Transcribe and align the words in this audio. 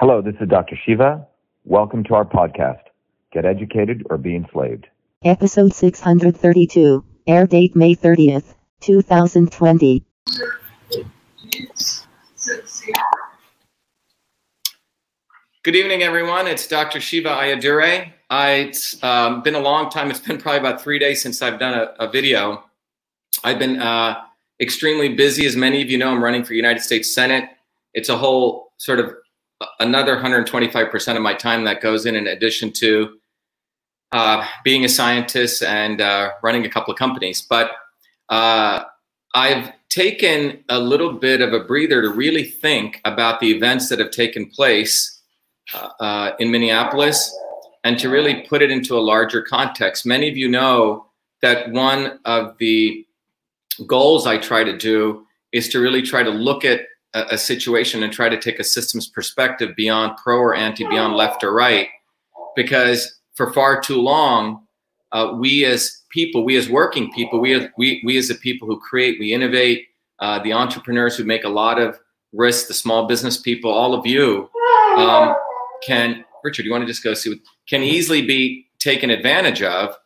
Hello, 0.00 0.22
this 0.22 0.36
is 0.40 0.48
Dr. 0.48 0.76
Shiva. 0.86 1.26
Welcome 1.64 2.04
to 2.04 2.14
our 2.14 2.24
podcast, 2.24 2.82
Get 3.32 3.44
Educated 3.44 4.06
or 4.08 4.16
Be 4.16 4.36
Enslaved. 4.36 4.86
Episode 5.24 5.74
632, 5.74 7.04
air 7.26 7.48
date 7.48 7.74
May 7.74 7.96
30th, 7.96 8.54
2020. 8.80 10.04
Good 15.64 15.74
evening, 15.74 16.04
everyone. 16.04 16.46
It's 16.46 16.68
Dr. 16.68 17.00
Shiva 17.00 17.30
Ayyadurai. 17.30 18.12
I, 18.30 18.50
it's 18.50 19.02
um, 19.02 19.42
been 19.42 19.56
a 19.56 19.60
long 19.60 19.90
time. 19.90 20.12
It's 20.12 20.20
been 20.20 20.38
probably 20.38 20.60
about 20.60 20.80
three 20.80 21.00
days 21.00 21.20
since 21.20 21.42
I've 21.42 21.58
done 21.58 21.74
a, 21.74 22.04
a 22.04 22.08
video. 22.08 22.62
I've 23.42 23.58
been 23.58 23.80
uh, 23.80 24.14
extremely 24.60 25.16
busy. 25.16 25.44
As 25.44 25.56
many 25.56 25.82
of 25.82 25.90
you 25.90 25.98
know, 25.98 26.12
I'm 26.12 26.22
running 26.22 26.44
for 26.44 26.54
United 26.54 26.82
States 26.82 27.12
Senate. 27.12 27.50
It's 27.94 28.08
a 28.08 28.16
whole 28.16 28.70
sort 28.76 29.00
of 29.00 29.12
another 29.80 30.16
125% 30.16 31.16
of 31.16 31.22
my 31.22 31.34
time 31.34 31.64
that 31.64 31.80
goes 31.80 32.06
in, 32.06 32.14
in 32.14 32.26
addition 32.26 32.72
to 32.72 33.18
uh, 34.12 34.46
being 34.64 34.84
a 34.84 34.88
scientist 34.88 35.62
and 35.62 36.00
uh, 36.00 36.30
running 36.42 36.64
a 36.64 36.70
couple 36.70 36.92
of 36.92 36.98
companies. 36.98 37.42
But 37.42 37.72
uh, 38.28 38.84
I've 39.34 39.72
taken 39.88 40.64
a 40.68 40.78
little 40.78 41.12
bit 41.12 41.40
of 41.40 41.52
a 41.52 41.60
breather 41.60 42.02
to 42.02 42.10
really 42.10 42.44
think 42.44 43.00
about 43.04 43.40
the 43.40 43.50
events 43.50 43.88
that 43.88 43.98
have 43.98 44.10
taken 44.10 44.46
place 44.46 45.20
uh, 45.74 45.88
uh, 46.00 46.32
in 46.38 46.50
Minneapolis 46.50 47.36
and 47.84 47.98
to 47.98 48.08
really 48.08 48.42
put 48.48 48.62
it 48.62 48.70
into 48.70 48.96
a 48.96 49.00
larger 49.00 49.42
context. 49.42 50.06
Many 50.06 50.28
of 50.28 50.36
you 50.36 50.48
know 50.48 51.06
that 51.42 51.70
one 51.70 52.18
of 52.24 52.56
the 52.58 53.06
goals 53.86 54.26
I 54.26 54.38
try 54.38 54.64
to 54.64 54.76
do 54.76 55.24
is 55.52 55.68
to 55.70 55.80
really 55.80 56.02
try 56.02 56.22
to 56.22 56.30
look 56.30 56.64
at 56.64 56.80
a, 57.14 57.24
a 57.32 57.38
situation 57.38 58.02
and 58.02 58.12
try 58.12 58.28
to 58.28 58.38
take 58.38 58.58
a 58.58 58.64
systems 58.64 59.08
perspective 59.08 59.74
beyond 59.76 60.16
pro 60.22 60.38
or 60.38 60.54
anti, 60.54 60.86
beyond 60.88 61.14
left 61.14 61.42
or 61.44 61.52
right, 61.52 61.88
because 62.56 63.20
for 63.34 63.52
far 63.52 63.80
too 63.80 64.00
long, 64.00 64.66
uh, 65.12 65.34
we 65.38 65.64
as 65.64 66.02
people, 66.10 66.44
we 66.44 66.56
as 66.56 66.68
working 66.68 67.10
people, 67.12 67.40
we 67.40 67.54
as, 67.54 67.68
we, 67.78 68.02
we 68.04 68.18
as 68.18 68.28
the 68.28 68.34
people 68.34 68.68
who 68.68 68.78
create, 68.80 69.18
we 69.18 69.32
innovate, 69.32 69.86
uh, 70.18 70.38
the 70.40 70.52
entrepreneurs 70.52 71.16
who 71.16 71.24
make 71.24 71.44
a 71.44 71.48
lot 71.48 71.78
of 71.80 71.98
risks, 72.32 72.68
the 72.68 72.74
small 72.74 73.06
business 73.06 73.36
people, 73.38 73.70
all 73.70 73.94
of 73.94 74.04
you, 74.06 74.50
um, 74.96 75.34
can 75.82 76.24
Richard, 76.42 76.64
you 76.64 76.70
want 76.70 76.82
to 76.82 76.86
just 76.86 77.02
go 77.02 77.14
see 77.14 77.30
what 77.30 77.38
can 77.68 77.82
easily 77.82 78.22
be 78.22 78.66
taken 78.78 79.10
advantage 79.10 79.62
of 79.62 79.96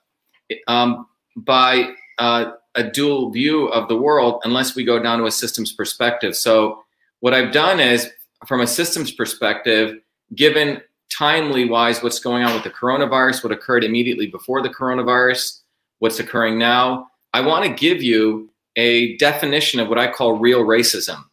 um, 0.67 1.07
by 1.37 1.91
uh, 2.19 2.53
a 2.75 2.83
dual 2.83 3.31
view 3.31 3.67
of 3.69 3.89
the 3.89 3.97
world 3.97 4.41
unless 4.45 4.75
we 4.75 4.85
go 4.85 5.03
down 5.03 5.19
to 5.19 5.27
a 5.27 5.31
systems 5.31 5.73
perspective. 5.73 6.35
So 6.37 6.82
what 7.23 7.35
I've 7.35 7.53
done 7.53 7.81
is 7.81 8.11
from 8.47 8.61
a 8.61 8.67
systems 8.67 9.11
perspective, 9.11 9.99
given 10.35 10.81
timely 11.11 11.69
wise 11.69 12.03
what's 12.03 12.21
going 12.21 12.45
on 12.45 12.55
with 12.55 12.65
the 12.65 12.71
coronavirus, 12.71 13.43
what 13.43 13.53
occurred 13.53 13.83
immediately 13.83 14.27
before 14.27 14.63
the 14.63 14.69
coronavirus, 14.69 15.61
what's 15.99 16.21
occurring 16.21 16.59
now, 16.59 17.09
I 17.35 17.41
want 17.41 17.65
to 17.65 17.73
give 17.73 18.03
you 18.03 18.51
a 18.77 19.17
definition 19.17 19.81
of 19.81 19.89
what 19.89 19.99
I 19.99 20.11
call 20.11 20.39
real 20.39 20.65
racism 20.65 21.25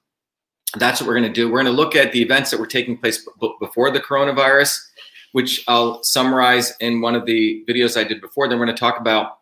that's 0.78 1.02
what 1.02 1.08
we're 1.08 1.16
going 1.16 1.32
to 1.32 1.34
do. 1.34 1.48
We're 1.48 1.64
going 1.64 1.66
to 1.66 1.72
look 1.72 1.96
at 1.96 2.12
the 2.12 2.22
events 2.22 2.52
that 2.52 2.60
were 2.60 2.68
taking 2.68 2.98
place 2.98 3.28
b- 3.42 3.54
before 3.60 3.90
the 3.92 4.00
coronavirus, 4.00 4.80
which 5.32 5.64
I'll 5.68 6.04
summarize 6.04 6.74
in 6.80 7.02
one 7.02 7.16
of 7.16 7.26
the 7.26 7.64
videos 7.68 7.98
I 7.98 8.04
did 8.04 8.22
before. 8.22 8.48
Then 8.48 8.60
we're 8.60 8.66
going 8.66 8.76
to 8.76 8.80
talk 8.80 9.00
about 9.00 9.40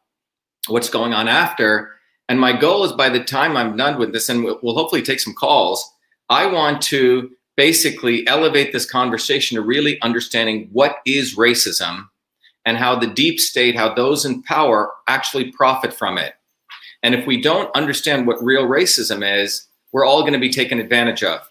what's 0.67 0.89
going 0.89 1.13
on 1.13 1.27
after. 1.27 1.91
And 2.29 2.39
my 2.39 2.57
goal 2.57 2.83
is 2.83 2.93
by 2.93 3.09
the 3.09 3.23
time 3.23 3.57
I'm 3.57 3.75
done 3.75 3.99
with 3.99 4.13
this, 4.13 4.29
and 4.29 4.43
we'll, 4.43 4.59
we'll 4.61 4.75
hopefully 4.75 5.01
take 5.01 5.19
some 5.19 5.33
calls, 5.33 5.89
I 6.29 6.45
want 6.45 6.81
to 6.83 7.31
basically 7.55 8.27
elevate 8.27 8.71
this 8.71 8.89
conversation 8.89 9.55
to 9.55 9.61
really 9.61 9.99
understanding 10.01 10.69
what 10.71 10.97
is 11.05 11.35
racism 11.35 12.07
and 12.65 12.77
how 12.77 12.97
the 12.97 13.07
deep 13.07 13.39
state, 13.39 13.75
how 13.75 13.93
those 13.93 14.25
in 14.25 14.43
power 14.43 14.91
actually 15.07 15.51
profit 15.51 15.93
from 15.93 16.17
it. 16.17 16.33
And 17.01 17.15
if 17.15 17.25
we 17.25 17.41
don't 17.41 17.73
understand 17.75 18.27
what 18.27 18.43
real 18.43 18.67
racism 18.67 19.23
is, 19.41 19.67
we're 19.91 20.05
all 20.05 20.21
going 20.21 20.33
to 20.33 20.39
be 20.39 20.49
taken 20.49 20.79
advantage 20.79 21.23
of. 21.23 21.41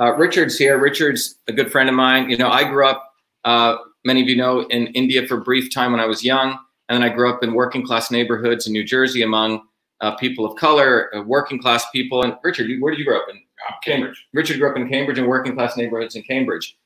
Uh, 0.00 0.14
Richard's 0.14 0.56
here. 0.56 0.78
Richard's 0.78 1.36
a 1.48 1.52
good 1.52 1.70
friend 1.70 1.88
of 1.88 1.94
mine. 1.94 2.30
You 2.30 2.38
know, 2.38 2.48
I 2.48 2.64
grew 2.64 2.86
up, 2.86 3.12
uh, 3.44 3.76
many 4.04 4.22
of 4.22 4.28
you 4.28 4.36
know, 4.36 4.60
in 4.68 4.86
India 4.88 5.26
for 5.26 5.38
a 5.38 5.42
brief 5.42 5.74
time 5.74 5.92
when 5.92 6.00
I 6.00 6.06
was 6.06 6.24
young. 6.24 6.58
And 6.88 7.02
then 7.02 7.02
I 7.02 7.12
grew 7.12 7.28
up 7.30 7.42
in 7.42 7.52
working 7.52 7.84
class 7.84 8.10
neighborhoods 8.10 8.66
in 8.66 8.72
New 8.72 8.84
Jersey 8.84 9.22
among 9.22 9.62
uh, 10.00 10.16
people 10.16 10.46
of 10.46 10.56
color, 10.56 11.14
uh, 11.14 11.22
working 11.22 11.60
class 11.60 11.84
people. 11.90 12.22
And 12.22 12.36
Richard, 12.42 12.70
where 12.80 12.92
did 12.92 12.98
you 12.98 13.04
grow 13.04 13.18
up 13.18 13.26
in? 13.30 13.40
Cambridge. 13.82 14.26
Richard 14.32 14.58
grew 14.58 14.70
up 14.70 14.76
in 14.76 14.88
Cambridge 14.88 15.18
and 15.18 15.28
working 15.28 15.54
class 15.54 15.76
neighborhoods 15.76 16.16
in 16.16 16.22
Cambridge. 16.22 16.76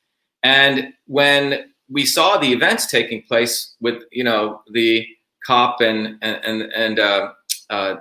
And 0.43 0.93
when 1.07 1.71
we 1.89 2.05
saw 2.05 2.37
the 2.37 2.51
events 2.51 2.87
taking 2.87 3.21
place 3.23 3.75
with, 3.79 4.03
you 4.11 4.23
know, 4.23 4.61
the 4.71 5.07
cop 5.45 5.81
and 5.81 6.17
and 6.21 6.39
and, 6.43 6.61
and 6.73 6.99
uh, 6.99 7.31
uh, 7.69 7.95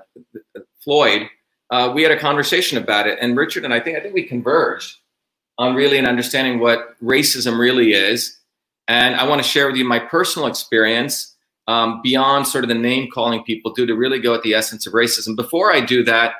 Floyd, 0.82 1.28
uh, 1.70 1.92
we 1.94 2.02
had 2.02 2.12
a 2.12 2.18
conversation 2.18 2.78
about 2.78 3.06
it, 3.06 3.18
and 3.20 3.36
Richard 3.36 3.64
and 3.64 3.74
I 3.74 3.80
think 3.80 3.96
I 3.96 4.00
think 4.00 4.14
we 4.14 4.24
converged 4.24 4.98
on 5.58 5.74
really 5.74 5.98
an 5.98 6.06
understanding 6.06 6.58
what 6.58 7.00
racism 7.02 7.58
really 7.58 7.92
is. 7.92 8.38
And 8.88 9.14
I 9.14 9.26
want 9.26 9.42
to 9.42 9.48
share 9.48 9.66
with 9.66 9.76
you 9.76 9.84
my 9.84 9.98
personal 9.98 10.48
experience 10.48 11.34
um, 11.68 12.00
beyond 12.02 12.46
sort 12.46 12.64
of 12.64 12.68
the 12.68 12.74
name 12.74 13.08
calling 13.10 13.42
people 13.44 13.72
do 13.72 13.86
to 13.86 13.94
really 13.94 14.18
go 14.18 14.34
at 14.34 14.42
the 14.42 14.54
essence 14.54 14.86
of 14.86 14.92
racism. 14.92 15.36
Before 15.36 15.72
I 15.72 15.80
do 15.80 16.04
that, 16.04 16.34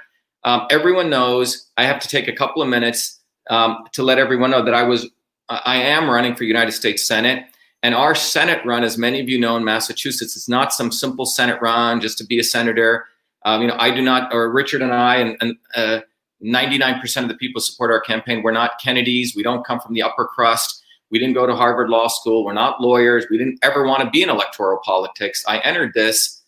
um, 0.45 0.67
everyone 0.71 1.11
knows 1.11 1.71
I 1.77 1.85
have 1.85 2.01
to 2.01 2.09
take 2.09 2.29
a 2.29 2.33
couple 2.33 2.63
of 2.63 2.69
minutes 2.69 3.21
um, 3.51 3.85
to 3.93 4.03
let 4.03 4.19
everyone 4.19 4.51
know 4.51 4.65
that 4.65 4.75
I 4.75 4.83
was 4.83 5.09
I 5.49 5.77
am 5.77 6.09
running 6.09 6.35
for 6.35 6.45
United 6.45 6.73
States 6.73 7.07
Senate. 7.07 7.45
And 7.83 7.95
our 7.95 8.15
Senate 8.15 8.65
run, 8.65 8.83
as 8.83 8.97
many 8.97 9.21
of 9.21 9.29
you 9.29 9.39
know 9.39 9.57
in 9.57 9.65
Massachusetts, 9.65 10.37
is 10.37 10.49
not 10.49 10.73
some 10.73 10.91
simple 10.91 11.27
Senate 11.27 11.61
run 11.61 12.01
just 12.01 12.17
to 12.19 12.25
be 12.25 12.39
a 12.39 12.43
senator. 12.43 13.05
Um, 13.45 13.61
you 13.61 13.69
know, 13.69 13.77
I 13.79 13.95
do 13.95 14.01
not, 14.01 14.33
or 14.33 14.51
Richard 14.51 14.81
and 14.81 14.95
I, 14.95 15.17
and, 15.17 15.37
and 15.43 15.57
uh, 15.75 16.01
99% 16.43 17.23
of 17.23 17.29
the 17.29 17.35
people 17.35 17.61
support 17.61 17.91
our 17.91 18.01
campaign. 18.01 18.43
We're 18.43 18.53
not 18.53 18.81
Kennedys. 18.83 19.37
We 19.37 19.43
don't 19.43 19.67
come 19.67 19.81
from 19.81 19.93
the 19.93 20.01
upper 20.01 20.25
crust. 20.25 20.83
We 21.11 21.19
didn't 21.19 21.35
go 21.35 21.47
to 21.47 21.55
Harvard 21.55 21.91
Law 21.91 22.09
School. 22.09 22.43
We're 22.43 22.55
not 22.55 22.81
lawyers. 22.81 23.27
We 23.31 23.37
didn't 23.37 23.59
ever 23.63 23.87
want 23.87 24.03
to 24.03 24.09
be 24.09 24.23
in 24.23 24.31
electoral 24.31 24.81
politics. 24.83 25.45
I 25.47 25.59
entered 25.59 25.93
this 25.95 26.43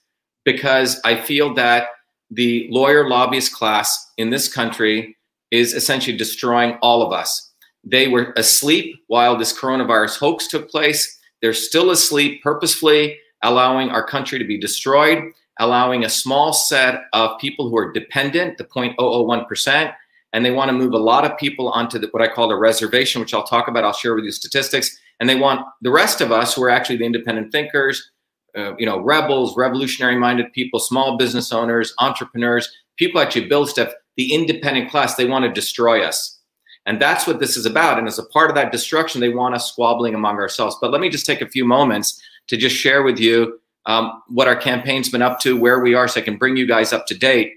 because 0.45 0.99
I 1.05 1.21
feel 1.21 1.53
that 1.55 1.89
the 2.31 2.69
lawyer 2.71 3.09
lobbyist 3.09 3.53
class 3.53 4.13
in 4.17 4.31
this 4.31 4.53
country 4.53 5.17
is 5.51 5.75
essentially 5.75 6.17
destroying 6.17 6.79
all 6.83 7.03
of 7.03 7.13
us. 7.13 7.53
They 7.85 8.09
were 8.09 8.33
asleep 8.37 8.97
while 9.07 9.37
this 9.37 9.57
coronavirus 9.57 10.19
hoax 10.19 10.49
took 10.49 10.69
place. 10.69 11.19
They're 11.41 11.55
still 11.55 11.91
asleep 11.91 12.43
purposefully, 12.43 13.19
allowing 13.43 13.91
our 13.91 14.05
country 14.05 14.39
to 14.39 14.45
be 14.45 14.59
destroyed 14.59 15.33
allowing 15.59 16.05
a 16.05 16.09
small 16.09 16.53
set 16.53 17.05
of 17.13 17.39
people 17.39 17.71
who 17.71 17.77
are 17.79 17.93
dependent, 17.93 18.59
the 18.59 18.65
0.001%, 18.65 19.95
and 20.33 20.45
they 20.45 20.51
want 20.51 20.69
to 20.69 20.77
move 20.77 20.93
a 20.93 20.99
lot 20.99 21.25
of 21.25 21.39
people 21.39 21.71
onto 21.71 21.99
the, 21.99 22.09
what 22.09 22.23
I 22.23 22.29
call 22.29 22.49
the 22.49 22.57
reservation, 22.57 23.21
which 23.21 23.33
I'll 23.33 23.45
talk 23.45 23.69
about. 23.69 23.85
I'll 23.85 23.93
share 23.93 24.15
with 24.15 24.25
you 24.25 24.33
statistics. 24.33 24.99
And 25.19 25.29
they 25.29 25.37
want 25.37 25.67
the 25.81 25.91
rest 25.91 26.21
of 26.21 26.31
us 26.31 26.55
who 26.55 26.63
are 26.63 26.71
actually 26.71 26.99
the 26.99 27.07
independent 27.07 27.53
thinkers, 27.53 28.11
uh, 28.57 28.75
you 28.77 28.87
know, 28.87 29.01
rebels, 29.01 29.57
revolutionary-minded 29.57 30.53
people, 30.53 30.81
small 30.81 31.17
business 31.17 31.53
owners, 31.53 31.95
entrepreneurs, 31.99 32.71
people 32.97 33.21
actually 33.21 33.47
build 33.47 33.69
stuff. 33.69 33.93
The 34.17 34.33
independent 34.33 34.91
class, 34.91 35.15
they 35.15 35.27
want 35.27 35.45
to 35.45 35.53
destroy 35.53 36.03
us. 36.03 36.39
And 36.87 37.01
that's 37.01 37.27
what 37.27 37.41
this 37.41 37.57
is 37.57 37.67
about. 37.67 37.99
And 37.99 38.07
as 38.07 38.19
a 38.19 38.25
part 38.25 38.49
of 38.49 38.55
that 38.55 38.73
destruction, 38.73 39.21
they 39.21 39.29
want 39.29 39.55
us 39.55 39.71
squabbling 39.71 40.15
among 40.15 40.37
ourselves. 40.37 40.77
But 40.81 40.93
let 40.93 41.01
me 41.01 41.11
just 41.11 41.27
take 41.27 41.43
a 41.43 41.49
few 41.49 41.65
moments 41.65 42.23
to 42.47 42.57
just 42.57 42.77
share 42.77 43.03
with 43.03 43.19
you 43.19 43.61
um, 43.87 44.23
what 44.29 44.49
our 44.49 44.57
campaign's 44.57 45.09
been 45.09 45.23
up 45.23 45.41
to, 45.41 45.59
where 45.59 45.81
we 45.81 45.95
are, 45.95 46.09
so 46.09 46.21
I 46.21 46.25
can 46.25 46.37
bring 46.37 46.57
you 46.57 46.67
guys 46.67 46.93
up 46.93 47.07
to 47.07 47.15
date. 47.15 47.55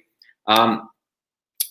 Um, 0.47 0.89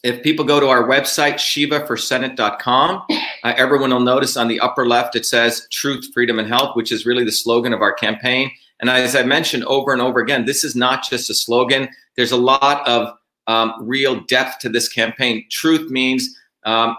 if 0.04 0.22
people 0.22 0.44
go 0.44 0.60
to 0.60 0.68
our 0.68 0.84
website, 0.84 1.34
shivaforsenate.com, 1.34 3.02
uh, 3.10 3.54
everyone 3.56 3.90
will 3.90 4.00
notice 4.00 4.36
on 4.36 4.46
the 4.46 4.60
upper 4.60 4.86
left 4.86 5.16
it 5.16 5.26
says 5.26 5.66
Truth, 5.72 6.12
Freedom, 6.14 6.38
and 6.38 6.48
Health, 6.48 6.76
which 6.76 6.92
is 6.92 7.04
really 7.04 7.24
the 7.24 7.32
slogan 7.32 7.72
of 7.72 7.82
our 7.82 7.92
campaign. 7.92 8.50
And 8.80 8.88
as 8.88 9.16
I 9.16 9.22
mentioned 9.22 9.64
over 9.64 9.92
and 9.92 10.00
over 10.00 10.20
again, 10.20 10.44
this 10.44 10.64
is 10.64 10.76
not 10.76 11.02
just 11.08 11.30
a 11.30 11.34
slogan. 11.34 11.88
There's 12.16 12.32
a 12.32 12.36
lot 12.36 12.86
of 12.86 13.14
um, 13.46 13.74
real 13.80 14.20
depth 14.20 14.60
to 14.60 14.68
this 14.68 14.88
campaign. 14.88 15.44
Truth 15.50 15.90
means 15.90 16.36
um, 16.64 16.96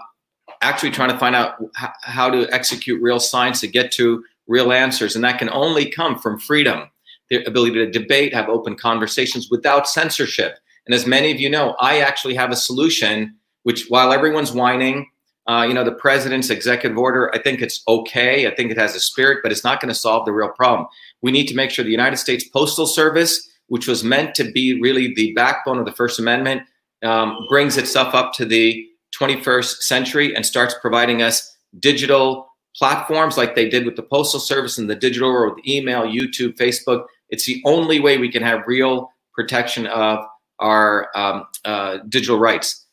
actually 0.62 0.90
trying 0.90 1.10
to 1.10 1.18
find 1.18 1.34
out 1.34 1.54
how 2.02 2.28
to 2.28 2.52
execute 2.52 3.00
real 3.00 3.20
science 3.20 3.60
to 3.60 3.68
get 3.68 3.92
to 3.92 4.24
real 4.46 4.72
answers. 4.72 5.14
And 5.14 5.24
that 5.24 5.38
can 5.38 5.48
only 5.50 5.90
come 5.90 6.18
from 6.18 6.38
freedom 6.38 6.90
the 7.30 7.44
ability 7.44 7.74
to 7.74 7.90
debate, 7.90 8.34
have 8.34 8.48
open 8.48 8.76
conversations 8.76 9.48
without 9.50 9.88
censorship. 9.88 10.58
And 10.86 10.94
as 10.94 11.06
many 11.06 11.30
of 11.30 11.40
you 11.40 11.48
know, 11.48 11.76
I 11.78 12.00
actually 12.00 12.34
have 12.34 12.50
a 12.50 12.56
solution, 12.56 13.36
which 13.62 13.86
while 13.88 14.12
everyone's 14.12 14.52
whining, 14.52 15.09
uh, 15.50 15.64
you 15.64 15.74
know, 15.74 15.82
the 15.82 15.90
president's 15.90 16.48
executive 16.48 16.96
order, 16.96 17.34
I 17.34 17.38
think 17.42 17.60
it's 17.60 17.82
okay. 17.88 18.46
I 18.46 18.54
think 18.54 18.70
it 18.70 18.78
has 18.78 18.94
a 18.94 19.00
spirit, 19.00 19.40
but 19.42 19.50
it's 19.50 19.64
not 19.64 19.80
going 19.80 19.88
to 19.88 19.96
solve 19.96 20.24
the 20.24 20.32
real 20.32 20.50
problem. 20.50 20.86
We 21.22 21.32
need 21.32 21.48
to 21.48 21.56
make 21.56 21.72
sure 21.72 21.84
the 21.84 21.90
United 21.90 22.18
States 22.18 22.44
Postal 22.46 22.86
Service, 22.86 23.50
which 23.66 23.88
was 23.88 24.04
meant 24.04 24.36
to 24.36 24.44
be 24.44 24.80
really 24.80 25.12
the 25.12 25.32
backbone 25.32 25.78
of 25.78 25.86
the 25.86 25.92
First 25.92 26.20
Amendment, 26.20 26.62
um, 27.02 27.46
brings 27.48 27.76
itself 27.76 28.14
up 28.14 28.32
to 28.34 28.44
the 28.44 28.86
21st 29.18 29.78
century 29.78 30.36
and 30.36 30.46
starts 30.46 30.76
providing 30.80 31.20
us 31.20 31.56
digital 31.80 32.46
platforms 32.76 33.36
like 33.36 33.56
they 33.56 33.68
did 33.68 33.84
with 33.84 33.96
the 33.96 34.04
postal 34.04 34.38
service 34.38 34.78
and 34.78 34.88
the 34.88 34.94
digital 34.94 35.30
or 35.30 35.56
the 35.56 35.76
email, 35.76 36.02
YouTube, 36.02 36.56
Facebook. 36.58 37.06
It's 37.28 37.46
the 37.46 37.60
only 37.64 37.98
way 37.98 38.18
we 38.18 38.30
can 38.30 38.44
have 38.44 38.68
real 38.68 39.10
protection 39.34 39.88
of 39.88 40.24
our 40.60 41.08
um, 41.16 41.46
uh, 41.64 41.98
digital 42.08 42.38
rights. 42.38 42.86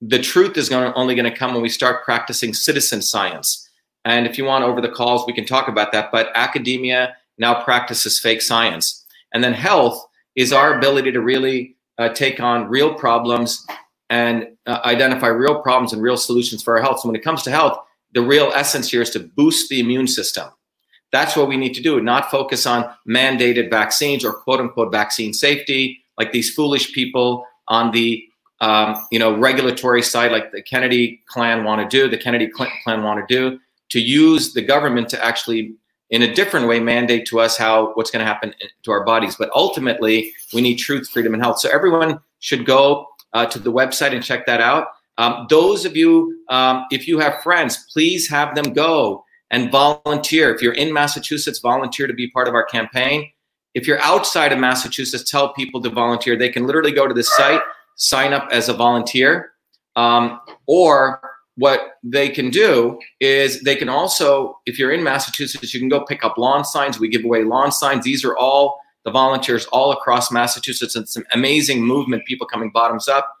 The 0.00 0.18
truth 0.18 0.56
is 0.56 0.68
gonna, 0.68 0.92
only 0.94 1.14
going 1.14 1.30
to 1.30 1.36
come 1.36 1.52
when 1.52 1.62
we 1.62 1.68
start 1.68 2.04
practicing 2.04 2.52
citizen 2.54 3.02
science. 3.02 3.68
And 4.04 4.26
if 4.26 4.38
you 4.38 4.44
want 4.44 4.64
over 4.64 4.80
the 4.80 4.88
calls, 4.88 5.26
we 5.26 5.32
can 5.32 5.46
talk 5.46 5.68
about 5.68 5.92
that. 5.92 6.12
But 6.12 6.30
academia 6.34 7.16
now 7.38 7.62
practices 7.64 8.18
fake 8.18 8.42
science. 8.42 9.04
And 9.32 9.42
then 9.42 9.52
health 9.52 10.06
is 10.36 10.52
our 10.52 10.76
ability 10.76 11.12
to 11.12 11.20
really 11.20 11.76
uh, 11.98 12.10
take 12.10 12.40
on 12.40 12.68
real 12.68 12.94
problems 12.94 13.66
and 14.08 14.46
uh, 14.66 14.80
identify 14.84 15.28
real 15.28 15.60
problems 15.60 15.92
and 15.92 16.02
real 16.02 16.16
solutions 16.16 16.62
for 16.62 16.76
our 16.76 16.82
health. 16.82 17.00
So 17.00 17.08
when 17.08 17.16
it 17.16 17.24
comes 17.24 17.42
to 17.44 17.50
health, 17.50 17.78
the 18.12 18.22
real 18.22 18.52
essence 18.54 18.90
here 18.90 19.02
is 19.02 19.10
to 19.10 19.20
boost 19.20 19.68
the 19.68 19.80
immune 19.80 20.06
system. 20.06 20.48
That's 21.12 21.36
what 21.36 21.48
we 21.48 21.56
need 21.56 21.74
to 21.74 21.82
do, 21.82 22.00
not 22.00 22.30
focus 22.30 22.66
on 22.66 22.90
mandated 23.08 23.70
vaccines 23.70 24.24
or 24.24 24.32
quote 24.32 24.60
unquote 24.60 24.92
vaccine 24.92 25.32
safety, 25.32 26.02
like 26.18 26.32
these 26.32 26.54
foolish 26.54 26.92
people 26.92 27.46
on 27.68 27.90
the 27.90 28.25
um, 28.60 29.06
you 29.10 29.18
know 29.18 29.36
regulatory 29.36 30.02
side, 30.02 30.32
like 30.32 30.52
the 30.52 30.62
Kennedy 30.62 31.22
clan 31.26 31.64
want 31.64 31.88
to 31.88 31.96
do, 31.96 32.08
the 32.08 32.18
Kennedy 32.18 32.48
Clinton 32.48 32.78
clan 32.84 33.02
want 33.02 33.26
to 33.26 33.34
do, 33.34 33.58
to 33.90 34.00
use 34.00 34.52
the 34.52 34.62
government 34.62 35.08
to 35.10 35.24
actually 35.24 35.74
in 36.10 36.22
a 36.22 36.32
different 36.32 36.68
way 36.68 36.78
mandate 36.78 37.26
to 37.26 37.40
us 37.40 37.56
how 37.56 37.92
what's 37.94 38.10
going 38.10 38.20
to 38.20 38.26
happen 38.26 38.54
to 38.84 38.90
our 38.90 39.04
bodies. 39.04 39.36
But 39.36 39.50
ultimately, 39.54 40.32
we 40.52 40.60
need 40.60 40.76
truth, 40.76 41.08
freedom, 41.08 41.34
and 41.34 41.42
health. 41.42 41.58
So 41.60 41.68
everyone 41.70 42.20
should 42.40 42.64
go 42.64 43.06
uh, 43.32 43.46
to 43.46 43.58
the 43.58 43.72
website 43.72 44.12
and 44.12 44.22
check 44.22 44.46
that 44.46 44.60
out. 44.60 44.88
Um, 45.18 45.46
those 45.48 45.84
of 45.84 45.96
you, 45.96 46.40
um, 46.48 46.84
if 46.90 47.08
you 47.08 47.18
have 47.18 47.42
friends, 47.42 47.86
please 47.92 48.28
have 48.28 48.54
them 48.54 48.72
go 48.72 49.24
and 49.50 49.70
volunteer. 49.70 50.54
If 50.54 50.60
you're 50.60 50.74
in 50.74 50.92
Massachusetts, 50.92 51.58
volunteer 51.58 52.06
to 52.06 52.14
be 52.14 52.30
part 52.30 52.48
of 52.48 52.54
our 52.54 52.64
campaign. 52.64 53.30
If 53.74 53.86
you're 53.86 54.00
outside 54.00 54.52
of 54.52 54.58
Massachusetts, 54.58 55.30
tell 55.30 55.52
people 55.52 55.82
to 55.82 55.90
volunteer. 55.90 56.36
They 56.36 56.48
can 56.48 56.66
literally 56.66 56.92
go 56.92 57.06
to 57.06 57.14
the 57.14 57.22
site, 57.22 57.60
sign 57.96 58.32
up 58.32 58.48
as 58.52 58.68
a 58.68 58.74
volunteer, 58.74 59.52
um, 59.96 60.40
or 60.66 61.20
what 61.56 61.96
they 62.02 62.28
can 62.28 62.50
do 62.50 62.98
is 63.20 63.62
they 63.62 63.76
can 63.76 63.88
also, 63.88 64.58
if 64.66 64.78
you're 64.78 64.92
in 64.92 65.02
Massachusetts, 65.02 65.72
you 65.72 65.80
can 65.80 65.88
go 65.88 66.04
pick 66.04 66.22
up 66.24 66.36
lawn 66.36 66.64
signs. 66.64 67.00
We 67.00 67.08
give 67.08 67.24
away 67.24 67.44
lawn 67.44 67.72
signs. 67.72 68.04
These 68.04 68.24
are 68.24 68.36
all 68.36 68.78
the 69.04 69.10
volunteers 69.10 69.64
all 69.66 69.92
across 69.92 70.30
Massachusetts. 70.30 70.96
It's 70.96 71.16
an 71.16 71.24
amazing 71.32 71.82
movement, 71.82 72.26
people 72.26 72.46
coming 72.46 72.70
bottoms 72.72 73.08
up. 73.08 73.32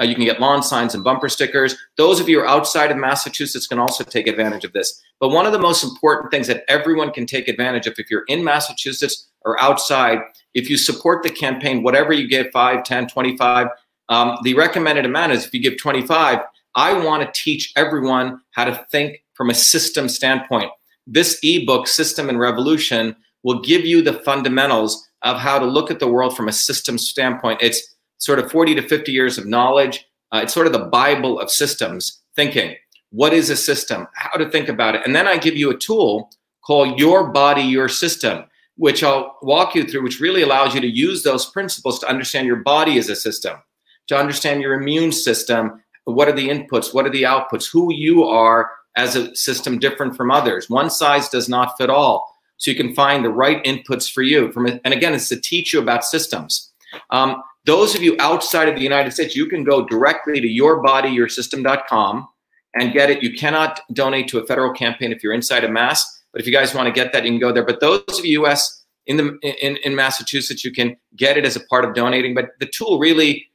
Uh, 0.00 0.04
you 0.04 0.14
can 0.14 0.24
get 0.24 0.40
lawn 0.40 0.62
signs 0.62 0.94
and 0.94 1.04
bumper 1.04 1.28
stickers. 1.28 1.76
Those 1.96 2.18
of 2.18 2.28
you 2.28 2.38
who 2.38 2.44
are 2.44 2.48
outside 2.48 2.90
of 2.90 2.96
Massachusetts 2.96 3.66
can 3.66 3.78
also 3.78 4.02
take 4.02 4.26
advantage 4.26 4.64
of 4.64 4.72
this. 4.72 5.00
But 5.20 5.28
one 5.28 5.46
of 5.46 5.52
the 5.52 5.58
most 5.58 5.84
important 5.84 6.32
things 6.32 6.46
that 6.46 6.64
everyone 6.66 7.12
can 7.12 7.26
take 7.26 7.46
advantage 7.46 7.86
of 7.86 7.94
if 7.98 8.10
you're 8.10 8.24
in 8.26 8.42
Massachusetts 8.42 9.28
or 9.42 9.60
outside, 9.60 10.18
if 10.54 10.70
you 10.70 10.78
support 10.78 11.22
the 11.22 11.30
campaign, 11.30 11.82
whatever 11.82 12.12
you 12.12 12.26
give, 12.26 12.50
5, 12.50 12.82
10, 12.82 13.08
25, 13.08 13.68
um, 14.12 14.36
the 14.42 14.54
recommended 14.54 15.06
amount 15.06 15.32
is 15.32 15.46
if 15.46 15.54
you 15.54 15.60
give 15.60 15.78
25, 15.78 16.40
I 16.74 16.92
want 17.04 17.22
to 17.22 17.40
teach 17.40 17.72
everyone 17.76 18.40
how 18.50 18.64
to 18.64 18.86
think 18.90 19.22
from 19.32 19.48
a 19.48 19.54
system 19.54 20.08
standpoint. 20.08 20.70
This 21.06 21.38
ebook, 21.42 21.86
System 21.86 22.28
and 22.28 22.38
Revolution, 22.38 23.16
will 23.42 23.60
give 23.60 23.86
you 23.86 24.02
the 24.02 24.12
fundamentals 24.12 25.08
of 25.22 25.38
how 25.38 25.58
to 25.58 25.64
look 25.64 25.90
at 25.90 25.98
the 25.98 26.08
world 26.08 26.36
from 26.36 26.48
a 26.48 26.52
system 26.52 26.98
standpoint. 26.98 27.62
It's 27.62 27.96
sort 28.18 28.38
of 28.38 28.50
40 28.50 28.74
to 28.76 28.82
50 28.82 29.10
years 29.10 29.38
of 29.38 29.46
knowledge. 29.46 30.06
Uh, 30.30 30.40
it's 30.42 30.52
sort 30.52 30.66
of 30.66 30.72
the 30.72 30.86
Bible 30.86 31.40
of 31.40 31.50
systems 31.50 32.20
thinking. 32.36 32.76
What 33.10 33.32
is 33.32 33.50
a 33.50 33.56
system? 33.56 34.06
How 34.14 34.38
to 34.38 34.50
think 34.50 34.68
about 34.68 34.94
it. 34.94 35.02
And 35.06 35.16
then 35.16 35.26
I 35.26 35.38
give 35.38 35.56
you 35.56 35.70
a 35.70 35.76
tool 35.76 36.30
called 36.64 36.98
Your 36.98 37.28
Body, 37.30 37.62
Your 37.62 37.88
System, 37.88 38.44
which 38.76 39.02
I'll 39.02 39.38
walk 39.42 39.74
you 39.74 39.84
through, 39.84 40.02
which 40.02 40.20
really 40.20 40.42
allows 40.42 40.74
you 40.74 40.80
to 40.80 40.86
use 40.86 41.22
those 41.22 41.46
principles 41.46 41.98
to 42.00 42.08
understand 42.08 42.46
your 42.46 42.56
body 42.56 42.98
as 42.98 43.08
a 43.08 43.16
system, 43.16 43.58
to 44.08 44.16
understand 44.16 44.62
your 44.62 44.74
immune 44.74 45.12
system, 45.12 45.82
what 46.04 46.28
are 46.28 46.32
the 46.32 46.48
inputs, 46.48 46.92
what 46.92 47.06
are 47.06 47.10
the 47.10 47.22
outputs, 47.22 47.70
who 47.70 47.92
you 47.92 48.24
are 48.24 48.70
as 48.96 49.16
a 49.16 49.34
system 49.34 49.78
different 49.78 50.16
from 50.16 50.30
others. 50.30 50.68
One 50.68 50.90
size 50.90 51.28
does 51.28 51.48
not 51.48 51.76
fit 51.78 51.90
all. 51.90 52.28
So 52.58 52.70
you 52.70 52.76
can 52.76 52.94
find 52.94 53.24
the 53.24 53.30
right 53.30 53.62
inputs 53.64 54.10
for 54.10 54.22
you. 54.22 54.52
From 54.52 54.66
and 54.66 54.94
again, 54.94 55.14
it's 55.14 55.28
to 55.30 55.40
teach 55.40 55.72
you 55.72 55.80
about 55.80 56.04
systems. 56.04 56.72
Um, 57.10 57.42
those 57.64 57.94
of 57.94 58.02
you 58.02 58.16
outside 58.18 58.68
of 58.68 58.74
the 58.74 58.82
United 58.82 59.12
States, 59.12 59.34
you 59.34 59.46
can 59.46 59.64
go 59.64 59.84
directly 59.86 60.40
to 60.40 60.48
yourbodyyoursystem.com 60.48 62.28
and 62.74 62.92
get 62.92 63.10
it. 63.10 63.22
You 63.22 63.34
cannot 63.34 63.80
donate 63.92 64.28
to 64.28 64.38
a 64.38 64.46
federal 64.46 64.72
campaign 64.72 65.12
if 65.12 65.22
you're 65.22 65.32
inside 65.32 65.64
of 65.64 65.70
Mass, 65.70 66.22
but 66.32 66.40
if 66.40 66.46
you 66.46 66.52
guys 66.52 66.74
want 66.74 66.86
to 66.86 66.92
get 66.92 67.12
that, 67.12 67.24
you 67.24 67.30
can 67.30 67.40
go 67.40 67.52
there. 67.52 67.64
But 67.64 67.80
those 67.80 68.02
of 68.08 68.24
you 68.24 68.44
US 68.44 68.84
in 69.06 69.16
the 69.16 69.38
in, 69.42 69.76
in 69.78 69.94
Massachusetts, 69.94 70.64
you 70.64 70.72
can 70.72 70.96
get 71.16 71.36
it 71.36 71.44
as 71.44 71.56
a 71.56 71.60
part 71.66 71.84
of 71.84 71.94
donating. 71.94 72.34
But 72.34 72.50
the 72.60 72.66
tool 72.66 72.98
really 72.98 73.48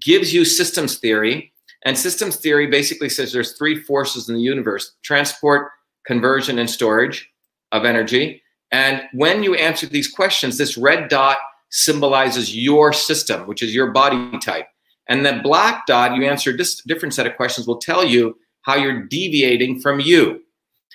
gives 0.00 0.32
you 0.32 0.44
systems 0.44 0.98
theory 0.98 1.52
and 1.86 1.96
systems 1.96 2.36
theory 2.36 2.66
basically 2.66 3.08
says 3.08 3.32
there's 3.32 3.52
three 3.52 3.80
forces 3.80 4.28
in 4.28 4.34
the 4.34 4.40
universe 4.40 4.96
transport, 5.02 5.70
conversion, 6.04 6.58
and 6.58 6.68
storage 6.68 7.30
of 7.70 7.84
energy. 7.84 8.42
And 8.72 9.02
when 9.12 9.44
you 9.44 9.54
answer 9.54 9.86
these 9.86 10.08
questions, 10.08 10.58
this 10.58 10.76
red 10.76 11.08
dot 11.08 11.38
symbolizes 11.70 12.56
your 12.56 12.92
system, 12.92 13.46
which 13.46 13.62
is 13.62 13.72
your 13.72 13.92
body 13.92 14.36
type. 14.38 14.66
And 15.08 15.24
the 15.24 15.40
black 15.44 15.86
dot, 15.86 16.16
you 16.16 16.24
answer 16.24 16.50
a 16.50 16.58
different 16.88 17.14
set 17.14 17.28
of 17.28 17.36
questions, 17.36 17.68
will 17.68 17.78
tell 17.78 18.04
you 18.04 18.36
how 18.62 18.74
you're 18.74 19.04
deviating 19.04 19.80
from 19.80 20.00
you. 20.00 20.42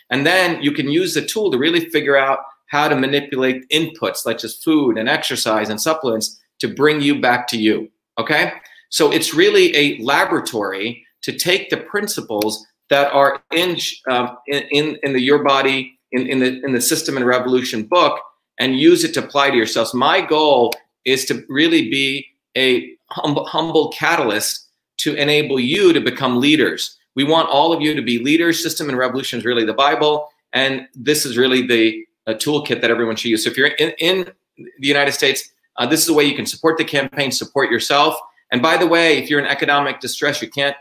And 0.09 0.25
then 0.25 0.61
you 0.61 0.73
can 0.73 0.91
use 0.91 1.13
the 1.13 1.25
tool 1.25 1.51
to 1.51 1.57
really 1.57 1.89
figure 1.89 2.17
out 2.17 2.39
how 2.67 2.89
to 2.89 2.97
manipulate 2.97 3.69
inputs 3.69 4.17
such 4.17 4.43
as 4.43 4.57
food 4.57 4.97
and 4.97 5.07
exercise 5.07 5.69
and 5.69 5.79
supplements 5.79 6.41
to 6.59 6.67
bring 6.67 6.99
you 6.99 7.21
back 7.21 7.47
to 7.47 7.57
you. 7.57 7.89
Okay? 8.17 8.51
So 8.91 9.11
it's 9.11 9.33
really 9.33 9.75
a 9.75 9.97
laboratory 10.03 11.05
to 11.23 11.31
take 11.31 11.69
the 11.69 11.77
principles 11.77 12.65
that 12.89 13.11
are 13.13 13.41
in 13.51 13.77
um, 14.09 14.37
in, 14.47 14.97
in 15.01 15.13
the 15.13 15.21
Your 15.21 15.43
Body 15.43 15.97
in, 16.11 16.27
in 16.27 16.39
the 16.39 16.63
in 16.63 16.73
the 16.73 16.81
System 16.81 17.17
and 17.17 17.25
Revolution 17.25 17.83
book 17.83 18.19
and 18.59 18.79
use 18.79 19.03
it 19.03 19.13
to 19.15 19.23
apply 19.23 19.49
to 19.49 19.57
yourselves. 19.57 19.93
My 19.93 20.21
goal 20.21 20.73
is 21.05 21.25
to 21.25 21.43
really 21.49 21.89
be 21.89 22.27
a 22.55 22.93
humble, 23.09 23.45
humble 23.45 23.89
catalyst 23.89 24.67
to 24.97 25.15
enable 25.15 25.59
you 25.59 25.93
to 25.93 26.01
become 26.01 26.39
leaders. 26.39 26.97
We 27.15 27.23
want 27.23 27.49
all 27.49 27.73
of 27.73 27.81
you 27.81 27.95
to 27.95 28.01
be 28.01 28.19
leaders. 28.19 28.61
System 28.61 28.89
and 28.89 28.97
Revolution 28.97 29.39
is 29.39 29.45
really 29.45 29.65
the 29.65 29.73
Bible, 29.73 30.27
and 30.53 30.87
this 30.93 31.25
is 31.25 31.37
really 31.37 31.65
the 31.65 32.05
toolkit 32.27 32.81
that 32.81 32.91
everyone 32.91 33.15
should 33.15 33.31
use. 33.31 33.45
So 33.45 33.49
if 33.49 33.57
you're 33.57 33.67
in, 33.67 33.93
in 33.99 34.31
the 34.57 34.87
United 34.87 35.13
States, 35.13 35.49
uh, 35.77 35.85
this 35.85 36.01
is 36.01 36.07
the 36.07 36.13
way 36.13 36.25
you 36.25 36.35
can 36.35 36.45
support 36.45 36.77
the 36.77 36.83
campaign, 36.83 37.31
support 37.31 37.71
yourself. 37.71 38.19
And 38.51 38.61
by 38.61 38.77
the 38.77 38.87
way, 38.87 39.17
if 39.17 39.29
you're 39.29 39.39
in 39.39 39.45
economic 39.45 39.99
distress, 39.99 40.41
you 40.41 40.49
can't 40.49 40.75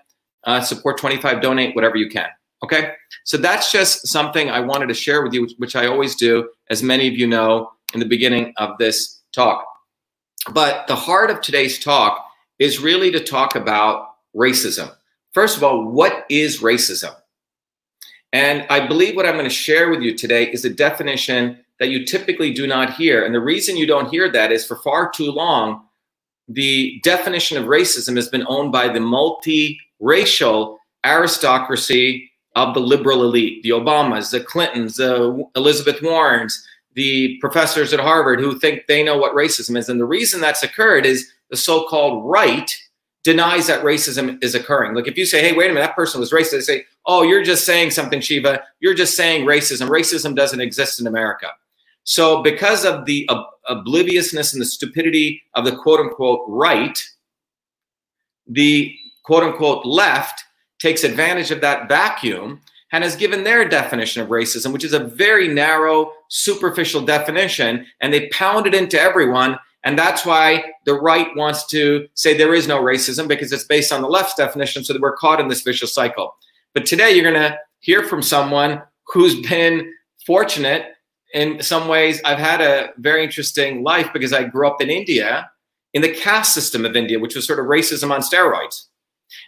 uh, 0.45 0.61
support 0.61 0.99
25, 0.99 1.41
donate 1.41 1.75
whatever 1.75 1.97
you 1.97 2.09
can. 2.09 2.29
Okay. 2.62 2.93
So 3.25 3.37
that's 3.37 3.73
just 3.73 4.07
something 4.07 4.50
I 4.50 4.61
wanted 4.61 4.89
to 4.89 4.95
share 4.95 5.23
with 5.23 5.33
you, 5.33 5.43
which, 5.43 5.53
which 5.59 5.77
I 5.77 5.87
always 5.87 6.15
do, 6.15 6.50
as 6.69 6.83
many 6.83 7.09
of 7.09 7.15
you 7.15 7.27
know 7.27 7.71
in 7.95 8.00
the 8.00 8.07
beginning 8.07 8.53
of 8.59 8.77
this 8.79 9.21
talk. 9.33 9.65
But 10.53 10.87
the 10.87 10.97
heart 10.97 11.31
of 11.31 11.41
today's 11.41 11.83
talk 11.83 12.27
is 12.59 12.81
really 12.81 13.11
to 13.12 13.21
talk 13.21 13.55
about 13.55 14.09
racism. 14.37 14.95
First 15.33 15.57
of 15.57 15.65
all, 15.65 15.85
what 15.85 16.27
is 16.29 16.61
racism? 16.61 17.15
And 18.33 18.67
I 18.71 18.87
believe 18.87 19.17
what 19.17 19.27
I'm 19.27 19.35
going 19.35 19.45
to 19.45 19.50
share 19.50 19.91
with 19.91 20.03
you 20.03 20.17
today 20.17 20.50
is 20.50 20.65
a 20.65 20.71
definition 20.71 21.59
that 21.79 21.89
you 21.89 22.05
typically 22.05 22.53
do 22.53 22.67
not 22.67 22.95
hear. 22.95 23.25
And 23.25 23.35
the 23.35 23.41
reason 23.41 23.77
you 23.77 23.87
don't 23.87 24.11
hear 24.11 24.31
that 24.31 24.53
is 24.53 24.65
for 24.65 24.77
far 24.77 25.11
too 25.11 25.31
long, 25.33 25.83
the 26.52 27.00
definition 27.04 27.57
of 27.57 27.66
racism 27.66 28.16
has 28.16 28.28
been 28.28 28.45
owned 28.49 28.73
by 28.73 28.88
the 28.88 28.99
multiracial 28.99 30.76
aristocracy 31.07 32.30
of 32.57 32.75
the 32.75 32.80
liberal 32.80 33.23
elite, 33.23 33.62
the 33.62 33.71
Obamas, 33.71 34.33
the 34.33 34.40
Clintons, 34.40 34.97
the 34.97 35.45
Elizabeth 35.54 36.02
Warrens, 36.02 36.66
the 36.95 37.38
professors 37.40 37.92
at 37.92 38.00
Harvard 38.00 38.40
who 38.40 38.59
think 38.59 38.87
they 38.88 39.04
know 39.04 39.16
what 39.16 39.35
racism 39.35 39.76
is. 39.76 39.88
And 39.88 40.00
the 40.00 40.04
reason 40.04 40.40
that's 40.40 40.64
occurred 40.64 41.07
is 41.07 41.30
the 41.50 41.57
so-called 41.57 42.28
right 42.28 42.71
denies 43.23 43.69
that 43.69 43.85
racism 43.85 44.42
is 44.42 44.54
occurring. 44.54 44.95
Like 44.95 45.07
if 45.07 45.16
you 45.16 45.26
say, 45.26 45.40
hey, 45.40 45.52
wait 45.52 45.71
a 45.71 45.75
minute, 45.75 45.87
that 45.87 45.95
person 45.95 46.21
was 46.21 46.33
racist, 46.33 46.50
they 46.50 46.61
say, 46.61 46.85
oh, 47.07 47.23
you're 47.23 47.45
just 47.45 47.64
saying 47.64 47.92
something, 47.92 48.21
Shiva. 48.21 48.64
You're 48.80 48.95
just 48.95 49.16
saying 49.16 49.47
racism. 49.47 49.88
Racism 49.88 50.35
doesn't 50.35 50.61
exist 50.61 51.00
in 51.00 51.07
America. 51.07 51.52
So, 52.04 52.42
because 52.42 52.85
of 52.85 53.04
the 53.04 53.28
obliviousness 53.71 54.53
and 54.53 54.61
the 54.61 54.67
stupidity 54.67 55.43
of 55.55 55.65
the 55.65 55.77
quote 55.77 56.00
unquote 56.00 56.45
right, 56.49 56.99
the 58.47 58.95
quote 59.25 59.43
unquote 59.43 59.87
left 59.87 60.45
takes 60.79 61.05
advantage 61.05 61.50
of 61.50 61.61
that 61.61 61.89
vacuum 61.89 62.61
and 62.93 63.05
has 63.05 63.15
given 63.15 63.45
their 63.45 63.69
definition 63.69 64.21
of 64.21 64.29
racism, 64.29 64.73
which 64.73 64.85
is 64.85 64.93
a 64.93 65.05
very 65.05 65.47
narrow, 65.47 66.11
superficial 66.29 67.00
definition, 67.00 67.87
and 68.00 68.12
they 68.12 68.29
pound 68.31 68.67
it 68.67 68.75
into 68.75 69.00
everyone. 69.00 69.59
And 69.85 69.99
that's 69.99 70.27
why 70.27 70.65
the 70.85 70.95
right 70.95 71.29
wants 71.37 71.67
to 71.69 72.09
say 72.15 72.37
there 72.37 72.55
is 72.55 72.67
no 72.67 72.83
racism 72.83 73.29
because 73.29 73.53
it's 73.53 73.65
based 73.65 73.93
on 73.93 74.03
the 74.03 74.09
left's 74.09 74.35
definition, 74.35 74.85
so 74.85 74.93
that 74.93 75.00
we're 75.00 75.17
caught 75.17 75.41
in 75.41 75.49
this 75.49 75.62
vicious 75.62 75.95
cycle. 75.95 76.35
But 76.75 76.85
today, 76.85 77.12
you're 77.12 77.31
going 77.31 77.50
to 77.50 77.57
hear 77.79 78.03
from 78.03 78.23
someone 78.23 78.83
who's 79.05 79.41
been 79.49 79.93
fortunate 80.27 80.87
in 81.35 81.63
some 81.63 81.89
ways. 81.89 82.21
I've 82.25 82.39
had 82.39 82.61
a 82.61 82.91
very 82.99 83.23
interesting 83.23 83.83
life 83.83 84.13
because 84.13 84.33
I 84.33 84.45
grew 84.45 84.67
up 84.67 84.81
in 84.81 84.91
India 84.91 85.51
in 85.93 86.03
the 86.03 86.13
caste 86.13 86.55
system 86.55 86.85
of 86.85 86.97
India, 86.97 87.19
which 87.19 87.35
was 87.35 87.47
sort 87.47 87.59
of 87.59 87.67
racism 87.67 88.11
on 88.11 88.21
steroids. 88.21 88.87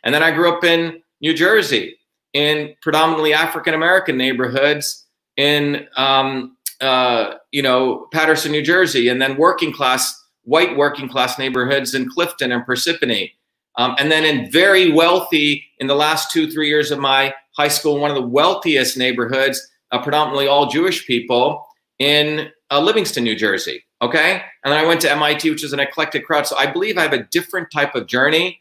And 0.04 0.14
then 0.14 0.22
I 0.22 0.30
grew 0.30 0.52
up 0.52 0.64
in 0.64 1.02
New 1.20 1.34
Jersey 1.34 1.96
in 2.32 2.74
predominantly 2.82 3.32
African 3.32 3.74
American 3.74 4.16
neighborhoods 4.16 5.06
in, 5.36 5.86
um, 5.96 6.56
uh, 6.80 7.34
you 7.52 7.62
know, 7.62 8.08
Paterson, 8.12 8.52
New 8.52 8.62
Jersey, 8.62 9.08
and 9.08 9.20
then 9.20 9.36
working 9.36 9.72
class, 9.72 10.20
white 10.44 10.76
working 10.76 11.08
class 11.08 11.38
neighborhoods 11.38 11.94
in 11.94 12.08
Clifton 12.08 12.52
and 12.52 12.64
Parsippany. 12.66 13.32
Um, 13.76 13.94
and 13.98 14.10
then 14.10 14.24
in 14.24 14.50
very 14.50 14.92
wealthy, 14.92 15.64
in 15.78 15.86
the 15.86 15.94
last 15.94 16.30
two, 16.30 16.50
three 16.50 16.68
years 16.68 16.90
of 16.90 16.98
my 16.98 17.34
high 17.56 17.68
school, 17.68 17.98
one 17.98 18.10
of 18.10 18.16
the 18.16 18.26
wealthiest 18.26 18.96
neighborhoods, 18.96 19.66
uh, 19.92 20.02
predominantly 20.02 20.46
all 20.46 20.66
Jewish 20.66 21.06
people 21.06 21.64
in 21.98 22.50
uh, 22.70 22.80
Livingston, 22.80 23.24
New 23.24 23.36
Jersey. 23.36 23.84
Okay. 24.00 24.42
And 24.64 24.72
then 24.72 24.84
I 24.84 24.86
went 24.86 25.00
to 25.02 25.10
MIT, 25.10 25.48
which 25.50 25.62
is 25.62 25.72
an 25.72 25.80
eclectic 25.80 26.26
crowd. 26.26 26.46
So 26.46 26.56
I 26.56 26.66
believe 26.66 26.98
I 26.98 27.02
have 27.02 27.12
a 27.12 27.24
different 27.24 27.70
type 27.70 27.94
of 27.94 28.06
journey 28.06 28.60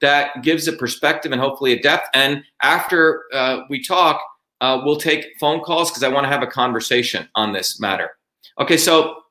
that 0.00 0.42
gives 0.42 0.68
a 0.68 0.72
perspective 0.72 1.32
and 1.32 1.40
hopefully 1.40 1.72
a 1.72 1.82
depth. 1.82 2.08
And 2.14 2.44
after 2.62 3.24
uh, 3.34 3.60
we 3.68 3.82
talk, 3.82 4.20
uh, 4.60 4.80
we'll 4.84 4.96
take 4.96 5.26
phone 5.38 5.60
calls 5.60 5.90
because 5.90 6.02
I 6.02 6.08
want 6.08 6.24
to 6.24 6.28
have 6.28 6.42
a 6.42 6.46
conversation 6.46 7.28
on 7.34 7.52
this 7.52 7.80
matter. 7.80 8.10
Okay. 8.58 8.76
So 8.76 9.22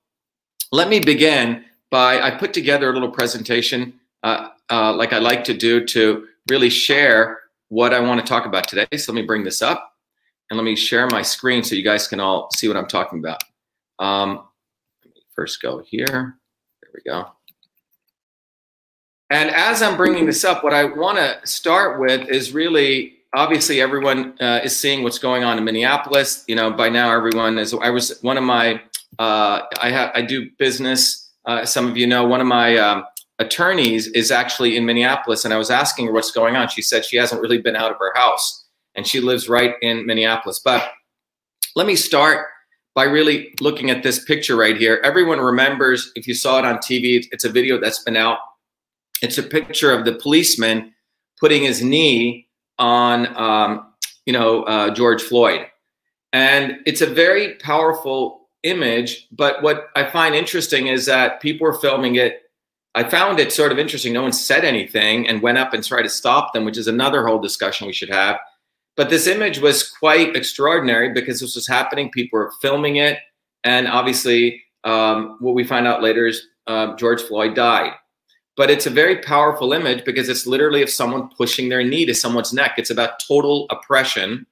let 0.71 0.89
me 0.89 0.99
begin 0.99 1.63
by 1.89 2.19
I 2.19 2.31
put 2.31 2.53
together 2.53 2.89
a 2.89 2.93
little 2.93 3.11
presentation 3.11 3.93
uh, 4.23 4.49
uh, 4.69 4.93
like 4.93 5.13
I 5.13 5.19
like 5.19 5.43
to 5.45 5.53
do 5.53 5.85
to 5.85 6.27
really 6.49 6.69
share 6.69 7.39
what 7.69 7.93
I 7.93 7.99
want 7.99 8.19
to 8.19 8.25
talk 8.25 8.45
about 8.45 8.67
today. 8.67 8.97
So 8.97 9.11
let 9.11 9.21
me 9.21 9.25
bring 9.25 9.43
this 9.43 9.61
up 9.61 9.93
and 10.49 10.57
let 10.57 10.63
me 10.63 10.75
share 10.75 11.07
my 11.07 11.21
screen 11.21 11.63
so 11.63 11.75
you 11.75 11.83
guys 11.83 12.07
can 12.07 12.19
all 12.19 12.49
see 12.55 12.67
what 12.67 12.77
I'm 12.77 12.87
talking 12.87 13.19
about. 13.19 13.43
Um, 13.99 14.47
let 15.03 15.13
me 15.13 15.21
first 15.35 15.61
go 15.61 15.83
here. 15.85 16.37
There 16.81 16.91
we 16.93 17.01
go. 17.05 17.31
And 19.29 19.49
as 19.49 19.81
I'm 19.81 19.97
bringing 19.97 20.25
this 20.25 20.45
up, 20.45 20.63
what 20.63 20.73
I 20.73 20.85
want 20.85 21.17
to 21.17 21.39
start 21.45 21.99
with 21.99 22.29
is 22.29 22.53
really 22.53 23.17
obviously 23.33 23.81
everyone 23.81 24.35
uh, 24.39 24.61
is 24.63 24.77
seeing 24.77 25.03
what's 25.03 25.19
going 25.19 25.43
on 25.43 25.57
in 25.57 25.63
Minneapolis. 25.63 26.43
You 26.47 26.55
know, 26.55 26.71
by 26.71 26.89
now 26.89 27.11
everyone 27.11 27.57
is. 27.57 27.73
I 27.73 27.89
was 27.89 28.19
one 28.21 28.37
of 28.37 28.43
my. 28.43 28.81
Uh, 29.19 29.61
I 29.79 29.89
have. 29.89 30.11
I 30.15 30.21
do 30.21 30.49
business. 30.57 31.29
Uh, 31.45 31.65
some 31.65 31.87
of 31.87 31.97
you 31.97 32.07
know 32.07 32.25
one 32.25 32.41
of 32.41 32.47
my 32.47 32.77
um, 32.77 33.05
attorneys 33.39 34.07
is 34.07 34.31
actually 34.31 34.77
in 34.77 34.85
Minneapolis, 34.85 35.45
and 35.45 35.53
I 35.53 35.57
was 35.57 35.69
asking 35.69 36.07
her 36.07 36.13
what's 36.13 36.31
going 36.31 36.55
on. 36.55 36.67
She 36.69 36.81
said 36.81 37.05
she 37.05 37.17
hasn't 37.17 37.41
really 37.41 37.59
been 37.59 37.75
out 37.75 37.91
of 37.91 37.97
her 37.99 38.13
house, 38.15 38.65
and 38.97 39.07
she 39.07 39.21
lives 39.21 39.47
right 39.47 39.75
in 39.81 40.05
Minneapolis. 40.05 40.59
But 40.59 40.91
let 41.75 41.87
me 41.87 41.95
start 41.95 42.47
by 42.95 43.03
really 43.03 43.53
looking 43.61 43.91
at 43.91 44.01
this 44.01 44.25
picture 44.25 44.55
right 44.55 44.75
here. 44.75 44.99
Everyone 45.03 45.39
remembers, 45.39 46.11
if 46.15 46.27
you 46.27 46.33
saw 46.33 46.57
it 46.57 46.65
on 46.65 46.77
TV, 46.79 47.25
it's 47.31 47.45
a 47.45 47.49
video 47.49 47.79
that's 47.79 48.03
been 48.03 48.17
out. 48.17 48.39
It's 49.21 49.37
a 49.37 49.43
picture 49.43 49.91
of 49.91 50.03
the 50.03 50.13
policeman 50.13 50.93
putting 51.39 51.63
his 51.63 51.83
knee 51.83 52.47
on, 52.79 53.35
um, 53.37 53.93
you 54.25 54.33
know, 54.33 54.63
uh, 54.63 54.89
George 54.93 55.21
Floyd, 55.21 55.67
and 56.33 56.79
it's 56.85 57.01
a 57.01 57.07
very 57.07 57.55
powerful 57.55 58.49
image. 58.63 59.27
But 59.31 59.61
what 59.61 59.87
I 59.95 60.09
find 60.09 60.35
interesting 60.35 60.87
is 60.87 61.05
that 61.05 61.39
people 61.41 61.67
are 61.67 61.73
filming 61.73 62.15
it 62.15 62.41
I 62.97 63.07
found 63.07 63.39
it 63.39 63.53
sort 63.53 63.71
of 63.71 63.77
interesting. 63.77 64.11
No 64.11 64.23
one 64.23 64.33
said 64.33 64.65
anything 64.65 65.27
and 65.27 65.39
went 65.43 65.59
up 65.59 65.71
and 65.71 65.85
tried 65.85 66.01
to 66.01 66.09
stop 66.09 66.51
them, 66.51 66.65
which 66.65 66.79
is 66.79 66.87
another 66.87 67.27
whole 67.27 67.37
discussion 67.37 67.85
we 67.85 67.93
should 67.93 68.09
have. 68.09 68.39
But 68.97 69.09
this 69.09 69.27
image 69.27 69.59
was 69.59 69.89
quite 69.89 70.35
extraordinary 70.35 71.13
because 71.13 71.39
this 71.39 71.55
was 71.55 71.67
happening. 71.67 72.09
People 72.09 72.39
were 72.39 72.51
filming 72.61 72.97
it. 72.97 73.19
And 73.63 73.87
obviously, 73.87 74.63
um, 74.83 75.37
what 75.39 75.53
we 75.55 75.63
find 75.63 75.87
out 75.87 76.01
later 76.01 76.25
is 76.25 76.41
uh, 76.65 76.95
George 76.95 77.21
Floyd 77.21 77.55
died. 77.55 77.93
But 78.55 78.71
it's 78.71 78.87
a 78.87 78.91
very 78.91 79.17
powerful 79.17 79.71
image 79.71 80.03
because 80.03 80.29
it's 80.29 80.47
literally 80.47 80.81
of 80.81 80.89
someone 80.89 81.29
pushing 81.37 81.69
their 81.69 81.83
knee 81.83 82.07
to 82.07 82.15
someone's 82.15 82.51
neck. 82.51 82.73
It's 82.77 82.89
about 82.89 83.19
total 83.19 83.67
oppression. 83.69 84.47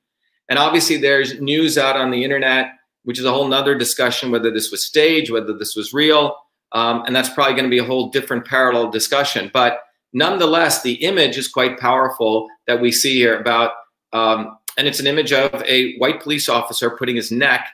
And 0.48 0.60
obviously, 0.60 0.98
there's 0.98 1.42
news 1.42 1.76
out 1.76 1.96
on 1.96 2.12
the 2.12 2.24
internet, 2.24 2.74
which 3.04 3.18
is 3.18 3.26
a 3.26 3.32
whole 3.32 3.48
nother 3.48 3.76
discussion 3.76 4.30
whether 4.30 4.52
this 4.52 4.70
was 4.70 4.86
staged, 4.86 5.32
whether 5.32 5.58
this 5.58 5.76
was 5.76 5.92
real. 5.92 6.38
Um, 6.72 7.04
and 7.08 7.16
that's 7.16 7.30
probably 7.30 7.54
going 7.54 7.66
to 7.66 7.70
be 7.70 7.80
a 7.80 7.84
whole 7.84 8.10
different 8.10 8.46
parallel 8.46 8.92
discussion. 8.92 9.50
But 9.52 9.80
nonetheless, 10.14 10.84
the 10.84 10.96
image 11.04 11.38
is 11.38 11.48
quite 11.48 11.80
powerful 11.80 12.48
that 12.68 12.82
we 12.82 12.92
see 12.92 13.16
here 13.16 13.40
about, 13.40 13.72
um, 14.16 14.58
and 14.78 14.88
it's 14.88 15.00
an 15.00 15.08
image 15.08 15.32
of 15.34 15.54
a 15.64 15.98
white 15.98 16.22
police 16.22 16.50
officer 16.50 16.92
putting 16.92 17.16
his 17.16 17.32
neck 17.32 17.68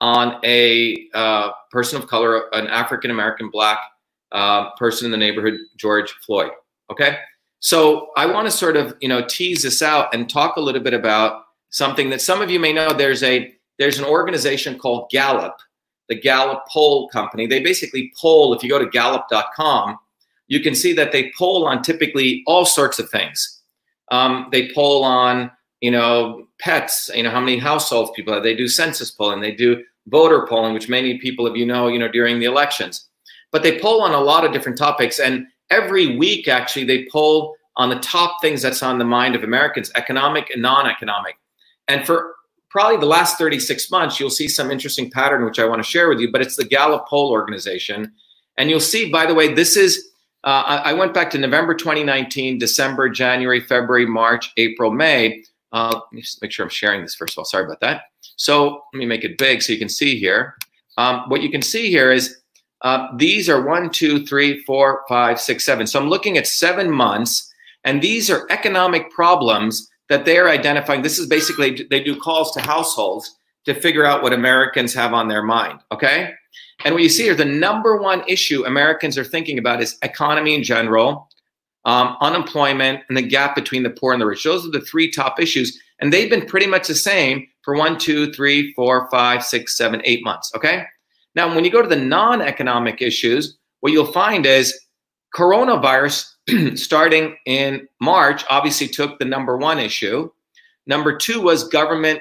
on 0.00 0.40
a 0.44 1.08
uh, 1.14 1.50
person 1.70 2.00
of 2.00 2.08
color, 2.08 2.44
an 2.54 2.66
African 2.68 3.10
American 3.10 3.50
black 3.50 3.78
uh, 4.32 4.70
person 4.76 5.06
in 5.06 5.10
the 5.10 5.16
neighborhood, 5.16 5.54
George 5.76 6.12
Floyd. 6.24 6.52
Okay, 6.90 7.18
so 7.60 8.10
I 8.16 8.26
want 8.26 8.46
to 8.46 8.50
sort 8.50 8.76
of 8.76 8.96
you 9.00 9.08
know 9.08 9.24
tease 9.24 9.62
this 9.62 9.82
out 9.82 10.14
and 10.14 10.28
talk 10.28 10.56
a 10.56 10.60
little 10.60 10.82
bit 10.82 10.94
about 10.94 11.42
something 11.70 12.10
that 12.10 12.20
some 12.20 12.40
of 12.40 12.50
you 12.50 12.60
may 12.60 12.72
know. 12.72 12.92
There's 12.92 13.22
a 13.22 13.52
there's 13.78 13.98
an 13.98 14.04
organization 14.04 14.78
called 14.78 15.10
Gallup 15.10 15.58
the 16.08 16.14
Gallup 16.14 16.64
poll 16.68 17.08
company. 17.08 17.46
They 17.46 17.60
basically 17.60 18.12
poll, 18.18 18.54
if 18.54 18.62
you 18.62 18.68
go 18.68 18.78
to 18.78 18.88
gallup.com, 18.88 19.98
you 20.48 20.60
can 20.60 20.74
see 20.74 20.92
that 20.94 21.12
they 21.12 21.30
poll 21.38 21.66
on 21.66 21.82
typically 21.82 22.42
all 22.46 22.64
sorts 22.64 22.98
of 22.98 23.10
things. 23.10 23.62
Um, 24.10 24.48
they 24.50 24.72
poll 24.72 25.04
on, 25.04 25.50
you 25.80 25.90
know, 25.90 26.46
pets, 26.60 27.10
you 27.14 27.22
know, 27.22 27.30
how 27.30 27.40
many 27.40 27.58
households 27.58 28.10
people 28.14 28.34
have. 28.34 28.42
They 28.42 28.56
do 28.56 28.68
census 28.68 29.10
polling, 29.10 29.40
they 29.40 29.54
do 29.54 29.82
voter 30.08 30.46
polling, 30.46 30.74
which 30.74 30.88
many 30.88 31.18
people 31.18 31.46
of 31.46 31.56
you 31.56 31.66
know, 31.66 31.88
you 31.88 31.98
know, 31.98 32.08
during 32.08 32.38
the 32.38 32.46
elections. 32.46 33.08
But 33.52 33.62
they 33.62 33.80
poll 33.80 34.02
on 34.02 34.12
a 34.12 34.20
lot 34.20 34.44
of 34.44 34.52
different 34.52 34.78
topics. 34.78 35.18
And 35.18 35.46
every 35.70 36.16
week, 36.16 36.48
actually, 36.48 36.84
they 36.84 37.06
poll 37.10 37.56
on 37.76 37.88
the 37.88 37.98
top 38.00 38.40
things 38.42 38.60
that's 38.60 38.82
on 38.82 38.98
the 38.98 39.04
mind 39.04 39.34
of 39.34 39.44
Americans, 39.44 39.90
economic 39.94 40.50
and 40.50 40.60
non-economic. 40.60 41.36
And 41.86 42.04
for 42.04 42.34
probably 42.70 42.98
the 42.98 43.06
last 43.06 43.38
36 43.38 43.90
months, 43.90 44.18
you'll 44.18 44.30
see 44.30 44.48
some 44.48 44.70
interesting 44.70 45.10
pattern, 45.10 45.44
which 45.44 45.58
I 45.58 45.64
want 45.64 45.82
to 45.82 45.88
share 45.88 46.08
with 46.08 46.20
you, 46.20 46.30
but 46.30 46.42
it's 46.42 46.56
the 46.56 46.64
Gallup 46.64 47.06
poll 47.06 47.30
organization. 47.30 48.12
And 48.58 48.68
you'll 48.68 48.80
see, 48.80 49.10
by 49.10 49.24
the 49.24 49.34
way, 49.34 49.54
this 49.54 49.76
is, 49.76 50.10
uh, 50.44 50.80
I 50.84 50.92
went 50.92 51.14
back 51.14 51.30
to 51.30 51.38
November 51.38 51.74
2019, 51.74 52.58
December, 52.58 53.08
January, 53.08 53.60
February, 53.60 54.06
March, 54.06 54.52
April, 54.56 54.90
May. 54.90 55.44
Uh, 55.72 55.90
let 55.92 56.12
me 56.12 56.22
just 56.22 56.40
make 56.40 56.52
sure 56.52 56.64
I'm 56.64 56.70
sharing 56.70 57.02
this 57.02 57.14
first 57.14 57.34
of 57.34 57.38
all. 57.38 57.44
Sorry 57.44 57.64
about 57.64 57.80
that. 57.80 58.02
So 58.36 58.82
let 58.92 58.98
me 58.98 59.06
make 59.06 59.24
it 59.24 59.38
big 59.38 59.62
so 59.62 59.72
you 59.72 59.78
can 59.78 59.88
see 59.88 60.18
here. 60.18 60.56
Um, 60.96 61.28
what 61.28 61.42
you 61.42 61.50
can 61.50 61.62
see 61.62 61.90
here 61.90 62.10
is 62.10 62.38
uh, 62.82 63.08
these 63.16 63.48
are 63.48 63.66
one, 63.66 63.90
two, 63.90 64.24
three, 64.26 64.62
four, 64.64 65.04
five, 65.08 65.40
six, 65.40 65.64
seven. 65.64 65.86
So 65.86 66.00
I'm 66.00 66.08
looking 66.08 66.38
at 66.38 66.46
seven 66.46 66.90
months, 66.90 67.52
and 67.84 68.00
these 68.00 68.30
are 68.30 68.46
economic 68.50 69.10
problems 69.10 69.88
that 70.08 70.24
they're 70.24 70.48
identifying. 70.48 71.02
This 71.02 71.18
is 71.18 71.26
basically, 71.26 71.86
they 71.90 72.02
do 72.02 72.18
calls 72.18 72.52
to 72.52 72.60
households 72.60 73.36
to 73.64 73.74
figure 73.74 74.06
out 74.06 74.22
what 74.22 74.32
Americans 74.32 74.94
have 74.94 75.12
on 75.12 75.28
their 75.28 75.42
mind. 75.42 75.80
Okay. 75.92 76.32
And 76.84 76.94
what 76.94 77.02
you 77.02 77.08
see 77.08 77.24
here, 77.24 77.34
the 77.34 77.44
number 77.44 77.96
one 77.96 78.22
issue 78.28 78.64
Americans 78.64 79.18
are 79.18 79.24
thinking 79.24 79.58
about 79.58 79.82
is 79.82 79.98
economy 80.02 80.54
in 80.54 80.62
general, 80.62 81.28
um, 81.84 82.16
unemployment, 82.20 83.02
and 83.08 83.16
the 83.16 83.22
gap 83.22 83.54
between 83.54 83.82
the 83.82 83.90
poor 83.90 84.12
and 84.12 84.20
the 84.20 84.26
rich. 84.26 84.44
Those 84.44 84.66
are 84.66 84.70
the 84.70 84.80
three 84.80 85.10
top 85.10 85.40
issues. 85.40 85.80
And 86.00 86.12
they've 86.12 86.30
been 86.30 86.46
pretty 86.46 86.66
much 86.66 86.88
the 86.88 86.94
same 86.94 87.46
for 87.62 87.76
one, 87.76 87.98
two, 87.98 88.32
three, 88.32 88.72
four, 88.74 89.08
five, 89.10 89.44
six, 89.44 89.76
seven, 89.76 90.00
eight 90.04 90.22
months. 90.24 90.52
Okay. 90.54 90.84
Now, 91.34 91.54
when 91.54 91.64
you 91.64 91.70
go 91.70 91.82
to 91.82 91.88
the 91.88 91.96
non 91.96 92.40
economic 92.40 93.02
issues, 93.02 93.58
what 93.80 93.92
you'll 93.92 94.12
find 94.12 94.46
is 94.46 94.78
coronavirus 95.34 96.32
starting 96.76 97.36
in 97.46 97.86
March, 98.00 98.44
obviously 98.50 98.88
took 98.88 99.18
the 99.18 99.24
number 99.24 99.56
one 99.56 99.78
issue. 99.78 100.30
Number 100.86 101.16
two 101.16 101.40
was 101.40 101.68
government 101.68 102.20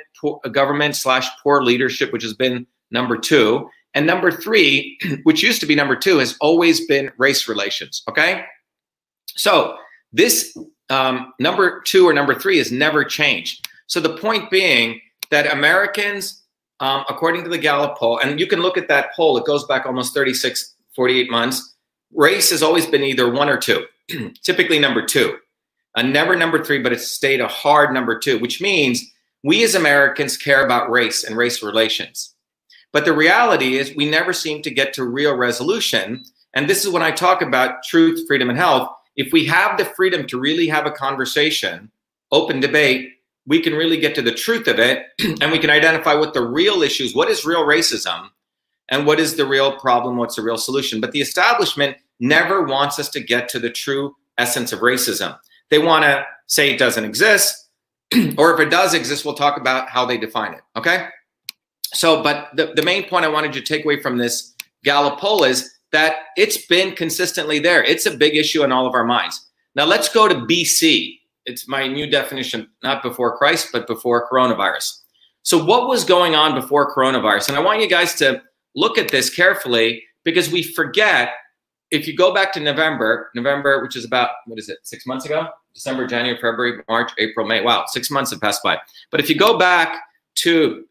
government 0.51 0.95
slash 0.95 1.27
poor 1.41 1.63
leadership, 1.63 2.11
which 2.11 2.23
has 2.23 2.33
been 2.33 2.67
number 2.91 3.17
two. 3.17 3.69
And 3.93 4.05
number 4.05 4.31
three, 4.31 4.99
which 5.23 5.41
used 5.41 5.61
to 5.61 5.65
be 5.65 5.75
number 5.75 5.95
two, 5.95 6.17
has 6.17 6.35
always 6.41 6.85
been 6.85 7.11
race 7.17 7.47
relations. 7.47 8.03
Okay, 8.09 8.43
so 9.35 9.77
this 10.13 10.57
um, 10.89 11.33
number 11.39 11.81
two 11.81 12.07
or 12.07 12.13
number 12.13 12.33
three 12.33 12.57
has 12.57 12.71
never 12.71 13.03
changed. 13.03 13.67
So 13.87 13.99
the 13.99 14.17
point 14.17 14.49
being 14.49 14.99
that 15.31 15.51
Americans, 15.51 16.43
um, 16.79 17.03
according 17.09 17.43
to 17.43 17.49
the 17.49 17.57
Gallup 17.57 17.97
poll, 17.97 18.19
and 18.19 18.39
you 18.39 18.47
can 18.47 18.61
look 18.61 18.77
at 18.77 18.87
that 18.87 19.13
poll, 19.15 19.37
it 19.37 19.45
goes 19.45 19.65
back 19.65 19.85
almost 19.85 20.13
36, 20.13 20.75
48 20.95 21.29
months. 21.29 21.75
Race 22.13 22.49
has 22.51 22.63
always 22.63 22.85
been 22.85 23.03
either 23.03 23.31
one 23.31 23.49
or 23.49 23.57
two. 23.57 23.85
typically 24.43 24.79
number 24.79 25.05
two. 25.05 25.37
A 25.95 26.03
never 26.03 26.35
number 26.35 26.63
three, 26.63 26.79
but 26.79 26.93
it's 26.93 27.07
stayed 27.07 27.41
a 27.41 27.47
hard 27.47 27.93
number 27.93 28.17
two, 28.19 28.39
which 28.39 28.61
means 28.61 29.03
we 29.43 29.63
as 29.63 29.75
Americans 29.75 30.37
care 30.37 30.63
about 30.63 30.91
race 30.91 31.23
and 31.23 31.35
race 31.35 31.63
relations. 31.63 32.35
But 32.93 33.05
the 33.05 33.13
reality 33.13 33.77
is 33.77 33.95
we 33.95 34.09
never 34.09 34.33
seem 34.33 34.61
to 34.61 34.71
get 34.71 34.93
to 34.93 35.03
real 35.03 35.35
resolution. 35.35 36.23
And 36.53 36.69
this 36.69 36.85
is 36.85 36.91
when 36.91 37.03
I 37.03 37.11
talk 37.11 37.41
about 37.41 37.83
truth, 37.83 38.25
freedom, 38.27 38.49
and 38.49 38.57
health. 38.57 38.89
If 39.17 39.33
we 39.33 39.45
have 39.47 39.77
the 39.77 39.85
freedom 39.85 40.25
to 40.27 40.39
really 40.39 40.67
have 40.67 40.85
a 40.85 40.91
conversation, 40.91 41.91
open 42.31 42.59
debate, 42.59 43.13
we 43.47 43.61
can 43.61 43.73
really 43.73 43.97
get 43.97 44.13
to 44.15 44.21
the 44.21 44.31
truth 44.31 44.67
of 44.67 44.79
it 44.79 45.05
and 45.41 45.51
we 45.51 45.59
can 45.59 45.69
identify 45.69 46.13
what 46.13 46.33
the 46.33 46.45
real 46.45 46.83
issues, 46.83 47.15
what 47.15 47.29
is 47.29 47.45
real 47.45 47.65
racism, 47.65 48.29
and 48.89 49.05
what 49.05 49.19
is 49.19 49.35
the 49.35 49.45
real 49.45 49.77
problem, 49.77 50.17
what's 50.17 50.35
the 50.35 50.41
real 50.41 50.57
solution. 50.57 51.01
But 51.01 51.11
the 51.11 51.21
establishment 51.21 51.97
never 52.19 52.63
wants 52.63 52.99
us 52.99 53.09
to 53.09 53.19
get 53.19 53.49
to 53.49 53.59
the 53.59 53.69
true 53.69 54.15
essence 54.37 54.71
of 54.71 54.79
racism. 54.79 55.37
They 55.69 55.79
want 55.79 56.03
to 56.03 56.25
say 56.47 56.71
it 56.71 56.79
doesn't 56.79 57.03
exist, 57.03 57.69
or 58.37 58.53
if 58.53 58.59
it 58.59 58.69
does 58.69 58.93
exist, 58.93 59.25
we'll 59.25 59.33
talk 59.33 59.59
about 59.59 59.89
how 59.89 60.05
they 60.05 60.17
define 60.17 60.53
it. 60.53 60.61
Okay? 60.75 61.07
So, 61.93 62.21
but 62.21 62.49
the, 62.55 62.73
the 62.75 62.83
main 62.83 63.07
point 63.07 63.25
I 63.25 63.29
wanted 63.29 63.55
you 63.55 63.61
to 63.61 63.67
take 63.67 63.83
away 63.83 64.01
from 64.01 64.17
this 64.17 64.53
Gallup 64.83 65.19
poll 65.19 65.43
is 65.43 65.76
that 65.91 66.15
it's 66.35 66.65
been 66.65 66.95
consistently 66.95 67.59
there. 67.59 67.83
It's 67.83 68.05
a 68.05 68.15
big 68.15 68.35
issue 68.35 68.63
in 68.63 68.71
all 68.71 68.87
of 68.87 68.93
our 68.93 69.05
minds. 69.05 69.47
Now, 69.75 69.85
let's 69.85 70.09
go 70.09 70.27
to 70.27 70.35
BC. 70.35 71.19
It's 71.45 71.67
my 71.67 71.87
new 71.87 72.09
definition, 72.09 72.67
not 72.83 73.01
before 73.03 73.37
Christ, 73.37 73.69
but 73.71 73.87
before 73.87 74.27
coronavirus. 74.29 74.99
So, 75.43 75.63
what 75.63 75.87
was 75.87 76.03
going 76.03 76.35
on 76.35 76.59
before 76.59 76.93
coronavirus? 76.93 77.49
And 77.49 77.57
I 77.57 77.61
want 77.61 77.81
you 77.81 77.87
guys 77.87 78.15
to 78.15 78.41
look 78.75 78.97
at 78.97 79.09
this 79.09 79.29
carefully 79.33 80.03
because 80.23 80.51
we 80.51 80.63
forget. 80.63 81.31
If 81.89 82.05
you 82.05 82.17
go 82.17 82.33
back 82.33 82.51
to 82.51 82.59
November, 82.59 83.29
November, 83.33 83.81
which 83.81 83.95
is 83.95 84.03
about, 84.03 84.31
what 84.45 84.59
is 84.59 84.67
it, 84.67 84.79
six 84.83 85.05
months 85.05 85.25
ago? 85.25 85.47
December, 85.73 86.05
January, 86.05 86.35
February, 86.35 86.83
March, 86.89 87.11
April, 87.17 87.47
May. 87.47 87.61
Wow, 87.61 87.85
six 87.87 88.11
months 88.11 88.31
have 88.31 88.41
passed 88.41 88.61
by. 88.61 88.77
But 89.09 89.21
if 89.21 89.29
you 89.29 89.37
go 89.37 89.57
back 89.57 90.01
to 90.39 90.83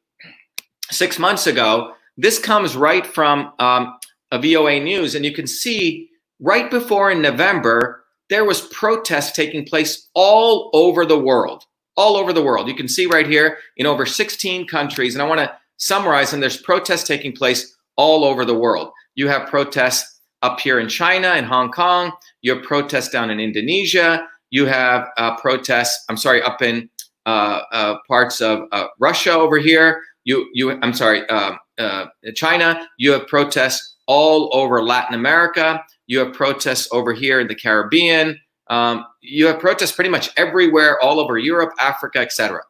six 0.90 1.18
months 1.18 1.46
ago, 1.46 1.92
this 2.16 2.38
comes 2.38 2.76
right 2.76 3.06
from 3.06 3.52
um, 3.58 3.98
a 4.36 4.54
VOA 4.54 4.80
News, 4.80 5.14
and 5.14 5.24
you 5.24 5.32
can 5.32 5.46
see 5.46 6.08
right 6.40 6.70
before 6.70 7.10
in 7.10 7.22
November, 7.22 8.04
there 8.28 8.44
was 8.44 8.68
protests 8.68 9.32
taking 9.32 9.64
place 9.64 10.08
all 10.14 10.70
over 10.72 11.06
the 11.06 11.18
world, 11.18 11.64
all 11.96 12.16
over 12.16 12.32
the 12.32 12.42
world. 12.42 12.68
You 12.68 12.74
can 12.74 12.88
see 12.88 13.06
right 13.06 13.26
here 13.26 13.58
in 13.76 13.86
over 13.86 14.04
16 14.04 14.66
countries, 14.66 15.14
and 15.14 15.22
I 15.22 15.26
want 15.26 15.40
to 15.40 15.52
summarize 15.78 16.30
them. 16.30 16.40
There's 16.40 16.60
protests 16.60 17.04
taking 17.04 17.32
place 17.32 17.76
all 17.96 18.24
over 18.24 18.44
the 18.44 18.54
world. 18.54 18.90
You 19.14 19.28
have 19.28 19.48
protests 19.48 20.20
up 20.42 20.60
here 20.60 20.78
in 20.78 20.88
China 20.88 21.28
and 21.28 21.46
Hong 21.46 21.70
Kong. 21.70 22.12
You 22.42 22.54
have 22.54 22.64
protests 22.64 23.08
down 23.08 23.30
in 23.30 23.40
Indonesia. 23.40 24.26
You 24.50 24.66
have 24.66 25.08
uh, 25.16 25.36
protests. 25.36 26.04
I'm 26.08 26.16
sorry, 26.16 26.42
up 26.42 26.62
in 26.62 26.88
uh, 27.24 27.62
uh, 27.72 27.96
parts 28.06 28.40
of 28.40 28.60
uh, 28.72 28.86
Russia 29.00 29.32
over 29.32 29.58
here. 29.58 30.02
You, 30.24 30.48
you. 30.52 30.78
I'm 30.82 30.92
sorry, 30.92 31.26
um, 31.28 31.58
uh, 31.78 32.06
China. 32.34 32.86
You 32.98 33.12
have 33.12 33.26
protests 33.26 33.95
all 34.06 34.50
over 34.52 34.82
Latin 34.82 35.14
America. 35.14 35.82
You 36.06 36.20
have 36.20 36.32
protests 36.32 36.88
over 36.92 37.12
here 37.12 37.40
in 37.40 37.48
the 37.48 37.54
Caribbean. 37.54 38.38
Um, 38.68 39.04
you 39.20 39.46
have 39.46 39.60
protests 39.60 39.92
pretty 39.92 40.10
much 40.10 40.30
everywhere, 40.36 41.00
all 41.00 41.20
over 41.20 41.38
Europe, 41.38 41.72
Africa, 41.78 42.18
etc. 42.18 42.60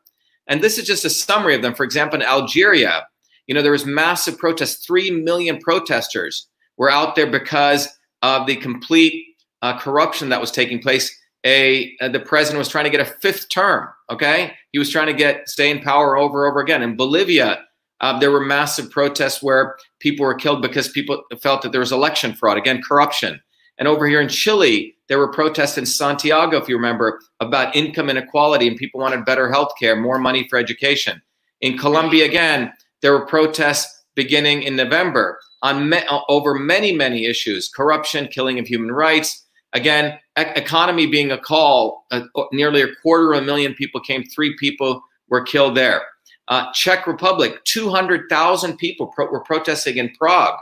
And 0.46 0.62
this 0.62 0.78
is 0.78 0.86
just 0.86 1.04
a 1.04 1.10
summary 1.10 1.54
of 1.54 1.62
them. 1.62 1.74
For 1.74 1.84
example, 1.84 2.20
in 2.20 2.26
Algeria, 2.26 3.06
you 3.46 3.54
know, 3.54 3.62
there 3.62 3.72
was 3.72 3.86
massive 3.86 4.38
protests. 4.38 4.84
Three 4.84 5.10
million 5.10 5.58
protesters 5.58 6.48
were 6.76 6.90
out 6.90 7.16
there 7.16 7.30
because 7.30 7.88
of 8.22 8.46
the 8.46 8.56
complete 8.56 9.24
uh, 9.62 9.78
corruption 9.78 10.28
that 10.28 10.40
was 10.40 10.50
taking 10.50 10.80
place. 10.80 11.16
A 11.44 11.96
uh, 12.00 12.08
the 12.08 12.20
president 12.20 12.58
was 12.58 12.68
trying 12.68 12.84
to 12.84 12.90
get 12.90 13.00
a 13.00 13.04
fifth 13.04 13.48
term. 13.50 13.88
Okay, 14.10 14.52
he 14.72 14.78
was 14.78 14.90
trying 14.90 15.06
to 15.06 15.12
get 15.12 15.48
stay 15.48 15.70
in 15.70 15.80
power 15.80 16.16
over 16.16 16.44
and 16.44 16.50
over 16.50 16.60
again. 16.60 16.82
In 16.82 16.96
Bolivia, 16.96 17.64
uh, 18.00 18.18
there 18.18 18.30
were 18.30 18.44
massive 18.44 18.90
protests 18.90 19.42
where 19.42 19.76
people 20.00 20.24
were 20.24 20.34
killed 20.34 20.62
because 20.62 20.88
people 20.88 21.22
felt 21.40 21.62
that 21.62 21.72
there 21.72 21.80
was 21.80 21.92
election 21.92 22.34
fraud, 22.34 22.58
again, 22.58 22.82
corruption. 22.82 23.40
And 23.78 23.88
over 23.88 24.06
here 24.06 24.20
in 24.20 24.28
Chile, 24.28 24.96
there 25.08 25.18
were 25.18 25.32
protests 25.32 25.78
in 25.78 25.86
Santiago, 25.86 26.56
if 26.56 26.68
you 26.68 26.76
remember, 26.76 27.20
about 27.40 27.76
income 27.76 28.10
inequality 28.10 28.68
and 28.68 28.76
people 28.76 29.00
wanted 29.00 29.24
better 29.24 29.50
health 29.50 29.72
care, 29.78 29.96
more 29.96 30.18
money 30.18 30.46
for 30.48 30.58
education. 30.58 31.20
In 31.60 31.78
Colombia, 31.78 32.24
again, 32.24 32.72
there 33.02 33.12
were 33.12 33.26
protests 33.26 34.04
beginning 34.14 34.62
in 34.62 34.76
November 34.76 35.38
on 35.62 35.88
me- 35.88 36.04
over 36.28 36.54
many, 36.54 36.92
many 36.92 37.26
issues 37.26 37.68
corruption, 37.68 38.28
killing 38.28 38.58
of 38.58 38.66
human 38.66 38.92
rights. 38.92 39.44
Again, 39.72 40.18
e- 40.38 40.42
economy 40.56 41.06
being 41.06 41.30
a 41.30 41.38
call, 41.38 42.06
uh, 42.10 42.22
nearly 42.52 42.82
a 42.82 42.94
quarter 43.02 43.32
of 43.32 43.42
a 43.42 43.46
million 43.46 43.74
people 43.74 44.00
came, 44.00 44.24
three 44.24 44.56
people 44.56 45.02
were 45.28 45.42
killed 45.42 45.76
there. 45.76 46.02
Uh, 46.48 46.72
Czech 46.72 47.06
Republic, 47.06 47.64
200,000 47.64 48.76
people 48.76 49.08
pro- 49.08 49.30
were 49.30 49.40
protesting 49.40 49.96
in 49.96 50.10
Prague, 50.10 50.58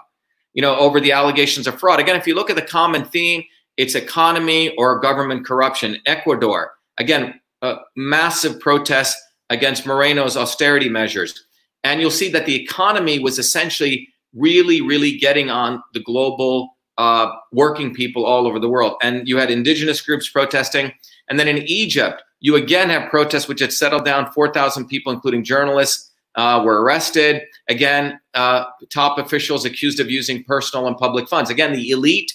you 0.55 0.63
know, 0.63 0.77
over 0.77 1.01
the 1.01 1.13
allegations 1.13 1.67
of 1.67 1.79
fraud. 1.79 2.01
Again, 2.01 2.17
if 2.17 2.27
you 2.27 2.35
look 2.35 2.51
at 2.51 2.57
the 2.57 2.63
common 2.63 3.05
theme, 3.05 3.45
it's 3.77 3.95
economy 3.95 4.75
or 4.77 5.01
government 5.01 5.45
corruption. 5.45 5.99
Ecuador, 6.07 6.73
again, 6.99 7.41
uh, 7.63 7.77
massive 7.97 8.61
protests 8.61 9.21
against 9.51 9.87
Moreno's 9.87 10.37
austerity 10.37 10.89
measures. 10.89 11.45
And 11.83 12.01
you'll 12.01 12.11
see 12.11 12.31
that 12.31 12.47
the 12.47 12.55
economy 12.55 13.19
was 13.19 13.39
essentially 13.39 14.09
really, 14.35 14.81
really 14.81 15.19
getting 15.19 15.51
on 15.51 15.83
the 15.93 16.01
global 16.01 16.77
uh, 16.99 17.33
working 17.53 17.93
people 17.93 18.25
all 18.25 18.47
over 18.47 18.59
the 18.59 18.69
world. 18.69 18.95
And 19.03 19.27
you 19.29 19.37
had 19.37 19.51
indigenous 19.51 20.01
groups 20.01 20.29
protesting. 20.29 20.93
And 21.29 21.39
then 21.39 21.49
in 21.49 21.59
Egypt, 21.59 22.23
you 22.41 22.57
again 22.57 22.91
have 22.91 23.11
protests 23.11 23.49
which 23.49 23.61
had 23.61 23.73
settled 23.73 24.05
down. 24.05 24.31
4,000 24.33 24.87
people, 24.87 25.13
including 25.13 25.45
journalists, 25.45 26.11
uh, 26.35 26.63
were 26.65 26.83
arrested. 26.83 27.43
Again, 27.69 28.21
uh, 28.35 28.65
top 28.91 29.19
officials 29.19 29.65
accused 29.65 30.01
of 30.01 30.11
using 30.11 30.45
personal 30.45 30.87
and 30.87 30.97
public 30.97 31.29
funds. 31.29 31.51
Again, 31.51 31.73
the 31.73 31.91
elite 31.91 32.33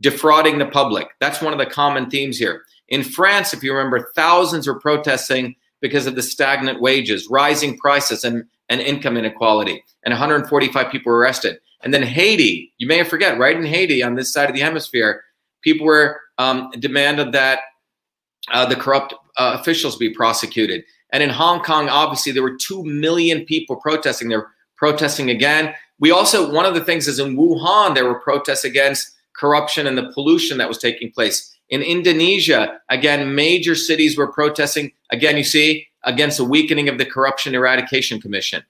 defrauding 0.00 0.58
the 0.58 0.66
public. 0.66 1.08
That's 1.20 1.42
one 1.42 1.52
of 1.52 1.58
the 1.58 1.66
common 1.66 2.08
themes 2.08 2.38
here. 2.38 2.62
In 2.88 3.02
France, 3.02 3.52
if 3.52 3.62
you 3.62 3.74
remember, 3.74 4.10
thousands 4.14 4.66
were 4.66 4.80
protesting 4.80 5.56
because 5.80 6.06
of 6.06 6.14
the 6.14 6.22
stagnant 6.22 6.80
wages, 6.80 7.28
rising 7.30 7.76
prices, 7.76 8.24
and, 8.24 8.44
and 8.68 8.80
income 8.80 9.16
inequality. 9.16 9.82
And 10.04 10.12
145 10.12 10.90
people 10.90 11.12
were 11.12 11.18
arrested. 11.18 11.58
And 11.82 11.94
then 11.94 12.02
Haiti, 12.02 12.72
you 12.78 12.86
may 12.86 13.02
forget, 13.04 13.38
right 13.38 13.56
in 13.56 13.64
Haiti 13.64 14.02
on 14.02 14.14
this 14.14 14.32
side 14.32 14.48
of 14.50 14.54
the 14.54 14.62
hemisphere, 14.62 15.22
people 15.62 15.86
were 15.86 16.20
um, 16.38 16.70
demanded 16.78 17.32
that 17.32 17.60
uh, 18.50 18.66
the 18.66 18.76
corrupt 18.76 19.14
uh, 19.36 19.56
officials 19.58 19.96
be 19.96 20.10
prosecuted. 20.10 20.84
And 21.12 21.22
in 21.22 21.30
Hong 21.30 21.60
Kong, 21.62 21.88
obviously, 21.88 22.32
there 22.32 22.42
were 22.42 22.56
2 22.56 22.84
million 22.84 23.44
people 23.44 23.76
protesting. 23.76 24.28
They're 24.28 24.50
protesting 24.76 25.30
again. 25.30 25.74
We 25.98 26.10
also, 26.10 26.52
one 26.52 26.64
of 26.64 26.74
the 26.74 26.84
things 26.84 27.08
is 27.08 27.18
in 27.18 27.36
Wuhan, 27.36 27.94
there 27.94 28.06
were 28.06 28.20
protests 28.20 28.64
against 28.64 29.12
corruption 29.34 29.86
and 29.86 29.96
the 29.96 30.10
pollution 30.12 30.58
that 30.58 30.68
was 30.68 30.78
taking 30.78 31.10
place. 31.10 31.54
In 31.68 31.82
Indonesia, 31.82 32.80
again, 32.88 33.34
major 33.34 33.74
cities 33.74 34.16
were 34.16 34.32
protesting. 34.32 34.92
Again, 35.10 35.36
you 35.36 35.44
see, 35.44 35.86
against 36.04 36.38
the 36.38 36.44
weakening 36.44 36.88
of 36.88 36.98
the 36.98 37.04
Corruption 37.04 37.54
Eradication 37.54 38.20
Commission. 38.20 38.62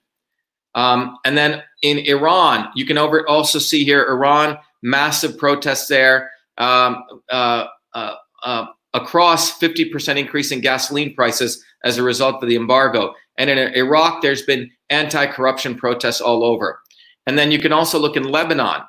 Um, 0.74 1.18
and 1.24 1.36
then 1.36 1.62
in 1.82 1.98
Iran, 1.98 2.68
you 2.74 2.84
can 2.84 2.98
over 2.98 3.26
also 3.28 3.58
see 3.58 3.84
here 3.84 4.04
Iran, 4.06 4.58
massive 4.82 5.38
protests 5.38 5.88
there. 5.88 6.30
Um, 6.58 7.04
uh, 7.30 7.66
uh, 7.94 8.14
uh, 8.42 8.66
across 8.94 9.58
50% 9.58 10.18
increase 10.18 10.52
in 10.52 10.60
gasoline 10.60 11.14
prices 11.14 11.64
as 11.84 11.98
a 11.98 12.02
result 12.02 12.42
of 12.42 12.48
the 12.48 12.56
embargo. 12.56 13.14
And 13.38 13.48
in 13.48 13.58
Iraq, 13.74 14.22
there's 14.22 14.42
been 14.42 14.70
anti 14.90 15.26
corruption 15.26 15.74
protests 15.74 16.20
all 16.20 16.44
over. 16.44 16.80
And 17.26 17.38
then 17.38 17.50
you 17.52 17.58
can 17.58 17.72
also 17.72 17.98
look 17.98 18.16
in 18.16 18.24
Lebanon. 18.24 18.82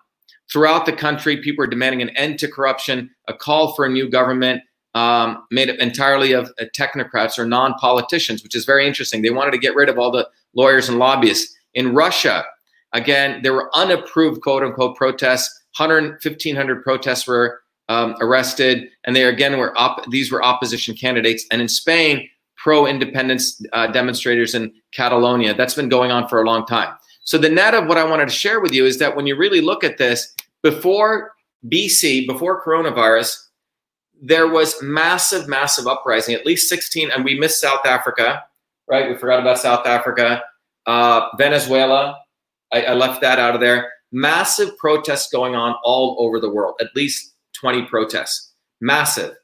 Throughout 0.51 0.85
the 0.85 0.93
country, 0.93 1.37
people 1.37 1.63
are 1.63 1.67
demanding 1.67 2.01
an 2.01 2.09
end 2.17 2.39
to 2.39 2.47
corruption, 2.47 3.09
a 3.27 3.33
call 3.33 3.73
for 3.73 3.85
a 3.85 3.89
new 3.89 4.09
government 4.09 4.61
um, 4.93 5.45
made 5.51 5.69
up 5.69 5.77
entirely 5.77 6.33
of 6.33 6.51
uh, 6.59 6.65
technocrats 6.77 7.39
or 7.39 7.45
non 7.45 7.73
politicians, 7.75 8.43
which 8.43 8.55
is 8.55 8.65
very 8.65 8.85
interesting. 8.85 9.21
They 9.21 9.29
wanted 9.29 9.51
to 9.51 9.57
get 9.57 9.75
rid 9.75 9.87
of 9.87 9.97
all 9.97 10.11
the 10.11 10.27
lawyers 10.53 10.89
and 10.89 10.99
lobbyists. 10.99 11.55
In 11.73 11.93
Russia, 11.93 12.43
again, 12.91 13.41
there 13.41 13.53
were 13.53 13.69
unapproved 13.73 14.41
quote 14.41 14.63
unquote 14.63 14.97
protests. 14.97 15.57
100, 15.77 16.19
1,500 16.21 16.83
protests 16.83 17.25
were 17.25 17.60
um, 17.91 18.15
arrested, 18.21 18.89
and 19.03 19.15
they 19.15 19.25
again 19.25 19.57
were 19.57 19.77
op- 19.77 20.09
these 20.09 20.31
were 20.31 20.43
opposition 20.43 20.95
candidates. 20.95 21.45
And 21.51 21.61
in 21.61 21.67
Spain, 21.67 22.29
pro-independence 22.55 23.61
uh, 23.73 23.87
demonstrators 23.87 24.53
in 24.53 24.71
Catalonia. 24.93 25.53
That's 25.53 25.73
been 25.73 25.89
going 25.89 26.11
on 26.11 26.27
for 26.27 26.41
a 26.41 26.45
long 26.45 26.65
time. 26.65 26.93
So 27.23 27.37
the 27.37 27.49
net 27.49 27.73
of 27.73 27.87
what 27.87 27.97
I 27.97 28.03
wanted 28.03 28.27
to 28.27 28.33
share 28.33 28.59
with 28.59 28.71
you 28.71 28.85
is 28.85 28.99
that 28.99 29.15
when 29.15 29.25
you 29.25 29.35
really 29.35 29.61
look 29.61 29.83
at 29.83 29.97
this, 29.97 30.35
before 30.61 31.33
BC, 31.67 32.27
before 32.27 32.63
coronavirus, 32.63 33.47
there 34.21 34.47
was 34.47 34.75
massive, 34.83 35.47
massive 35.47 35.87
uprising. 35.87 36.35
At 36.35 36.45
least 36.45 36.69
16, 36.69 37.09
and 37.11 37.25
we 37.25 37.39
missed 37.39 37.59
South 37.59 37.85
Africa, 37.85 38.43
right? 38.87 39.09
We 39.09 39.17
forgot 39.17 39.39
about 39.39 39.57
South 39.57 39.87
Africa, 39.87 40.43
uh, 40.85 41.29
Venezuela. 41.37 42.19
I, 42.71 42.83
I 42.83 42.93
left 42.93 43.21
that 43.21 43.39
out 43.39 43.55
of 43.55 43.61
there. 43.61 43.91
Massive 44.11 44.77
protests 44.77 45.31
going 45.31 45.55
on 45.55 45.75
all 45.83 46.17
over 46.19 46.39
the 46.39 46.49
world. 46.49 46.75
At 46.79 46.95
least 46.95 47.30
20 47.61 47.83
protests, 47.83 48.51
massive, 48.81 49.35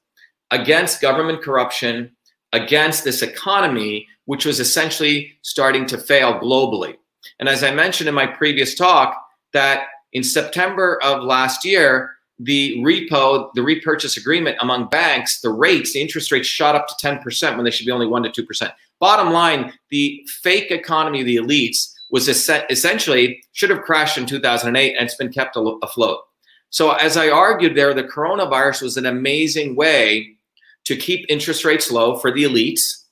against 0.52 1.02
government 1.02 1.42
corruption, 1.42 2.12
against 2.52 3.04
this 3.04 3.22
economy, 3.22 4.08
which 4.26 4.46
was 4.46 4.60
essentially 4.60 5.38
starting 5.44 5.86
to 5.86 5.98
fail 5.98 6.40
globally. 6.40 6.96
And 7.40 7.48
as 7.48 7.64
I 7.64 7.72
mentioned 7.72 8.10
in 8.10 8.16
my 8.16 8.26
previous 8.26 8.74
talk, 8.74 9.16
that 9.54 9.84
in 10.14 10.24
September 10.24 11.00
of 11.04 11.24
last 11.24 11.64
year, 11.64 12.18
the 12.40 12.78
repo, 12.80 13.50
the 13.54 13.64
repurchase 13.64 14.18
agreement 14.18 14.58
among 14.62 14.90
banks, 14.90 15.42
the 15.42 15.50
rates, 15.50 15.94
the 15.94 16.02
interest 16.02 16.32
rates 16.32 16.48
shot 16.48 16.76
up 16.76 16.88
to 16.88 17.08
10% 17.08 17.56
when 17.56 17.66
they 17.66 17.72
should 17.72 17.86
be 17.86 17.92
only 17.92 18.06
1% 18.06 18.34
to 18.34 18.44
2%. 18.44 18.72
bottom 19.00 19.32
line, 19.32 19.74
the 19.90 20.24
fake 20.42 20.72
economy 20.72 21.22
of 21.22 21.26
the 21.26 21.38
elites 21.38 21.94
was 22.10 22.28
essentially 22.30 23.44
should 23.52 23.70
have 23.70 23.82
crashed 23.82 24.18
in 24.18 24.26
2008 24.26 24.96
and 24.96 25.06
it's 25.06 25.16
been 25.16 25.32
kept 25.32 25.58
afloat. 25.84 26.22
So, 26.70 26.92
as 26.92 27.18
I 27.18 27.30
argued 27.30 27.76
there, 27.76 27.94
the 27.94 28.04
coronavirus 28.04 28.82
was 28.82 28.98
an 28.98 29.06
amazing 29.06 29.76
way 29.76 30.38
to 30.86 30.96
keep 30.96 31.26
interest 31.30 31.66
rates 31.66 31.92
low 31.92 32.18
for 32.18 32.32
the 32.32 32.44
elites, 32.44 33.04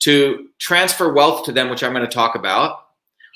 to 0.00 0.48
transfer 0.58 1.12
wealth 1.12 1.44
to 1.44 1.52
them, 1.52 1.70
which 1.70 1.82
I'm 1.82 1.92
going 1.92 2.06
to 2.06 2.12
talk 2.12 2.34
about, 2.34 2.80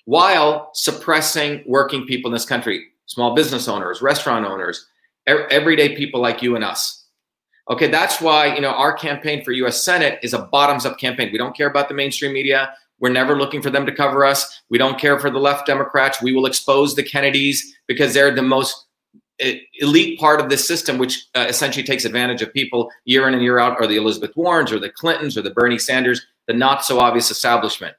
while 0.05 0.71
suppressing 0.75 1.63
working 1.67 2.07
people 2.07 2.31
in 2.31 2.33
this 2.33 2.45
country, 2.45 2.87
small 3.07 3.35
business 3.35 3.69
owners, 3.69 4.03
restaurant 4.03 4.47
owners, 4.47 4.87
everyday 5.27 5.97
people 5.97 6.21
like 6.21 6.43
you 6.43 6.57
and 6.57 6.65
us. 6.65 7.07
Okay, 7.71 7.89
that's 7.89 8.21
why 8.21 8.55
you 8.55 8.61
know 8.61 8.71
our 8.71 8.93
campaign 8.93 9.45
for 9.45 9.53
U.S. 9.53 9.83
Senate 9.83 10.19
is 10.23 10.35
a 10.35 10.43
bottoms-up 10.43 10.99
campaign. 10.99 11.31
We 11.31 11.39
don't 11.39 11.57
care 11.57 11.69
about 11.69 11.89
the 11.89 11.95
mainstream 11.95 12.33
media. 12.33 12.75
We're 12.99 13.11
never 13.11 13.37
looking 13.37 13.63
for 13.63 13.71
them 13.71 13.87
to 13.87 13.93
cover 13.93 14.25
us. 14.25 14.63
We 14.69 14.79
don't 14.79 14.99
care 14.99 15.19
for 15.19 15.31
the 15.31 15.39
left 15.39 15.67
Democrats. 15.67 16.23
We 16.23 16.33
will 16.33 16.47
expose 16.47 16.95
the 16.95 17.03
Kennedys 17.03 17.75
because 17.87 18.15
they're 18.15 18.35
the 18.35 18.43
most 18.43 18.87
elite 19.81 20.19
part 20.19 20.41
of 20.41 20.49
this 20.49 20.67
system, 20.67 20.99
which 20.99 21.27
uh, 21.35 21.47
essentially 21.49 21.85
takes 21.85 22.05
advantage 22.05 22.43
of 22.43 22.53
people 22.53 22.91
year 23.05 23.27
in 23.29 23.35
and 23.35 23.43
year 23.43 23.59
out, 23.59 23.77
or 23.81 23.87
the 23.87 23.97
Elizabeth 23.97 24.37
Warrens, 24.37 24.73
or 24.73 24.79
the 24.79 24.91
Clintons, 24.91 25.37
or 25.37 25.43
the 25.43 25.51
Bernie 25.51 25.79
Sanders, 25.79 26.25
the 26.47 26.55
not 26.55 26.85
so 26.85 27.01
obvious 27.01 27.31
establishment. 27.31 27.95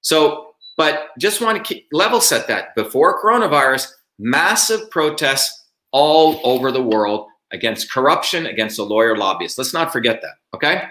So, 0.00 0.54
but 0.76 1.10
just 1.18 1.40
want 1.40 1.64
to 1.64 1.80
level 1.92 2.20
set 2.20 2.48
that 2.48 2.74
before 2.74 3.22
coronavirus, 3.22 3.92
massive 4.18 4.90
protests 4.90 5.66
all 5.92 6.40
over 6.44 6.70
the 6.70 6.82
world 6.82 7.28
against 7.52 7.90
corruption, 7.90 8.46
against 8.46 8.76
the 8.76 8.84
lawyer 8.84 9.16
lobbyists. 9.16 9.56
Let's 9.56 9.72
not 9.72 9.92
forget 9.92 10.20
that. 10.22 10.34
Okay. 10.54 10.84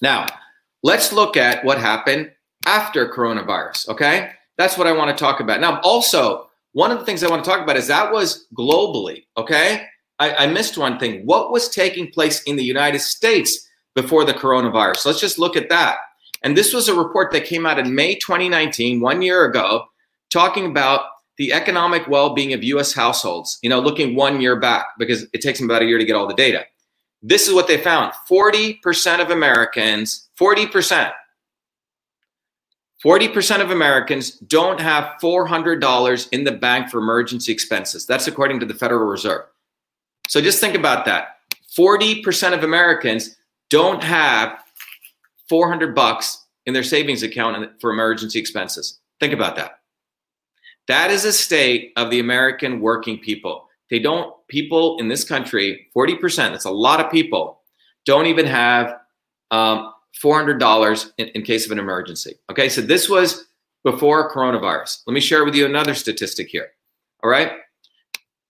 Now, 0.00 0.26
let's 0.82 1.12
look 1.12 1.36
at 1.36 1.64
what 1.64 1.78
happened 1.78 2.32
after 2.66 3.08
coronavirus. 3.08 3.88
Okay. 3.88 4.32
That's 4.58 4.76
what 4.76 4.86
I 4.86 4.92
want 4.92 5.16
to 5.16 5.20
talk 5.24 5.40
about. 5.40 5.60
Now, 5.60 5.80
also, 5.80 6.50
one 6.72 6.90
of 6.90 6.98
the 6.98 7.04
things 7.04 7.22
I 7.22 7.30
want 7.30 7.44
to 7.44 7.50
talk 7.50 7.60
about 7.60 7.76
is 7.76 7.86
that 7.88 8.12
was 8.12 8.46
globally, 8.56 9.26
okay? 9.36 9.86
I, 10.18 10.44
I 10.44 10.46
missed 10.46 10.78
one 10.78 10.98
thing. 10.98 11.26
What 11.26 11.50
was 11.50 11.68
taking 11.68 12.10
place 12.10 12.42
in 12.44 12.56
the 12.56 12.64
United 12.64 13.00
States 13.00 13.68
before 13.94 14.24
the 14.24 14.32
coronavirus? 14.32 15.06
Let's 15.06 15.20
just 15.20 15.38
look 15.38 15.56
at 15.56 15.68
that. 15.68 15.96
And 16.42 16.56
this 16.56 16.72
was 16.72 16.88
a 16.88 16.94
report 16.94 17.32
that 17.32 17.44
came 17.44 17.66
out 17.66 17.78
in 17.78 17.94
May 17.94 18.14
2019, 18.16 19.00
one 19.00 19.22
year 19.22 19.44
ago, 19.44 19.84
talking 20.30 20.66
about 20.66 21.02
the 21.38 21.52
economic 21.52 22.08
well-being 22.08 22.52
of 22.52 22.64
U.S. 22.64 22.92
households. 22.92 23.58
You 23.62 23.70
know, 23.70 23.80
looking 23.80 24.16
one 24.16 24.40
year 24.40 24.58
back 24.58 24.86
because 24.98 25.26
it 25.32 25.40
takes 25.40 25.58
them 25.58 25.70
about 25.70 25.82
a 25.82 25.86
year 25.86 25.98
to 25.98 26.04
get 26.04 26.16
all 26.16 26.26
the 26.26 26.34
data. 26.34 26.64
This 27.22 27.46
is 27.46 27.54
what 27.54 27.68
they 27.68 27.78
found: 27.78 28.12
40% 28.28 29.20
of 29.20 29.30
Americans, 29.30 30.28
40% 30.38 31.12
40% 33.04 33.60
of 33.60 33.70
Americans 33.70 34.32
don't 34.32 34.80
have 34.80 35.18
$400 35.20 36.28
in 36.30 36.44
the 36.44 36.52
bank 36.52 36.90
for 36.90 36.98
emergency 36.98 37.50
expenses. 37.50 38.06
That's 38.06 38.28
according 38.28 38.60
to 38.60 38.66
the 38.66 38.74
Federal 38.74 39.06
Reserve. 39.06 39.42
So 40.28 40.40
just 40.40 40.60
think 40.60 40.76
about 40.76 41.04
that. 41.06 41.38
40% 41.76 42.52
of 42.52 42.62
Americans 42.62 43.36
don't 43.70 44.02
have 44.04 44.58
400 45.48 45.94
bucks 45.94 46.46
in 46.66 46.74
their 46.74 46.84
savings 46.84 47.22
account 47.22 47.80
for 47.80 47.90
emergency 47.90 48.38
expenses. 48.38 49.00
Think 49.18 49.32
about 49.32 49.56
that. 49.56 49.80
That 50.88 51.10
is 51.10 51.24
a 51.24 51.32
state 51.32 51.92
of 51.96 52.10
the 52.10 52.20
American 52.20 52.80
working 52.80 53.18
people. 53.18 53.68
They 53.90 53.98
don't, 53.98 54.34
people 54.48 54.98
in 54.98 55.08
this 55.08 55.24
country, 55.24 55.88
40%, 55.96 56.36
that's 56.36 56.64
a 56.64 56.70
lot 56.70 57.00
of 57.00 57.10
people, 57.10 57.60
don't 58.04 58.26
even 58.26 58.46
have 58.46 58.98
um, 59.50 59.92
$400 60.20 61.12
in, 61.18 61.28
in 61.28 61.42
case 61.42 61.66
of 61.66 61.72
an 61.72 61.78
emergency. 61.78 62.34
Okay, 62.50 62.68
so 62.68 62.80
this 62.80 63.08
was 63.08 63.46
before 63.84 64.32
coronavirus. 64.32 65.02
Let 65.06 65.14
me 65.14 65.20
share 65.20 65.44
with 65.44 65.54
you 65.54 65.66
another 65.66 65.94
statistic 65.94 66.48
here. 66.48 66.68
All 67.22 67.30
right. 67.30 67.52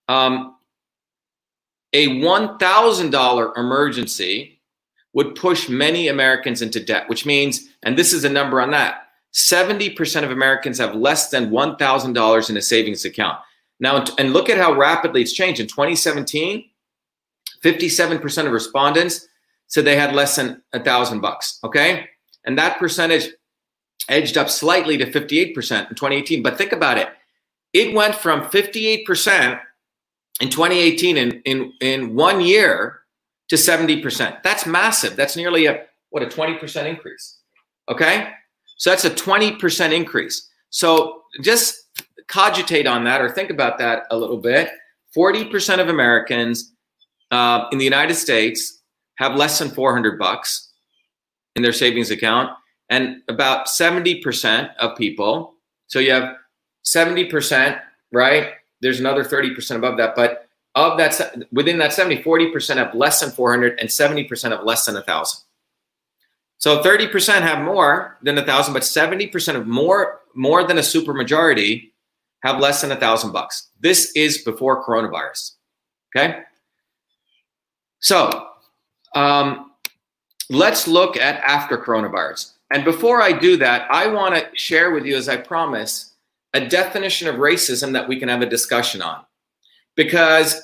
Um, 0.09 0.57
a 1.93 2.09
$1,000 2.09 3.59
emergency 3.59 4.61
would 5.15 5.35
push 5.35 5.69
many 5.69 6.09
Americans 6.09 6.63
into 6.63 6.83
debt, 6.83 7.09
which 7.09 7.27
means, 7.27 7.69
and 7.83 7.99
this 7.99 8.13
is 8.13 8.25
a 8.25 8.29
number 8.29 8.61
on 8.61 8.71
that, 8.71 9.09
70% 9.33 10.25
of 10.25 10.31
Americans 10.31 10.79
have 10.79 10.95
less 10.95 11.31
than 11.31 11.51
$1,000 11.51 12.51
in 12.51 12.57
a 12.57 12.63
savings 12.63 13.05
account. 13.05 13.39
Now, 13.81 14.05
and 14.19 14.33
look 14.33 14.49
at 14.49 14.59
how 14.59 14.73
rapidly 14.73 15.23
it's 15.23 15.33
changed. 15.33 15.61
In 15.61 15.67
2017, 15.67 16.65
57% 17.63 18.47
of 18.47 18.53
respondents 18.53 19.29
said 19.73 19.87
they 19.87 19.97
had 19.97 20.15
less 20.15 20.37
than 20.37 20.63
a 20.75 20.81
thousand 20.81 21.21
bucks. 21.21 21.59
Okay. 21.65 22.07
And 22.45 22.59
that 22.59 22.79
percentage 22.79 23.31
edged 24.11 24.37
up 24.37 24.51
slightly 24.51 24.99
to 24.99 25.07
58% 25.07 25.49
in 25.49 25.55
2018. 25.57 26.43
But 26.43 26.59
think 26.59 26.73
about 26.73 26.99
it. 26.99 27.09
It 27.73 27.95
went 27.95 28.15
from 28.15 28.43
58% 28.43 29.59
in 30.43 30.51
2018 30.51 31.17
in, 31.17 31.41
in, 31.47 31.73
in 31.81 32.15
one 32.15 32.43
year 32.43 33.01
to 33.49 33.57
70%. 33.57 34.43
That's 34.43 34.67
massive. 34.67 35.17
That's 35.17 35.37
nearly 35.37 35.65
a, 35.65 35.85
what, 36.11 36.23
a 36.23 36.27
20% 36.27 36.85
increase. 36.85 37.39
Okay. 37.89 38.29
So 38.77 38.91
that's 38.91 39.07
a 39.07 39.11
20% 39.11 39.93
increase. 39.95 40.51
So 40.69 41.23
just 41.41 41.79
cogitate 42.29 42.87
on 42.87 43.05
that 43.05 43.23
or 43.23 43.31
think 43.31 43.49
about 43.49 43.79
that 43.79 44.03
a 44.11 44.19
little 44.19 44.37
bit. 44.37 44.69
40% 45.17 45.81
of 45.81 45.89
Americans 45.89 46.75
uh, 47.31 47.69
in 47.73 47.79
the 47.79 47.85
United 47.85 48.17
States 48.17 48.82
have 49.23 49.37
less 49.37 49.59
than 49.59 49.71
400 49.71 50.19
bucks 50.19 50.71
in 51.55 51.63
their 51.63 51.73
savings 51.73 52.11
account 52.11 52.51
and 52.91 53.23
about 53.29 53.67
70% 53.67 54.75
of 54.77 54.97
people 54.97 55.55
so 55.87 55.99
you 55.99 56.11
have 56.11 56.37
70% 56.85 57.81
right? 58.13 58.53
There's 58.81 59.01
another 59.01 59.25
30% 59.25 59.77
above 59.77 59.97
that 59.99 60.15
but 60.17 60.49
of 60.75 60.99
that 60.99 61.47
within 61.53 61.79
that 61.79 61.93
70 61.93 62.23
40% 62.23 62.77
have 62.77 62.95
less 62.95 63.21
than 63.21 63.31
400 63.31 63.79
and 63.79 63.89
70% 63.89 64.51
have 64.51 64.65
less 64.65 64.87
than 64.87 64.97
a 64.97 65.03
thousand. 65.03 65.43
So 66.59 66.83
30% 66.83 67.43
have 67.43 67.65
more 67.65 68.19
than 68.23 68.39
a 68.39 68.45
thousand 68.45 68.75
but 68.75 68.83
70% 68.83 69.57
of 69.57 69.67
more 69.67 70.21
more 70.35 70.65
than 70.67 70.79
a 70.79 70.83
super 70.83 71.13
majority 71.13 71.93
have 72.43 72.59
less 72.59 72.81
than 72.81 72.91
a 72.91 72.97
thousand 72.97 73.33
bucks. 73.33 73.69
This 73.81 74.13
is 74.17 74.39
before 74.39 74.85
coronavirus 74.85 75.53
okay? 76.15 76.41
So 78.01 78.49
um, 79.15 79.73
let's 80.51 80.87
look 80.89 81.17
at 81.17 81.41
after 81.43 81.79
coronavirus. 81.79 82.53
And 82.71 82.85
before 82.85 83.21
I 83.21 83.33
do 83.33 83.57
that, 83.59 83.87
I 83.91 84.07
want 84.07 84.35
to 84.35 84.49
share 84.55 84.93
with 84.93 85.05
you, 85.05 85.17
as 85.17 85.29
I 85.29 85.37
promise, 85.37 86.15
a 86.55 86.67
definition 86.67 87.29
of 87.29 87.37
racism 87.37 87.93
that 87.93 88.09
we 88.09 88.19
can 88.19 88.29
have 88.29 88.43
a 88.43 88.47
discussion 88.47 89.03
on. 89.03 89.25
Because 89.95 90.61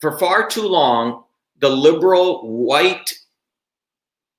for 0.00 0.18
far 0.18 0.48
too 0.48 0.66
long, 0.66 1.24
the 1.58 1.68
liberal, 1.68 2.48
white, 2.48 3.12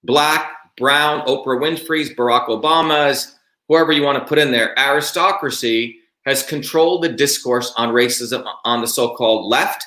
black, 0.04 0.52
brown, 0.78 1.22
Oprah 1.28 1.60
Winfrey's, 1.60 2.10
Barack 2.12 2.48
Obama's, 2.48 3.36
whoever 3.68 3.92
you 3.92 4.02
want 4.02 4.18
to 4.18 4.26
put 4.26 4.40
in 4.40 4.52
there, 4.52 4.78
aristocracy 4.78 6.00
has 6.26 6.44
controlled 6.44 7.04
the 7.04 7.10
discourse 7.10 7.74
on 7.78 7.94
racism 7.94 8.44
on 8.66 8.82
the 8.82 8.88
so 8.88 9.16
called 9.16 9.46
left. 9.46 9.86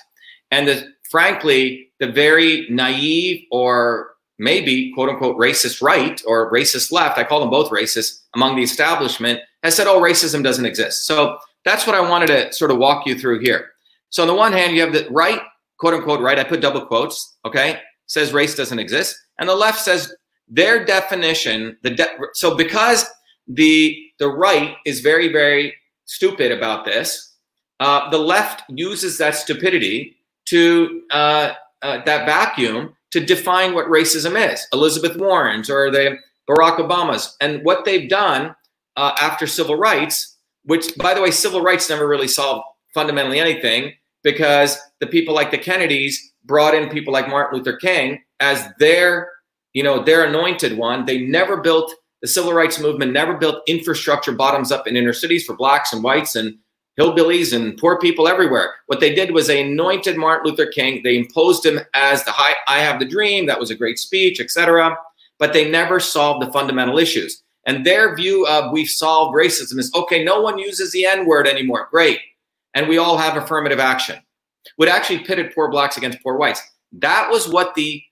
And 0.51 0.69
the, 0.69 0.93
frankly, 1.11 1.91
the 2.05 2.13
very 2.13 2.67
naive 2.69 3.45
or 3.51 4.15
maybe 4.39 4.93
quote 4.93 5.09
unquote 5.09 5.37
racist 5.37 5.81
right 5.81 6.21
or 6.27 6.53
racist 6.53 6.93
left, 6.93 7.19
I 7.19 7.25
call 7.25 7.41
them 7.41 7.51
both 7.51 7.71
racist 7.71 8.23
among 8.35 8.57
the 8.57 8.63
establishment, 8.63 9.41
has 9.63 9.75
said, 9.75 9.87
oh, 9.87 10.01
racism 10.01 10.43
doesn't 10.43 10.67
exist. 10.67 11.07
So 11.07 11.39
that's 11.65 11.87
what 11.87 11.97
I 11.97 12.01
wanted 12.01 12.27
to 12.27 12.53
sort 12.53 12.71
of 12.71 12.79
walk 12.79 13.07
you 13.07 13.19
through 13.19 13.41
here. 13.41 13.71
So 14.11 14.23
on 14.23 14.29
the 14.29 14.35
one 14.35 14.53
hand, 14.53 14.75
you 14.75 14.83
have 14.83 14.93
the 14.93 15.09
right, 15.11 15.41
quote 15.79 15.95
unquote, 15.95 16.21
right, 16.21 16.39
I 16.39 16.45
put 16.45 16.61
double 16.61 16.85
quotes, 16.85 17.37
okay, 17.45 17.81
says 18.07 18.33
race 18.33 18.55
doesn't 18.55 18.79
exist. 18.79 19.17
And 19.39 19.49
the 19.49 19.55
left 19.55 19.81
says 19.81 20.15
their 20.49 20.85
definition, 20.85 21.79
the 21.83 21.91
de- 21.91 22.17
so 22.35 22.55
because 22.55 23.07
the 23.49 23.99
the 24.19 24.29
right 24.29 24.77
is 24.85 25.01
very, 25.01 25.33
very 25.33 25.75
stupid 26.05 26.53
about 26.53 26.85
this, 26.85 27.35
uh, 27.81 28.11
the 28.11 28.19
left 28.19 28.63
uses 28.69 29.19
that 29.19 29.35
stupidity 29.35 30.17
to 30.47 31.03
uh, 31.11 31.53
uh, 31.85 32.03
that 32.05 32.27
vacuum 32.27 32.97
to 33.13 33.21
define 33.21 33.75
what 33.75 33.87
racism 33.87 34.53
is. 34.53 34.67
Elizabeth 34.73 35.17
Warren's 35.17 35.71
or 35.71 35.91
the 35.91 36.17
Barack 36.51 36.79
Obama's, 36.79 37.37
and 37.41 37.65
what 37.65 37.85
they've 37.85 38.09
done 38.09 38.55
uh, 38.97 39.13
after 39.21 39.47
civil 39.47 39.77
rights, 39.77 40.37
which, 40.65 40.97
by 40.97 41.15
the 41.15 41.23
way, 41.23 41.31
civil 41.31 41.61
rights 41.61 41.89
never 41.89 42.09
really 42.09 42.29
solved 42.29 42.65
fundamentally 42.93 43.39
anything 43.39 43.93
because 44.23 44.79
the 45.01 45.07
people 45.07 45.35
like 45.35 45.51
the 45.51 45.59
Kennedys 45.59 46.33
brought 46.45 46.75
in 46.75 46.89
people 46.89 47.13
like 47.13 47.29
Martin 47.29 47.59
Luther 47.59 47.77
King 47.77 48.23
as 48.41 48.67
their, 48.79 49.31
you 49.73 49.83
know, 49.83 50.03
their 50.03 50.25
anointed 50.25 50.77
one. 50.77 51.05
They 51.05 51.23
never 51.23 51.59
built 51.59 51.95
the 52.23 52.29
civil 52.29 52.53
rights 52.53 52.81
movement, 52.81 53.13
never 53.13 53.37
built 53.37 53.63
infrastructure 53.67 54.33
bottoms 54.33 54.73
up 54.73 54.87
in 54.87 54.97
inner 54.97 55.13
cities 55.13 55.45
for 55.45 55.55
blacks 55.57 55.93
and 55.93 56.03
whites 56.03 56.35
and 56.37 56.57
hillbillies 56.99 57.55
and 57.55 57.77
poor 57.77 57.99
people 57.99 58.29
everywhere. 58.29 58.75
What 58.87 59.01
they 59.01 59.15
did 59.15 59.33
was 59.33 59.47
they 59.47 59.63
anointed 59.63 60.17
Martin 60.17 60.51
Luther 60.51 60.67
King. 60.67 61.01
They 61.03 61.17
imposed 61.17 61.67
him 61.67 61.81
as 61.95 62.25
the 62.25 62.31
high, 62.31 62.55
I 62.69 62.79
have 62.81 63.01
the 63.01 63.07
dream. 63.07 63.47
That 63.47 63.61
was 63.61 63.71
a 63.71 63.77
great 63.77 63.99
speech, 63.99 64.41
etc. 64.41 64.97
But 65.39 65.53
they 65.53 65.71
never 65.71 65.99
solved 65.99 66.47
the 66.47 66.53
fundamental 66.53 66.99
issues. 66.99 67.43
And 67.67 67.85
their 67.85 68.15
view 68.15 68.47
of 68.47 68.73
we've 68.73 68.89
solved 68.89 69.35
racism 69.35 69.79
is 69.79 69.91
okay, 69.95 70.23
no 70.23 70.41
one 70.41 70.59
uses 70.59 70.93
the 70.93 71.07
N 71.07 71.27
word 71.27 71.49
anymore. 71.49 71.89
Great. 71.91 72.21
And 72.75 72.89
we 72.89 72.99
all 72.99 73.17
have 73.17 73.37
affirmative 73.37 73.81
action. 73.81 74.19
Would 74.79 74.89
actually 74.89 75.21
pitted 75.21 75.55
poor 75.55 75.71
blacks 75.71 75.97
against 75.97 76.23
poor 76.23 76.37
whites. 76.37 76.63
That 76.93 77.31
was 77.31 77.49
what 77.49 77.75
the 77.75 78.03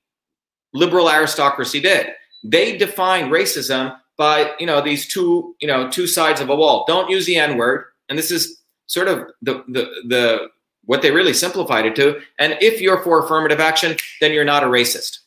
liberal 0.74 1.10
aristocracy 1.10 1.80
did. 1.80 2.08
They 2.44 2.76
defined 2.76 3.30
racism 3.30 3.96
by, 4.16 4.52
you 4.58 4.66
know, 4.66 4.80
these 4.80 5.06
two, 5.06 5.54
you 5.60 5.68
know, 5.68 5.90
two 5.90 6.06
sides 6.06 6.40
of 6.40 6.50
a 6.50 6.56
wall. 6.56 6.84
Don't 6.86 7.10
use 7.10 7.26
the 7.26 7.36
N 7.36 7.56
word. 7.56 7.84
And 8.08 8.18
this 8.18 8.30
is 8.30 8.61
sort 8.92 9.08
of 9.08 9.26
the, 9.40 9.64
the, 9.68 9.90
the, 10.08 10.48
what 10.84 11.00
they 11.00 11.10
really 11.10 11.32
simplified 11.32 11.86
it 11.86 11.96
to. 11.96 12.20
And 12.38 12.58
if 12.60 12.80
you're 12.80 13.02
for 13.02 13.24
affirmative 13.24 13.58
action, 13.58 13.96
then 14.20 14.32
you're 14.32 14.44
not 14.44 14.62
a 14.62 14.66
racist. 14.66 15.18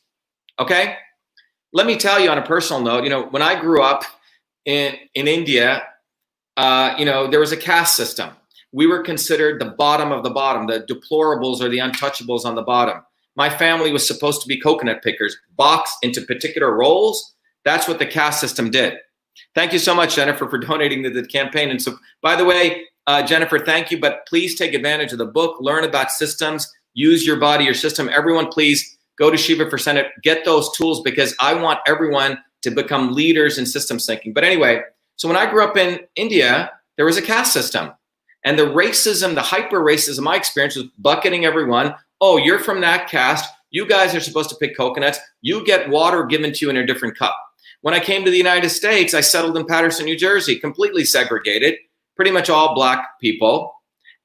Okay? 0.59 0.97
Let 1.73 1.87
me 1.87 1.97
tell 1.97 2.19
you 2.19 2.29
on 2.29 2.37
a 2.37 2.45
personal 2.45 2.81
note, 2.81 3.03
you 3.03 3.09
know, 3.09 3.23
when 3.25 3.41
I 3.41 3.59
grew 3.59 3.81
up 3.81 4.03
in, 4.65 4.95
in 5.15 5.27
India, 5.27 5.83
uh, 6.57 6.93
you 6.97 7.05
know, 7.05 7.27
there 7.27 7.39
was 7.39 7.51
a 7.51 7.57
caste 7.57 7.95
system. 7.95 8.29
We 8.71 8.85
were 8.85 9.01
considered 9.01 9.59
the 9.59 9.71
bottom 9.71 10.11
of 10.11 10.23
the 10.23 10.29
bottom, 10.29 10.67
the 10.67 10.81
deplorables 10.81 11.59
or 11.59 11.69
the 11.69 11.79
untouchables 11.79 12.45
on 12.45 12.55
the 12.55 12.61
bottom. 12.61 13.01
My 13.35 13.49
family 13.49 13.91
was 13.91 14.07
supposed 14.07 14.41
to 14.41 14.47
be 14.47 14.59
coconut 14.59 15.01
pickers, 15.01 15.35
boxed 15.57 15.97
into 16.03 16.21
particular 16.21 16.73
roles. 16.75 17.35
That's 17.63 17.87
what 17.87 17.99
the 17.99 18.05
caste 18.05 18.39
system 18.39 18.69
did. 18.69 18.99
Thank 19.55 19.73
you 19.73 19.79
so 19.79 19.95
much, 19.95 20.15
Jennifer, 20.15 20.47
for 20.47 20.57
donating 20.59 21.03
to 21.03 21.09
the 21.09 21.25
campaign. 21.25 21.71
And 21.71 21.81
so, 21.81 21.97
by 22.21 22.35
the 22.35 22.45
way, 22.45 22.85
uh, 23.07 23.23
Jennifer, 23.23 23.59
thank 23.59 23.91
you. 23.91 23.99
But 23.99 24.25
please 24.27 24.55
take 24.55 24.73
advantage 24.73 25.11
of 25.11 25.17
the 25.17 25.25
book, 25.25 25.57
learn 25.59 25.83
about 25.83 26.11
systems, 26.11 26.71
use 26.93 27.25
your 27.25 27.37
body, 27.37 27.65
your 27.65 27.73
system. 27.73 28.09
Everyone, 28.09 28.47
please 28.47 28.97
go 29.17 29.29
to 29.29 29.37
Shiva 29.37 29.69
for 29.69 29.77
Senate, 29.77 30.07
get 30.23 30.45
those 30.45 30.75
tools 30.75 31.01
because 31.01 31.35
I 31.39 31.53
want 31.53 31.79
everyone 31.87 32.37
to 32.63 32.71
become 32.71 33.13
leaders 33.13 33.57
in 33.57 33.65
systems 33.65 34.05
thinking. 34.05 34.33
But 34.33 34.43
anyway, 34.43 34.81
so 35.17 35.27
when 35.27 35.37
I 35.37 35.49
grew 35.49 35.63
up 35.63 35.77
in 35.77 35.99
India, 36.15 36.71
there 36.97 37.05
was 37.05 37.17
a 37.17 37.21
caste 37.21 37.53
system. 37.53 37.91
And 38.43 38.59
the 38.59 38.63
racism, 38.63 39.33
the 39.33 39.41
hyper 39.41 39.79
racism 39.79 40.27
I 40.27 40.35
experienced 40.35 40.77
was 40.77 40.87
bucketing 40.99 41.45
everyone. 41.45 41.95
Oh, 42.21 42.37
you're 42.37 42.59
from 42.59 42.81
that 42.81 43.09
caste. 43.09 43.49
You 43.71 43.87
guys 43.87 44.13
are 44.13 44.19
supposed 44.19 44.49
to 44.49 44.55
pick 44.55 44.77
coconuts. 44.77 45.19
You 45.41 45.65
get 45.65 45.89
water 45.89 46.25
given 46.25 46.53
to 46.53 46.65
you 46.65 46.69
in 46.69 46.77
a 46.77 46.85
different 46.85 47.17
cup. 47.17 47.35
When 47.81 47.93
I 47.93 47.99
came 47.99 48.23
to 48.23 48.31
the 48.31 48.37
United 48.37 48.69
States, 48.69 49.13
I 49.13 49.21
settled 49.21 49.57
in 49.57 49.65
Paterson, 49.65 50.05
New 50.05 50.17
Jersey, 50.17 50.57
completely 50.57 51.05
segregated, 51.05 51.75
pretty 52.15 52.31
much 52.31 52.49
all 52.49 52.75
black 52.75 53.19
people. 53.19 53.73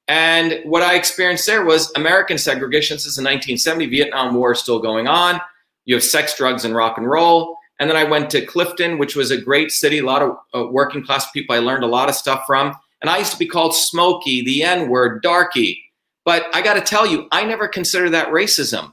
And 0.09 0.61
what 0.65 0.83
I 0.83 0.97
experienced 0.97 1.47
there 1.47 1.65
was 1.65 1.93
American 1.95 2.37
segregation 2.37 2.99
since 2.99 3.15
the 3.15 3.23
1970 3.23 3.87
Vietnam 3.87 4.35
War 4.35 4.53
is 4.53 4.59
still 4.59 4.81
going 4.81 5.07
on. 5.07 5.41
You 5.85 5.95
have 5.95 6.05
sex, 6.05 6.37
drugs, 6.37 6.65
and 6.65 6.75
rock 6.75 6.99
and 6.99 7.09
roll. 7.09 7.57
And 7.79 7.89
then 7.89 7.97
I 7.97 8.05
went 8.05 8.29
to 8.31 8.45
Clifton, 8.45 8.99
which 8.99 9.17
was 9.17 9.31
a 9.31 9.41
great 9.41 9.71
city, 9.71 9.99
a 9.99 10.05
lot 10.05 10.23
of 10.23 10.37
uh, 10.55 10.67
working 10.67 11.05
class 11.05 11.31
people 11.31 11.55
I 11.55 11.61
learned 11.61 11.85
a 11.85 11.89
lot 11.89 12.09
of 12.09 12.15
stuff 12.15 12.43
from. 12.47 12.75
And 13.01 13.09
I 13.09 13.19
used 13.19 13.33
to 13.33 13.39
be 13.39 13.47
called 13.47 13.75
Smokey, 13.75 14.45
the 14.45 14.63
N 14.63 14.89
word, 14.89 15.23
darky. 15.23 15.83
But 16.25 16.45
I 16.53 16.61
got 16.61 16.75
to 16.75 16.83
tell 16.83 17.07
you, 17.07 17.27
I 17.33 17.45
never 17.45 17.67
considered 17.69 18.11
that 18.11 18.29
racism. 18.29 18.93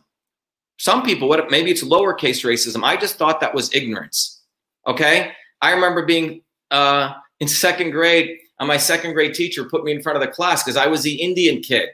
Some 0.77 1.03
people 1.03 1.27
would, 1.29 1.43
maybe 1.49 1.71
it's 1.71 1.83
lowercase 1.83 2.45
racism. 2.45 2.83
I 2.83 2.95
just 2.95 3.17
thought 3.17 3.41
that 3.41 3.53
was 3.53 3.73
ignorance. 3.73 4.41
Okay. 4.85 5.31
I 5.61 5.71
remember 5.71 6.05
being 6.05 6.43
uh, 6.71 7.13
in 7.39 7.47
second 7.47 7.91
grade 7.91 8.37
and 8.59 8.67
my 8.67 8.77
second 8.77 9.13
grade 9.13 9.33
teacher 9.33 9.63
put 9.63 9.83
me 9.83 9.91
in 9.91 10.01
front 10.01 10.17
of 10.17 10.21
the 10.21 10.31
class 10.31 10.63
because 10.63 10.77
I 10.77 10.87
was 10.87 11.03
the 11.03 11.15
Indian 11.15 11.61
kid. 11.61 11.89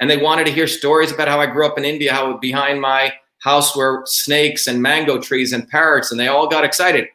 And 0.00 0.08
they 0.08 0.16
wanted 0.16 0.46
to 0.46 0.52
hear 0.52 0.66
stories 0.66 1.12
about 1.12 1.28
how 1.28 1.40
I 1.40 1.46
grew 1.46 1.66
up 1.66 1.78
in 1.78 1.84
India, 1.84 2.12
how 2.12 2.36
behind 2.36 2.80
my 2.80 3.12
house 3.40 3.76
were 3.76 4.02
snakes 4.06 4.66
and 4.66 4.82
mango 4.82 5.20
trees 5.20 5.52
and 5.52 5.68
parrots, 5.68 6.10
and 6.10 6.20
they 6.20 6.28
all 6.28 6.48
got 6.48 6.64
excited. 6.64 7.08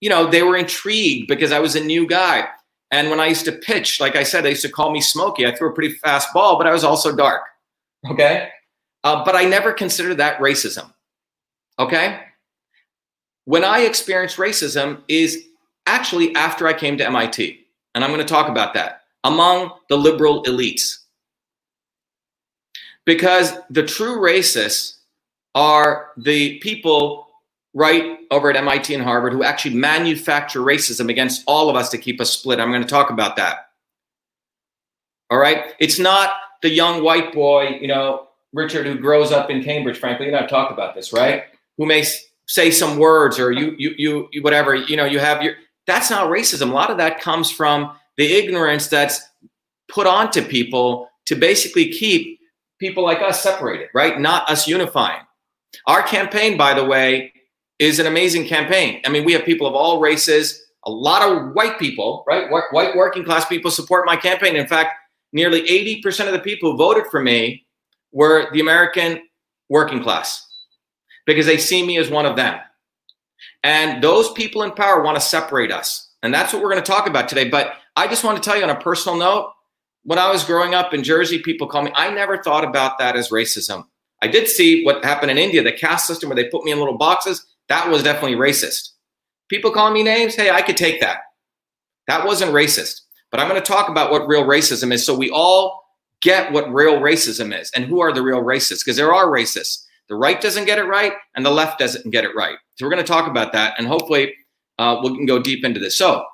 You 0.00 0.10
know, 0.10 0.30
they 0.30 0.42
were 0.42 0.56
intrigued 0.56 1.28
because 1.28 1.52
I 1.52 1.60
was 1.60 1.76
a 1.76 1.84
new 1.84 2.06
guy. 2.06 2.46
And 2.90 3.10
when 3.10 3.20
I 3.20 3.26
used 3.26 3.44
to 3.46 3.52
pitch, 3.52 4.00
like 4.00 4.16
I 4.16 4.22
said, 4.22 4.42
they 4.42 4.50
used 4.50 4.62
to 4.62 4.70
call 4.70 4.90
me 4.90 5.00
Smokey. 5.00 5.46
I 5.46 5.54
threw 5.54 5.70
a 5.70 5.74
pretty 5.74 5.94
fast 5.96 6.32
ball, 6.32 6.56
but 6.56 6.66
I 6.66 6.72
was 6.72 6.84
also 6.84 7.14
dark. 7.14 7.42
Okay. 8.08 8.48
Uh, 9.04 9.24
but 9.24 9.36
I 9.36 9.44
never 9.44 9.72
considered 9.72 10.16
that 10.16 10.38
racism. 10.38 10.92
Okay. 11.78 12.20
When 13.44 13.64
I 13.64 13.80
experienced 13.80 14.36
racism 14.36 15.02
is 15.08 15.44
actually 15.86 16.34
after 16.34 16.66
I 16.66 16.74
came 16.74 16.98
to 16.98 17.06
MIT. 17.06 17.66
And 17.98 18.04
I'm 18.04 18.12
going 18.12 18.24
to 18.24 18.32
talk 18.32 18.48
about 18.48 18.74
that 18.74 19.00
among 19.24 19.72
the 19.88 19.98
liberal 19.98 20.44
elites. 20.44 20.98
Because 23.04 23.54
the 23.70 23.82
true 23.82 24.20
racists 24.20 24.98
are 25.56 26.10
the 26.16 26.60
people 26.60 27.26
right 27.74 28.18
over 28.30 28.50
at 28.50 28.56
MIT 28.56 28.94
and 28.94 29.02
Harvard 29.02 29.32
who 29.32 29.42
actually 29.42 29.74
manufacture 29.74 30.60
racism 30.60 31.10
against 31.10 31.42
all 31.48 31.68
of 31.68 31.74
us 31.74 31.88
to 31.88 31.98
keep 31.98 32.20
us 32.20 32.30
split. 32.30 32.60
I'm 32.60 32.70
going 32.70 32.82
to 32.82 32.88
talk 32.88 33.10
about 33.10 33.34
that. 33.34 33.70
All 35.28 35.38
right. 35.38 35.74
It's 35.80 35.98
not 35.98 36.30
the 36.62 36.70
young 36.70 37.02
white 37.02 37.34
boy, 37.34 37.78
you 37.80 37.88
know, 37.88 38.28
Richard, 38.52 38.86
who 38.86 38.94
grows 38.94 39.32
up 39.32 39.50
in 39.50 39.64
Cambridge, 39.64 39.98
frankly, 39.98 40.28
and 40.28 40.36
I've 40.36 40.48
talked 40.48 40.70
about 40.70 40.94
this, 40.94 41.12
right? 41.12 41.46
Who 41.78 41.86
may 41.86 42.04
say 42.46 42.70
some 42.70 42.96
words 42.96 43.40
or 43.40 43.50
you, 43.50 43.74
you, 43.76 43.94
you, 43.98 44.28
you 44.30 44.42
whatever, 44.42 44.76
you 44.76 44.96
know, 44.96 45.04
you 45.04 45.18
have 45.18 45.42
your, 45.42 45.56
that's 45.88 46.10
not 46.10 46.30
racism. 46.30 46.70
A 46.70 46.74
lot 46.74 46.90
of 46.90 46.98
that 46.98 47.20
comes 47.20 47.50
from 47.50 47.96
the 48.16 48.32
ignorance 48.32 48.86
that's 48.86 49.20
put 49.88 50.06
onto 50.06 50.42
people 50.42 51.08
to 51.26 51.34
basically 51.34 51.88
keep 51.88 52.38
people 52.78 53.02
like 53.02 53.20
us 53.20 53.42
separated, 53.42 53.88
right? 53.94 54.20
Not 54.20 54.48
us 54.48 54.68
unifying. 54.68 55.22
Our 55.86 56.02
campaign, 56.02 56.56
by 56.56 56.74
the 56.74 56.84
way, 56.84 57.32
is 57.78 57.98
an 57.98 58.06
amazing 58.06 58.46
campaign. 58.46 59.00
I 59.04 59.08
mean, 59.08 59.24
we 59.24 59.32
have 59.32 59.44
people 59.44 59.66
of 59.66 59.74
all 59.74 60.00
races, 60.00 60.62
a 60.84 60.90
lot 60.90 61.22
of 61.22 61.52
white 61.54 61.78
people, 61.78 62.24
right? 62.26 62.50
White 62.50 62.96
working 62.96 63.24
class 63.24 63.46
people 63.46 63.70
support 63.70 64.06
my 64.06 64.16
campaign. 64.16 64.56
In 64.56 64.66
fact, 64.66 64.94
nearly 65.32 65.62
80% 65.62 66.26
of 66.26 66.32
the 66.32 66.38
people 66.38 66.72
who 66.72 66.78
voted 66.78 67.04
for 67.10 67.20
me 67.20 67.66
were 68.12 68.48
the 68.52 68.60
American 68.60 69.22
working 69.68 70.02
class 70.02 70.46
because 71.26 71.46
they 71.46 71.58
see 71.58 71.84
me 71.84 71.98
as 71.98 72.10
one 72.10 72.26
of 72.26 72.36
them. 72.36 72.58
And 73.62 74.02
those 74.02 74.32
people 74.32 74.62
in 74.62 74.72
power 74.72 75.02
want 75.02 75.16
to 75.16 75.20
separate 75.20 75.72
us. 75.72 76.08
And 76.22 76.32
that's 76.32 76.52
what 76.52 76.62
we're 76.62 76.70
going 76.70 76.82
to 76.82 76.90
talk 76.90 77.06
about 77.06 77.28
today. 77.28 77.48
But 77.48 77.74
I 77.96 78.06
just 78.06 78.24
want 78.24 78.42
to 78.42 78.42
tell 78.42 78.56
you 78.56 78.64
on 78.64 78.70
a 78.70 78.80
personal 78.80 79.18
note 79.18 79.52
when 80.04 80.18
I 80.18 80.30
was 80.30 80.44
growing 80.44 80.74
up 80.74 80.94
in 80.94 81.02
Jersey, 81.02 81.40
people 81.40 81.66
call 81.66 81.82
me, 81.82 81.92
I 81.94 82.10
never 82.10 82.42
thought 82.42 82.64
about 82.64 82.98
that 82.98 83.16
as 83.16 83.28
racism. 83.28 83.84
I 84.22 84.28
did 84.28 84.48
see 84.48 84.84
what 84.84 85.04
happened 85.04 85.30
in 85.30 85.38
India, 85.38 85.62
the 85.62 85.72
caste 85.72 86.06
system 86.06 86.28
where 86.28 86.36
they 86.36 86.48
put 86.48 86.64
me 86.64 86.72
in 86.72 86.78
little 86.78 86.96
boxes. 86.96 87.44
That 87.68 87.88
was 87.88 88.02
definitely 88.02 88.36
racist. 88.36 88.90
People 89.48 89.70
calling 89.70 89.94
me 89.94 90.02
names, 90.02 90.34
hey, 90.34 90.50
I 90.50 90.62
could 90.62 90.76
take 90.76 91.00
that. 91.00 91.18
That 92.06 92.24
wasn't 92.24 92.52
racist. 92.52 93.02
But 93.30 93.40
I'm 93.40 93.48
going 93.48 93.60
to 93.60 93.66
talk 93.66 93.88
about 93.88 94.10
what 94.10 94.26
real 94.26 94.44
racism 94.44 94.92
is 94.92 95.04
so 95.04 95.14
we 95.14 95.30
all 95.30 95.84
get 96.20 96.52
what 96.52 96.72
real 96.72 97.00
racism 97.00 97.58
is 97.58 97.70
and 97.74 97.84
who 97.84 98.00
are 98.00 98.12
the 98.12 98.22
real 98.22 98.42
racists 98.42 98.84
because 98.84 98.96
there 98.96 99.14
are 99.14 99.26
racists. 99.26 99.84
The 100.08 100.16
right 100.16 100.40
doesn't 100.40 100.64
get 100.64 100.78
it 100.78 100.84
right, 100.84 101.12
and 101.34 101.44
the 101.44 101.50
left 101.50 101.78
doesn't 101.78 102.10
get 102.10 102.24
it 102.24 102.34
right. 102.34 102.56
So 102.76 102.86
we're 102.86 102.90
going 102.90 103.04
to 103.04 103.12
talk 103.12 103.28
about 103.28 103.52
that, 103.52 103.74
and 103.78 103.86
hopefully 103.86 104.34
uh, 104.78 105.00
we 105.02 105.14
can 105.14 105.26
go 105.26 105.38
deep 105.38 105.64
into 105.64 105.80
this. 105.80 105.96
So, 105.96 106.24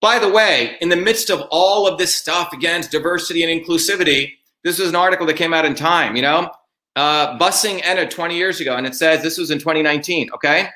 by 0.00 0.18
the 0.18 0.28
way, 0.28 0.76
in 0.80 0.88
the 0.88 0.96
midst 0.96 1.30
of 1.30 1.42
all 1.50 1.88
of 1.88 1.98
this 1.98 2.14
stuff 2.14 2.52
against 2.52 2.92
diversity 2.92 3.42
and 3.42 3.64
inclusivity, 3.64 4.32
this 4.62 4.78
was 4.78 4.88
an 4.88 4.96
article 4.96 5.26
that 5.26 5.34
came 5.34 5.52
out 5.52 5.64
in 5.64 5.74
Time. 5.74 6.16
You 6.16 6.22
know, 6.22 6.50
uh, 6.94 7.38
busing 7.38 7.80
ended 7.84 8.10
20 8.10 8.36
years 8.36 8.60
ago, 8.60 8.76
and 8.76 8.86
it 8.86 8.94
says 8.94 9.22
this 9.22 9.38
was 9.38 9.50
in 9.50 9.58
2019. 9.58 10.30
Okay, 10.34 10.68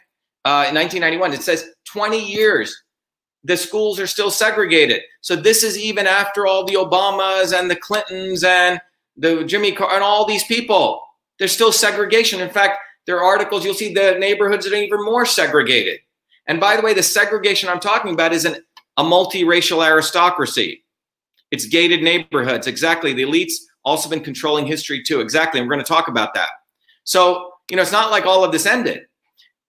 uh, 0.44 0.66
in 0.68 0.74
1991, 0.74 1.32
it 1.34 1.42
says 1.42 1.70
20 1.86 2.18
years. 2.18 2.74
The 3.44 3.56
schools 3.56 3.98
are 3.98 4.06
still 4.06 4.30
segregated. 4.30 5.00
So 5.22 5.34
this 5.34 5.62
is 5.62 5.78
even 5.78 6.06
after 6.06 6.46
all 6.46 6.64
the 6.64 6.74
Obamas 6.74 7.58
and 7.58 7.70
the 7.70 7.76
Clintons 7.76 8.44
and 8.44 8.80
the 9.16 9.44
Jimmy 9.44 9.70
and 9.70 10.04
all 10.04 10.26
these 10.26 10.44
people. 10.44 11.02
There's 11.40 11.52
still 11.52 11.72
segregation. 11.72 12.40
In 12.40 12.50
fact, 12.50 12.78
there 13.06 13.16
are 13.16 13.24
articles 13.24 13.64
you'll 13.64 13.74
see 13.74 13.92
the 13.92 14.16
neighborhoods 14.20 14.68
are 14.68 14.74
even 14.74 15.04
more 15.04 15.26
segregated. 15.26 15.98
And 16.46 16.60
by 16.60 16.76
the 16.76 16.82
way, 16.82 16.94
the 16.94 17.02
segregation 17.02 17.68
I'm 17.68 17.80
talking 17.80 18.12
about 18.12 18.32
is 18.32 18.44
an, 18.44 18.56
a 18.96 19.02
multiracial 19.02 19.84
aristocracy. 19.84 20.84
It's 21.50 21.66
gated 21.66 22.02
neighborhoods. 22.02 22.66
Exactly. 22.66 23.12
The 23.14 23.22
elites 23.22 23.54
also 23.84 24.08
been 24.08 24.22
controlling 24.22 24.66
history 24.66 25.02
too. 25.02 25.20
Exactly. 25.20 25.58
And 25.58 25.68
we're 25.68 25.74
going 25.74 25.84
to 25.84 25.88
talk 25.88 26.08
about 26.08 26.34
that. 26.34 26.50
So, 27.04 27.52
you 27.70 27.76
know, 27.76 27.82
it's 27.82 27.90
not 27.90 28.10
like 28.10 28.26
all 28.26 28.44
of 28.44 28.52
this 28.52 28.66
ended. 28.66 29.00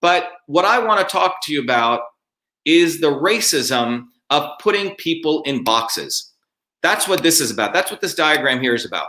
But 0.01 0.29
what 0.47 0.65
I 0.65 0.79
want 0.79 1.07
to 1.07 1.12
talk 1.12 1.36
to 1.43 1.53
you 1.53 1.62
about 1.62 2.01
is 2.65 2.99
the 2.99 3.12
racism 3.12 4.07
of 4.29 4.49
putting 4.60 4.95
people 4.95 5.41
in 5.43 5.63
boxes. 5.63 6.31
That's 6.84 7.07
what 7.07 7.23
this 7.23 7.39
is 7.39 7.51
about. 7.51 7.73
That's 7.73 7.91
what 7.91 8.01
this 8.01 8.15
diagram 8.15 8.62
here 8.62 8.75
is 8.75 8.86
about. 8.86 9.07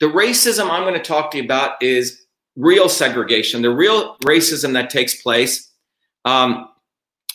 The 0.00 0.06
racism 0.06 0.70
I'm 0.70 0.82
going 0.82 0.94
to 0.94 1.00
talk 1.00 1.30
to 1.30 1.38
you 1.38 1.44
about 1.44 1.82
is 1.82 2.22
real 2.56 2.88
segregation, 2.88 3.62
the 3.62 3.70
real 3.70 4.16
racism 4.24 4.72
that 4.72 4.90
takes 4.90 5.22
place. 5.22 5.70
Um, 6.24 6.68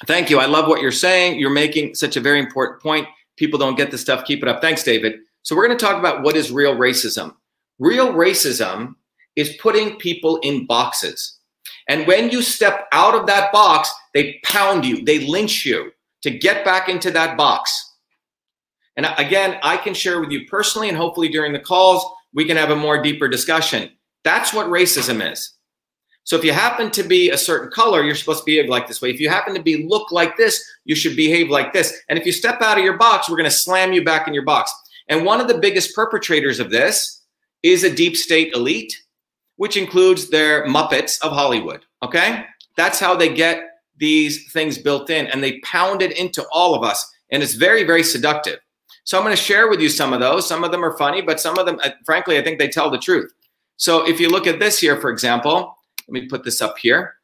thank 0.06 0.30
you. 0.30 0.40
I 0.40 0.46
love 0.46 0.68
what 0.68 0.82
you're 0.82 0.92
saying. 0.92 1.40
You're 1.40 1.50
making 1.50 1.96
such 1.96 2.18
a 2.18 2.22
very 2.22 2.40
important 2.40 2.82
point. 2.82 3.08
People 3.38 3.60
don't 3.60 3.78
get 3.78 3.92
this 3.92 4.02
stuff. 4.02 4.26
Keep 4.26 4.44
it 4.44 4.50
up. 4.50 4.62
Thanks, 4.62 4.84
David. 4.84 5.20
So, 5.44 5.56
we're 5.56 5.68
going 5.68 5.78
to 5.78 5.86
talk 5.86 6.00
about 6.00 6.24
what 6.24 6.36
is 6.36 6.52
real 6.52 6.76
racism. 6.76 7.36
Real 7.80 8.14
racism 8.14 8.96
is 9.36 9.58
putting 9.58 9.98
people 9.98 10.38
in 10.38 10.66
boxes. 10.66 11.38
And 11.88 12.08
when 12.08 12.30
you 12.30 12.42
step 12.42 12.88
out 12.92 13.14
of 13.14 13.28
that 13.28 13.52
box, 13.52 13.94
They 14.16 14.40
pound 14.46 14.86
you, 14.86 15.04
they 15.04 15.20
lynch 15.20 15.66
you 15.66 15.92
to 16.22 16.32
get 16.32 16.64
back 16.64 16.88
into 16.88 17.12
that 17.12 17.36
box. 17.36 17.70
And 18.96 19.06
again, 19.18 19.60
I 19.62 19.76
can 19.76 19.94
share 19.94 20.22
with 20.22 20.32
you 20.32 20.46
personally, 20.48 20.88
and 20.88 20.98
hopefully 20.98 21.28
during 21.28 21.52
the 21.52 21.60
calls, 21.60 22.02
we 22.36 22.46
can 22.46 22.58
have 22.58 22.70
a 22.70 22.76
more 22.76 23.02
deeper 23.02 23.28
discussion. 23.28 23.90
That's 24.24 24.54
what 24.54 24.68
racism 24.68 25.32
is. 25.32 25.54
So 26.26 26.36
if 26.36 26.44
you 26.44 26.54
happen 26.54 26.92
to 26.92 27.04
be 27.04 27.30
a 27.30 27.38
certain 27.38 27.72
color, 27.72 28.04
you're 28.04 28.16
supposed 28.16 28.40
to 28.40 28.46
behave 28.46 28.68
like 28.68 28.88
this 28.88 29.02
way. 29.02 29.12
If 29.12 29.20
you 29.20 29.30
happen 29.30 29.54
to 29.54 29.62
be 29.62 29.88
look 29.88 30.12
like 30.12 30.36
this, 30.36 30.64
you 30.84 30.96
should 30.96 31.16
behave 31.16 31.50
like 31.50 31.72
this. 31.72 31.96
And 32.10 32.20
if 32.20 32.26
you 32.26 32.32
step 32.32 32.62
out 32.62 32.78
of 32.78 32.84
your 32.84 32.98
box, 32.98 33.30
we're 33.30 33.38
going 33.38 33.50
to 33.50 33.56
slam 33.56 33.94
you 33.94 34.04
back 34.04 34.28
in 34.28 34.34
your 34.34 34.44
box. 34.44 34.74
And 35.08 35.24
one 35.24 35.40
of 35.40 35.48
the 35.48 35.60
biggest 35.60 35.96
perpetrators 35.96 36.60
of 36.60 36.72
this 36.72 37.22
is 37.62 37.84
a 37.84 37.96
deep 37.96 38.18
state 38.18 38.54
elite, 38.54 38.94
which 39.58 39.78
includes 39.78 40.30
their 40.30 40.66
Muppets 40.66 41.22
of 41.22 41.32
Hollywood. 41.32 41.86
Okay? 42.04 42.44
That's 42.76 43.00
how 43.00 43.16
they 43.16 43.34
get 43.34 43.62
these 43.98 44.52
things 44.52 44.80
built 44.80 45.12
in 45.12 45.28
and 45.28 45.44
they 45.44 45.60
pound 45.60 46.02
it 46.02 46.18
into 46.18 46.44
all 46.52 46.74
of 46.74 46.84
us. 46.84 47.06
And 47.32 47.44
it's 47.44 47.54
very, 47.54 47.84
very 47.84 48.04
seductive. 48.04 48.60
So 49.06 49.18
I'm 49.18 49.24
going 49.24 49.36
to 49.36 49.42
share 49.42 49.70
with 49.70 49.80
you 49.80 49.90
some 49.90 50.14
of 50.14 50.20
those. 50.20 50.48
Some 50.48 50.64
of 50.64 50.72
them 50.72 50.84
are 50.84 50.98
funny, 50.98 51.22
but 51.22 51.40
some 51.40 51.58
of 51.58 51.66
them, 51.66 51.80
uh, 51.84 51.92
frankly, 52.06 52.38
I 52.38 52.44
think 52.44 52.60
they 52.60 52.68
tell 52.68 52.90
the 52.90 52.98
truth. 52.98 53.32
So 53.78 54.08
if 54.08 54.20
you 54.20 54.30
look 54.30 54.48
at 54.48 54.60
this 54.60 54.80
here, 54.80 55.00
for 55.00 55.12
example, 55.12 55.76
let 56.08 56.14
me 56.22 56.28
put 56.28 56.44
this 56.44 56.62
up 56.62 56.78
here. 56.78 57.16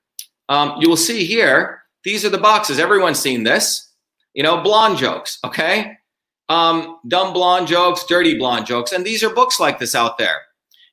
Um, 0.48 0.76
you 0.80 0.88
will 0.88 0.98
see 0.98 1.26
here, 1.26 1.82
these 2.04 2.24
are 2.24 2.30
the 2.30 2.38
boxes. 2.38 2.80
Everyone's 2.80 3.20
seen 3.20 3.44
this. 3.44 3.90
You 4.34 4.44
know, 4.44 4.62
blonde 4.62 4.98
jokes, 4.98 5.40
okay? 5.44 5.98
Um, 6.50 7.00
dumb 7.08 7.34
blonde 7.34 7.68
jokes, 7.68 8.06
dirty 8.06 8.38
blonde 8.38 8.66
jokes. 8.66 8.92
And 8.92 9.04
these 9.04 9.24
are 9.24 9.34
books 9.34 9.60
like 9.60 9.80
this 9.80 9.96
out 9.96 10.18
there. 10.18 10.38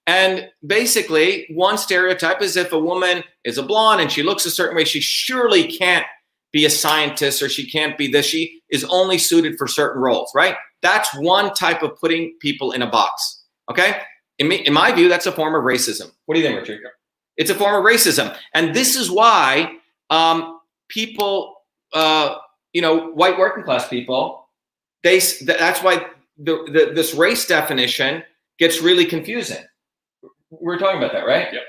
And 0.07 0.49
basically, 0.67 1.47
one 1.51 1.77
stereotype 1.77 2.41
is 2.41 2.57
if 2.57 2.73
a 2.73 2.79
woman 2.79 3.25
is 3.45 3.59
a 3.59 3.63
blonde 3.63 4.01
and 4.01 4.11
she 4.11 4.23
looks 4.23 4.47
a 4.47 4.51
certain 4.51 4.75
way, 4.75 4.85
she 4.85 5.01
surely 5.01 5.67
can't 5.67 6.07
be 6.51 6.65
a 6.65 6.71
scientist 6.71 7.43
or 7.43 7.49
she 7.51 7.71
can't 7.71 7.99
be 7.99 8.11
this. 8.11 8.25
She 8.25 8.63
is 8.71 8.85
only 8.85 9.19
suited 9.19 9.59
for 9.59 9.67
certain 9.69 10.01
roles, 10.01 10.33
right? 10.35 10.57
That's 10.83 11.15
one 11.19 11.55
type 11.55 11.83
of 11.83 11.99
putting 11.99 12.35
people 12.41 12.73
in 12.73 12.83
a 12.83 12.87
box. 12.91 13.45
Okay. 13.71 14.01
In, 14.39 14.49
me, 14.49 14.57
in 14.57 14.73
my 14.73 14.93
view, 14.93 15.09
that's 15.09 15.27
a 15.27 15.33
form 15.33 15.55
of 15.55 15.65
racism. 15.65 16.13
What 16.27 16.35
do 16.35 16.41
you 16.41 16.47
think, 16.47 16.59
Richard? 16.61 16.81
It's 17.37 17.51
a 17.51 17.55
form 17.55 17.75
of 17.75 17.85
racism. 17.85 18.37
And 18.55 18.75
this 18.75 18.97
is 18.97 19.11
why 19.11 19.73
um, 20.11 20.61
people, 20.89 21.57
uh, 21.93 22.37
you 22.73 22.83
know, 22.83 23.11
white 23.13 23.39
working 23.39 23.65
class 23.65 23.89
people, 23.89 24.49
they 25.03 25.21
that's 25.45 25.83
why 25.83 26.07
the, 26.37 26.65
the, 26.73 26.93
this 26.95 27.15
race 27.15 27.47
definition 27.47 28.23
gets 28.59 28.81
really 28.81 29.05
confusing. 29.05 29.65
We're 30.51 30.79
talking 30.79 30.99
about 30.99 31.13
that, 31.13 31.27
right? 31.27 31.53
Yep. 31.53 31.63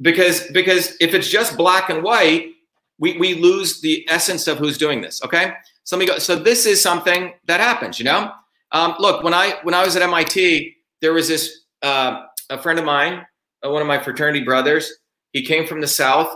Because 0.00 0.46
because 0.52 0.96
if 1.00 1.14
it's 1.14 1.28
just 1.28 1.56
black 1.56 1.90
and 1.90 2.02
white, 2.02 2.52
we, 2.98 3.16
we 3.18 3.34
lose 3.34 3.80
the 3.80 4.06
essence 4.08 4.46
of 4.46 4.58
who's 4.58 4.78
doing 4.78 5.00
this. 5.00 5.22
Okay. 5.24 5.52
So 5.84 5.96
let 5.96 6.00
me 6.00 6.06
go. 6.06 6.18
So 6.18 6.36
this 6.36 6.66
is 6.66 6.80
something 6.80 7.32
that 7.46 7.60
happens, 7.60 7.98
you 7.98 8.04
know. 8.04 8.32
Um, 8.72 8.94
look, 8.98 9.22
when 9.24 9.34
I 9.34 9.58
when 9.62 9.74
I 9.74 9.84
was 9.84 9.96
at 9.96 10.02
MIT, 10.02 10.76
there 11.00 11.12
was 11.12 11.28
this 11.28 11.64
uh, 11.82 12.22
a 12.50 12.60
friend 12.60 12.78
of 12.78 12.84
mine, 12.84 13.24
uh, 13.64 13.70
one 13.70 13.82
of 13.82 13.88
my 13.88 13.98
fraternity 13.98 14.44
brothers. 14.44 14.92
He 15.32 15.44
came 15.44 15.66
from 15.66 15.80
the 15.80 15.88
South, 15.88 16.34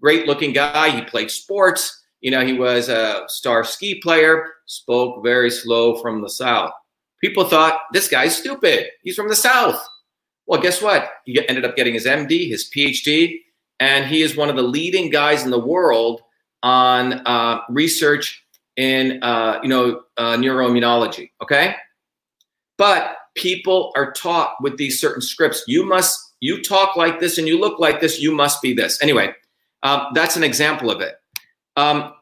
great 0.00 0.26
looking 0.26 0.52
guy. 0.52 0.90
He 0.90 1.02
played 1.02 1.30
sports. 1.30 2.04
You 2.20 2.30
know, 2.30 2.44
he 2.44 2.54
was 2.54 2.88
a 2.88 3.24
star 3.28 3.62
ski 3.64 4.00
player, 4.00 4.46
spoke 4.66 5.22
very 5.22 5.50
slow 5.50 5.96
from 5.96 6.22
the 6.22 6.30
South. 6.30 6.72
People 7.22 7.44
thought 7.44 7.80
this 7.92 8.08
guy's 8.08 8.36
stupid. 8.36 8.86
He's 9.02 9.16
from 9.16 9.28
the 9.28 9.36
South. 9.36 9.86
Well, 10.46 10.60
guess 10.60 10.80
what? 10.80 11.10
He 11.24 11.46
ended 11.48 11.64
up 11.64 11.76
getting 11.76 11.94
his 11.94 12.06
MD, 12.06 12.48
his 12.48 12.70
PhD, 12.74 13.40
and 13.80 14.06
he 14.06 14.22
is 14.22 14.36
one 14.36 14.48
of 14.48 14.56
the 14.56 14.62
leading 14.62 15.10
guys 15.10 15.44
in 15.44 15.50
the 15.50 15.58
world 15.58 16.20
on 16.62 17.14
uh, 17.26 17.60
research 17.68 18.44
in 18.76 19.22
uh, 19.22 19.60
you 19.62 19.68
know 19.68 20.02
uh, 20.16 20.36
neuroimmunology. 20.36 21.30
Okay, 21.42 21.74
but 22.78 23.16
people 23.34 23.92
are 23.96 24.12
taught 24.12 24.54
with 24.60 24.76
these 24.76 25.00
certain 25.00 25.22
scripts. 25.22 25.62
You 25.66 25.84
must 25.84 26.26
you 26.40 26.62
talk 26.62 26.96
like 26.96 27.20
this 27.20 27.38
and 27.38 27.48
you 27.48 27.58
look 27.58 27.78
like 27.78 28.00
this, 28.00 28.20
you 28.20 28.32
must 28.32 28.60
be 28.60 28.74
this. 28.74 29.02
Anyway, 29.02 29.34
um, 29.82 30.08
that's 30.14 30.36
an 30.36 30.44
example 30.44 30.90
of 30.90 31.00
it. 31.00 31.14
Um, 31.76 32.12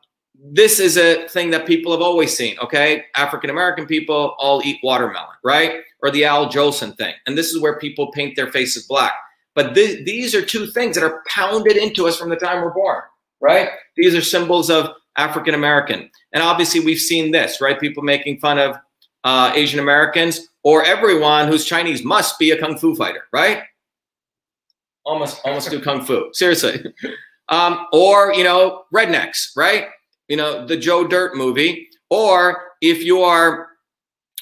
this 0.52 0.78
is 0.78 0.96
a 0.96 1.26
thing 1.28 1.50
that 1.50 1.66
people 1.66 1.92
have 1.92 2.02
always 2.02 2.36
seen, 2.36 2.58
okay? 2.58 3.04
African 3.16 3.50
American 3.50 3.86
people 3.86 4.34
all 4.38 4.62
eat 4.64 4.78
watermelon, 4.82 5.36
right? 5.42 5.80
Or 6.02 6.10
the 6.10 6.24
Al 6.24 6.48
Jolson 6.48 6.96
thing. 6.96 7.14
And 7.26 7.36
this 7.36 7.50
is 7.52 7.60
where 7.60 7.78
people 7.78 8.12
paint 8.12 8.36
their 8.36 8.50
faces 8.50 8.86
black. 8.86 9.14
But 9.54 9.74
th- 9.74 10.04
these 10.04 10.34
are 10.34 10.44
two 10.44 10.66
things 10.66 10.96
that 10.96 11.04
are 11.04 11.22
pounded 11.28 11.76
into 11.76 12.06
us 12.06 12.18
from 12.18 12.28
the 12.28 12.36
time 12.36 12.62
we're 12.62 12.74
born, 12.74 13.02
right? 13.40 13.70
These 13.96 14.14
are 14.14 14.20
symbols 14.20 14.70
of 14.70 14.90
African 15.16 15.54
American. 15.54 16.10
And 16.32 16.42
obviously, 16.42 16.80
we've 16.80 16.98
seen 16.98 17.30
this, 17.30 17.60
right? 17.60 17.78
People 17.78 18.02
making 18.02 18.38
fun 18.40 18.58
of 18.58 18.76
uh, 19.24 19.52
Asian 19.54 19.80
Americans 19.80 20.48
or 20.62 20.84
everyone 20.84 21.48
who's 21.48 21.64
Chinese 21.64 22.04
must 22.04 22.38
be 22.38 22.50
a 22.50 22.58
kung 22.58 22.76
fu 22.76 22.94
fighter, 22.94 23.24
right? 23.32 23.62
almost 25.04 25.40
almost 25.44 25.70
do 25.70 25.80
kung 25.80 26.04
fu. 26.04 26.30
Seriously. 26.32 26.84
Um, 27.50 27.88
or 27.92 28.32
you 28.32 28.42
know, 28.42 28.84
rednecks, 28.90 29.54
right? 29.54 29.88
You 30.28 30.38
know, 30.38 30.66
the 30.66 30.78
Joe 30.78 31.06
Dirt 31.06 31.36
movie. 31.36 31.90
Or 32.08 32.56
if 32.80 33.04
you 33.04 33.20
are, 33.20 33.68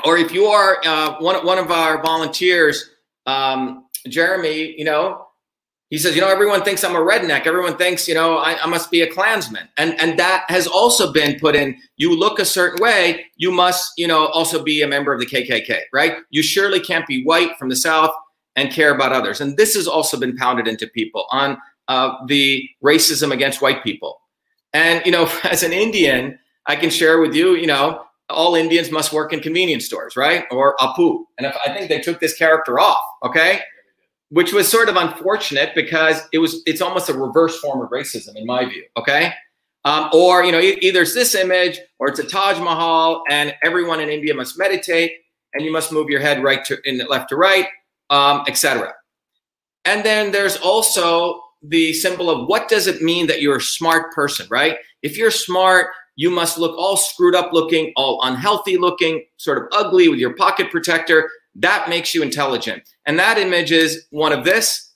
or 0.04 0.18
if 0.18 0.30
you 0.30 0.44
are 0.44 0.78
uh, 0.84 1.16
one 1.18 1.44
one 1.44 1.58
of 1.58 1.72
our 1.72 2.00
volunteers, 2.00 2.90
um, 3.26 3.86
Jeremy, 4.06 4.76
you 4.78 4.84
know, 4.84 5.26
he 5.92 5.98
says, 5.98 6.14
you 6.14 6.22
know, 6.22 6.28
everyone 6.30 6.62
thinks 6.62 6.82
I'm 6.84 6.96
a 6.96 7.00
redneck. 7.00 7.46
Everyone 7.46 7.76
thinks, 7.76 8.08
you 8.08 8.14
know, 8.14 8.38
I, 8.38 8.58
I, 8.62 8.66
must 8.66 8.90
be 8.90 9.02
a 9.02 9.12
Klansman. 9.12 9.68
And 9.76 9.92
and 10.00 10.18
that 10.18 10.46
has 10.48 10.66
also 10.66 11.12
been 11.12 11.38
put 11.38 11.54
in. 11.54 11.76
You 11.98 12.16
look 12.16 12.38
a 12.38 12.46
certain 12.46 12.82
way, 12.82 13.26
you 13.36 13.52
must, 13.52 13.92
you 13.98 14.08
know, 14.08 14.28
also 14.28 14.62
be 14.62 14.80
a 14.80 14.86
member 14.86 15.12
of 15.12 15.20
the 15.20 15.26
KKK, 15.26 15.80
right? 15.92 16.16
You 16.30 16.42
surely 16.42 16.80
can't 16.80 17.06
be 17.06 17.22
white 17.24 17.58
from 17.58 17.68
the 17.68 17.76
South 17.76 18.10
and 18.56 18.72
care 18.72 18.94
about 18.94 19.12
others. 19.12 19.42
And 19.42 19.58
this 19.58 19.74
has 19.74 19.86
also 19.86 20.18
been 20.18 20.34
pounded 20.34 20.66
into 20.66 20.86
people 20.86 21.26
on 21.30 21.58
uh, 21.88 22.14
the 22.26 22.66
racism 22.82 23.30
against 23.30 23.60
white 23.60 23.84
people. 23.84 24.18
And, 24.72 25.04
you 25.04 25.12
know, 25.12 25.30
as 25.44 25.62
an 25.62 25.74
Indian, 25.74 26.38
I 26.64 26.76
can 26.76 26.88
share 26.88 27.20
with 27.20 27.34
you, 27.34 27.54
you 27.54 27.66
know, 27.66 28.02
all 28.30 28.54
Indians 28.54 28.90
must 28.90 29.12
work 29.12 29.34
in 29.34 29.40
convenience 29.40 29.84
stores, 29.84 30.16
right? 30.16 30.46
Or 30.50 30.74
Apu. 30.80 31.24
And 31.36 31.46
if, 31.46 31.54
I 31.66 31.70
think 31.74 31.90
they 31.90 32.00
took 32.00 32.18
this 32.18 32.34
character 32.34 32.80
off, 32.80 33.04
okay? 33.24 33.60
Which 34.32 34.52
was 34.52 34.68
sort 34.68 34.88
of 34.88 34.96
unfortunate 34.96 35.74
because 35.74 36.20
it 36.32 36.38
was, 36.38 36.62
it's 36.64 36.80
almost 36.80 37.08
a 37.10 37.14
reverse 37.14 37.58
form 37.60 37.82
of 37.82 37.90
racism 37.90 38.34
in 38.34 38.46
my 38.46 38.64
view, 38.64 38.84
okay? 38.96 39.32
Um, 39.84 40.08
or, 40.12 40.42
you 40.42 40.52
know, 40.52 40.60
either 40.60 41.02
it's 41.02 41.14
this 41.14 41.34
image 41.34 41.78
or 41.98 42.08
it's 42.08 42.18
a 42.18 42.24
Taj 42.24 42.58
Mahal 42.58 43.22
and 43.28 43.54
everyone 43.62 44.00
in 44.00 44.08
India 44.08 44.32
must 44.32 44.58
meditate 44.58 45.12
and 45.52 45.64
you 45.64 45.70
must 45.70 45.92
move 45.92 46.08
your 46.08 46.20
head 46.20 46.42
right 46.42 46.64
to 46.64 46.78
in 46.84 46.98
left 47.08 47.28
to 47.28 47.36
right 47.36 47.66
um, 48.12 48.44
etc. 48.46 48.92
And 49.84 50.04
then 50.04 50.30
there's 50.30 50.56
also 50.58 51.42
the 51.62 51.92
symbol 51.94 52.28
of 52.30 52.46
what 52.46 52.68
does 52.68 52.86
it 52.86 53.02
mean 53.02 53.26
that 53.28 53.40
you're 53.40 53.56
a 53.56 53.60
smart 53.60 54.12
person, 54.12 54.46
right? 54.50 54.76
If 55.02 55.16
you're 55.16 55.30
smart, 55.30 55.88
you 56.16 56.30
must 56.30 56.58
look 56.58 56.76
all 56.76 56.96
screwed 56.96 57.34
up 57.34 57.52
looking, 57.52 57.92
all 57.96 58.20
unhealthy 58.22 58.76
looking, 58.76 59.24
sort 59.38 59.58
of 59.58 59.64
ugly 59.72 60.08
with 60.08 60.18
your 60.18 60.34
pocket 60.34 60.70
protector. 60.70 61.30
That 61.54 61.88
makes 61.88 62.14
you 62.14 62.22
intelligent. 62.22 62.82
And 63.06 63.18
that 63.18 63.38
image 63.38 63.72
is 63.72 64.06
one 64.10 64.32
of 64.32 64.44
this, 64.44 64.92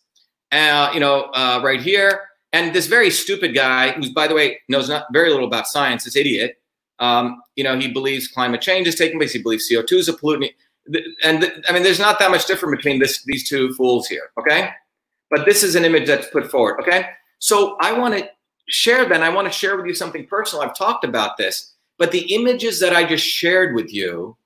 uh, 0.53 0.91
you 0.95 1.01
know, 1.01 1.31
uh, 1.35 1.61
right 1.63 1.81
here. 1.81 2.23
And 2.53 2.75
this 2.75 2.87
very 2.87 3.11
stupid 3.11 3.55
guy, 3.55 3.93
who's, 3.93 4.11
by 4.11 4.27
the 4.27 4.35
way, 4.35 4.59
knows 4.69 4.89
not 4.89 5.07
very 5.13 5.31
little 5.31 5.47
about 5.47 5.67
science, 5.67 6.05
this 6.05 6.17
idiot, 6.17 6.57
um, 6.99 7.43
you 7.57 7.65
know, 7.65 7.79
he 7.79 7.89
believes 7.89 8.29
climate 8.29 8.63
change 8.63 8.89
is 8.89 8.95
taking 8.95 9.19
place. 9.19 9.33
He 9.33 9.43
believes 9.43 9.71
CO2 9.71 9.93
is 9.93 10.09
a 10.09 10.15
pollutant 10.15 10.53
and 11.25 11.41
th- 11.41 11.53
I 11.69 11.73
mean, 11.73 11.83
there's 11.83 11.99
not 11.99 12.19
that 12.19 12.31
much 12.31 12.47
different 12.47 12.77
between 12.77 12.99
this 12.99 13.23
these 13.25 13.49
two 13.49 13.73
fools 13.75 14.07
here. 14.07 14.31
Okay, 14.39 14.71
but 15.31 15.45
this 15.45 15.63
is 15.63 15.75
an 15.75 15.85
image 15.85 16.07
that's 16.07 16.29
put 16.29 16.51
forward. 16.51 16.81
Okay, 16.81 17.07
so 17.39 17.77
I 17.81 17.93
want 17.93 18.17
to 18.19 18.29
share. 18.69 19.09
Then 19.09 19.23
I 19.23 19.29
want 19.29 19.47
to 19.47 19.53
share 19.53 19.77
with 19.77 19.87
you 19.87 19.95
something 19.95 20.27
personal. 20.27 20.65
I've 20.65 20.77
talked 20.77 21.05
about 21.05 21.37
this, 21.37 21.75
but 21.99 22.13
the 22.13 22.35
images 22.35 22.81
that 22.81 22.95
I 22.95 23.05
just 23.05 23.25
shared 23.25 23.75
with 23.75 23.93
you 23.93 24.37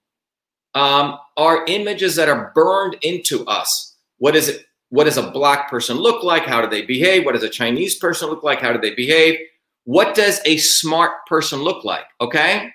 um, 0.74 1.18
are 1.36 1.64
images 1.66 2.16
that 2.16 2.28
are 2.28 2.52
burned 2.54 2.96
into 3.02 3.44
us. 3.46 3.96
What 4.18 4.36
is 4.36 4.48
it? 4.48 4.66
What 4.90 5.04
does 5.04 5.16
a 5.16 5.30
black 5.30 5.70
person 5.70 5.96
look 5.96 6.24
like? 6.24 6.44
How 6.44 6.60
do 6.60 6.68
they 6.68 6.82
behave? 6.82 7.24
What 7.24 7.32
does 7.32 7.44
a 7.44 7.48
Chinese 7.48 7.94
person 7.94 8.28
look 8.28 8.42
like? 8.42 8.60
How 8.60 8.72
do 8.72 8.80
they 8.80 8.94
behave? 8.94 9.38
What 9.84 10.14
does 10.14 10.40
a 10.44 10.56
smart 10.58 11.26
person 11.26 11.60
look 11.60 11.84
like? 11.84 12.04
Okay. 12.20 12.70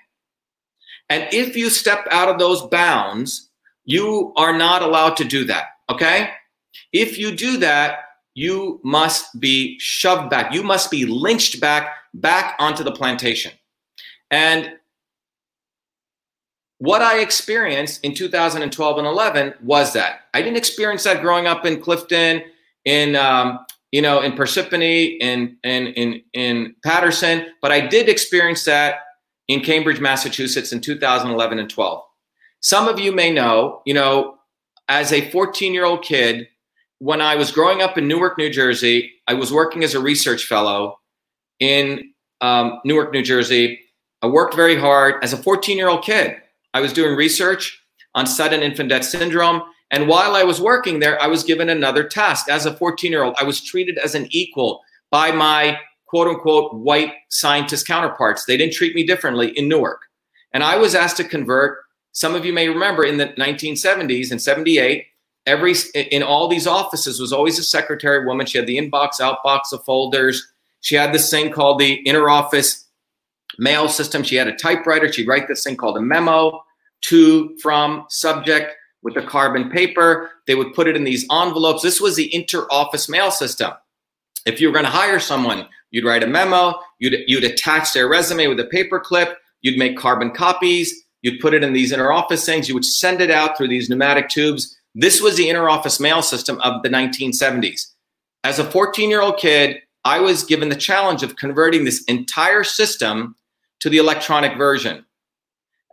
And 1.08 1.28
if 1.32 1.56
you 1.56 1.70
step 1.70 2.06
out 2.10 2.28
of 2.28 2.38
those 2.38 2.62
bounds, 2.62 3.50
you 3.84 4.32
are 4.36 4.56
not 4.56 4.82
allowed 4.82 5.16
to 5.18 5.24
do 5.24 5.44
that. 5.44 5.66
Okay. 5.90 6.30
If 6.92 7.18
you 7.18 7.36
do 7.36 7.58
that, 7.58 8.00
you 8.34 8.80
must 8.82 9.38
be 9.40 9.78
shoved 9.78 10.30
back. 10.30 10.52
You 10.52 10.62
must 10.62 10.90
be 10.90 11.06
lynched 11.06 11.60
back, 11.60 11.94
back 12.14 12.54
onto 12.58 12.82
the 12.82 12.92
plantation. 12.92 13.52
And 14.30 14.72
what 16.78 17.02
I 17.02 17.20
experienced 17.20 18.04
in 18.04 18.14
2012 18.14 18.98
and 18.98 19.06
11 19.06 19.54
was 19.62 19.92
that 19.94 20.20
I 20.34 20.42
didn't 20.42 20.58
experience 20.58 21.04
that 21.04 21.22
growing 21.22 21.46
up 21.46 21.64
in 21.64 21.80
Clifton, 21.80 22.42
in 22.84 23.16
um, 23.16 23.60
you 23.92 24.02
know, 24.02 24.20
in 24.20 24.32
Parsippany, 24.32 25.16
in 25.20 25.56
in 25.64 25.88
in 25.88 26.22
in 26.32 26.74
Paterson, 26.84 27.46
but 27.62 27.72
I 27.72 27.80
did 27.80 28.08
experience 28.08 28.64
that 28.64 28.96
in 29.48 29.60
Cambridge, 29.60 30.00
Massachusetts, 30.00 30.72
in 30.72 30.80
2011 30.80 31.58
and 31.58 31.70
12. 31.70 32.02
Some 32.60 32.88
of 32.88 32.98
you 32.98 33.12
may 33.12 33.32
know, 33.32 33.80
you 33.86 33.94
know, 33.94 34.38
as 34.88 35.12
a 35.12 35.30
14 35.30 35.72
year 35.72 35.84
old 35.84 36.02
kid, 36.02 36.48
when 36.98 37.20
I 37.20 37.36
was 37.36 37.50
growing 37.50 37.80
up 37.80 37.96
in 37.96 38.08
Newark, 38.08 38.38
New 38.38 38.50
Jersey, 38.50 39.12
I 39.26 39.34
was 39.34 39.52
working 39.52 39.84
as 39.84 39.94
a 39.94 40.00
research 40.00 40.44
fellow 40.44 40.98
in 41.60 42.12
um, 42.40 42.80
Newark, 42.84 43.12
New 43.12 43.22
Jersey. 43.22 43.80
I 44.22 44.26
worked 44.26 44.54
very 44.54 44.78
hard 44.78 45.22
as 45.22 45.32
a 45.32 45.36
14 45.36 45.76
year 45.76 45.88
old 45.88 46.04
kid. 46.04 46.36
I 46.76 46.80
was 46.80 46.92
doing 46.92 47.16
research 47.16 47.82
on 48.14 48.26
sudden 48.26 48.60
infant 48.60 48.90
death 48.90 49.06
syndrome. 49.06 49.62
And 49.90 50.08
while 50.08 50.36
I 50.36 50.42
was 50.42 50.60
working 50.60 51.00
there, 51.00 51.18
I 51.22 51.26
was 51.26 51.42
given 51.42 51.70
another 51.70 52.04
task. 52.04 52.50
As 52.50 52.66
a 52.66 52.76
14 52.76 53.10
year 53.10 53.22
old, 53.22 53.34
I 53.40 53.44
was 53.44 53.64
treated 53.64 53.96
as 53.96 54.14
an 54.14 54.28
equal 54.30 54.82
by 55.10 55.32
my 55.32 55.78
quote 56.06 56.28
unquote 56.28 56.74
white 56.74 57.14
scientist 57.30 57.86
counterparts. 57.86 58.44
They 58.44 58.58
didn't 58.58 58.74
treat 58.74 58.94
me 58.94 59.06
differently 59.06 59.56
in 59.58 59.68
Newark. 59.68 60.02
And 60.52 60.62
I 60.62 60.76
was 60.76 60.94
asked 60.94 61.16
to 61.16 61.24
convert. 61.24 61.78
Some 62.12 62.34
of 62.34 62.44
you 62.44 62.52
may 62.52 62.68
remember 62.68 63.04
in 63.04 63.16
the 63.16 63.28
1970s 63.28 64.30
and 64.30 64.42
78, 64.42 65.06
every 65.46 65.74
in 65.94 66.22
all 66.22 66.46
these 66.46 66.66
offices 66.66 67.20
was 67.20 67.32
always 67.32 67.58
a 67.58 67.62
secretary 67.62 68.26
woman. 68.26 68.44
She 68.44 68.58
had 68.58 68.66
the 68.66 68.76
inbox, 68.76 69.18
outbox 69.18 69.72
of 69.72 69.82
folders. 69.84 70.46
She 70.82 70.94
had 70.94 71.14
this 71.14 71.30
thing 71.30 71.50
called 71.50 71.78
the 71.78 71.94
inner 71.94 72.28
office 72.28 72.85
mail 73.58 73.88
system. 73.88 74.22
She 74.22 74.36
had 74.36 74.48
a 74.48 74.56
typewriter. 74.56 75.12
She'd 75.12 75.28
write 75.28 75.48
this 75.48 75.64
thing 75.64 75.76
called 75.76 75.96
a 75.96 76.02
memo 76.02 76.62
to, 77.02 77.56
from, 77.62 78.04
subject 78.08 78.72
with 79.02 79.14
the 79.14 79.22
carbon 79.22 79.70
paper. 79.70 80.30
They 80.46 80.54
would 80.54 80.74
put 80.74 80.88
it 80.88 80.96
in 80.96 81.04
these 81.04 81.26
envelopes. 81.30 81.82
This 81.82 82.00
was 82.00 82.16
the 82.16 82.34
inter-office 82.34 83.08
mail 83.08 83.30
system. 83.30 83.72
If 84.46 84.60
you 84.60 84.68
were 84.68 84.72
going 84.72 84.84
to 84.84 84.90
hire 84.90 85.20
someone, 85.20 85.66
you'd 85.90 86.04
write 86.04 86.22
a 86.22 86.26
memo, 86.26 86.74
you'd, 86.98 87.18
you'd 87.26 87.44
attach 87.44 87.92
their 87.92 88.08
resume 88.08 88.46
with 88.48 88.60
a 88.60 88.64
paper 88.64 89.00
clip, 89.00 89.38
you'd 89.62 89.78
make 89.78 89.96
carbon 89.96 90.30
copies, 90.30 91.04
you'd 91.22 91.40
put 91.40 91.54
it 91.54 91.64
in 91.64 91.72
these 91.72 91.92
inter-office 91.92 92.44
things, 92.44 92.68
you 92.68 92.74
would 92.74 92.84
send 92.84 93.20
it 93.20 93.30
out 93.30 93.56
through 93.56 93.68
these 93.68 93.88
pneumatic 93.88 94.28
tubes. 94.28 94.76
This 94.94 95.20
was 95.20 95.36
the 95.36 95.48
inter-office 95.48 96.00
mail 96.00 96.22
system 96.22 96.60
of 96.62 96.82
the 96.82 96.88
1970s. 96.88 97.92
As 98.44 98.58
a 98.58 98.64
14-year-old 98.64 99.38
kid, 99.38 99.78
I 100.04 100.20
was 100.20 100.44
given 100.44 100.68
the 100.68 100.76
challenge 100.76 101.24
of 101.24 101.34
converting 101.34 101.84
this 101.84 102.04
entire 102.04 102.62
system 102.62 103.34
to 103.80 103.90
the 103.90 103.98
electronic 103.98 104.56
version. 104.56 105.04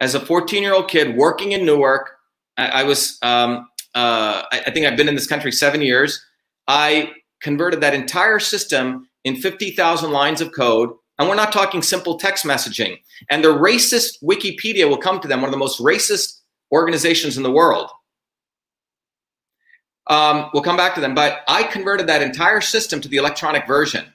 As 0.01 0.15
a 0.15 0.19
14 0.19 0.61
year 0.61 0.73
old 0.73 0.89
kid 0.89 1.15
working 1.15 1.51
in 1.51 1.65
Newark, 1.65 2.11
I, 2.57 2.67
I 2.67 2.83
was, 2.83 3.17
um, 3.21 3.67
uh, 3.95 4.43
I, 4.51 4.63
I 4.67 4.71
think 4.71 4.85
I've 4.85 4.97
been 4.97 5.07
in 5.07 5.15
this 5.15 5.27
country 5.27 5.51
seven 5.51 5.81
years. 5.81 6.23
I 6.67 7.11
converted 7.41 7.81
that 7.81 7.93
entire 7.93 8.39
system 8.39 9.07
in 9.23 9.35
50,000 9.35 10.11
lines 10.11 10.41
of 10.41 10.51
code. 10.53 10.91
And 11.19 11.29
we're 11.29 11.35
not 11.35 11.51
talking 11.51 11.81
simple 11.81 12.17
text 12.17 12.43
messaging. 12.43 12.99
And 13.29 13.43
the 13.43 13.49
racist 13.49 14.23
Wikipedia 14.23 14.89
will 14.89 14.97
come 14.97 15.19
to 15.19 15.27
them, 15.27 15.41
one 15.41 15.49
of 15.49 15.51
the 15.51 15.59
most 15.59 15.79
racist 15.79 16.39
organizations 16.71 17.37
in 17.37 17.43
the 17.43 17.51
world. 17.51 17.89
Um, 20.07 20.49
we'll 20.53 20.63
come 20.63 20.75
back 20.75 20.95
to 20.95 21.01
them, 21.01 21.15
but 21.15 21.41
I 21.47 21.63
converted 21.63 22.07
that 22.07 22.21
entire 22.21 22.61
system 22.61 22.99
to 23.01 23.07
the 23.07 23.17
electronic 23.17 23.67
version. 23.67 24.05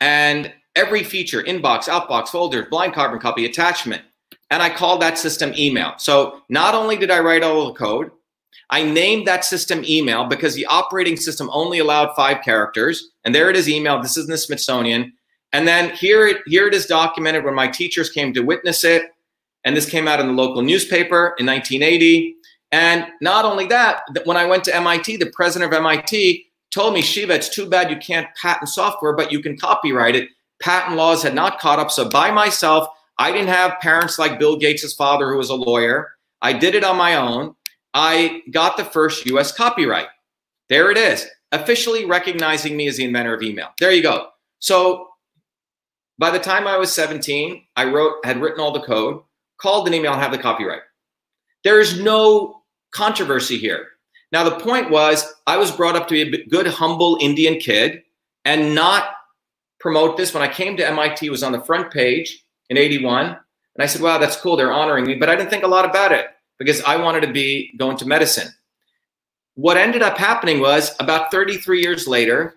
And 0.00 0.52
every 0.76 1.02
feature, 1.02 1.42
inbox, 1.42 1.88
outbox, 1.88 2.28
folders, 2.28 2.66
blind 2.70 2.94
carbon 2.94 3.18
copy, 3.20 3.44
attachment, 3.44 4.02
and 4.50 4.62
I 4.62 4.70
called 4.70 5.02
that 5.02 5.18
system 5.18 5.52
email. 5.56 5.94
So 5.98 6.42
not 6.48 6.74
only 6.74 6.96
did 6.96 7.10
I 7.10 7.20
write 7.20 7.42
all 7.42 7.66
the 7.66 7.78
code, 7.78 8.10
I 8.70 8.82
named 8.82 9.26
that 9.26 9.44
system 9.44 9.84
email 9.84 10.24
because 10.24 10.54
the 10.54 10.66
operating 10.66 11.16
system 11.16 11.50
only 11.52 11.78
allowed 11.78 12.14
five 12.14 12.42
characters. 12.42 13.10
And 13.24 13.34
there 13.34 13.50
it 13.50 13.56
is 13.56 13.68
email. 13.68 14.00
This 14.00 14.16
is 14.16 14.24
in 14.24 14.30
the 14.30 14.38
Smithsonian. 14.38 15.12
And 15.52 15.68
then 15.68 15.90
here 15.90 16.26
it, 16.26 16.38
here 16.46 16.66
it 16.66 16.74
is 16.74 16.86
documented 16.86 17.44
when 17.44 17.54
my 17.54 17.68
teachers 17.68 18.10
came 18.10 18.32
to 18.32 18.40
witness 18.40 18.84
it. 18.84 19.04
And 19.64 19.76
this 19.76 19.88
came 19.88 20.08
out 20.08 20.20
in 20.20 20.26
the 20.26 20.32
local 20.32 20.62
newspaper 20.62 21.34
in 21.38 21.46
1980. 21.46 22.34
And 22.72 23.06
not 23.20 23.44
only 23.44 23.66
that, 23.66 24.02
when 24.24 24.36
I 24.36 24.44
went 24.44 24.64
to 24.64 24.74
MIT, 24.74 25.16
the 25.18 25.30
president 25.30 25.72
of 25.72 25.78
MIT 25.78 26.46
told 26.72 26.92
me, 26.92 27.02
Shiva, 27.02 27.34
it's 27.34 27.48
too 27.48 27.68
bad 27.68 27.90
you 27.90 27.96
can't 27.96 28.26
patent 28.34 28.68
software, 28.68 29.14
but 29.14 29.30
you 29.30 29.40
can 29.40 29.56
copyright 29.56 30.16
it. 30.16 30.28
Patent 30.64 30.96
laws 30.96 31.22
had 31.22 31.34
not 31.34 31.60
caught 31.60 31.78
up. 31.78 31.90
So 31.90 32.08
by 32.08 32.30
myself, 32.30 32.88
I 33.18 33.30
didn't 33.30 33.48
have 33.48 33.78
parents 33.80 34.18
like 34.18 34.38
Bill 34.38 34.56
Gates' 34.56 34.94
father, 34.94 35.30
who 35.30 35.36
was 35.36 35.50
a 35.50 35.54
lawyer. 35.54 36.12
I 36.40 36.54
did 36.54 36.74
it 36.74 36.82
on 36.82 36.96
my 36.96 37.16
own. 37.16 37.54
I 37.92 38.40
got 38.50 38.78
the 38.78 38.84
first 38.86 39.26
US 39.26 39.52
copyright. 39.52 40.06
There 40.70 40.90
it 40.90 40.96
is, 40.96 41.26
officially 41.52 42.06
recognizing 42.06 42.78
me 42.78 42.88
as 42.88 42.96
the 42.96 43.04
inventor 43.04 43.34
of 43.34 43.42
email. 43.42 43.68
There 43.78 43.92
you 43.92 44.02
go. 44.02 44.28
So 44.58 45.08
by 46.16 46.30
the 46.30 46.38
time 46.38 46.66
I 46.66 46.78
was 46.78 46.90
17, 46.92 47.62
I 47.76 47.84
wrote, 47.84 48.24
had 48.24 48.40
written 48.40 48.60
all 48.60 48.72
the 48.72 48.80
code, 48.80 49.20
called 49.58 49.86
an 49.86 49.92
email, 49.92 50.14
and 50.14 50.22
have 50.22 50.32
the 50.32 50.38
copyright. 50.38 50.80
There 51.62 51.78
is 51.78 52.00
no 52.00 52.62
controversy 52.90 53.58
here. 53.58 53.88
Now, 54.32 54.48
the 54.48 54.58
point 54.60 54.90
was, 54.90 55.30
I 55.46 55.58
was 55.58 55.70
brought 55.70 55.94
up 55.94 56.08
to 56.08 56.14
be 56.14 56.22
a 56.22 56.46
good, 56.46 56.66
humble 56.68 57.18
Indian 57.20 57.58
kid 57.60 58.02
and 58.46 58.74
not 58.74 59.10
promote 59.84 60.16
this. 60.16 60.32
When 60.32 60.42
I 60.42 60.48
came 60.48 60.78
to 60.78 60.88
MIT, 60.88 61.26
it 61.26 61.30
was 61.30 61.42
on 61.42 61.52
the 61.52 61.60
front 61.60 61.92
page 61.92 62.42
in 62.70 62.78
81. 62.78 63.26
And 63.26 63.36
I 63.78 63.84
said, 63.84 64.00
wow, 64.00 64.16
that's 64.16 64.34
cool. 64.34 64.56
They're 64.56 64.72
honoring 64.72 65.06
me. 65.06 65.14
But 65.14 65.28
I 65.28 65.36
didn't 65.36 65.50
think 65.50 65.62
a 65.62 65.68
lot 65.68 65.84
about 65.84 66.10
it 66.10 66.28
because 66.58 66.80
I 66.84 66.96
wanted 66.96 67.20
to 67.20 67.30
be 67.30 67.70
going 67.76 67.98
to 67.98 68.06
medicine. 68.06 68.48
What 69.56 69.76
ended 69.76 70.00
up 70.00 70.16
happening 70.16 70.60
was 70.60 70.96
about 71.00 71.30
33 71.30 71.82
years 71.82 72.08
later, 72.08 72.54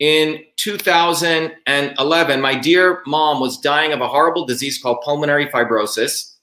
in 0.00 0.42
2011, 0.56 2.40
my 2.40 2.58
dear 2.58 3.02
mom 3.06 3.38
was 3.38 3.60
dying 3.60 3.92
of 3.92 4.00
a 4.00 4.08
horrible 4.08 4.44
disease 4.44 4.82
called 4.82 5.00
pulmonary 5.04 5.46
fibrosis. 5.46 6.34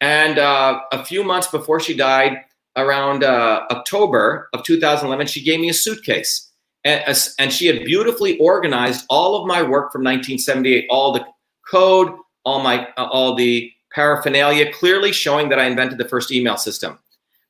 And 0.00 0.38
uh, 0.38 0.82
a 0.92 1.04
few 1.04 1.24
months 1.24 1.48
before 1.48 1.80
she 1.80 1.96
died, 1.96 2.44
around 2.76 3.24
uh, 3.24 3.64
October 3.72 4.48
of 4.52 4.62
2011, 4.62 5.26
she 5.26 5.42
gave 5.42 5.58
me 5.58 5.68
a 5.68 5.74
suitcase. 5.74 6.47
And, 6.84 7.02
and 7.38 7.52
she 7.52 7.66
had 7.66 7.84
beautifully 7.84 8.38
organized 8.38 9.04
all 9.10 9.36
of 9.36 9.46
my 9.46 9.62
work 9.62 9.92
from 9.92 10.02
1978, 10.02 10.86
all 10.90 11.12
the 11.12 11.26
code, 11.70 12.12
all 12.44 12.62
my 12.62 12.88
uh, 12.96 13.06
all 13.06 13.34
the 13.34 13.72
paraphernalia, 13.92 14.72
clearly 14.72 15.12
showing 15.12 15.48
that 15.48 15.58
I 15.58 15.64
invented 15.64 15.98
the 15.98 16.08
first 16.08 16.30
email 16.30 16.56
system. 16.56 16.98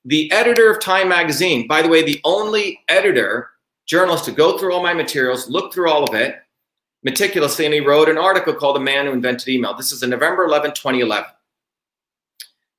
The 0.05 0.31
editor 0.33 0.70
of 0.70 0.81
Time 0.81 1.09
magazine, 1.09 1.66
by 1.66 1.83
the 1.83 1.89
way, 1.89 2.03
the 2.03 2.20
only 2.24 2.81
editor, 2.89 3.51
journalist 3.87 4.24
to 4.26 4.33
go 4.33 4.57
through 4.57 4.72
all 4.72 4.83
my 4.83 4.95
materials, 4.95 5.51
look 5.51 5.72
through 5.72 5.91
all 5.91 6.05
of 6.05 6.14
it 6.14 6.37
meticulously, 7.03 7.64
and 7.64 7.74
he 7.74 7.81
wrote 7.81 8.09
an 8.09 8.18
article 8.18 8.55
called 8.55 8.76
The 8.76 8.81
Man 8.81 9.07
Who 9.07 9.12
Invented 9.12 9.49
Email. 9.49 9.74
This 9.74 9.93
is 9.93 10.03
in 10.03 10.11
November 10.11 10.45
11, 10.45 10.72
2011. 10.72 11.29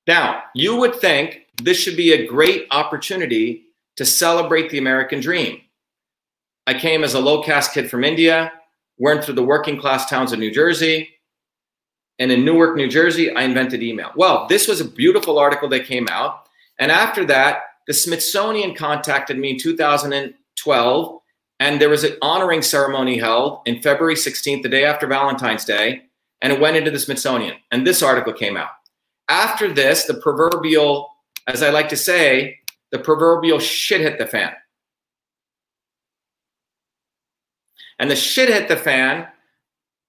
Now, 0.07 0.43
you 0.55 0.75
would 0.75 0.95
think 0.95 1.47
this 1.61 1.79
should 1.79 1.95
be 1.95 2.13
a 2.13 2.25
great 2.25 2.67
opportunity 2.71 3.65
to 3.95 4.05
celebrate 4.05 4.69
the 4.69 4.77
American 4.77 5.19
dream. 5.19 5.61
I 6.69 6.75
came 6.75 7.03
as 7.03 7.15
a 7.15 7.19
low 7.19 7.41
caste 7.41 7.73
kid 7.73 7.89
from 7.89 8.03
India, 8.03 8.51
went 8.99 9.23
through 9.23 9.33
the 9.33 9.43
working 9.43 9.79
class 9.79 10.07
towns 10.07 10.31
of 10.31 10.37
New 10.37 10.51
Jersey, 10.51 11.09
and 12.19 12.31
in 12.31 12.45
Newark, 12.45 12.75
New 12.75 12.87
Jersey, 12.87 13.33
I 13.33 13.41
invented 13.41 13.81
email. 13.81 14.11
Well, 14.15 14.45
this 14.47 14.67
was 14.67 14.79
a 14.79 14.85
beautiful 14.85 15.39
article 15.39 15.67
that 15.69 15.87
came 15.87 16.07
out. 16.11 16.47
And 16.77 16.91
after 16.91 17.25
that, 17.25 17.61
the 17.87 17.93
Smithsonian 17.95 18.75
contacted 18.75 19.39
me 19.39 19.49
in 19.49 19.57
2012, 19.57 21.19
and 21.59 21.81
there 21.81 21.89
was 21.89 22.03
an 22.03 22.15
honoring 22.21 22.61
ceremony 22.61 23.17
held 23.17 23.61
in 23.65 23.81
February 23.81 24.13
16th, 24.13 24.61
the 24.61 24.69
day 24.69 24.85
after 24.85 25.07
Valentine's 25.07 25.65
Day, 25.65 26.03
and 26.43 26.53
it 26.53 26.59
went 26.59 26.77
into 26.77 26.91
the 26.91 26.99
Smithsonian. 26.99 27.55
And 27.71 27.87
this 27.87 28.03
article 28.03 28.33
came 28.33 28.57
out. 28.57 28.69
After 29.27 29.73
this, 29.73 30.03
the 30.03 30.21
proverbial, 30.21 31.09
as 31.47 31.63
I 31.63 31.71
like 31.71 31.89
to 31.89 31.97
say, 31.97 32.59
the 32.91 32.99
proverbial 32.99 33.57
shit 33.57 34.01
hit 34.01 34.19
the 34.19 34.27
fan. 34.27 34.53
And 37.99 38.09
the 38.09 38.15
shit 38.15 38.49
hit 38.49 38.67
the 38.67 38.77
fan 38.77 39.27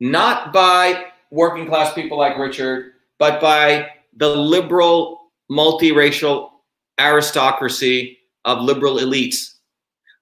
not 0.01 0.53
by 0.53 1.05
working 1.31 1.67
class 1.67 1.93
people 1.93 2.19
like 2.19 2.39
Richard, 2.39 2.93
but 3.19 3.41
by 3.41 3.89
the 4.17 4.29
liberal, 4.29 5.31
multiracial 5.51 6.51
aristocracy 6.99 8.19
of 8.45 8.63
liberal 8.63 8.97
elites 8.97 9.55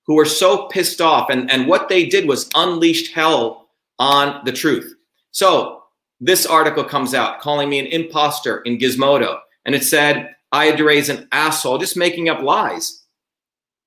who 0.06 0.14
were 0.14 0.24
so 0.24 0.66
pissed 0.68 1.00
off. 1.00 1.30
And, 1.30 1.50
and 1.50 1.68
what 1.68 1.88
they 1.88 2.06
did 2.06 2.26
was 2.26 2.50
unleashed 2.54 3.14
hell 3.14 3.68
on 3.98 4.44
the 4.44 4.52
truth. 4.52 4.94
So 5.30 5.82
this 6.20 6.46
article 6.46 6.84
comes 6.84 7.14
out 7.14 7.40
calling 7.40 7.68
me 7.68 7.78
an 7.78 7.86
imposter 7.86 8.60
in 8.62 8.78
Gizmodo. 8.78 9.38
And 9.64 9.74
it 9.74 9.84
said, 9.84 10.34
Ayyadurai's 10.52 11.10
an 11.10 11.28
asshole, 11.30 11.78
just 11.78 11.96
making 11.96 12.28
up 12.28 12.42
lies, 12.42 13.04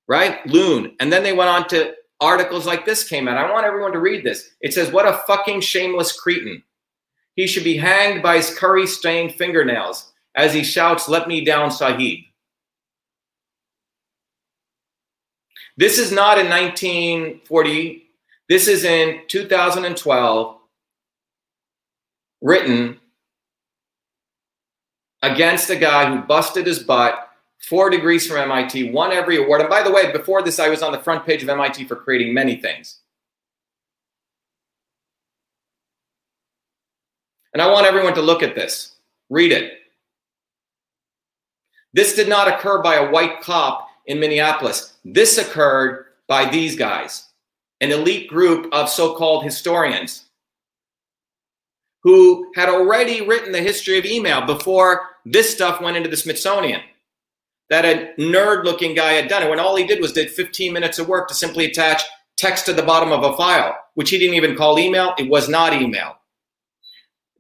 right? 0.08 0.46
Loon. 0.46 0.96
And 1.00 1.12
then 1.12 1.24
they 1.24 1.34
went 1.34 1.50
on 1.50 1.68
to 1.70 1.94
articles 2.22 2.66
like 2.66 2.86
this 2.86 3.04
came 3.04 3.28
out. 3.28 3.38
I 3.38 3.52
want 3.52 3.66
everyone 3.66 3.92
to 3.92 4.00
read 4.00 4.24
this. 4.24 4.52
It 4.62 4.74
says, 4.74 4.92
What 4.92 5.08
a 5.08 5.22
fucking 5.28 5.62
shameless 5.62 6.18
cretin. 6.18 6.64
He 7.36 7.48
should 7.48 7.64
be 7.64 7.78
hanged 7.78 8.22
by 8.22 8.38
his 8.38 8.56
curry 8.56 8.88
stained 8.88 9.36
fingernails 9.36 10.14
as 10.36 10.54
he 10.54 10.64
shouts, 10.64 11.10
Let 11.10 11.28
me 11.28 11.44
down, 11.44 11.72
Sahib. 11.72 12.20
This 15.78 15.98
is 15.98 16.12
not 16.12 16.38
in 16.38 16.48
1940. 16.48 18.08
This 18.48 18.68
is 18.68 18.84
in 18.84 19.22
2012, 19.28 20.58
written 22.42 23.00
against 25.24 25.70
a 25.70 25.76
guy 25.76 26.10
who 26.10 26.22
busted 26.22 26.68
his 26.68 26.80
butt, 26.80 27.31
four 27.70 27.90
degrees 27.90 28.28
from 28.28 28.38
MIT, 28.38 28.92
won 28.92 29.12
every 29.12 29.38
award. 29.38 29.62
And 29.62 29.70
by 29.70 29.84
the 29.84 29.92
way, 29.92 30.12
before 30.12 30.42
this, 30.42 30.60
I 30.60 30.70
was 30.70 30.82
on 30.82 30.92
the 30.92 31.00
front 31.00 31.26
page 31.26 31.44
of 31.44 31.50
MIT 31.50 31.86
for 31.86 31.96
creating 31.96 32.34
many 32.34 32.56
things. 32.58 32.98
And 37.54 37.62
I 37.62 37.70
want 37.70 37.86
everyone 37.86 38.14
to 38.16 38.22
look 38.22 38.44
at 38.44 38.56
this, 38.56 38.96
read 39.30 39.52
it. 39.52 39.74
This 41.94 42.16
did 42.16 42.30
not 42.30 42.48
occur 42.48 42.82
by 42.82 42.96
a 42.96 43.12
white 43.12 43.42
cop 43.42 43.90
in 44.06 44.20
Minneapolis. 44.20 44.94
This 45.04 45.38
occurred 45.38 46.06
by 46.28 46.50
these 46.50 46.78
guys, 46.78 47.28
an 47.82 47.92
elite 47.92 48.30
group 48.30 48.74
of 48.74 48.90
so 48.90 49.16
called 49.16 49.44
historians 49.44 50.26
who 52.04 52.52
had 52.56 52.70
already 52.70 53.22
written 53.22 53.52
the 53.52 53.62
history 53.62 53.98
of 54.00 54.06
email 54.06 54.42
before 54.42 55.10
this 55.26 55.52
stuff 55.52 55.82
went 55.82 55.98
into 55.98 56.10
the 56.10 56.18
Smithsonian. 56.18 56.82
That 57.72 57.86
a 57.86 58.14
nerd 58.22 58.66
looking 58.66 58.94
guy 58.94 59.14
had 59.14 59.30
done 59.30 59.42
it 59.42 59.50
when 59.50 59.60
all 59.60 59.76
he 59.76 59.88
did 59.88 60.00
was 60.00 60.12
did 60.12 60.30
15 60.30 60.72
minutes 60.72 61.00
of 61.00 61.08
work 61.08 61.28
to 61.30 61.34
simply 61.34 61.66
attach 61.66 62.04
text 62.38 62.68
to 62.68 62.74
the 62.74 62.84
bottom 62.84 63.12
of 63.12 63.24
a 63.24 63.36
file, 63.36 63.76
which 63.96 64.12
he 64.12 64.20
didn't 64.20 64.36
even 64.36 64.56
call 64.56 64.78
email. 64.78 65.16
It 65.18 65.30
was 65.30 65.50
not 65.50 65.74
email. 65.74 66.18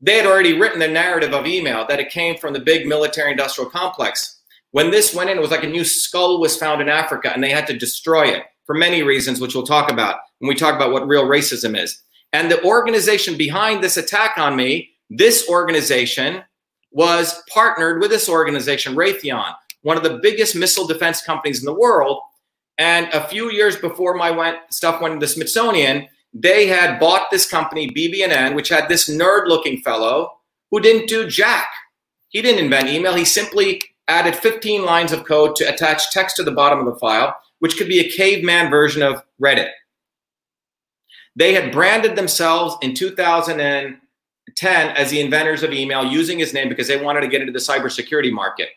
They 0.01 0.17
had 0.17 0.25
already 0.25 0.57
written 0.57 0.79
the 0.79 0.87
narrative 0.87 1.33
of 1.33 1.45
email 1.45 1.85
that 1.87 1.99
it 1.99 2.09
came 2.09 2.37
from 2.37 2.53
the 2.53 2.59
big 2.59 2.87
military 2.87 3.31
industrial 3.31 3.69
complex. 3.69 4.39
When 4.71 4.89
this 4.89 5.13
went 5.13 5.29
in, 5.29 5.37
it 5.37 5.41
was 5.41 5.51
like 5.51 5.63
a 5.63 5.69
new 5.69 5.83
skull 5.83 6.39
was 6.39 6.57
found 6.57 6.81
in 6.81 6.89
Africa 6.89 7.31
and 7.31 7.43
they 7.43 7.51
had 7.51 7.67
to 7.67 7.77
destroy 7.77 8.29
it 8.29 8.43
for 8.65 8.73
many 8.73 9.03
reasons, 9.03 9.39
which 9.41 9.53
we'll 9.53 9.65
talk 9.65 9.91
about 9.91 10.15
when 10.39 10.49
we 10.49 10.55
talk 10.55 10.75
about 10.75 10.91
what 10.91 11.07
real 11.07 11.25
racism 11.25 11.77
is. 11.77 12.01
And 12.33 12.49
the 12.49 12.63
organization 12.63 13.37
behind 13.37 13.83
this 13.83 13.97
attack 13.97 14.37
on 14.37 14.55
me, 14.55 14.91
this 15.09 15.49
organization 15.49 16.43
was 16.91 17.41
partnered 17.53 18.01
with 18.01 18.11
this 18.11 18.29
organization, 18.29 18.95
Raytheon, 18.95 19.53
one 19.81 19.97
of 19.97 20.03
the 20.03 20.19
biggest 20.21 20.55
missile 20.55 20.87
defense 20.87 21.21
companies 21.21 21.59
in 21.59 21.65
the 21.65 21.73
world. 21.73 22.19
And 22.77 23.07
a 23.13 23.27
few 23.27 23.51
years 23.51 23.75
before 23.75 24.15
my 24.15 24.31
went, 24.31 24.57
stuff 24.69 25.01
went 25.01 25.15
to 25.15 25.19
the 25.19 25.31
Smithsonian, 25.31 26.07
they 26.33 26.67
had 26.67 26.99
bought 26.99 27.29
this 27.29 27.47
company, 27.47 27.89
BB&N, 27.89 28.55
which 28.55 28.69
had 28.69 28.87
this 28.87 29.09
nerd-looking 29.09 29.81
fellow 29.81 30.31
who 30.69 30.79
didn't 30.79 31.07
do 31.07 31.27
jack. 31.27 31.69
He 32.29 32.41
didn't 32.41 32.63
invent 32.63 32.87
email. 32.87 33.13
He 33.13 33.25
simply 33.25 33.81
added 34.07 34.35
15 34.35 34.85
lines 34.85 35.11
of 35.11 35.25
code 35.25 35.55
to 35.57 35.65
attach 35.65 36.11
text 36.11 36.37
to 36.37 36.43
the 36.43 36.51
bottom 36.51 36.79
of 36.79 36.85
the 36.85 36.99
file, 36.99 37.35
which 37.59 37.77
could 37.77 37.89
be 37.89 37.99
a 37.99 38.09
caveman 38.09 38.69
version 38.69 39.03
of 39.03 39.21
Reddit. 39.41 39.71
They 41.35 41.53
had 41.53 41.71
branded 41.71 42.15
themselves 42.15 42.75
in 42.81 42.93
2010 42.93 44.89
as 44.89 45.11
the 45.11 45.21
inventors 45.21 45.63
of 45.63 45.73
email 45.73 46.05
using 46.05 46.39
his 46.39 46.53
name 46.53 46.69
because 46.69 46.87
they 46.87 47.01
wanted 47.01 47.21
to 47.21 47.27
get 47.27 47.41
into 47.41 47.53
the 47.53 47.59
cybersecurity 47.59 48.31
market. 48.31 48.69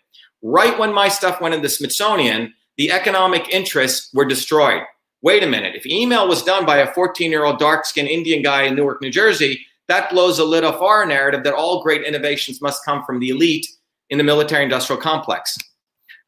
Right 0.44 0.78
when 0.78 0.92
my 0.92 1.08
stuff 1.08 1.40
went 1.40 1.54
in 1.54 1.62
the 1.62 1.70
Smithsonian, 1.70 2.52
the 2.76 2.92
economic 2.92 3.48
interests 3.48 4.12
were 4.12 4.26
destroyed. 4.26 4.82
Wait 5.22 5.42
a 5.42 5.46
minute. 5.46 5.74
If 5.74 5.86
email 5.86 6.28
was 6.28 6.42
done 6.42 6.66
by 6.66 6.76
a 6.78 6.92
14 6.92 7.30
year 7.30 7.44
old 7.44 7.58
dark 7.58 7.86
skinned 7.86 8.08
Indian 8.08 8.42
guy 8.42 8.64
in 8.64 8.74
Newark, 8.74 9.00
New 9.00 9.10
Jersey, 9.10 9.64
that 9.88 10.10
blows 10.10 10.38
a 10.38 10.44
lid 10.44 10.62
off 10.62 10.82
our 10.82 11.06
narrative 11.06 11.44
that 11.44 11.54
all 11.54 11.82
great 11.82 12.02
innovations 12.02 12.60
must 12.60 12.84
come 12.84 13.04
from 13.04 13.20
the 13.20 13.30
elite 13.30 13.66
in 14.10 14.18
the 14.18 14.24
military 14.24 14.64
industrial 14.64 15.00
complex. 15.00 15.56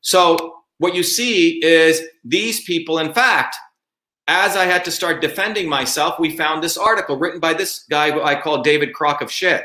So, 0.01 0.55
what 0.79 0.95
you 0.95 1.03
see 1.03 1.63
is 1.63 2.03
these 2.25 2.65
people, 2.65 2.99
in 2.99 3.13
fact, 3.13 3.55
as 4.29 4.57
I 4.57 4.65
had 4.65 4.83
to 4.87 4.91
start 4.91 5.21
defending 5.21 5.69
myself, 5.69 6.19
we 6.19 6.35
found 6.35 6.63
this 6.63 6.79
article 6.79 7.19
written 7.19 7.41
by 7.41 7.53
this 7.53 7.85
guy 7.91 8.19
I 8.19 8.41
call 8.41 8.63
David 8.63 8.95
Crock 8.95 9.21
of 9.21 9.31
shit. 9.31 9.65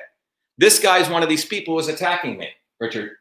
This 0.58 0.78
guy 0.78 1.00
is 1.00 1.10
one 1.10 1.24
of 1.24 1.30
these 1.30 1.46
people 1.46 1.74
who 1.74 1.78
was 1.78 1.88
attacking 1.88 2.38
me, 2.38 2.50
Richard. 2.82 3.12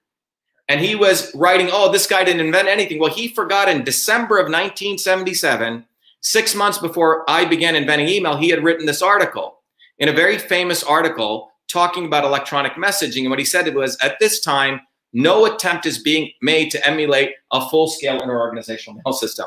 And 0.71 0.81
he 0.81 0.95
was 0.95 1.35
writing, 1.35 1.69
oh, 1.73 1.91
this 1.91 2.07
guy 2.07 2.23
didn't 2.23 2.47
invent 2.47 2.69
anything. 2.69 3.01
Well, 3.01 3.13
he 3.13 3.27
forgot 3.27 3.69
in 3.69 3.83
December 3.83 4.37
of 4.37 4.45
1977, 4.45 5.85
six 6.21 6.55
months 6.55 6.79
before 6.79 7.29
I 7.29 7.45
began 7.45 7.75
inventing 7.75 8.07
email, 8.07 8.37
he 8.37 8.51
had 8.51 8.63
written 8.63 8.87
this 8.87 9.03
article 9.03 9.63
in 9.99 10.09
a 10.09 10.13
very 10.13 10.39
famous 10.39 10.85
article 10.85 11.51
talking 11.67 12.07
about 12.07 12.23
electronic 12.23 12.75
messaging. 12.75 13.23
And 13.23 13.31
what 13.31 13.41
he 13.41 13.45
said 13.45 13.75
was, 13.75 13.99
at 14.01 14.21
this 14.21 14.39
time, 14.41 14.81
no 15.13 15.45
attempt 15.45 15.87
is 15.87 15.99
being 15.99 16.31
made 16.41 16.71
to 16.71 16.89
emulate 16.89 17.33
a 17.51 17.69
full 17.69 17.89
scale 17.89 18.21
interorganizational 18.21 19.01
mail 19.05 19.13
system. 19.13 19.47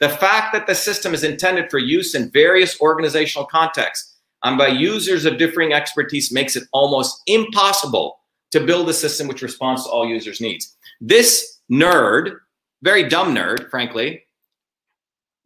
The 0.00 0.08
fact 0.08 0.52
that 0.52 0.66
the 0.66 0.74
system 0.74 1.14
is 1.14 1.22
intended 1.22 1.70
for 1.70 1.78
use 1.78 2.12
in 2.16 2.28
various 2.32 2.80
organizational 2.80 3.46
contexts 3.46 4.16
and 4.42 4.58
by 4.58 4.66
users 4.66 5.26
of 5.26 5.38
differing 5.38 5.72
expertise 5.72 6.32
makes 6.32 6.56
it 6.56 6.64
almost 6.72 7.22
impossible 7.28 8.18
to 8.50 8.60
build 8.60 8.88
a 8.88 8.94
system 8.94 9.28
which 9.28 9.42
responds 9.42 9.84
to 9.84 9.90
all 9.90 10.06
users' 10.06 10.40
needs. 10.40 10.76
This 11.00 11.60
nerd, 11.70 12.38
very 12.82 13.08
dumb 13.08 13.34
nerd, 13.34 13.70
frankly, 13.70 14.22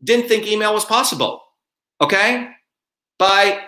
didn't 0.03 0.29
think 0.29 0.47
email 0.47 0.75
was 0.75 0.85
possible. 0.85 1.43
Okay? 2.01 2.51
By 3.19 3.61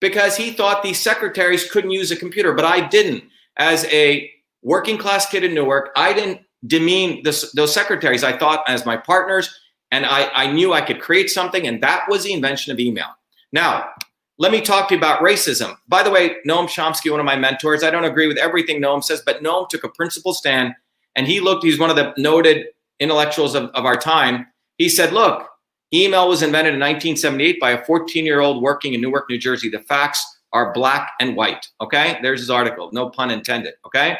because 0.00 0.36
he 0.36 0.50
thought 0.50 0.82
these 0.82 1.00
secretaries 1.00 1.70
couldn't 1.70 1.90
use 1.90 2.10
a 2.10 2.16
computer, 2.16 2.52
but 2.52 2.64
I 2.64 2.86
didn't. 2.86 3.24
As 3.56 3.86
a 3.86 4.30
working 4.62 4.98
class 4.98 5.26
kid 5.26 5.44
in 5.44 5.54
Newark, 5.54 5.90
I 5.96 6.12
didn't 6.12 6.40
demean 6.66 7.22
this, 7.22 7.52
those 7.52 7.72
secretaries. 7.72 8.22
I 8.22 8.36
thought 8.36 8.64
as 8.68 8.84
my 8.84 8.96
partners, 8.96 9.58
and 9.90 10.04
I, 10.04 10.30
I 10.34 10.52
knew 10.52 10.72
I 10.72 10.80
could 10.80 11.00
create 11.00 11.30
something, 11.30 11.66
and 11.66 11.82
that 11.82 12.04
was 12.08 12.24
the 12.24 12.32
invention 12.32 12.72
of 12.72 12.80
email. 12.80 13.06
Now, 13.52 13.90
let 14.38 14.50
me 14.50 14.60
talk 14.60 14.88
to 14.88 14.94
you 14.94 14.98
about 14.98 15.20
racism. 15.20 15.76
By 15.86 16.02
the 16.02 16.10
way, 16.10 16.36
Noam 16.46 16.66
Chomsky, 16.66 17.10
one 17.10 17.20
of 17.20 17.26
my 17.26 17.36
mentors, 17.36 17.82
I 17.82 17.90
don't 17.90 18.04
agree 18.04 18.26
with 18.26 18.38
everything 18.38 18.80
Noam 18.80 19.02
says, 19.02 19.22
but 19.24 19.42
Noam 19.42 19.68
took 19.68 19.84
a 19.84 19.88
principled 19.88 20.36
stand 20.36 20.74
and 21.14 21.26
he 21.26 21.40
looked, 21.40 21.64
he's 21.64 21.78
one 21.78 21.90
of 21.90 21.96
the 21.96 22.12
noted 22.16 22.66
intellectuals 22.98 23.54
of, 23.54 23.70
of 23.70 23.84
our 23.84 23.96
time. 23.96 24.46
He 24.78 24.88
said, 24.88 25.12
Look, 25.12 25.48
email 25.92 26.28
was 26.28 26.42
invented 26.42 26.74
in 26.74 26.80
1978 26.80 27.60
by 27.60 27.70
a 27.70 27.84
14 27.84 28.24
year 28.24 28.40
old 28.40 28.62
working 28.62 28.94
in 28.94 29.00
Newark, 29.00 29.30
New 29.30 29.38
Jersey. 29.38 29.68
The 29.68 29.80
facts 29.80 30.24
are 30.52 30.72
black 30.72 31.12
and 31.20 31.36
white. 31.36 31.68
Okay. 31.80 32.18
There's 32.22 32.40
his 32.40 32.50
article. 32.50 32.90
No 32.92 33.10
pun 33.10 33.30
intended. 33.30 33.74
Okay. 33.86 34.16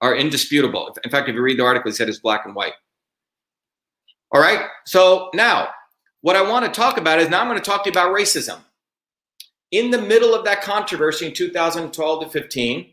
Are 0.00 0.16
indisputable. 0.16 0.96
In 1.04 1.10
fact, 1.10 1.28
if 1.28 1.34
you 1.34 1.42
read 1.42 1.58
the 1.58 1.64
article, 1.64 1.90
he 1.90 1.94
said 1.94 2.08
it's 2.08 2.18
black 2.18 2.44
and 2.44 2.54
white. 2.54 2.74
All 4.32 4.40
right. 4.40 4.66
So 4.86 5.30
now, 5.34 5.68
what 6.22 6.36
I 6.36 6.42
want 6.42 6.64
to 6.64 6.70
talk 6.72 6.96
about 6.96 7.20
is 7.20 7.28
now 7.28 7.40
I'm 7.40 7.48
going 7.48 7.58
to 7.58 7.64
talk 7.64 7.84
to 7.84 7.90
you 7.90 7.92
about 7.92 8.14
racism. 8.14 8.58
In 9.74 9.90
the 9.90 10.00
middle 10.00 10.36
of 10.36 10.44
that 10.44 10.62
controversy 10.62 11.26
in 11.26 11.32
2012 11.34 12.22
to 12.22 12.30
15, 12.30 12.90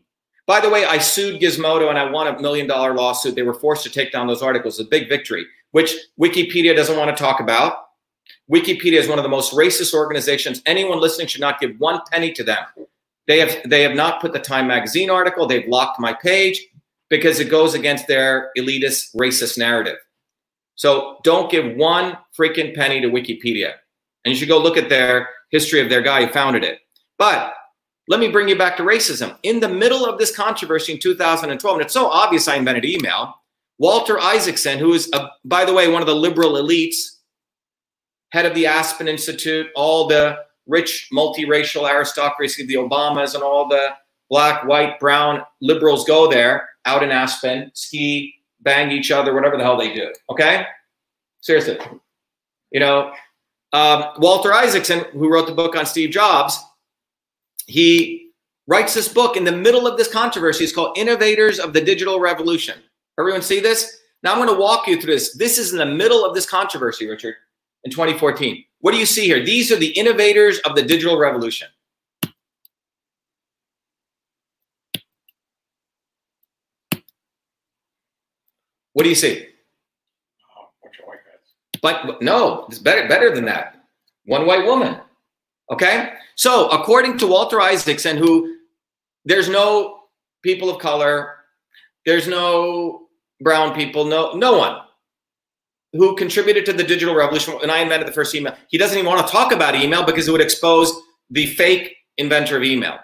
by 0.48 0.60
the 0.60 0.68
way, 0.68 0.84
I 0.84 0.98
sued 0.98 1.40
Gizmodo 1.40 1.90
and 1.90 2.00
I 2.00 2.10
won 2.10 2.26
a 2.26 2.42
million 2.42 2.66
dollar 2.66 2.96
lawsuit. 2.96 3.36
They 3.36 3.44
were 3.44 3.54
forced 3.54 3.84
to 3.84 3.92
take 3.92 4.12
down 4.12 4.26
those 4.26 4.42
articles, 4.42 4.80
a 4.80 4.84
big 4.84 5.08
victory, 5.08 5.46
which 5.74 5.94
Wikipedia 6.20 6.76
doesn't 6.76 6.98
want 6.98 7.16
to 7.16 7.24
talk 7.24 7.40
about. 7.40 7.90
Wikipedia 8.52 8.98
is 8.98 9.08
one 9.08 9.20
of 9.20 9.24
the 9.24 9.30
most 9.30 9.54
racist 9.54 9.94
organizations. 9.94 10.64
Anyone 10.66 11.00
listening 11.00 11.28
should 11.28 11.40
not 11.40 11.60
give 11.60 11.80
one 11.80 12.02
penny 12.12 12.34
to 12.34 12.44
them. 12.44 12.66
They 13.28 13.38
have 13.38 13.56
they 13.70 13.84
have 13.84 13.94
not 13.94 14.20
put 14.20 14.34
the 14.34 14.40
Time 14.40 14.66
magazine 14.66 15.12
article. 15.12 15.46
They've 15.46 15.68
locked 15.68 16.00
my 16.00 16.14
page 16.14 16.66
because 17.10 17.40
it 17.40 17.52
goes 17.52 17.76
against 17.76 18.08
their 18.08 18.50
elitist 18.58 19.16
racist 19.16 19.56
narrative. 19.56 19.98
So 20.74 21.20
don't 21.24 21.52
give 21.52 21.78
one 21.78 22.18
freaking 22.36 22.74
penny 22.74 23.02
to 23.02 23.08
Wikipedia. 23.08 23.74
And 24.26 24.34
you 24.34 24.36
should 24.36 24.50
go 24.50 24.58
look 24.58 24.78
at 24.78 24.90
their 24.90 25.30
history 25.52 25.82
of 25.82 25.90
their 25.90 26.02
guy 26.02 26.26
who 26.26 26.32
founded 26.32 26.64
it. 26.64 26.80
But 27.18 27.54
let 28.08 28.20
me 28.20 28.30
bring 28.30 28.50
you 28.50 28.58
back 28.58 28.78
to 28.78 28.84
racism. 28.84 29.38
In 29.44 29.60
the 29.60 29.70
middle 29.70 30.06
of 30.06 30.18
this 30.18 30.36
controversy 30.36 30.94
in 30.94 31.00
2012, 31.00 31.76
and 31.76 31.84
it's 31.84 31.94
so 31.94 32.08
obvious 32.08 32.48
I 32.48 32.56
invented 32.56 32.86
email, 32.86 33.36
Walter 33.78 34.20
Isaacson, 34.20 34.80
who 34.80 34.94
is, 34.94 35.10
a, 35.14 35.30
by 35.46 35.66
the 35.66 35.74
way, 35.74 35.88
one 35.88 36.02
of 36.02 36.08
the 36.08 36.16
liberal 36.16 36.54
elites, 36.54 36.96
head 38.32 38.46
of 38.46 38.56
the 38.56 38.66
Aspen 38.66 39.08
Institute, 39.08 39.68
all 39.76 40.08
the 40.08 40.38
rich 40.68 41.10
multiracial 41.14 41.90
aristocracy, 41.90 42.66
the 42.66 42.76
Obamas, 42.76 43.34
and 43.34 43.44
all 43.44 43.68
the 43.68 43.90
black, 44.30 44.66
white, 44.66 45.00
brown 45.00 45.42
liberals 45.62 46.06
go 46.06 46.30
there 46.30 46.70
out 46.86 47.04
in 47.04 47.12
Aspen, 47.12 47.72
ski, 47.74 48.34
bang 48.62 48.92
each 48.92 49.12
other, 49.12 49.34
whatever 49.34 49.58
the 49.58 49.64
hell 49.64 49.78
they 49.78 49.94
do. 49.94 50.12
Okay? 50.30 50.66
Seriously. 51.42 51.78
You 52.72 52.80
know, 52.80 53.12
um, 53.74 54.06
Walter 54.18 54.54
Isaacson, 54.54 55.06
who 55.14 55.32
wrote 55.32 55.48
the 55.48 55.54
book 55.54 55.76
on 55.76 55.86
Steve 55.86 56.12
Jobs, 56.12 56.58
he 57.68 58.32
writes 58.68 58.94
this 58.94 59.08
book 59.08 59.38
in 59.38 59.44
the 59.44 59.52
middle 59.52 59.88
of 59.88 59.98
this 59.98 60.12
controversy. 60.12 60.64
It's 60.64 60.74
called 60.74 60.98
Innovators 60.98 61.60
of 61.60 61.74
the 61.74 61.82
Digital 61.82 62.20
Revolution. 62.20 62.80
Everyone 63.20 63.42
see 63.42 63.60
this? 63.60 64.00
Now 64.24 64.34
I'm 64.34 64.38
going 64.38 64.50
to 64.50 64.60
walk 64.60 64.88
you 64.88 65.00
through 65.00 65.14
this. 65.14 65.36
This 65.36 65.58
is 65.58 65.72
in 65.72 65.78
the 65.78 65.86
middle 65.86 66.24
of 66.26 66.36
this 66.36 66.46
controversy, 66.46 67.08
Richard, 67.08 67.36
in 67.84 67.92
2014. 67.92 68.64
What 68.80 68.92
do 68.92 68.98
you 68.98 69.06
see 69.06 69.26
here? 69.26 69.44
These 69.44 69.72
are 69.72 69.78
the 69.78 69.92
innovators 69.92 70.60
of 70.60 70.76
the 70.76 70.84
digital 70.84 71.18
revolution. 71.18 71.68
What 78.94 79.04
do 79.04 79.10
you 79.10 79.16
see? 79.16 79.48
Oh, 80.58 80.70
bunch 80.84 81.00
of 81.00 81.08
white 81.08 81.20
guys. 81.26 81.71
But 81.82 82.22
no, 82.22 82.66
it's 82.70 82.80
better 82.80 83.08
better 83.08 83.34
than 83.34 83.46
that. 83.46 83.84
One 84.26 84.46
white 84.46 84.66
woman. 84.66 84.98
Okay? 85.72 86.14
So, 86.36 86.70
according 86.70 87.18
to 87.20 87.28
Walter 87.28 87.60
Isaacson, 87.60 88.18
who 88.18 88.56
there's 89.26 89.50
no 89.50 90.04
people 90.44 90.70
of 90.70 90.80
color, 90.80 91.36
there's 92.06 92.28
no 92.28 93.08
brown 93.42 93.74
people, 93.76 94.06
no 94.06 94.34
no 94.34 94.58
one 94.58 94.82
who 95.94 96.16
contributed 96.16 96.66
to 96.66 96.74
the 96.74 96.84
digital 96.84 97.14
revolution 97.14 97.58
and 97.62 97.72
I 97.72 97.80
invented 97.80 98.08
the 98.08 98.14
first 98.14 98.34
email. 98.34 98.56
He 98.70 98.78
doesn't 98.78 98.98
even 98.98 99.10
want 99.10 99.26
to 99.26 99.32
talk 99.32 99.52
about 99.52 99.76
email 99.76 100.06
because 100.06 100.28
it 100.28 100.32
would 100.32 100.42
expose 100.42 100.94
the 101.30 101.48
fake 101.48 101.96
inventor 102.18 102.58
of 102.58 102.64
email. 102.64 102.98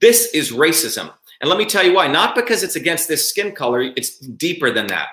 This 0.00 0.32
is 0.34 0.52
racism. 0.52 1.12
And 1.40 1.48
let 1.48 1.58
me 1.58 1.64
tell 1.64 1.84
you 1.84 1.94
why. 1.94 2.06
Not 2.06 2.34
because 2.34 2.62
it's 2.62 2.76
against 2.76 3.08
this 3.08 3.28
skin 3.28 3.52
color, 3.52 3.82
it's 3.82 4.18
deeper 4.18 4.70
than 4.70 4.86
that. 4.88 5.08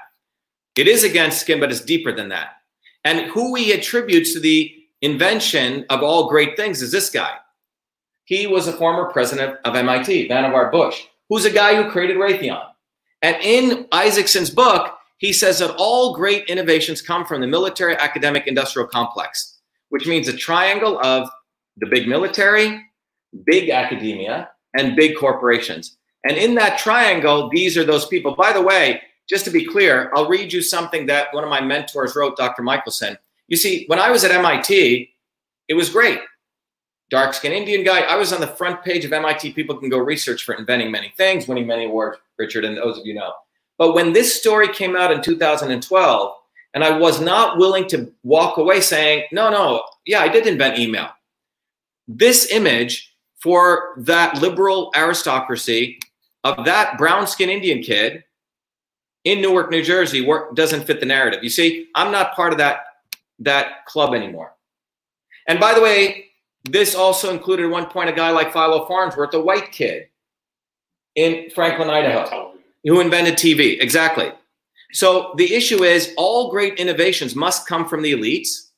It 0.76 0.88
is 0.88 1.04
against 1.04 1.42
skin, 1.42 1.60
but 1.60 1.72
it's 1.72 1.82
deeper 1.82 2.12
than 2.12 2.30
that. 2.30 2.50
And 3.04 3.28
who 3.32 3.56
he 3.56 3.74
attributes 3.74 4.34
to 4.34 4.40
the 4.40 4.74
invention 5.02 5.86
of 5.90 6.04
all 6.04 6.30
great 6.30 6.56
things 6.56 6.82
is 6.82 6.92
this 6.92 7.10
guy. 7.10 7.36
He 8.26 8.48
was 8.48 8.68
a 8.68 8.74
former 8.74 9.12
president 9.12 9.58
of 9.66 9.76
MIT, 9.76 10.30
Vannevar 10.30 10.72
Bush, 10.72 11.04
who's 11.28 11.46
a 11.46 11.50
guy 11.50 11.76
who 11.76 11.90
created 11.90 12.18
Raytheon. 12.18 12.64
And 13.22 13.38
in 13.42 13.88
Isaacson's 13.94 14.50
book, 14.50 14.96
he 15.18 15.34
says 15.34 15.60
that 15.60 15.76
all 15.78 16.16
great 16.16 16.48
innovations 16.48 17.02
come 17.02 17.26
from 17.26 17.42
the 17.42 17.48
military 17.48 17.96
academic 17.96 18.48
industrial 18.48 18.88
complex, 18.88 19.60
which 19.90 20.08
means 20.08 20.28
a 20.28 20.36
triangle 20.36 21.00
of 21.04 21.30
the 21.78 21.88
big 21.88 22.08
military, 22.08 22.82
big 23.46 23.70
academia, 23.70 24.50
and 24.78 24.96
big 24.96 25.18
corporations. 25.18 25.98
And 26.24 26.38
in 26.38 26.56
that 26.56 26.80
triangle, 26.80 27.50
these 27.50 27.78
are 27.78 27.84
those 27.84 28.08
people. 28.08 28.36
By 28.36 28.54
the 28.54 28.62
way, 28.62 29.02
just 29.30 29.46
to 29.46 29.52
be 29.52 29.66
clear, 29.66 30.12
I'll 30.14 30.28
read 30.28 30.52
you 30.52 30.62
something 30.62 31.06
that 31.08 31.34
one 31.34 31.44
of 31.44 31.50
my 31.50 31.62
mentors 31.62 32.16
wrote, 32.16 32.38
Dr. 32.38 32.64
Michelson. 32.64 33.18
You 33.48 33.58
see, 33.58 33.86
when 33.88 34.00
I 34.00 34.12
was 34.12 34.24
at 34.24 34.32
MIT, 34.32 35.10
it 35.68 35.74
was 35.74 35.90
great. 35.90 36.20
Dark 37.10 37.34
skinned 37.34 37.54
Indian 37.54 37.84
guy. 37.84 38.02
I 38.02 38.16
was 38.16 38.32
on 38.32 38.40
the 38.40 38.48
front 38.48 38.84
page 38.84 39.04
of 39.04 39.12
MIT. 39.12 39.52
People 39.54 39.76
can 39.78 39.90
go 39.90 39.98
research 39.98 40.44
for 40.44 40.56
inventing 40.56 40.92
many 40.92 41.14
things, 41.18 41.48
winning 41.48 41.68
many 41.68 41.86
awards, 41.86 42.18
Richard, 42.38 42.64
and 42.64 42.78
those 42.78 42.98
of 42.98 43.06
you 43.06 43.14
know. 43.14 43.34
But 43.78 43.94
when 43.94 44.14
this 44.14 44.40
story 44.40 44.70
came 44.70 44.96
out 44.96 45.12
in 45.12 45.22
2012, 45.22 46.36
and 46.74 46.84
I 46.84 46.98
was 46.98 47.20
not 47.20 47.58
willing 47.58 47.88
to 47.90 48.12
walk 48.24 48.58
away 48.58 48.80
saying, 48.80 49.26
no, 49.32 49.50
no, 49.50 49.84
yeah, 50.06 50.22
I 50.22 50.30
did 50.30 50.48
invent 50.48 50.80
email. 50.80 51.10
This 52.08 52.50
image 52.52 53.16
for 53.40 53.96
that 53.98 54.42
liberal 54.42 54.92
aristocracy 54.96 56.00
of 56.44 56.64
that 56.66 56.98
brown 56.98 57.28
skinned 57.28 57.52
Indian 57.52 57.82
kid 57.82 58.24
in 59.24 59.42
Newark, 59.42 59.70
New 59.70 59.84
Jersey, 59.84 60.22
work, 60.22 60.56
doesn't 60.56 60.86
fit 60.86 61.00
the 61.00 61.06
narrative. 61.06 61.44
You 61.44 61.50
see, 61.50 61.88
I'm 61.96 62.12
not 62.12 62.36
part 62.36 62.52
of 62.52 62.58
that 62.60 62.86
that 63.40 63.86
club 63.86 64.14
anymore. 64.14 64.54
And 65.48 65.60
by 65.60 65.74
the 65.74 65.82
way, 65.82 66.26
this 66.70 66.94
also 66.94 67.32
included 67.32 67.66
at 67.66 67.72
one 67.72 67.88
point 67.88 68.10
a 68.10 68.14
guy 68.14 68.30
like 68.30 68.54
Philo 68.54 68.86
Farnsworth, 68.86 69.34
a 69.34 69.42
white 69.42 69.72
kid 69.72 70.08
in 71.16 71.50
Franklin, 71.50 71.90
Idaho, 71.90 72.54
who 72.84 73.00
invented 73.00 73.36
TV. 73.36 73.82
Exactly. 73.82 74.32
So 74.94 75.34
the 75.38 75.54
issue 75.54 75.84
is 75.84 76.14
all 76.18 76.52
great 76.52 76.76
innovations 76.80 77.36
must 77.36 77.68
come 77.68 77.88
from 77.88 78.02
the 78.02 78.14
elites, 78.14 78.70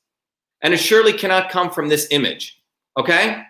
and 0.62 0.72
it 0.72 0.78
surely 0.78 1.12
cannot 1.12 1.50
come 1.50 1.70
from 1.70 1.88
this 1.88 2.08
image. 2.10 2.60
Okay? 2.98 3.42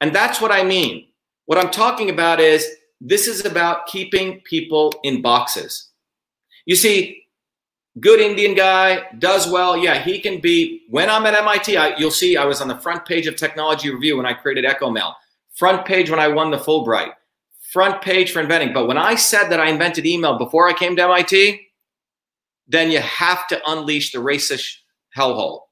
And 0.00 0.14
that's 0.14 0.40
what 0.40 0.52
I 0.52 0.64
mean. 0.64 1.08
What 1.46 1.58
I'm 1.58 1.70
talking 1.70 2.10
about 2.10 2.40
is 2.40 2.66
this 3.00 3.26
is 3.26 3.44
about 3.46 3.86
keeping 3.86 4.40
people 4.42 4.92
in 5.02 5.22
boxes. 5.22 5.87
You 6.68 6.76
see, 6.76 7.24
good 7.98 8.20
Indian 8.20 8.54
guy, 8.54 9.06
does 9.18 9.50
well. 9.50 9.74
Yeah, 9.74 10.02
he 10.02 10.20
can 10.20 10.38
be. 10.38 10.82
When 10.90 11.08
I'm 11.08 11.24
at 11.24 11.32
MIT, 11.32 11.78
I, 11.78 11.96
you'll 11.96 12.10
see 12.10 12.36
I 12.36 12.44
was 12.44 12.60
on 12.60 12.68
the 12.68 12.76
front 12.76 13.06
page 13.06 13.26
of 13.26 13.36
Technology 13.36 13.90
Review 13.90 14.18
when 14.18 14.26
I 14.26 14.34
created 14.34 14.66
EchoMail, 14.66 15.14
front 15.54 15.86
page 15.86 16.10
when 16.10 16.20
I 16.20 16.28
won 16.28 16.50
the 16.50 16.58
Fulbright, 16.58 17.12
front 17.72 18.02
page 18.02 18.32
for 18.32 18.40
inventing. 18.42 18.74
But 18.74 18.86
when 18.86 18.98
I 18.98 19.14
said 19.14 19.48
that 19.48 19.60
I 19.60 19.70
invented 19.70 20.04
email 20.04 20.36
before 20.36 20.68
I 20.68 20.74
came 20.74 20.94
to 20.96 21.04
MIT, 21.04 21.58
then 22.66 22.90
you 22.90 23.00
have 23.00 23.48
to 23.48 23.58
unleash 23.66 24.12
the 24.12 24.18
racist 24.18 24.76
hellhole. 25.16 25.62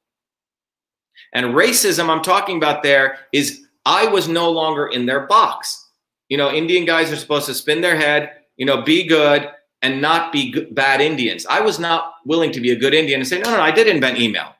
And 1.34 1.49
racism 1.49 2.09
I'm 2.09 2.22
talking 2.22 2.57
about 2.57 2.82
there 2.82 3.18
is 3.34 3.66
I 3.84 4.07
was 4.07 4.28
no 4.28 4.51
longer 4.51 4.86
in 4.86 5.05
their 5.05 5.26
box. 5.26 5.90
You 6.30 6.38
know, 6.38 6.51
Indian 6.51 6.86
guys 6.86 7.12
are 7.12 7.16
supposed 7.16 7.44
to 7.47 7.55
spin 7.55 7.82
their 7.82 7.97
head, 7.97 8.32
you 8.57 8.64
know, 8.64 8.80
be 8.80 9.07
good 9.07 9.51
and 9.83 10.01
not 10.01 10.33
be 10.33 10.51
good, 10.51 10.74
bad 10.74 11.01
Indians. 11.01 11.47
I 11.47 11.61
was 11.61 11.79
not 11.79 12.14
willing 12.24 12.53
to 12.53 12.61
be 12.61 12.70
a 12.72 12.77
good 12.77 12.95
Indian 12.95 13.20
and 13.20 13.29
say, 13.29 13.39
no, 13.39 13.51
no, 13.51 13.61
I 13.61 13.70
did 13.70 13.87
invent 13.87 14.18
email. 14.18 14.55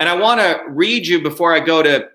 And 0.00 0.08
I 0.08 0.14
want 0.14 0.40
to 0.40 0.62
read 0.68 1.06
you 1.06 1.20
before 1.20 1.52
I 1.52 1.60
go 1.60 1.82
to 1.82 2.08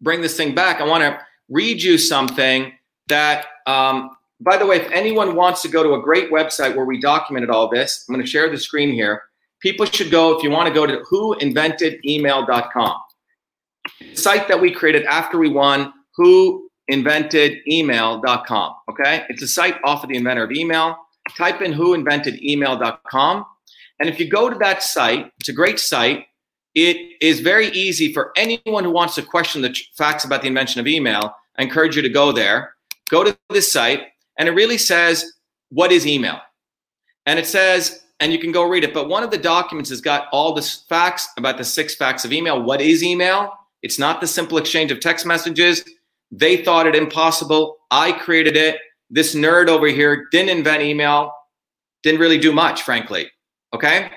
bring 0.00 0.20
this 0.20 0.36
thing 0.36 0.54
back. 0.54 0.80
I 0.80 0.86
want 0.86 1.02
to 1.02 1.20
read 1.48 1.82
you 1.82 1.98
something 1.98 2.72
that, 3.08 3.46
um, 3.66 4.10
by 4.40 4.56
the 4.56 4.64
way, 4.66 4.76
if 4.76 4.90
anyone 4.90 5.36
wants 5.36 5.62
to 5.62 5.68
go 5.68 5.82
to 5.82 5.94
a 5.94 6.00
great 6.00 6.30
website 6.30 6.74
where 6.74 6.86
we 6.86 7.00
documented 7.00 7.50
all 7.50 7.68
this, 7.68 8.04
I'm 8.08 8.14
going 8.14 8.24
to 8.24 8.30
share 8.30 8.48
the 8.50 8.58
screen 8.58 8.90
here. 8.90 9.22
People 9.60 9.86
should 9.86 10.10
go, 10.10 10.36
if 10.36 10.42
you 10.42 10.50
want 10.50 10.66
to 10.68 10.74
go 10.74 10.86
to 10.86 10.98
whoinventedemail.com, 11.10 12.96
site 14.14 14.48
that 14.48 14.60
we 14.60 14.72
created 14.72 15.04
after 15.04 15.38
we 15.38 15.50
won, 15.50 15.92
who 16.16 16.61
inventedemail.com. 16.90 18.74
Okay. 18.90 19.24
It's 19.28 19.42
a 19.42 19.48
site 19.48 19.76
off 19.84 20.02
of 20.02 20.10
the 20.10 20.16
inventor 20.16 20.44
of 20.44 20.52
email. 20.52 20.96
Type 21.36 21.62
in 21.62 21.72
whoinventedemail.com. 21.72 23.44
And 24.00 24.08
if 24.08 24.18
you 24.18 24.28
go 24.28 24.50
to 24.50 24.58
that 24.58 24.82
site, 24.82 25.30
it's 25.38 25.48
a 25.48 25.52
great 25.52 25.78
site. 25.78 26.26
It 26.74 26.96
is 27.20 27.40
very 27.40 27.68
easy 27.68 28.12
for 28.12 28.32
anyone 28.36 28.82
who 28.82 28.90
wants 28.90 29.14
to 29.16 29.22
question 29.22 29.62
the 29.62 29.76
facts 29.96 30.24
about 30.24 30.42
the 30.42 30.48
invention 30.48 30.80
of 30.80 30.86
email. 30.86 31.34
I 31.56 31.62
encourage 31.62 31.96
you 31.96 32.02
to 32.02 32.08
go 32.08 32.32
there. 32.32 32.74
Go 33.10 33.22
to 33.22 33.36
this 33.50 33.70
site, 33.70 34.00
and 34.38 34.48
it 34.48 34.52
really 34.52 34.78
says, 34.78 35.34
What 35.68 35.92
is 35.92 36.06
email? 36.06 36.40
And 37.26 37.38
it 37.38 37.46
says, 37.46 38.02
and 38.20 38.32
you 38.32 38.38
can 38.38 38.52
go 38.52 38.62
read 38.62 38.84
it, 38.84 38.94
but 38.94 39.08
one 39.08 39.22
of 39.24 39.30
the 39.30 39.38
documents 39.38 39.90
has 39.90 40.00
got 40.00 40.28
all 40.32 40.54
the 40.54 40.62
facts 40.88 41.28
about 41.36 41.58
the 41.58 41.64
six 41.64 41.94
facts 41.94 42.24
of 42.24 42.32
email. 42.32 42.62
What 42.62 42.80
is 42.80 43.02
email? 43.02 43.52
It's 43.82 43.98
not 43.98 44.20
the 44.20 44.28
simple 44.28 44.58
exchange 44.58 44.92
of 44.92 45.00
text 45.00 45.26
messages. 45.26 45.84
They 46.32 46.64
thought 46.64 46.86
it 46.86 46.96
impossible. 46.96 47.76
I 47.90 48.12
created 48.12 48.56
it. 48.56 48.78
This 49.10 49.34
nerd 49.34 49.68
over 49.68 49.86
here 49.86 50.26
didn't 50.32 50.56
invent 50.56 50.82
email, 50.82 51.30
didn't 52.02 52.20
really 52.20 52.38
do 52.38 52.52
much, 52.52 52.82
frankly. 52.82 53.30
Okay. 53.74 54.10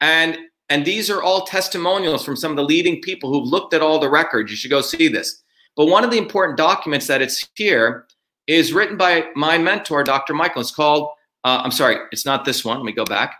And 0.00 0.38
and 0.70 0.84
these 0.84 1.10
are 1.10 1.22
all 1.22 1.44
testimonials 1.46 2.24
from 2.24 2.36
some 2.36 2.52
of 2.52 2.56
the 2.56 2.62
leading 2.62 3.00
people 3.00 3.32
who've 3.32 3.48
looked 3.48 3.74
at 3.74 3.82
all 3.82 3.98
the 3.98 4.10
records. 4.10 4.50
You 4.50 4.56
should 4.56 4.70
go 4.70 4.82
see 4.82 5.08
this. 5.08 5.42
But 5.76 5.86
one 5.86 6.04
of 6.04 6.10
the 6.10 6.18
important 6.18 6.58
documents 6.58 7.06
that 7.06 7.22
it's 7.22 7.48
here 7.54 8.06
is 8.46 8.72
written 8.72 8.96
by 8.96 9.26
my 9.34 9.58
mentor, 9.58 10.04
Dr. 10.04 10.34
Michael. 10.34 10.60
It's 10.60 10.70
called, 10.70 11.10
uh, 11.44 11.62
I'm 11.64 11.70
sorry, 11.70 11.96
it's 12.12 12.26
not 12.26 12.44
this 12.44 12.64
one. 12.64 12.76
Let 12.76 12.84
me 12.84 12.92
go 12.92 13.04
back. 13.04 13.36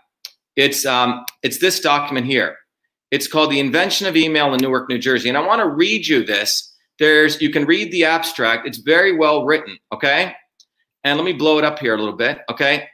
It's 0.55 0.85
um, 0.85 1.23
it's 1.43 1.59
this 1.59 1.79
document 1.79 2.25
here. 2.25 2.57
It's 3.11 3.27
called 3.27 3.51
The 3.51 3.59
Invention 3.59 4.07
of 4.07 4.17
Email 4.17 4.53
in 4.53 4.59
Newark, 4.59 4.89
New 4.89 4.99
Jersey. 4.99 5.29
And 5.29 5.37
I 5.37 5.45
want 5.45 5.59
to 5.59 5.67
read 5.67 6.07
you 6.07 6.23
this 6.23 6.75
there's 6.99 7.41
you 7.41 7.49
can 7.49 7.65
read 7.65 7.91
the 7.91 8.05
abstract. 8.05 8.67
It's 8.67 8.77
very 8.77 9.15
well 9.15 9.45
written, 9.45 9.77
okay? 9.91 10.33
And 11.03 11.17
let 11.17 11.25
me 11.25 11.33
blow 11.33 11.57
it 11.57 11.63
up 11.63 11.79
here 11.79 11.95
a 11.95 11.97
little 11.97 12.15
bit, 12.15 12.39
okay? 12.49 12.87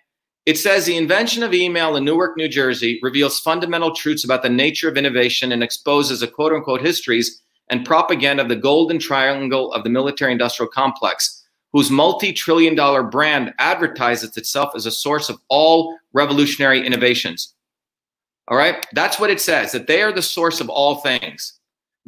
It 0.46 0.60
says 0.60 0.86
the 0.86 0.96
invention 0.96 1.42
of 1.42 1.56
email 1.56 1.96
in 1.96 2.06
Newark, 2.06 2.38
New 2.38 2.48
Jersey 2.48 3.00
reveals 3.02 3.40
fundamental 3.40 3.96
truths 3.96 4.24
about 4.24 4.44
the 4.44 4.50
nature 4.50 4.88
of 4.88 4.96
innovation 4.96 5.52
and 5.52 5.64
exposes 5.64 6.22
a 6.22 6.28
quote 6.28 6.54
unquote 6.54 6.82
histories 6.82 7.42
and 7.70 7.84
propaganda 7.84 8.44
of 8.44 8.50
the 8.50 8.56
golden 8.56 9.00
triangle 9.00 9.74
of 9.74 9.84
the 9.84 9.90
military 9.90 10.32
industrial 10.32 10.70
complex, 10.70 11.44
whose 11.74 11.90
multi 11.90 12.32
trillion 12.32 12.76
dollar 12.76 13.02
brand 13.02 13.56
advertises 13.58 14.38
itself 14.38 14.74
as 14.76 14.86
a 14.86 14.92
source 14.92 15.30
of 15.30 15.40
all 15.50 15.98
revolutionary 16.14 16.86
innovations. 16.86 17.56
All 18.48 18.58
right, 18.58 18.86
that's 18.94 19.20
what 19.20 19.32
it 19.32 19.42
says 19.42 19.72
that 19.72 19.88
they 19.88 20.04
are 20.04 20.12
the 20.12 20.22
source 20.22 20.62
of 20.62 20.70
all 20.70 20.98
things. 20.98 21.60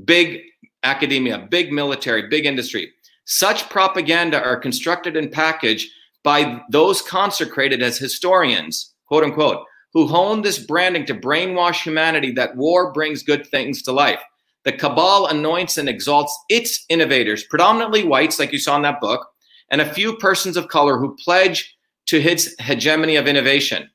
Big 0.05 0.41
academia, 0.83 1.47
big 1.49 1.71
military, 1.71 2.27
big 2.27 2.45
industry. 2.45 2.91
Such 3.25 3.69
propaganda 3.69 4.41
are 4.41 4.57
constructed 4.57 5.17
and 5.17 5.31
packaged 5.31 5.89
by 6.23 6.61
those 6.69 7.01
consecrated 7.01 7.81
as 7.81 7.97
historians, 7.97 8.93
quote 9.05 9.23
unquote, 9.23 9.65
who 9.93 10.07
hone 10.07 10.41
this 10.41 10.59
branding 10.59 11.05
to 11.05 11.15
brainwash 11.15 11.81
humanity 11.81 12.31
that 12.31 12.55
war 12.55 12.91
brings 12.91 13.23
good 13.23 13.45
things 13.47 13.81
to 13.81 13.91
life. 13.91 14.21
The 14.63 14.73
cabal 14.73 15.27
anoints 15.27 15.77
and 15.77 15.87
exalts 15.87 16.37
its 16.49 16.85
innovators, 16.89 17.43
predominantly 17.43 18.03
whites, 18.03 18.39
like 18.39 18.51
you 18.51 18.59
saw 18.59 18.75
in 18.75 18.81
that 18.81 18.99
book, 18.99 19.27
and 19.71 19.81
a 19.81 19.93
few 19.93 20.17
persons 20.17 20.57
of 20.57 20.67
color 20.67 20.97
who 20.97 21.15
pledge 21.15 21.77
to 22.07 22.17
its 22.17 22.53
hegemony 22.61 23.15
of 23.15 23.27
innovation. 23.27 23.89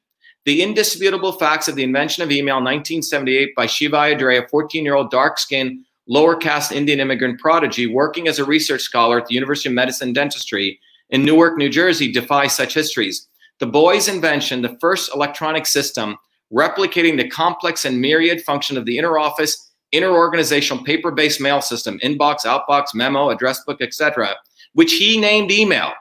The 0.44 0.62
indisputable 0.62 1.32
facts 1.32 1.68
of 1.68 1.76
the 1.76 1.84
invention 1.84 2.22
of 2.22 2.32
email 2.32 2.56
1978 2.56 3.54
by 3.54 3.66
Shiva 3.66 3.96
Ayyadurai, 3.96 4.44
a 4.44 4.48
14 4.48 4.84
year 4.84 4.94
old 4.94 5.10
dark 5.10 5.38
skinned 5.38 5.84
lower 6.12 6.36
caste 6.36 6.72
Indian 6.72 7.00
immigrant 7.00 7.40
prodigy 7.40 7.86
working 7.86 8.28
as 8.28 8.38
a 8.38 8.44
research 8.44 8.82
scholar 8.82 9.18
at 9.18 9.26
the 9.26 9.34
University 9.34 9.70
of 9.70 9.74
Medicine 9.74 10.08
and 10.08 10.14
Dentistry 10.14 10.78
in 11.08 11.24
Newark, 11.24 11.56
New 11.56 11.70
Jersey, 11.70 12.12
defy 12.12 12.48
such 12.48 12.74
histories. 12.74 13.28
The 13.60 13.66
boy's 13.66 14.08
invention, 14.08 14.60
the 14.60 14.76
first 14.78 15.10
electronic 15.14 15.64
system 15.64 16.18
replicating 16.52 17.16
the 17.16 17.28
complex 17.28 17.86
and 17.86 17.98
myriad 17.98 18.42
function 18.42 18.76
of 18.76 18.84
the 18.84 18.98
inner 18.98 19.18
office 19.18 19.70
interorganizational 19.94 20.84
paper-based 20.84 21.40
mail 21.40 21.60
system, 21.60 21.98
inbox, 22.02 22.46
outbox, 22.46 22.94
memo, 22.94 23.30
address 23.30 23.62
book, 23.64 23.80
etc., 23.80 24.34
which 24.72 24.92
he 24.94 25.20
named 25.20 25.50
email, 25.50 25.92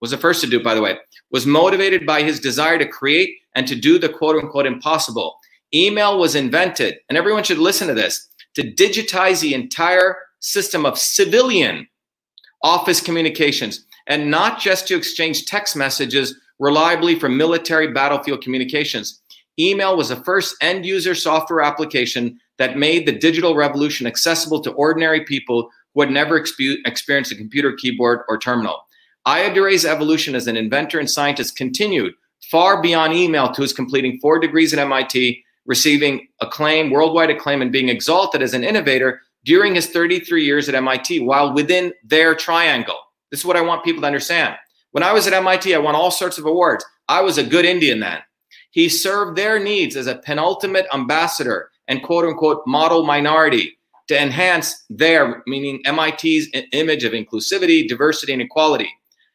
was 0.00 0.12
the 0.12 0.18
first 0.18 0.40
to 0.40 0.48
do, 0.48 0.62
by 0.62 0.74
the 0.74 0.80
way, 0.80 0.96
was 1.30 1.46
motivated 1.46 2.06
by 2.06 2.22
his 2.22 2.40
desire 2.40 2.78
to 2.78 2.86
create 2.86 3.36
and 3.54 3.66
to 3.66 3.74
do 3.74 3.98
the 3.98 4.08
quote 4.08 4.36
unquote 4.36 4.66
impossible. 4.66 5.36
Email 5.74 6.18
was 6.18 6.34
invented, 6.34 6.98
and 7.08 7.16
everyone 7.16 7.42
should 7.42 7.58
listen 7.58 7.88
to 7.88 7.94
this, 7.94 8.28
to 8.54 8.62
digitize 8.72 9.40
the 9.40 9.54
entire 9.54 10.16
system 10.40 10.84
of 10.84 10.98
civilian 10.98 11.86
office 12.62 13.00
communications 13.00 13.84
and 14.06 14.30
not 14.30 14.60
just 14.60 14.88
to 14.88 14.96
exchange 14.96 15.46
text 15.46 15.76
messages 15.76 16.34
reliably 16.58 17.18
for 17.18 17.28
military 17.28 17.92
battlefield 17.92 18.42
communications. 18.42 19.20
Email 19.58 19.96
was 19.96 20.08
the 20.08 20.16
first 20.16 20.56
end 20.60 20.86
user 20.86 21.14
software 21.14 21.60
application 21.60 22.38
that 22.58 22.78
made 22.78 23.06
the 23.06 23.12
digital 23.12 23.54
revolution 23.54 24.06
accessible 24.06 24.60
to 24.60 24.72
ordinary 24.72 25.24
people 25.24 25.68
who 25.94 26.00
had 26.00 26.10
never 26.10 26.40
expe- 26.40 26.78
experienced 26.86 27.32
a 27.32 27.36
computer 27.36 27.72
keyboard 27.72 28.20
or 28.28 28.38
terminal. 28.38 28.86
Ayyadurai's 29.26 29.84
evolution 29.84 30.34
as 30.34 30.46
an 30.46 30.56
inventor 30.56 30.98
and 30.98 31.10
scientist 31.10 31.56
continued 31.56 32.14
far 32.50 32.82
beyond 32.82 33.12
email 33.12 33.52
to 33.52 33.62
his 33.62 33.72
completing 33.72 34.18
four 34.20 34.38
degrees 34.38 34.72
at 34.72 34.78
MIT, 34.78 35.44
receiving 35.66 36.28
acclaim, 36.40 36.90
worldwide 36.90 37.30
acclaim, 37.30 37.62
and 37.62 37.72
being 37.72 37.88
exalted 37.88 38.42
as 38.42 38.54
an 38.54 38.64
innovator 38.64 39.20
during 39.44 39.74
his 39.74 39.88
33 39.88 40.44
years 40.44 40.68
at 40.68 40.74
MIT 40.74 41.20
while 41.20 41.52
within 41.52 41.92
their 42.04 42.34
triangle. 42.34 42.98
This 43.30 43.40
is 43.40 43.46
what 43.46 43.56
I 43.56 43.62
want 43.62 43.84
people 43.84 44.02
to 44.02 44.06
understand. 44.06 44.56
When 44.92 45.02
I 45.02 45.12
was 45.12 45.26
at 45.26 45.32
MIT, 45.32 45.74
I 45.74 45.78
won 45.78 45.94
all 45.94 46.10
sorts 46.10 46.38
of 46.38 46.46
awards. 46.46 46.84
I 47.08 47.22
was 47.22 47.38
a 47.38 47.44
good 47.44 47.64
Indian 47.64 48.00
then. 48.00 48.18
He 48.70 48.88
served 48.88 49.36
their 49.36 49.58
needs 49.58 49.96
as 49.96 50.06
a 50.06 50.16
penultimate 50.16 50.86
ambassador 50.92 51.70
and 51.88 52.02
quote 52.02 52.24
unquote 52.24 52.62
model 52.66 53.04
minority 53.04 53.78
to 54.08 54.20
enhance 54.20 54.84
their, 54.90 55.42
meaning 55.46 55.82
MIT's 55.84 56.48
image 56.72 57.04
of 57.04 57.12
inclusivity, 57.12 57.86
diversity, 57.86 58.32
and 58.32 58.42
equality. 58.42 58.90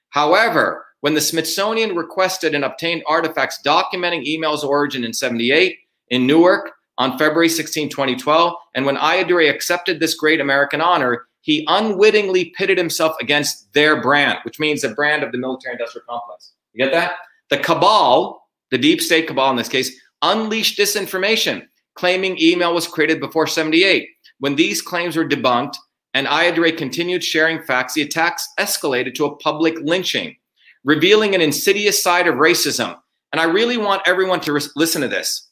However, 0.09 0.85
when 1.01 1.13
the 1.13 1.21
Smithsonian 1.21 1.95
requested 1.95 2.55
and 2.55 2.65
obtained 2.65 3.03
artifacts 3.07 3.59
documenting 3.65 4.25
email's 4.25 4.63
origin 4.63 5.03
in 5.03 5.13
78 5.13 5.77
in 6.09 6.27
Newark 6.27 6.71
on 6.97 7.17
February 7.17 7.49
16, 7.49 7.89
2012, 7.89 8.53
and 8.73 8.85
when 8.85 8.97
Ayyadurai 8.97 9.49
accepted 9.49 9.99
this 9.99 10.15
great 10.15 10.41
American 10.41 10.81
honor, 10.81 11.25
he 11.41 11.65
unwittingly 11.67 12.53
pitted 12.57 12.77
himself 12.77 13.15
against 13.21 13.71
their 13.73 14.01
brand, 14.01 14.39
which 14.43 14.59
means 14.59 14.81
the 14.81 14.89
brand 14.89 15.23
of 15.23 15.31
the 15.31 15.37
military 15.37 15.73
industrial 15.73 16.05
complex. 16.09 16.53
You 16.73 16.83
get 16.83 16.91
that? 16.91 17.13
The 17.49 17.57
cabal, 17.57 18.41
the 18.71 18.77
deep 18.77 19.01
state 19.01 19.27
cabal 19.27 19.51
in 19.51 19.55
this 19.55 19.69
case, 19.69 19.97
unleashed 20.21 20.77
disinformation, 20.77 21.65
claiming 21.95 22.37
email 22.41 22.73
was 22.73 22.87
created 22.87 23.19
before 23.19 23.47
78. 23.47 24.09
When 24.39 24.55
these 24.55 24.81
claims 24.81 25.15
were 25.15 25.27
debunked, 25.27 25.75
and 26.13 26.27
Ayyadurai 26.27 26.75
continued 26.75 27.23
sharing 27.23 27.61
facts, 27.61 27.93
the 27.93 28.01
attacks 28.01 28.47
escalated 28.59 29.13
to 29.15 29.25
a 29.25 29.35
public 29.37 29.75
lynching, 29.81 30.35
revealing 30.83 31.35
an 31.35 31.41
insidious 31.41 32.01
side 32.01 32.27
of 32.27 32.35
racism. 32.35 32.97
And 33.31 33.39
I 33.39 33.43
really 33.43 33.77
want 33.77 34.01
everyone 34.07 34.39
to 34.41 34.53
re- 34.53 34.61
listen 34.75 35.01
to 35.01 35.07
this. 35.07 35.47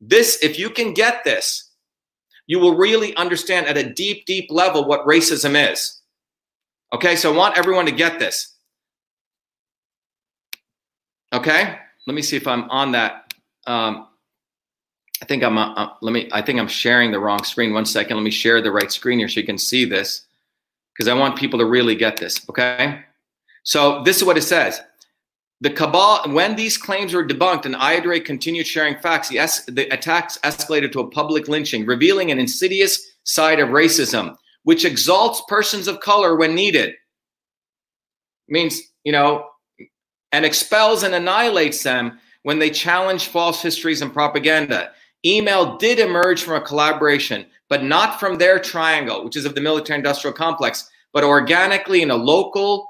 This, 0.00 0.42
if 0.42 0.58
you 0.58 0.70
can 0.70 0.94
get 0.94 1.24
this, 1.24 1.70
you 2.46 2.58
will 2.58 2.76
really 2.76 3.14
understand 3.16 3.66
at 3.66 3.76
a 3.76 3.82
deep, 3.82 4.24
deep 4.26 4.50
level 4.50 4.84
what 4.84 5.04
racism 5.06 5.72
is. 5.72 6.00
Okay, 6.92 7.16
so 7.16 7.32
I 7.32 7.36
want 7.36 7.58
everyone 7.58 7.86
to 7.86 7.92
get 7.92 8.18
this. 8.18 8.54
Okay, 11.32 11.78
let 12.06 12.14
me 12.14 12.22
see 12.22 12.36
if 12.36 12.46
I'm 12.46 12.70
on 12.70 12.92
that. 12.92 13.34
Um, 13.66 14.08
I 15.20 15.26
think 15.26 15.42
I'm, 15.42 15.58
uh, 15.58 15.74
uh, 15.74 15.94
let 16.00 16.12
me, 16.12 16.28
I 16.32 16.40
think 16.40 16.58
I'm 16.58 16.68
sharing 16.68 17.10
the 17.10 17.18
wrong 17.18 17.44
screen. 17.44 17.74
One 17.74 17.84
second. 17.84 18.16
Let 18.16 18.22
me 18.22 18.30
share 18.30 18.62
the 18.62 18.70
right 18.70 18.90
screen 18.90 19.18
here 19.18 19.28
so 19.28 19.40
you 19.40 19.46
can 19.46 19.58
see 19.58 19.84
this 19.84 20.24
because 20.94 21.08
I 21.08 21.14
want 21.14 21.36
people 21.36 21.58
to 21.58 21.66
really 21.66 21.96
get 21.96 22.16
this. 22.16 22.48
Okay. 22.48 23.04
So 23.64 24.02
this 24.04 24.16
is 24.16 24.24
what 24.24 24.38
it 24.38 24.42
says. 24.42 24.80
The 25.60 25.70
cabal, 25.70 26.22
when 26.32 26.54
these 26.54 26.78
claims 26.78 27.12
were 27.12 27.26
debunked 27.26 27.66
and 27.66 27.74
Ayyadurai 27.74 28.24
continued 28.24 28.66
sharing 28.66 28.96
facts, 28.98 29.28
the, 29.28 29.40
es- 29.40 29.64
the 29.64 29.92
attacks 29.92 30.38
escalated 30.44 30.92
to 30.92 31.00
a 31.00 31.10
public 31.10 31.48
lynching, 31.48 31.84
revealing 31.84 32.30
an 32.30 32.38
insidious 32.38 33.16
side 33.24 33.58
of 33.58 33.70
racism, 33.70 34.36
which 34.62 34.84
exalts 34.84 35.42
persons 35.48 35.88
of 35.88 35.98
color 36.00 36.36
when 36.36 36.54
needed. 36.54 36.94
Means, 38.48 38.80
you 39.02 39.10
know, 39.10 39.46
and 40.30 40.44
expels 40.44 41.02
and 41.02 41.14
annihilates 41.14 41.82
them 41.82 42.18
when 42.44 42.60
they 42.60 42.70
challenge 42.70 43.26
false 43.26 43.60
histories 43.60 44.00
and 44.00 44.12
propaganda. 44.12 44.92
Email 45.26 45.76
did 45.76 45.98
emerge 45.98 46.42
from 46.42 46.54
a 46.54 46.60
collaboration, 46.60 47.44
but 47.68 47.82
not 47.82 48.20
from 48.20 48.38
their 48.38 48.60
triangle, 48.60 49.24
which 49.24 49.36
is 49.36 49.44
of 49.44 49.56
the 49.56 49.60
military 49.60 49.96
industrial 49.96 50.34
complex, 50.34 50.88
but 51.12 51.24
organically 51.24 52.00
in 52.00 52.10
a 52.10 52.16
local 52.16 52.88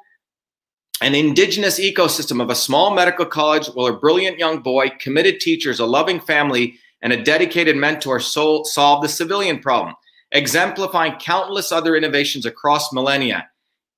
and 1.01 1.15
indigenous 1.15 1.79
ecosystem 1.79 2.43
of 2.43 2.51
a 2.51 2.55
small 2.55 2.95
medical 2.95 3.25
college 3.25 3.69
where 3.69 3.93
a 3.93 3.99
brilliant 3.99 4.39
young 4.39 4.61
boy, 4.61 4.91
committed 4.99 5.41
teachers, 5.41 5.81
a 5.81 5.87
loving 5.87 6.21
family, 6.21 6.79
and 7.03 7.13
a 7.13 7.23
dedicated 7.23 7.77
mentor 7.77 8.19
solved 8.19 9.05
the 9.05 9.09
civilian 9.09 9.61
problem, 9.61 9.95
exemplifying 10.33 11.15
countless 11.21 11.71
other 11.71 11.95
innovations 11.95 12.45
across 12.45 12.93
millennia, 12.93 13.49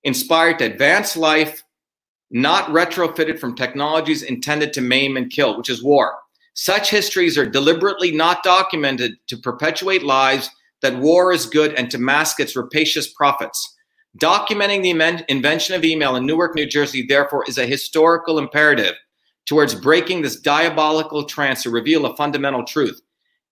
inspired 0.05 0.59
to 0.59 0.66
advance 0.66 1.16
life, 1.16 1.64
not 2.30 2.68
retrofitted 2.68 3.38
from 3.38 3.55
technologies 3.55 4.22
intended 4.22 4.72
to 4.72 4.80
maim 4.80 5.16
and 5.16 5.30
kill, 5.30 5.57
which 5.57 5.70
is 5.70 5.82
war. 5.82 6.16
Such 6.55 6.90
histories 6.90 7.38
are 7.38 7.46
deliberately 7.46 8.12
not 8.12 8.42
documented 8.42 9.14
to 9.28 9.38
perpetuate 9.38 10.03
lies 10.03 10.51
that 10.82 10.98
war 10.98 11.32
is 11.32 11.46
good 11.46 11.74
and 11.74 11.90
to 11.90 11.98
mask 11.98 12.40
its 12.40 12.57
rapacious 12.57 13.09
profits. 13.09 13.76
Documenting 14.19 14.83
the 14.83 15.25
invention 15.29 15.75
of 15.75 15.85
email 15.85 16.17
in 16.17 16.27
Newark, 16.27 16.55
New 16.57 16.67
Jersey, 16.67 17.07
therefore, 17.07 17.45
is 17.47 17.59
a 17.59 17.67
historical 17.67 18.39
imperative 18.39 18.95
towards 19.47 19.75
breaking 19.75 20.23
this 20.23 20.41
diabolical 20.41 21.25
trance 21.25 21.63
to 21.63 21.71
reveal 21.71 22.07
a 22.07 22.17
fundamental 22.17 22.65
truth. 22.65 23.01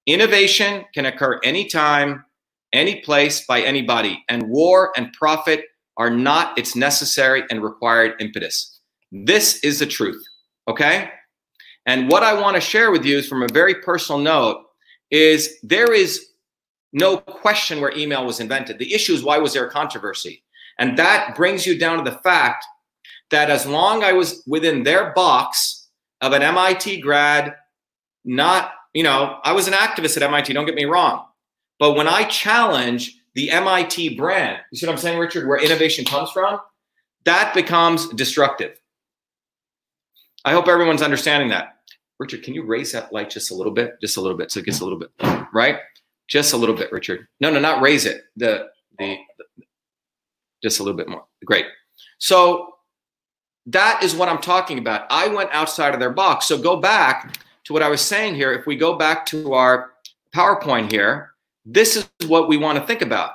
Innovation 0.07 0.85
can 0.95 1.07
occur 1.07 1.39
anytime, 1.45 2.25
any 2.73 3.01
place, 3.01 3.47
by 3.47 3.61
anybody, 3.61 4.25
and 4.29 4.49
war 4.49 4.93
and 4.97 5.13
profit 5.13 5.65
are 5.97 6.11
not 6.11 6.59
its 6.59 6.75
necessary 6.75 7.45
and 7.51 7.63
required 7.63 8.15
impetus. 8.21 8.81
This 9.13 9.63
is 9.63 9.79
the 9.79 9.87
truth, 9.87 10.23
okay? 10.67 11.11
And 11.87 12.11
what 12.11 12.23
I 12.23 12.39
want 12.39 12.57
to 12.57 12.61
share 12.61 12.91
with 12.91 13.05
you 13.05 13.19
is 13.19 13.29
from 13.29 13.43
a 13.43 13.49
very 13.53 13.77
personal 13.77 14.21
note 14.21 14.65
is 15.11 15.57
there 15.63 15.93
is 15.93 16.27
no 16.93 17.19
question 17.19 17.81
where 17.81 17.97
email 17.97 18.27
was 18.27 18.41
invented. 18.41 18.79
The 18.79 18.93
issue 18.93 19.13
is 19.13 19.23
why 19.23 19.39
was 19.39 19.55
there 19.55 19.67
a 19.67 19.71
controversy? 19.71 20.43
And 20.79 20.97
that 20.99 21.35
brings 21.35 21.67
you 21.67 21.79
down 21.79 22.03
to 22.03 22.11
the 22.11 22.19
fact 22.19 22.65
that 23.31 23.51
as 23.51 23.67
long 23.67 24.05
I 24.05 24.13
was 24.13 24.43
within 24.47 24.85
their 24.85 25.13
box 25.13 25.89
of 26.21 26.33
an 26.33 26.43
MIT 26.43 27.01
grad, 27.01 27.55
not, 28.25 28.73
you 28.95 29.03
know, 29.03 29.39
I 29.45 29.53
was 29.53 29.69
an 29.69 29.75
activist 29.75 30.17
at 30.17 30.23
MIT, 30.23 30.53
don't 30.53 30.67
get 30.67 30.75
me 30.75 30.85
wrong. 30.85 31.25
But 31.79 31.95
when 31.95 32.09
I 32.09 32.25
challenge 32.25 33.17
the 33.35 33.51
MIT 33.51 34.17
brand, 34.17 34.59
you 34.71 34.79
see 34.79 34.87
what 34.87 34.93
I'm 34.93 34.99
saying, 34.99 35.19
Richard, 35.19 35.47
where 35.47 35.63
innovation 35.63 36.05
comes 36.05 36.31
from, 36.31 36.59
that 37.25 37.55
becomes 37.55 38.09
destructive. 38.09 38.79
I 40.45 40.53
hope 40.53 40.69
everyone's 40.69 41.03
understanding 41.03 41.51
that. 41.51 41.77
Richard, 42.19 42.43
can 42.43 42.55
you 42.55 42.65
raise 42.65 42.93
that 42.93 43.13
light 43.13 43.31
just 43.31 43.51
a 43.51 43.55
little 43.55 43.73
bit? 43.73 44.01
Just 44.01 44.17
a 44.17 44.21
little 44.21 44.37
bit. 44.37 44.51
So 44.51 44.61
it 44.61 44.67
gets 44.67 44.81
a 44.81 44.85
little 44.85 44.99
bit, 44.99 45.11
right? 45.53 45.79
Just 46.27 46.53
a 46.53 46.57
little 46.57 46.75
bit, 46.75 46.91
Richard. 46.91 47.29
No, 47.41 47.51
no, 47.51 47.61
not 47.61 47.81
raise 47.81 48.07
it. 48.07 48.23
The, 48.37 48.69
the, 48.99 49.17
just 50.63 50.81
a 50.81 50.83
little 50.83 50.97
bit 50.97 51.09
more. 51.09 51.25
Great. 51.45 51.67
So 52.19 52.75
that 53.67 54.03
is 54.03 54.15
what 54.15 54.29
I'm 54.29 54.41
talking 54.41 54.79
about. 54.79 55.07
I 55.11 55.29
went 55.29 55.51
outside 55.53 55.95
of 55.95 56.01
their 56.01 56.13
box. 56.13 56.47
So 56.47 56.59
go 56.59 56.77
back 56.77 57.39
to 57.65 57.73
what 57.73 57.83
I 57.83 57.89
was 57.89 58.01
saying 58.01 58.35
here. 58.35 58.53
If 58.53 58.67
we 58.67 58.77
go 58.77 58.97
back 58.97 59.27
to 59.27 59.53
our 59.55 59.93
PowerPoint 60.35 60.91
here, 60.91 61.33
this 61.65 61.97
is 61.97 62.09
what 62.27 62.49
we 62.49 62.57
want 62.57 62.79
to 62.79 62.87
think 62.87 63.03
about. 63.03 63.33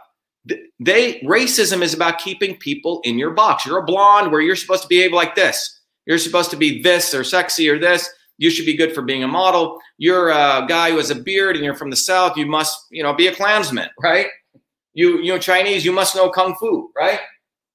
They 0.80 1.22
racism 1.22 1.82
is 1.82 1.94
about 1.94 2.18
keeping 2.18 2.58
people 2.58 3.00
in 3.04 3.18
your 3.18 3.32
box. 3.32 3.66
You're 3.66 3.80
a 3.80 3.86
blonde 3.86 4.32
where 4.32 4.42
you're 4.42 4.56
supposed 4.56 4.84
to 4.84 4.90
behave 4.90 5.14
like 5.14 5.36
this. 5.36 5.82
You're 6.06 6.18
supposed 6.18 6.50
to 6.52 6.58
be 6.58 6.82
this 6.82 7.14
or 7.14 7.24
sexy 7.24 7.70
or 7.70 7.80
this 7.80 8.10
you 8.38 8.50
should 8.50 8.66
be 8.66 8.76
good 8.76 8.94
for 8.94 9.02
being 9.02 9.24
a 9.24 9.28
model. 9.28 9.80
You're 9.98 10.30
a 10.30 10.66
guy 10.68 10.92
who 10.92 10.98
has 10.98 11.10
a 11.10 11.16
beard 11.16 11.56
and 11.56 11.64
you're 11.64 11.76
from 11.76 11.90
the 11.90 11.96
South. 11.96 12.38
You 12.38 12.46
must, 12.46 12.88
you 12.90 13.04
know, 13.04 13.14
be 13.14 13.28
a 13.28 13.36
Klansman, 13.36 13.90
right? 14.02 14.28
You, 14.94 15.20
you 15.20 15.34
know, 15.34 15.40
Chinese, 15.40 15.84
you 15.84 15.92
must 15.92 16.16
know 16.16 16.30
Kung 16.30 16.56
Fu, 16.56 16.92
right? 16.96 17.20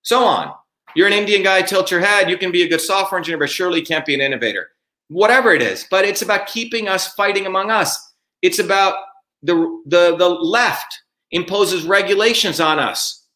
So 0.03 0.25
on. 0.25 0.53
You're 0.95 1.07
an 1.07 1.12
Indian 1.12 1.43
guy, 1.43 1.62
tilt 1.62 1.91
your 1.91 2.01
head. 2.01 2.31
You 2.31 2.39
can 2.39 2.51
be 2.51 2.62
a 2.62 2.69
good 2.69 2.81
software 2.81 3.19
engineer, 3.19 3.39
but 3.39 3.51
surely 3.51 3.83
can't 3.83 4.07
be 4.07 4.14
an 4.14 4.21
innovator. 4.21 4.69
Whatever 5.09 5.53
it 5.53 5.62
is. 5.62 5.87
But 5.91 6.05
it's 6.05 6.23
about 6.23 6.47
keeping 6.47 6.89
us 6.89 7.14
fighting 7.14 7.47
among 7.47 7.71
us. 7.71 8.12
It's 8.43 8.59
about 8.59 8.97
the, 9.43 9.55
the, 9.87 10.16
the 10.16 10.29
left 10.29 11.03
imposes 11.31 11.85
regulations 11.85 12.61
on 12.61 12.79
us. 12.79 13.27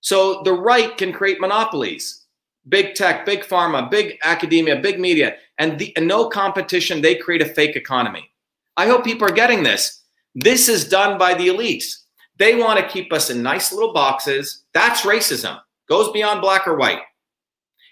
So 0.00 0.42
the 0.44 0.52
right 0.52 0.96
can 0.96 1.12
create 1.12 1.40
monopolies 1.40 2.26
big 2.68 2.94
tech, 2.94 3.24
big 3.24 3.40
pharma, 3.40 3.90
big 3.90 4.18
academia, 4.24 4.76
big 4.76 5.00
media, 5.00 5.36
and, 5.58 5.78
the, 5.78 5.96
and 5.96 6.06
no 6.06 6.28
competition, 6.28 7.00
they 7.00 7.14
create 7.14 7.42
a 7.42 7.46
fake 7.46 7.76
economy. 7.76 8.30
I 8.76 8.86
hope 8.86 9.04
people 9.04 9.26
are 9.26 9.32
getting 9.32 9.62
this. 9.62 10.02
This 10.34 10.68
is 10.68 10.88
done 10.88 11.18
by 11.18 11.34
the 11.34 11.48
elites. 11.48 11.86
They 12.38 12.54
want 12.54 12.78
to 12.78 12.88
keep 12.88 13.12
us 13.12 13.30
in 13.30 13.42
nice 13.42 13.72
little 13.72 13.92
boxes. 13.92 14.64
That's 14.72 15.02
racism. 15.02 15.60
Goes 15.88 16.10
beyond 16.12 16.40
black 16.40 16.66
or 16.66 16.76
white. 16.76 17.00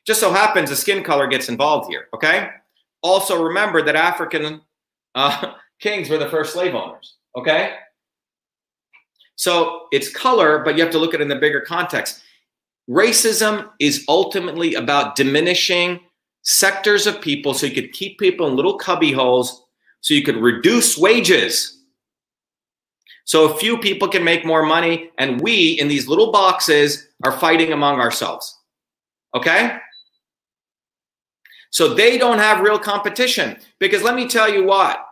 Just 0.07 0.21
so 0.21 0.33
happens 0.33 0.71
the 0.71 0.77
skin 0.77 1.03
color 1.03 1.27
gets 1.27 1.49
involved 1.49 1.91
here, 1.91 2.07
okay? 2.15 2.51
Also 3.03 3.43
remember 3.43 3.83
that 3.83 3.97
African 3.97 4.61
uh, 5.15 5.55
kings 5.81 6.09
were 6.09 6.19
the 6.19 6.29
first 6.29 6.53
slave 6.53 6.75
owners, 6.75 7.17
okay? 7.37 7.75
So 9.35 9.87
it's 9.93 10.09
color, 10.09 10.61
but 10.65 10.77
you 10.77 10.83
have 10.83 10.93
to 10.93 10.99
look 10.99 11.13
at 11.13 11.21
it 11.21 11.25
in 11.25 11.29
the 11.29 11.37
bigger 11.37 11.61
context. 11.61 12.23
Racism 12.89 13.69
is 13.81 14.05
ultimately 14.09 14.75
about 14.75 15.17
diminishing 15.17 16.01
sectors 16.43 17.09
of 17.09 17.21
people 17.21 17.53
so 17.53 17.67
you 17.67 17.75
could 17.75 17.93
keep 17.93 18.19
people 18.19 18.47
in 18.47 18.55
little 18.55 18.79
cubby 18.79 19.11
holes 19.11 19.65
so 20.01 20.15
you 20.15 20.23
could 20.23 20.37
reduce 20.37 20.97
wages. 20.97 21.76
So 23.27 23.51
a 23.51 23.59
few 23.59 23.77
people 23.77 24.07
can 24.07 24.23
make 24.23 24.47
more 24.47 24.65
money, 24.65 25.11
and 25.19 25.41
we 25.41 25.73
in 25.73 25.89
these 25.89 26.07
little 26.07 26.31
boxes 26.31 27.09
are 27.25 27.33
fighting 27.33 27.73
among 27.73 28.01
ourselves. 28.01 28.57
Okay? 29.35 29.79
So 31.71 31.93
they 31.93 32.19
don't 32.19 32.39
have 32.39 32.61
real 32.61 32.79
competition. 32.79 33.59
Because 33.81 34.03
let 34.03 34.15
me 34.15 34.29
tell 34.29 34.49
you 34.49 34.65
what, 34.65 35.05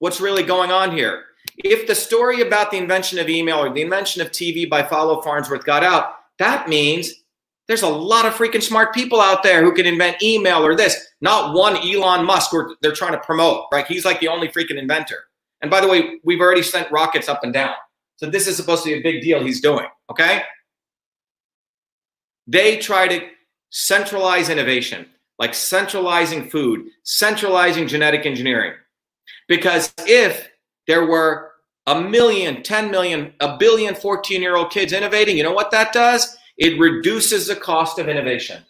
what's 0.00 0.20
really 0.20 0.42
going 0.42 0.70
on 0.70 0.94
here. 0.94 1.24
If 1.56 1.86
the 1.86 1.94
story 1.94 2.42
about 2.42 2.70
the 2.70 2.76
invention 2.76 3.18
of 3.18 3.30
email 3.30 3.58
or 3.58 3.72
the 3.72 3.82
invention 3.82 4.20
of 4.20 4.30
TV 4.30 4.68
by 4.68 4.82
Philo 4.82 5.22
Farnsworth 5.22 5.64
got 5.64 5.82
out, 5.82 6.16
that 6.38 6.68
means 6.68 7.10
there's 7.68 7.82
a 7.82 7.88
lot 7.88 8.26
of 8.26 8.34
freaking 8.34 8.62
smart 8.62 8.92
people 8.92 9.20
out 9.20 9.42
there 9.42 9.64
who 9.64 9.72
can 9.72 9.86
invent 9.86 10.22
email 10.22 10.64
or 10.64 10.76
this. 10.76 11.06
Not 11.22 11.54
one 11.54 11.76
Elon 11.78 12.26
Musk 12.26 12.52
where 12.52 12.68
they're 12.82 12.92
trying 12.92 13.12
to 13.12 13.20
promote, 13.20 13.64
right? 13.72 13.86
He's 13.86 14.04
like 14.04 14.20
the 14.20 14.28
only 14.28 14.48
freaking 14.48 14.78
inventor. 14.78 15.24
And 15.62 15.70
by 15.70 15.80
the 15.80 15.88
way, 15.88 16.18
we've 16.24 16.40
already 16.40 16.62
sent 16.62 16.90
rockets 16.90 17.28
up 17.28 17.44
and 17.44 17.52
down. 17.52 17.74
So 18.16 18.28
this 18.28 18.46
is 18.46 18.56
supposed 18.56 18.84
to 18.84 18.90
be 18.90 18.98
a 18.98 19.02
big 19.02 19.22
deal 19.22 19.42
he's 19.42 19.60
doing, 19.60 19.86
okay? 20.10 20.42
They 22.46 22.76
try 22.76 23.08
to 23.08 23.28
centralize 23.70 24.48
innovation, 24.48 25.06
like 25.38 25.54
centralizing 25.54 26.50
food, 26.50 26.86
centralizing 27.04 27.86
genetic 27.86 28.26
engineering. 28.26 28.74
Because 29.48 29.92
if 30.06 30.48
there 30.86 31.06
were 31.06 31.52
a 31.86 32.00
million, 32.00 32.62
10 32.62 32.90
million, 32.90 33.32
a 33.40 33.56
billion 33.56 33.94
14 33.94 34.42
year 34.42 34.56
old 34.56 34.70
kids 34.70 34.92
innovating, 34.92 35.36
you 35.36 35.42
know 35.42 35.52
what 35.52 35.70
that 35.70 35.92
does? 35.92 36.36
It 36.58 36.78
reduces 36.78 37.46
the 37.46 37.56
cost 37.56 37.98
of 37.98 38.08
innovation. 38.08 38.62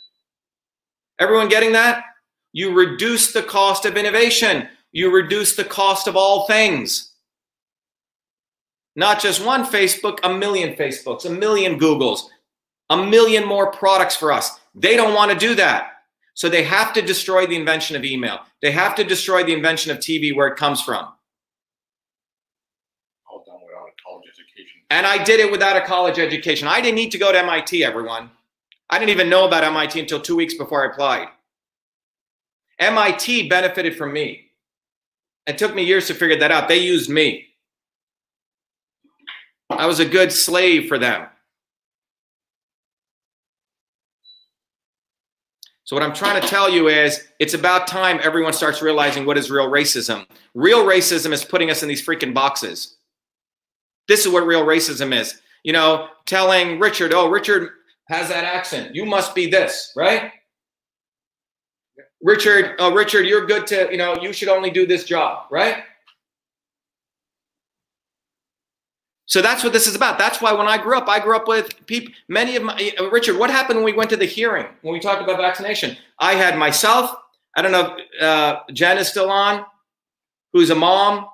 Everyone 1.18 1.48
getting 1.48 1.72
that? 1.72 2.04
You 2.52 2.74
reduce 2.74 3.32
the 3.32 3.42
cost 3.42 3.86
of 3.86 3.96
innovation. 3.96 4.68
You 4.92 5.10
reduce 5.10 5.56
the 5.56 5.64
cost 5.64 6.06
of 6.06 6.16
all 6.16 6.46
things. 6.46 7.12
Not 8.94 9.20
just 9.20 9.44
one 9.44 9.64
Facebook, 9.64 10.18
a 10.22 10.32
million 10.32 10.74
Facebooks, 10.74 11.24
a 11.24 11.30
million 11.30 11.78
Googles, 11.78 12.24
a 12.90 12.96
million 12.96 13.46
more 13.46 13.72
products 13.72 14.14
for 14.14 14.30
us. 14.30 14.60
They 14.74 14.96
don't 14.96 15.14
want 15.14 15.32
to 15.32 15.38
do 15.38 15.54
that. 15.54 15.88
So 16.34 16.48
they 16.48 16.62
have 16.64 16.92
to 16.94 17.02
destroy 17.02 17.46
the 17.46 17.56
invention 17.56 17.96
of 17.96 18.04
email. 18.04 18.40
They 18.60 18.70
have 18.70 18.94
to 18.96 19.04
destroy 19.04 19.44
the 19.44 19.52
invention 19.54 19.90
of 19.90 19.98
TV 19.98 20.34
where 20.34 20.48
it 20.48 20.56
comes 20.56 20.80
from. 20.82 21.08
And 24.90 25.06
I 25.06 25.24
did 25.24 25.40
it 25.40 25.50
without 25.50 25.76
a 25.76 25.80
college 25.80 26.18
education. 26.18 26.68
I 26.68 26.82
didn't 26.82 26.96
need 26.96 27.12
to 27.12 27.18
go 27.18 27.32
to 27.32 27.38
MIT, 27.38 27.82
everyone. 27.82 28.30
I 28.90 28.98
didn't 28.98 29.10
even 29.10 29.30
know 29.30 29.46
about 29.46 29.64
MIT 29.64 29.98
until 29.98 30.20
two 30.20 30.36
weeks 30.36 30.52
before 30.52 30.84
I 30.84 30.92
applied. 30.92 31.28
MIT 32.78 33.48
benefited 33.48 33.96
from 33.96 34.12
me. 34.12 34.51
It 35.46 35.58
took 35.58 35.74
me 35.74 35.82
years 35.82 36.06
to 36.06 36.14
figure 36.14 36.38
that 36.38 36.52
out. 36.52 36.68
They 36.68 36.78
used 36.78 37.10
me. 37.10 37.46
I 39.70 39.86
was 39.86 40.00
a 40.00 40.04
good 40.04 40.32
slave 40.32 40.88
for 40.88 40.98
them. 40.98 41.26
So, 45.84 45.96
what 45.96 46.02
I'm 46.02 46.14
trying 46.14 46.40
to 46.40 46.46
tell 46.46 46.70
you 46.70 46.88
is 46.88 47.26
it's 47.38 47.54
about 47.54 47.86
time 47.86 48.20
everyone 48.22 48.52
starts 48.52 48.80
realizing 48.80 49.26
what 49.26 49.36
is 49.36 49.50
real 49.50 49.68
racism. 49.68 50.26
Real 50.54 50.86
racism 50.86 51.32
is 51.32 51.44
putting 51.44 51.70
us 51.70 51.82
in 51.82 51.88
these 51.88 52.04
freaking 52.04 52.32
boxes. 52.32 52.96
This 54.08 54.24
is 54.24 54.32
what 54.32 54.46
real 54.46 54.64
racism 54.64 55.14
is. 55.18 55.40
You 55.64 55.72
know, 55.72 56.08
telling 56.26 56.78
Richard, 56.78 57.12
oh, 57.12 57.28
Richard 57.28 57.70
has 58.08 58.28
that 58.28 58.44
accent. 58.44 58.94
You 58.94 59.04
must 59.04 59.34
be 59.34 59.50
this, 59.50 59.92
right? 59.96 60.32
Richard, 62.22 62.76
oh, 62.78 62.92
Richard, 62.92 63.26
you're 63.26 63.46
good 63.46 63.66
to, 63.68 63.88
you 63.90 63.98
know, 63.98 64.16
you 64.20 64.32
should 64.32 64.48
only 64.48 64.70
do 64.70 64.86
this 64.86 65.04
job, 65.04 65.46
right? 65.50 65.82
So 69.26 69.40
that's 69.40 69.64
what 69.64 69.72
this 69.72 69.86
is 69.86 69.96
about. 69.96 70.18
That's 70.18 70.40
why 70.40 70.52
when 70.52 70.68
I 70.68 70.78
grew 70.78 70.96
up, 70.96 71.08
I 71.08 71.18
grew 71.18 71.34
up 71.34 71.48
with 71.48 71.86
people, 71.86 72.12
many 72.28 72.54
of 72.54 72.62
my, 72.62 72.92
uh, 73.00 73.08
Richard, 73.10 73.38
what 73.38 73.50
happened 73.50 73.78
when 73.78 73.84
we 73.84 73.92
went 73.92 74.10
to 74.10 74.16
the 74.16 74.26
hearing, 74.26 74.66
when 74.82 74.92
we 74.92 75.00
talked 75.00 75.22
about 75.22 75.38
vaccination? 75.38 75.96
I 76.18 76.34
had 76.34 76.58
myself, 76.58 77.10
I 77.56 77.62
don't 77.62 77.72
know 77.72 77.96
if 77.96 78.22
uh, 78.22 78.60
Jen 78.72 78.98
is 78.98 79.08
still 79.08 79.30
on, 79.30 79.64
who's 80.52 80.70
a 80.70 80.74
mom, 80.74 81.26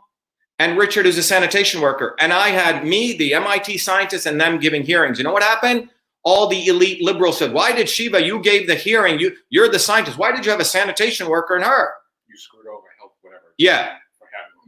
and 0.59 0.79
Richard 0.79 1.07
is 1.07 1.19
a 1.19 1.23
sanitation 1.23 1.81
worker. 1.81 2.17
And 2.19 2.33
I 2.33 2.49
had 2.49 2.87
me, 2.87 3.17
the 3.17 3.35
MIT 3.35 3.79
scientist, 3.79 4.27
and 4.27 4.41
them 4.41 4.59
giving 4.59 4.85
hearings. 4.85 5.19
You 5.19 5.25
know 5.25 5.33
what 5.33 5.43
happened? 5.43 5.91
All 6.25 6.49
the 6.49 6.67
elite 6.67 7.03
liberals 7.03 7.39
said, 7.39 7.53
"Why 7.53 7.73
did 7.73 7.89
Shiva? 7.89 8.23
You 8.23 8.41
gave 8.41 8.67
the 8.67 8.75
hearing. 8.75 9.19
You 9.19 9.37
you're 9.51 9.69
the 9.69 9.79
scientist. 9.79 10.19
Why 10.19 10.33
did 10.33 10.45
you 10.45 10.51
have 10.51 10.61
a 10.61 10.65
sanitation 10.65 11.29
worker 11.29 11.57
in 11.57 11.63
her?" 11.63 11.95
You 12.29 12.37
screwed 12.37 12.67
over 12.67 12.87
health, 12.99 13.13
whatever. 13.23 13.55
Yeah. 13.57 13.97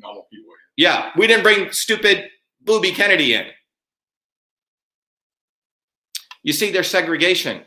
Normal 0.01 0.27
people. 0.33 0.53
Yeah, 0.77 1.11
we 1.17 1.27
didn't 1.27 1.43
bring 1.43 1.71
stupid 1.73 2.31
Booby 2.63 2.91
Kennedy 2.93 3.35
in. 3.35 3.47
You 6.43 6.55
see, 6.55 6.71
there's 6.71 6.89
segregation. 6.89 7.63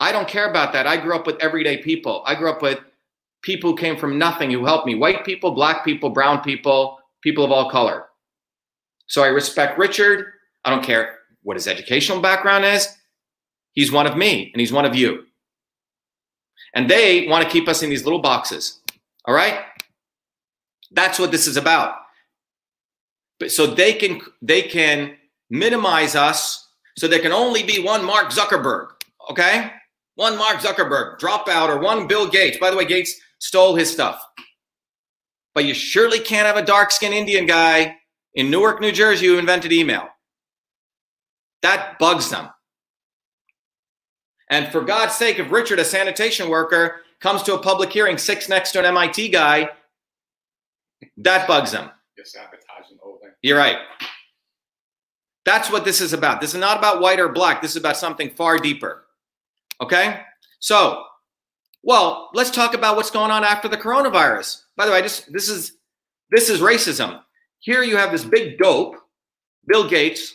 I 0.00 0.10
don't 0.10 0.26
care 0.26 0.50
about 0.50 0.72
that. 0.72 0.86
I 0.86 0.96
grew 0.96 1.14
up 1.14 1.24
with 1.24 1.40
everyday 1.40 1.76
people. 1.76 2.22
I 2.26 2.34
grew 2.34 2.50
up 2.50 2.62
with 2.62 2.80
people 3.42 3.70
who 3.70 3.76
came 3.76 3.96
from 3.96 4.18
nothing 4.18 4.50
who 4.50 4.64
helped 4.64 4.86
me 4.86 4.96
white 4.96 5.24
people, 5.24 5.52
black 5.52 5.84
people, 5.84 6.10
brown 6.10 6.40
people, 6.42 6.98
people 7.22 7.44
of 7.44 7.52
all 7.52 7.70
color. 7.70 8.06
So 9.06 9.22
I 9.22 9.28
respect 9.28 9.78
Richard. 9.78 10.32
I 10.64 10.70
don't 10.70 10.82
care 10.82 11.20
what 11.42 11.56
his 11.56 11.68
educational 11.68 12.20
background 12.20 12.64
is. 12.64 12.88
He's 13.78 13.92
one 13.92 14.06
of 14.06 14.16
me 14.16 14.50
and 14.52 14.60
he's 14.60 14.72
one 14.72 14.84
of 14.84 14.94
you. 14.94 15.24
And 16.74 16.88
they 16.88 17.26
want 17.28 17.44
to 17.44 17.50
keep 17.50 17.68
us 17.68 17.82
in 17.82 17.90
these 17.90 18.04
little 18.04 18.20
boxes. 18.20 18.80
All 19.24 19.34
right? 19.34 19.60
That's 20.90 21.18
what 21.18 21.30
this 21.30 21.46
is 21.46 21.56
about. 21.56 21.94
But 23.40 23.50
so 23.52 23.66
they 23.66 23.92
can 23.92 24.20
they 24.42 24.62
can 24.62 25.16
minimize 25.50 26.14
us 26.16 26.68
so 26.96 27.06
there 27.06 27.20
can 27.20 27.32
only 27.32 27.62
be 27.62 27.78
one 27.78 28.04
Mark 28.04 28.30
Zuckerberg, 28.30 28.88
okay? 29.30 29.70
One 30.16 30.36
Mark 30.36 30.56
Zuckerberg, 30.56 31.20
dropout 31.20 31.68
or 31.68 31.78
one 31.78 32.08
Bill 32.08 32.26
Gates. 32.26 32.58
By 32.58 32.70
the 32.70 32.76
way, 32.76 32.84
Gates 32.84 33.14
stole 33.38 33.76
his 33.76 33.92
stuff 33.92 34.20
but 35.58 35.64
you 35.64 35.74
surely 35.74 36.20
can't 36.20 36.46
have 36.46 36.56
a 36.56 36.64
dark 36.64 36.92
skinned 36.92 37.14
Indian 37.14 37.44
guy 37.44 37.96
in 38.34 38.48
Newark, 38.48 38.80
New 38.80 38.92
Jersey 38.92 39.26
who 39.26 39.38
invented 39.38 39.72
email. 39.72 40.06
That 41.62 41.98
bugs 41.98 42.30
them. 42.30 42.48
And 44.50 44.68
for 44.72 44.80
God's 44.80 45.14
sake, 45.14 45.38
if 45.38 45.50
Richard, 45.50 45.78
a 45.78 45.84
sanitation 45.84 46.48
worker, 46.48 47.02
comes 47.20 47.42
to 47.44 47.54
a 47.54 47.58
public 47.58 47.92
hearing, 47.92 48.16
sits 48.16 48.48
next 48.48 48.72
to 48.72 48.78
an 48.78 48.86
MIT 48.86 49.28
guy, 49.28 49.68
that 51.18 51.46
bugs 51.46 51.72
him. 51.72 51.90
You're 52.16 52.24
sabotaging 52.24 52.96
the 52.96 53.02
whole 53.02 53.18
thing. 53.20 53.30
You're 53.42 53.58
right. 53.58 53.78
That's 55.44 55.70
what 55.70 55.84
this 55.84 56.00
is 56.00 56.12
about. 56.12 56.40
This 56.40 56.54
is 56.54 56.60
not 56.60 56.78
about 56.78 57.00
white 57.00 57.20
or 57.20 57.28
black. 57.28 57.62
This 57.62 57.72
is 57.72 57.76
about 57.76 57.96
something 57.96 58.30
far 58.30 58.58
deeper. 58.58 59.04
Okay? 59.80 60.20
So, 60.60 61.04
well, 61.82 62.30
let's 62.34 62.50
talk 62.50 62.74
about 62.74 62.96
what's 62.96 63.10
going 63.10 63.30
on 63.30 63.44
after 63.44 63.68
the 63.68 63.76
coronavirus. 63.76 64.62
By 64.76 64.86
the 64.86 64.92
way, 64.92 65.00
just 65.02 65.32
this 65.32 65.48
is 65.48 65.72
this 66.30 66.50
is 66.50 66.60
racism. 66.60 67.22
Here 67.60 67.82
you 67.82 67.96
have 67.96 68.12
this 68.12 68.24
big 68.24 68.58
dope, 68.58 68.96
Bill 69.66 69.88
Gates, 69.88 70.34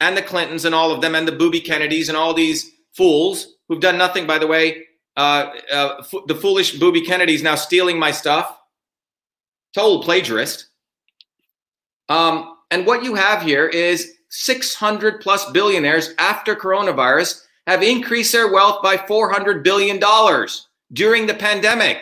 and 0.00 0.16
the 0.16 0.22
Clintons, 0.22 0.64
and 0.64 0.74
all 0.74 0.92
of 0.92 1.00
them, 1.00 1.14
and 1.14 1.28
the 1.28 1.32
booby 1.32 1.60
Kennedys, 1.60 2.08
and 2.08 2.16
all 2.16 2.34
these 2.34 2.70
fools 2.94 3.56
who've 3.68 3.80
done 3.80 3.98
nothing. 3.98 4.26
By 4.26 4.38
the 4.38 4.46
way, 4.46 4.86
uh, 5.16 5.52
uh, 5.72 5.96
f- 6.00 6.26
the 6.26 6.34
foolish 6.34 6.78
booby 6.78 7.02
Kennedys 7.02 7.42
now 7.42 7.54
stealing 7.54 7.98
my 7.98 8.10
stuff. 8.10 8.58
Total 9.74 10.02
plagiarist. 10.02 10.66
Um, 12.08 12.56
and 12.70 12.86
what 12.86 13.04
you 13.04 13.14
have 13.14 13.42
here 13.42 13.66
is 13.66 14.14
600 14.30 15.20
plus 15.20 15.50
billionaires 15.50 16.10
after 16.18 16.54
coronavirus 16.54 17.42
have 17.66 17.82
increased 17.82 18.32
their 18.32 18.52
wealth 18.52 18.82
by 18.82 18.96
400 18.96 19.62
billion 19.62 19.98
dollars 19.98 20.68
during 20.92 21.26
the 21.26 21.34
pandemic. 21.34 21.98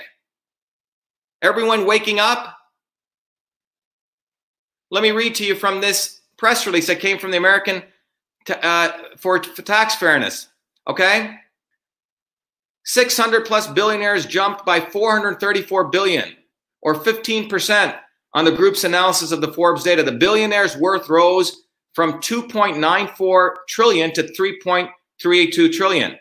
Everyone 1.41 1.87
waking 1.87 2.19
up? 2.21 2.57
Let 4.91 5.03
me 5.03 5.11
read 5.11 5.35
to 5.37 5.45
you 5.45 5.55
from 5.55 5.81
this 5.81 6.21
press 6.37 6.67
release 6.67 6.87
that 6.87 7.01
came 7.01 7.19
from 7.19 7.31
the 7.31 7.37
American 7.37 7.83
uh, 8.49 8.91
for, 9.17 9.43
for 9.43 9.63
Tax 9.63 9.95
Fairness. 9.95 10.49
Okay? 10.89 11.37
600 12.85 13.45
plus 13.47 13.69
billionaires 13.69 14.27
jumped 14.27 14.67
by 14.67 14.81
434 14.81 15.89
billion, 15.89 16.37
or 16.83 16.95
15% 16.95 17.97
on 18.35 18.45
the 18.45 18.53
group's 18.53 18.85
analysis 18.85 19.31
of 19.31 19.41
the 19.41 19.53
Forbes 19.53 19.85
data. 19.85 20.03
The 20.03 20.13
billionaires' 20.13 20.77
worth 20.77 21.09
rose 21.09 21.65
from 21.95 22.15
2.94 22.15 23.51
trillion 23.69 24.13
to 24.15 24.23
3.382 24.25 25.73
trillion. 25.73 26.19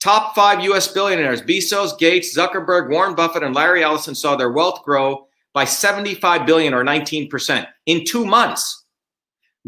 Top 0.00 0.34
five 0.34 0.62
US 0.64 0.88
billionaires 0.88 1.40
Bezos, 1.40 1.96
Gates, 1.96 2.36
Zuckerberg, 2.36 2.90
Warren 2.90 3.14
Buffett, 3.14 3.44
and 3.44 3.54
Larry 3.54 3.84
Ellison 3.84 4.14
saw 4.14 4.34
their 4.34 4.50
wealth 4.50 4.82
grow 4.84 5.28
by 5.54 5.64
75 5.64 6.44
billion 6.44 6.74
or 6.74 6.82
19% 6.82 7.66
in 7.86 8.04
two 8.04 8.24
months. 8.24 8.84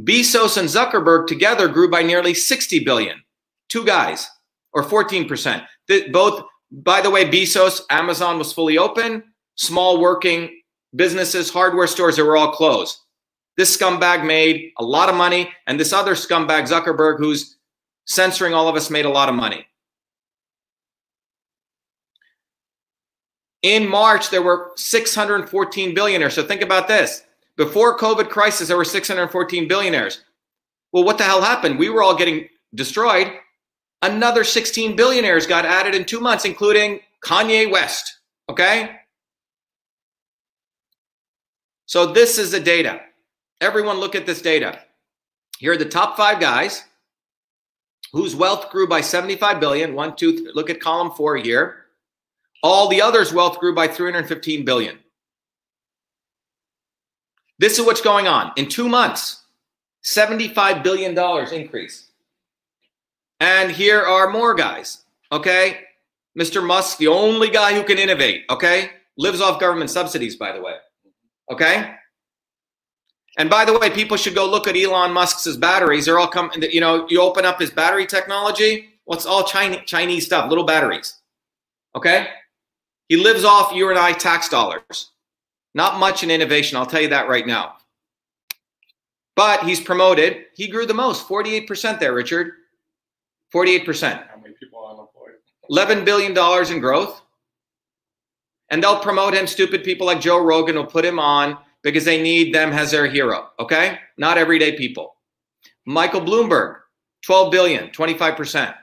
Bezos 0.00 0.56
and 0.56 0.68
Zuckerberg 0.68 1.28
together 1.28 1.68
grew 1.68 1.88
by 1.88 2.02
nearly 2.02 2.34
60 2.34 2.80
billion. 2.80 3.22
Two 3.68 3.84
guys, 3.84 4.28
or 4.74 4.82
14%. 4.82 5.64
The, 5.88 6.08
both, 6.10 6.42
by 6.70 7.00
the 7.00 7.10
way, 7.10 7.30
Bezos, 7.30 7.82
Amazon 7.90 8.38
was 8.38 8.52
fully 8.52 8.76
open. 8.76 9.22
Small 9.56 10.00
working 10.00 10.60
businesses, 10.94 11.50
hardware 11.50 11.86
stores, 11.86 12.16
they 12.16 12.22
were 12.22 12.36
all 12.36 12.52
closed. 12.52 12.98
This 13.56 13.76
scumbag 13.76 14.26
made 14.26 14.72
a 14.78 14.84
lot 14.84 15.08
of 15.08 15.14
money, 15.14 15.52
and 15.66 15.78
this 15.78 15.92
other 15.92 16.14
scumbag, 16.14 16.68
Zuckerberg, 16.68 17.18
who's 17.18 17.56
censoring 18.06 18.52
all 18.52 18.68
of 18.68 18.74
us, 18.74 18.90
made 18.90 19.04
a 19.04 19.10
lot 19.10 19.28
of 19.28 19.34
money. 19.34 19.66
In 23.62 23.88
March, 23.88 24.30
there 24.30 24.42
were 24.42 24.72
614 24.76 25.94
billionaires. 25.94 26.34
So 26.34 26.42
think 26.42 26.60
about 26.60 26.88
this. 26.88 27.22
Before 27.56 27.96
COVID 27.96 28.28
crisis, 28.28 28.68
there 28.68 28.76
were 28.76 28.84
614 28.84 29.68
billionaires. 29.68 30.24
Well, 30.92 31.04
what 31.04 31.18
the 31.18 31.24
hell 31.24 31.40
happened? 31.40 31.78
We 31.78 31.88
were 31.88 32.02
all 32.02 32.16
getting 32.16 32.48
destroyed. 32.74 33.32
Another 34.04 34.44
16 34.44 34.96
billionaires 34.96 35.46
got 35.46 35.64
added 35.64 35.94
in 35.94 36.04
two 36.04 36.20
months, 36.20 36.44
including 36.44 37.00
Kanye 37.22 37.72
West. 37.72 38.18
Okay? 38.50 38.96
So 41.86 42.12
this 42.12 42.36
is 42.36 42.50
the 42.50 42.60
data. 42.60 43.00
Everyone 43.62 44.00
look 44.00 44.14
at 44.14 44.26
this 44.26 44.42
data. 44.42 44.78
Here 45.58 45.72
are 45.72 45.78
the 45.78 45.86
top 45.86 46.18
five 46.18 46.38
guys 46.38 46.84
whose 48.12 48.36
wealth 48.36 48.68
grew 48.70 48.86
by 48.86 49.00
75 49.00 49.58
billion. 49.58 49.94
One, 49.94 50.14
two, 50.14 50.36
three. 50.36 50.52
look 50.54 50.68
at 50.68 50.80
column 50.80 51.12
four 51.12 51.38
here. 51.38 51.86
All 52.62 52.88
the 52.88 53.00
others' 53.00 53.32
wealth 53.32 53.58
grew 53.58 53.74
by 53.74 53.88
315 53.88 54.66
billion. 54.66 54.98
This 57.58 57.78
is 57.78 57.86
what's 57.86 58.02
going 58.02 58.28
on. 58.28 58.52
In 58.56 58.68
two 58.68 58.86
months, 58.86 59.44
$75 60.04 60.82
billion 60.82 61.18
increase. 61.54 62.10
And 63.40 63.70
here 63.70 64.00
are 64.00 64.30
more 64.30 64.54
guys, 64.54 65.04
okay? 65.32 65.80
Mr. 66.38 66.64
Musk, 66.64 66.98
the 66.98 67.08
only 67.08 67.50
guy 67.50 67.74
who 67.74 67.82
can 67.82 67.98
innovate, 67.98 68.44
okay? 68.50 68.90
Lives 69.16 69.40
off 69.40 69.60
government 69.60 69.90
subsidies, 69.90 70.36
by 70.36 70.52
the 70.52 70.60
way, 70.60 70.74
okay? 71.50 71.94
And 73.36 73.50
by 73.50 73.64
the 73.64 73.76
way, 73.78 73.90
people 73.90 74.16
should 74.16 74.34
go 74.34 74.48
look 74.48 74.68
at 74.68 74.76
Elon 74.76 75.12
Musk's 75.12 75.56
batteries. 75.56 76.06
They're 76.06 76.18
all 76.18 76.28
coming, 76.28 76.62
you 76.62 76.80
know, 76.80 77.06
you 77.08 77.20
open 77.20 77.44
up 77.44 77.60
his 77.60 77.70
battery 77.70 78.06
technology, 78.06 78.90
it's 79.08 79.26
all 79.26 79.44
Chinese, 79.44 79.80
Chinese 79.86 80.26
stuff, 80.26 80.48
little 80.48 80.64
batteries, 80.64 81.20
okay? 81.94 82.28
He 83.08 83.16
lives 83.16 83.44
off 83.44 83.72
you 83.72 83.90
and 83.90 83.98
I 83.98 84.12
tax 84.12 84.48
dollars. 84.48 85.10
Not 85.74 85.98
much 85.98 86.22
in 86.22 86.30
innovation, 86.30 86.76
I'll 86.76 86.86
tell 86.86 87.02
you 87.02 87.08
that 87.08 87.28
right 87.28 87.46
now. 87.46 87.74
But 89.36 89.64
he's 89.64 89.80
promoted. 89.80 90.46
He 90.54 90.68
grew 90.68 90.86
the 90.86 90.94
most, 90.94 91.26
48% 91.28 91.98
there, 91.98 92.14
Richard. 92.14 92.52
48%. 93.54 94.28
How 94.28 94.36
many 94.42 94.54
people 94.54 94.84
are 94.84 94.92
unemployed? 94.92 95.34
$11 95.70 96.04
billion 96.04 96.72
in 96.72 96.80
growth. 96.80 97.22
And 98.70 98.82
they'll 98.82 98.98
promote 98.98 99.34
him. 99.34 99.46
Stupid 99.46 99.84
people 99.84 100.06
like 100.06 100.20
Joe 100.20 100.42
Rogan 100.42 100.74
will 100.74 100.86
put 100.86 101.04
him 101.04 101.20
on 101.20 101.56
because 101.82 102.04
they 102.04 102.20
need 102.20 102.52
them 102.52 102.72
as 102.72 102.90
their 102.90 103.06
hero. 103.06 103.50
Okay? 103.60 103.98
Not 104.18 104.38
everyday 104.38 104.76
people. 104.76 105.14
Michael 105.86 106.22
Bloomberg, 106.22 106.80
12 107.24 107.52
billion, 107.52 107.90
25%. 107.90 108.74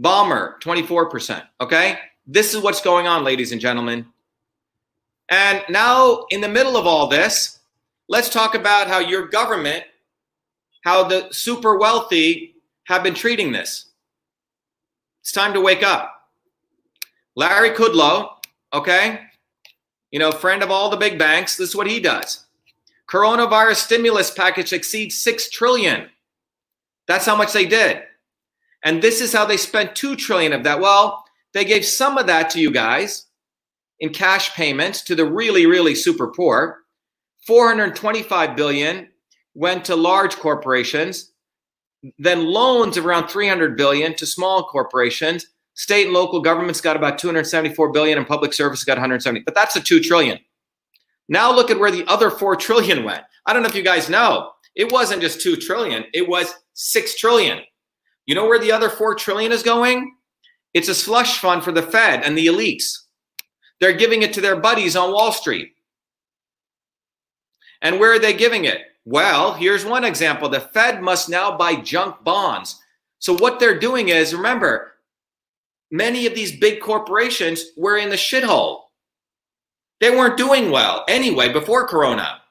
Ballmer, 0.00 0.60
24%. 0.60 1.42
Okay? 1.60 1.98
This 2.26 2.54
is 2.54 2.62
what's 2.62 2.80
going 2.80 3.06
on, 3.08 3.24
ladies 3.24 3.52
and 3.52 3.60
gentlemen. 3.60 4.06
And 5.30 5.64
now, 5.68 6.26
in 6.30 6.40
the 6.40 6.48
middle 6.48 6.76
of 6.76 6.86
all 6.86 7.08
this, 7.08 7.58
let's 8.08 8.28
talk 8.28 8.54
about 8.54 8.86
how 8.86 9.00
your 9.00 9.26
government, 9.26 9.84
how 10.84 11.02
the 11.02 11.28
super 11.32 11.78
wealthy 11.78 12.54
have 12.84 13.02
been 13.02 13.14
treating 13.14 13.50
this. 13.50 13.85
It's 15.26 15.32
time 15.32 15.54
to 15.54 15.60
wake 15.60 15.82
up. 15.82 16.28
Larry 17.34 17.70
Kudlow, 17.70 18.28
okay, 18.72 19.22
you 20.12 20.20
know, 20.20 20.30
friend 20.30 20.62
of 20.62 20.70
all 20.70 20.88
the 20.88 20.96
big 20.96 21.18
banks, 21.18 21.56
this 21.56 21.70
is 21.70 21.74
what 21.74 21.88
he 21.88 21.98
does. 21.98 22.46
Coronavirus 23.10 23.74
stimulus 23.74 24.30
package 24.30 24.72
exceeds 24.72 25.18
6 25.18 25.50
trillion. 25.50 26.10
That's 27.08 27.26
how 27.26 27.34
much 27.34 27.52
they 27.52 27.66
did. 27.66 28.04
And 28.84 29.02
this 29.02 29.20
is 29.20 29.32
how 29.32 29.44
they 29.44 29.56
spent 29.56 29.96
2 29.96 30.14
trillion 30.14 30.52
of 30.52 30.62
that. 30.62 30.78
Well, 30.78 31.24
they 31.54 31.64
gave 31.64 31.84
some 31.84 32.18
of 32.18 32.28
that 32.28 32.48
to 32.50 32.60
you 32.60 32.70
guys 32.70 33.26
in 33.98 34.10
cash 34.10 34.54
payments 34.54 35.02
to 35.02 35.16
the 35.16 35.24
really, 35.26 35.66
really 35.66 35.96
super 35.96 36.28
poor. 36.28 36.84
425 37.48 38.54
billion 38.54 39.08
went 39.54 39.86
to 39.86 39.96
large 39.96 40.36
corporations. 40.36 41.32
Then 42.18 42.46
loans 42.46 42.96
of 42.96 43.06
around 43.06 43.28
300 43.28 43.76
billion 43.76 44.14
to 44.16 44.26
small 44.26 44.64
corporations. 44.64 45.46
State 45.74 46.06
and 46.06 46.14
local 46.14 46.40
governments 46.40 46.80
got 46.80 46.96
about 46.96 47.18
274 47.18 47.92
billion, 47.92 48.18
and 48.18 48.26
public 48.26 48.52
service 48.52 48.84
got 48.84 48.96
170. 48.96 49.40
But 49.40 49.54
that's 49.54 49.76
a 49.76 49.80
two 49.80 50.00
trillion. 50.00 50.38
Now 51.28 51.54
look 51.54 51.70
at 51.70 51.78
where 51.78 51.90
the 51.90 52.06
other 52.06 52.30
four 52.30 52.56
trillion 52.56 53.04
went. 53.04 53.22
I 53.46 53.52
don't 53.52 53.62
know 53.62 53.68
if 53.68 53.74
you 53.74 53.82
guys 53.82 54.08
know. 54.08 54.52
It 54.74 54.92
wasn't 54.92 55.22
just 55.22 55.40
two 55.40 55.56
trillion; 55.56 56.04
it 56.12 56.28
was 56.28 56.54
six 56.74 57.16
trillion. 57.16 57.60
You 58.26 58.34
know 58.34 58.46
where 58.46 58.58
the 58.58 58.72
other 58.72 58.88
four 58.88 59.14
trillion 59.14 59.52
is 59.52 59.62
going? 59.62 60.14
It's 60.74 60.88
a 60.88 60.94
slush 60.94 61.38
fund 61.38 61.64
for 61.64 61.72
the 61.72 61.82
Fed 61.82 62.22
and 62.22 62.36
the 62.36 62.46
elites. 62.46 62.98
They're 63.80 63.92
giving 63.92 64.22
it 64.22 64.32
to 64.34 64.40
their 64.40 64.56
buddies 64.56 64.96
on 64.96 65.12
Wall 65.12 65.32
Street. 65.32 65.70
And 67.82 68.00
where 68.00 68.12
are 68.12 68.18
they 68.18 68.32
giving 68.32 68.64
it? 68.64 68.80
Well, 69.06 69.54
here's 69.54 69.84
one 69.84 70.02
example. 70.02 70.48
The 70.48 70.60
Fed 70.60 71.00
must 71.00 71.28
now 71.28 71.56
buy 71.56 71.76
junk 71.76 72.24
bonds. 72.24 72.82
So 73.20 73.38
what 73.38 73.60
they're 73.60 73.78
doing 73.78 74.08
is, 74.08 74.34
remember, 74.34 74.94
many 75.92 76.26
of 76.26 76.34
these 76.34 76.58
big 76.58 76.80
corporations 76.80 77.66
were 77.76 77.96
in 77.96 78.10
the 78.10 78.16
shithole. 78.16 78.80
They 80.00 80.10
weren't 80.10 80.36
doing 80.36 80.72
well 80.72 81.04
anyway 81.08 81.52
before 81.52 81.86
Corona. 81.86 82.42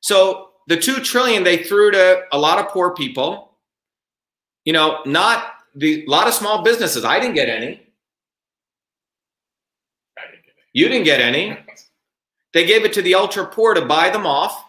So 0.00 0.50
the 0.66 0.76
two 0.76 1.00
trillion 1.00 1.44
they 1.44 1.62
threw 1.62 1.92
to 1.92 2.24
a 2.32 2.38
lot 2.38 2.58
of 2.58 2.68
poor 2.68 2.92
people. 2.92 3.52
You 4.64 4.72
know, 4.72 4.98
not 5.06 5.52
the 5.76 6.04
lot 6.08 6.26
of 6.26 6.34
small 6.34 6.62
businesses. 6.62 7.04
I 7.04 7.20
didn't 7.20 7.36
get 7.36 7.48
any. 7.48 7.86
You 10.72 10.88
didn't 10.88 11.04
get 11.04 11.20
any. 11.20 11.56
They 12.52 12.66
gave 12.66 12.84
it 12.84 12.92
to 12.94 13.02
the 13.02 13.14
ultra 13.14 13.46
poor 13.46 13.74
to 13.74 13.84
buy 13.84 14.10
them 14.10 14.26
off. 14.26 14.65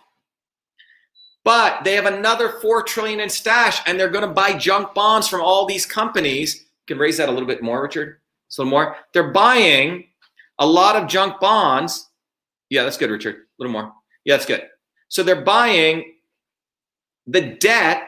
But 1.48 1.86
they 1.86 1.94
have 1.94 2.08
another 2.08 2.60
4 2.60 2.84
trillion 2.84 3.22
in 3.22 3.30
stash 3.30 3.80
and 3.88 3.98
they're 3.98 4.10
going 4.10 4.28
to 4.28 4.34
buy 4.34 4.52
junk 4.52 4.94
bonds 4.94 5.30
from 5.30 5.40
all 5.40 5.66
these 5.66 5.86
companies. 5.86 6.56
You 6.56 6.96
can 6.96 6.98
raise 6.98 7.16
that 7.16 7.30
a 7.30 7.32
little 7.32 7.48
bit 7.48 7.64
more, 7.64 7.82
Richard. 7.82 8.18
A 8.52 8.62
little 8.62 8.70
more. 8.70 8.98
They're 9.14 9.32
buying 9.32 10.10
a 10.60 10.66
lot 10.66 10.98
of 10.98 11.08
junk 11.08 11.40
bonds. 11.40 12.10
Yeah, 12.70 12.84
that's 12.84 12.98
good, 12.98 13.12
Richard. 13.12 13.36
A 13.36 13.40
little 13.60 13.72
more. 13.72 13.94
Yeah, 14.26 14.36
that's 14.36 14.46
good. 14.46 14.64
So 15.08 15.24
they're 15.24 15.40
buying 15.40 16.16
the 17.28 17.56
debt 17.62 18.04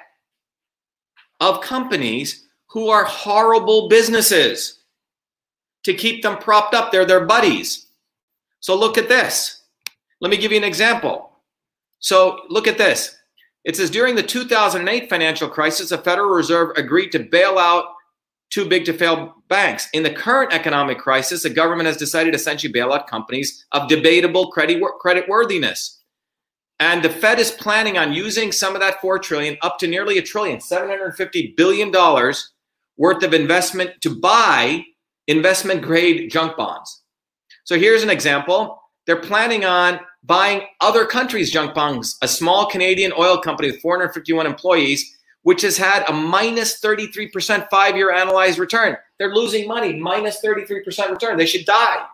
of 1.39 1.61
companies 1.61 2.49
who 2.67 2.89
are 2.89 3.05
horrible 3.05 3.87
businesses 3.87 4.81
to 5.85 5.93
keep 5.93 6.23
them 6.23 6.39
propped 6.39 6.73
up. 6.73 6.91
They're 6.91 7.05
their 7.05 7.25
buddies. 7.25 7.87
So 8.59 8.77
look 8.77 8.97
at 8.97 9.07
this. 9.07 9.61
Let 10.19 10.29
me 10.29 10.35
give 10.35 10.51
you 10.51 10.57
an 10.57 10.65
example. 10.65 11.31
So 11.99 12.41
look 12.49 12.67
at 12.67 12.77
this. 12.77 13.15
It 13.65 13.75
says 13.75 13.89
during 13.89 14.15
the 14.15 14.23
2008 14.23 15.09
financial 15.09 15.49
crisis, 15.49 15.89
the 15.89 15.97
Federal 15.97 16.29
Reserve 16.29 16.71
agreed 16.77 17.11
to 17.11 17.19
bail 17.19 17.57
out 17.57 17.85
too 18.49 18.67
big 18.67 18.85
to 18.85 18.93
fail 18.93 19.35
banks. 19.47 19.87
In 19.93 20.03
the 20.03 20.09
current 20.09 20.53
economic 20.53 20.97
crisis, 20.97 21.43
the 21.43 21.49
government 21.49 21.87
has 21.87 21.97
decided 21.97 22.31
to 22.31 22.37
essentially 22.37 22.71
bail 22.71 22.91
out 22.91 23.07
companies 23.07 23.65
of 23.71 23.87
debatable 23.87 24.49
credit 24.51 25.29
worthiness. 25.29 26.01
And 26.79 27.03
the 27.03 27.09
Fed 27.09 27.39
is 27.39 27.51
planning 27.51 27.97
on 27.97 28.13
using 28.13 28.51
some 28.51 28.73
of 28.73 28.81
that 28.81 29.01
4 29.01 29.19
trillion 29.19 29.57
up 29.61 29.77
to 29.79 29.87
nearly 29.87 30.17
a 30.17 30.21
trillion, 30.21 30.61
750 30.61 31.53
billion 31.57 31.91
dollars 31.91 32.53
worth 32.97 33.23
of 33.23 33.33
investment 33.33 33.91
to 34.01 34.19
buy 34.19 34.83
investment 35.27 35.81
grade 35.81 36.31
junk 36.31 36.57
bonds. 36.57 37.03
So 37.65 37.77
here's 37.77 38.03
an 38.03 38.09
example. 38.09 38.81
They're 39.05 39.21
planning 39.21 39.65
on 39.65 39.99
buying 40.23 40.61
other 40.81 41.05
countries' 41.05 41.51
junk 41.51 41.73
bonds. 41.73 42.17
A 42.21 42.27
small 42.27 42.65
Canadian 42.65 43.13
oil 43.17 43.37
company 43.39 43.71
with 43.71 43.81
451 43.81 44.45
employees, 44.45 45.17
which 45.43 45.61
has 45.61 45.77
had 45.77 46.03
a 46.09 46.13
minus 46.13 46.79
33% 46.81 47.67
five 47.69 47.95
year 47.95 48.11
analyzed 48.11 48.59
return. 48.59 48.97
They're 49.17 49.33
losing 49.33 49.67
money, 49.67 49.93
minus 49.93 50.41
33% 50.43 51.09
return. 51.11 51.37
They 51.37 51.45
should 51.45 51.65
die. 51.65 52.05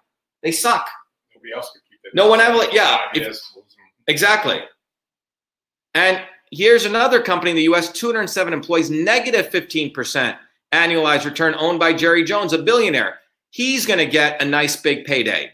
They 0.43 0.51
suck. 0.51 0.88
Nobody 1.34 1.53
else 1.53 1.72
could 1.72 1.82
keep 1.89 1.99
it. 2.03 2.16
No 2.16 2.28
one 2.28 2.39
ever- 2.39 2.68
yeah, 2.72 2.99
if- 3.14 3.39
Exactly. 4.08 4.62
And 5.95 6.22
here's 6.51 6.86
another 6.86 7.22
company 7.22 7.51
in 7.51 7.58
the 7.58 7.64
US, 7.64 7.91
207 7.91 8.53
employees, 8.53 8.89
negative 8.91 9.49
15% 9.49 10.38
annualized 10.72 11.26
return, 11.26 11.56
owned 11.58 11.80
by 11.80 11.93
Jerry 11.93 12.24
Jones, 12.24 12.53
a 12.53 12.58
billionaire. 12.60 13.20
He's 13.49 13.86
going 13.86 13.99
to 13.99 14.06
get 14.06 14.41
a 14.41 14.45
nice 14.45 14.76
big 14.76 15.06
payday. 15.06 15.51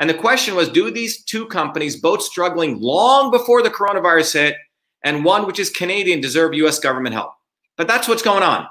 And 0.00 0.08
the 0.08 0.14
question 0.14 0.54
was 0.54 0.68
do 0.68 0.90
these 0.90 1.22
two 1.22 1.46
companies, 1.46 2.00
both 2.00 2.22
struggling 2.22 2.80
long 2.80 3.30
before 3.30 3.62
the 3.62 3.70
coronavirus 3.70 4.32
hit, 4.32 4.56
and 5.04 5.24
one 5.24 5.46
which 5.46 5.58
is 5.58 5.70
Canadian, 5.70 6.20
deserve 6.20 6.54
US 6.54 6.78
government 6.80 7.14
help? 7.14 7.32
But 7.76 7.86
that's 7.86 8.08
what's 8.08 8.22
going 8.22 8.42
on. 8.42 8.66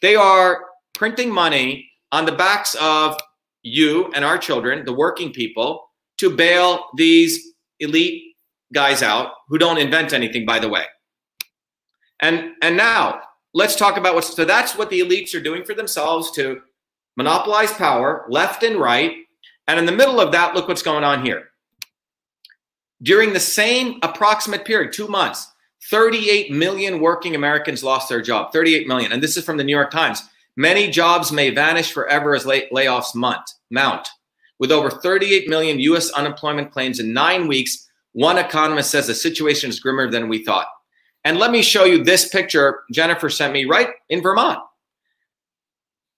They 0.00 0.16
are 0.16 0.64
printing 0.94 1.30
money 1.30 1.88
on 2.10 2.24
the 2.24 2.32
backs 2.32 2.74
of 2.80 3.18
you 3.62 4.10
and 4.14 4.24
our 4.24 4.38
children, 4.38 4.84
the 4.84 4.92
working 4.92 5.32
people, 5.32 5.90
to 6.18 6.34
bail 6.34 6.86
these 6.96 7.52
elite 7.80 8.22
guys 8.72 9.02
out 9.02 9.32
who 9.48 9.58
don't 9.58 9.78
invent 9.78 10.12
anything, 10.12 10.46
by 10.46 10.58
the 10.58 10.68
way. 10.68 10.84
And 12.20 12.52
and 12.62 12.76
now 12.76 13.20
let's 13.52 13.76
talk 13.76 13.98
about 13.98 14.14
what's 14.14 14.34
so 14.34 14.44
that's 14.44 14.76
what 14.76 14.88
the 14.88 15.00
elites 15.00 15.34
are 15.34 15.42
doing 15.42 15.64
for 15.64 15.74
themselves 15.74 16.30
to 16.32 16.62
monopolize 17.16 17.72
power 17.72 18.24
left 18.30 18.62
and 18.62 18.76
right. 18.76 19.12
And 19.68 19.78
in 19.78 19.86
the 19.86 19.92
middle 19.92 20.20
of 20.20 20.32
that, 20.32 20.54
look 20.54 20.68
what's 20.68 20.82
going 20.82 21.04
on 21.04 21.24
here. 21.24 21.50
During 23.02 23.32
the 23.32 23.40
same 23.40 23.98
approximate 24.02 24.64
period, 24.64 24.92
two 24.92 25.08
months, 25.08 25.52
38 25.90 26.50
million 26.50 27.00
working 27.00 27.34
Americans 27.34 27.84
lost 27.84 28.08
their 28.08 28.22
job. 28.22 28.52
38 28.52 28.86
million. 28.86 29.12
And 29.12 29.22
this 29.22 29.36
is 29.36 29.44
from 29.44 29.56
the 29.56 29.64
New 29.64 29.74
York 29.74 29.90
Times. 29.90 30.22
Many 30.56 30.90
jobs 30.90 31.30
may 31.30 31.50
vanish 31.50 31.92
forever 31.92 32.34
as 32.34 32.46
lay- 32.46 32.68
layoffs 32.70 33.14
mount. 33.14 33.48
mount. 33.70 34.08
With 34.58 34.72
over 34.72 34.90
38 34.90 35.48
million 35.48 35.78
US 35.80 36.10
unemployment 36.12 36.72
claims 36.72 36.98
in 36.98 37.12
nine 37.12 37.46
weeks, 37.46 37.86
one 38.12 38.38
economist 38.38 38.90
says 38.90 39.06
the 39.06 39.14
situation 39.14 39.68
is 39.68 39.80
grimmer 39.80 40.10
than 40.10 40.28
we 40.28 40.42
thought. 40.42 40.68
And 41.24 41.38
let 41.38 41.50
me 41.50 41.60
show 41.60 41.84
you 41.84 42.02
this 42.02 42.28
picture 42.28 42.80
Jennifer 42.90 43.28
sent 43.28 43.52
me 43.52 43.66
right 43.66 43.90
in 44.08 44.22
Vermont. 44.22 44.60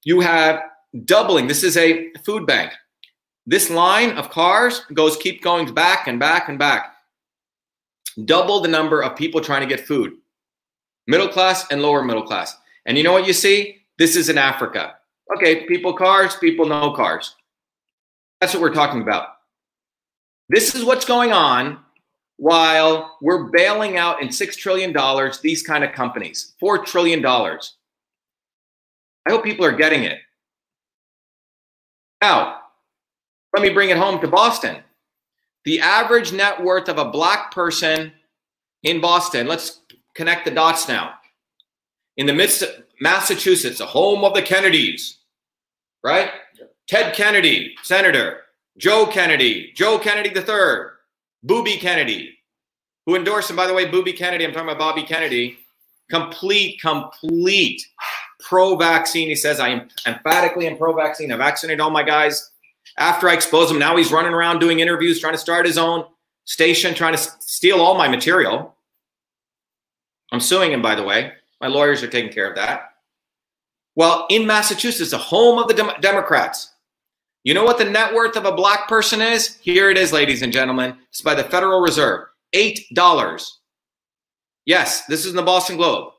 You 0.05 0.20
have 0.20 0.61
doubling. 1.05 1.49
This 1.49 1.64
is 1.64 1.76
a 1.76 2.12
food 2.24 2.46
bank. 2.46 2.72
This 3.49 3.70
line 3.70 4.11
of 4.18 4.28
cars 4.28 4.82
goes 4.92 5.16
keep 5.16 5.42
going 5.42 5.72
back 5.72 6.07
and 6.07 6.20
back 6.20 6.51
and 6.51 6.59
back. 6.59 6.96
Double 8.26 8.61
the 8.61 8.68
number 8.68 9.03
of 9.03 9.16
people 9.16 9.40
trying 9.40 9.66
to 9.66 9.74
get 9.74 9.86
food. 9.86 10.12
Middle 11.07 11.28
class 11.28 11.64
and 11.70 11.80
lower 11.80 12.05
middle 12.05 12.24
class. 12.24 12.55
And 12.84 12.99
you 12.99 13.05
know 13.05 13.12
what 13.14 13.26
you 13.26 13.32
see? 13.32 13.78
This 13.96 14.16
is 14.16 14.28
in 14.28 14.36
Africa. 14.36 14.96
Okay, 15.34 15.64
people 15.64 15.94
cars, 15.94 16.36
people 16.36 16.66
no 16.66 16.92
cars. 16.92 17.36
That's 18.42 18.53
what 18.53 18.61
we're 18.61 18.74
talking 18.74 19.01
about. 19.01 19.28
This 20.51 20.74
is 20.74 20.84
what's 20.84 21.07
going 21.07 21.32
on 21.32 21.78
while 22.36 23.16
we're 23.22 23.44
bailing 23.44 23.96
out 23.96 24.20
in 24.20 24.28
$6 24.28 24.57
trillion 24.59 24.94
these 25.42 25.62
kind 25.62 25.84
of 25.84 25.92
companies, 25.92 26.53
$4 26.62 26.84
trillion. 26.84 27.24
I 27.24 27.59
hope 29.30 29.42
people 29.42 29.64
are 29.64 29.72
getting 29.72 30.05
it. 30.05 30.18
Now, 32.20 32.58
let 33.55 33.62
me 33.62 33.70
bring 33.70 33.90
it 33.90 33.96
home 33.96 34.20
to 34.20 34.28
Boston. 34.28 34.78
The 35.64 35.80
average 35.80 36.32
net 36.32 36.62
worth 36.62 36.88
of 36.88 36.99
a 36.99 37.11
black 37.11 37.53
person 37.53 38.12
in 38.82 39.01
Boston, 39.01 39.46
let's 39.46 39.80
connect 40.14 40.44
the 40.44 40.51
dots 40.51 40.88
now. 40.88 41.14
In 42.16 42.26
the 42.26 42.34
midst 42.34 42.62
of 42.62 42.70
Massachusetts, 43.01 43.78
the 43.78 43.86
home 43.86 44.24
of 44.24 44.34
the 44.34 44.42
Kennedys, 44.42 45.18
right? 46.03 46.30
Ted 46.88 47.14
Kennedy, 47.14 47.74
Senator, 47.82 48.42
Joe 48.78 49.07
Kennedy, 49.07 49.72
Joe 49.74 49.99
Kennedy 49.99 50.30
III, 50.30 50.90
Booby 51.42 51.76
Kennedy, 51.76 52.38
who 53.07 53.14
endorsed 53.14 53.51
him. 53.51 53.57
By 53.57 53.66
the 53.66 53.74
way, 53.74 53.86
Booby 53.86 54.12
Kennedy, 54.12 54.44
I'm 54.44 54.53
talking 54.53 54.68
about 54.68 54.78
Bobby 54.78 55.03
Kennedy, 55.03 55.59
complete, 56.11 56.80
complete 56.80 57.82
pro 58.40 58.76
vaccine. 58.76 59.28
He 59.28 59.34
says, 59.34 59.61
I 59.61 59.68
am 59.68 59.88
emphatically 60.07 60.66
am 60.66 60.76
pro 60.76 60.94
vaccine. 60.94 61.30
I 61.32 61.36
vaccinated 61.36 61.80
all 61.80 61.90
my 61.90 62.03
guys. 62.03 62.51
After 62.99 63.28
I 63.28 63.34
expose 63.34 63.70
him, 63.70 63.78
now 63.78 63.96
he's 63.96 64.12
running 64.12 64.32
around 64.32 64.59
doing 64.59 64.80
interviews, 64.80 65.20
trying 65.20 65.34
to 65.34 65.38
start 65.38 65.66
his 65.66 65.78
own 65.78 66.05
station, 66.44 66.94
trying 66.94 67.14
to 67.14 67.18
steal 67.40 67.80
all 67.80 67.96
my 67.96 68.09
material. 68.09 68.74
I'm 70.32 70.40
suing 70.40 70.72
him, 70.72 70.82
by 70.82 70.94
the 70.94 71.05
way. 71.05 71.32
My 71.61 71.68
lawyers 71.68 72.03
are 72.03 72.09
taking 72.09 72.32
care 72.32 72.49
of 72.49 72.57
that. 72.57 72.94
Well, 73.94 74.26
in 74.30 74.46
Massachusetts, 74.46 75.11
the 75.12 75.18
home 75.18 75.59
of 75.59 75.68
the 75.68 75.74
Dem- 75.74 76.01
Democrats, 76.01 76.72
you 77.44 77.55
know 77.55 77.64
what 77.64 77.78
the 77.78 77.84
net 77.84 78.12
worth 78.12 78.36
of 78.36 78.44
a 78.44 78.53
black 78.53 78.88
person 78.88 79.20
is? 79.20 79.57
Here 79.57 79.90
it 79.90 79.96
is, 79.96 80.12
ladies 80.12 80.42
and 80.42 80.53
gentlemen. 80.53 80.96
It's 81.09 81.22
by 81.22 81.34
the 81.34 81.44
Federal 81.44 81.80
Reserve 81.80 82.26
$8. 82.55 83.51
Yes, 84.66 85.07
this 85.07 85.24
is 85.24 85.30
in 85.30 85.36
the 85.36 85.42
Boston 85.42 85.76
Globe. 85.76 86.12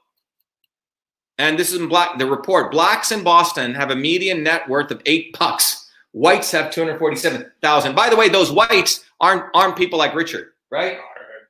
And 1.38 1.58
this 1.58 1.72
is 1.72 1.80
in 1.80 1.88
black 1.88 2.18
the 2.18 2.26
report. 2.26 2.72
Blacks 2.72 3.12
in 3.12 3.24
Boston 3.24 3.74
have 3.76 3.92
a 3.92 3.96
median 3.96 4.44
net 4.44 4.68
worth 4.68 4.92
of 4.92 5.02
eight 5.06 5.38
bucks. 5.38 5.89
Whites 6.12 6.52
have 6.52 6.72
247,000. 6.72 7.96
By 7.96 8.10
the 8.10 8.16
way, 8.16 8.30
those 8.30 8.52
whites 8.52 9.06
aren't 9.20 9.44
aren't 9.54 9.76
people 9.76 10.00
like 10.00 10.16
Richard, 10.16 10.50
right? 10.72 10.98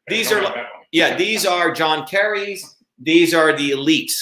These 0.07 0.31
are 0.31 0.43
yeah, 0.91 1.15
these 1.15 1.45
are 1.45 1.71
John 1.71 2.05
Kerry's, 2.05 2.75
these 2.97 3.33
are 3.33 3.55
the 3.55 3.71
elites. 3.71 4.13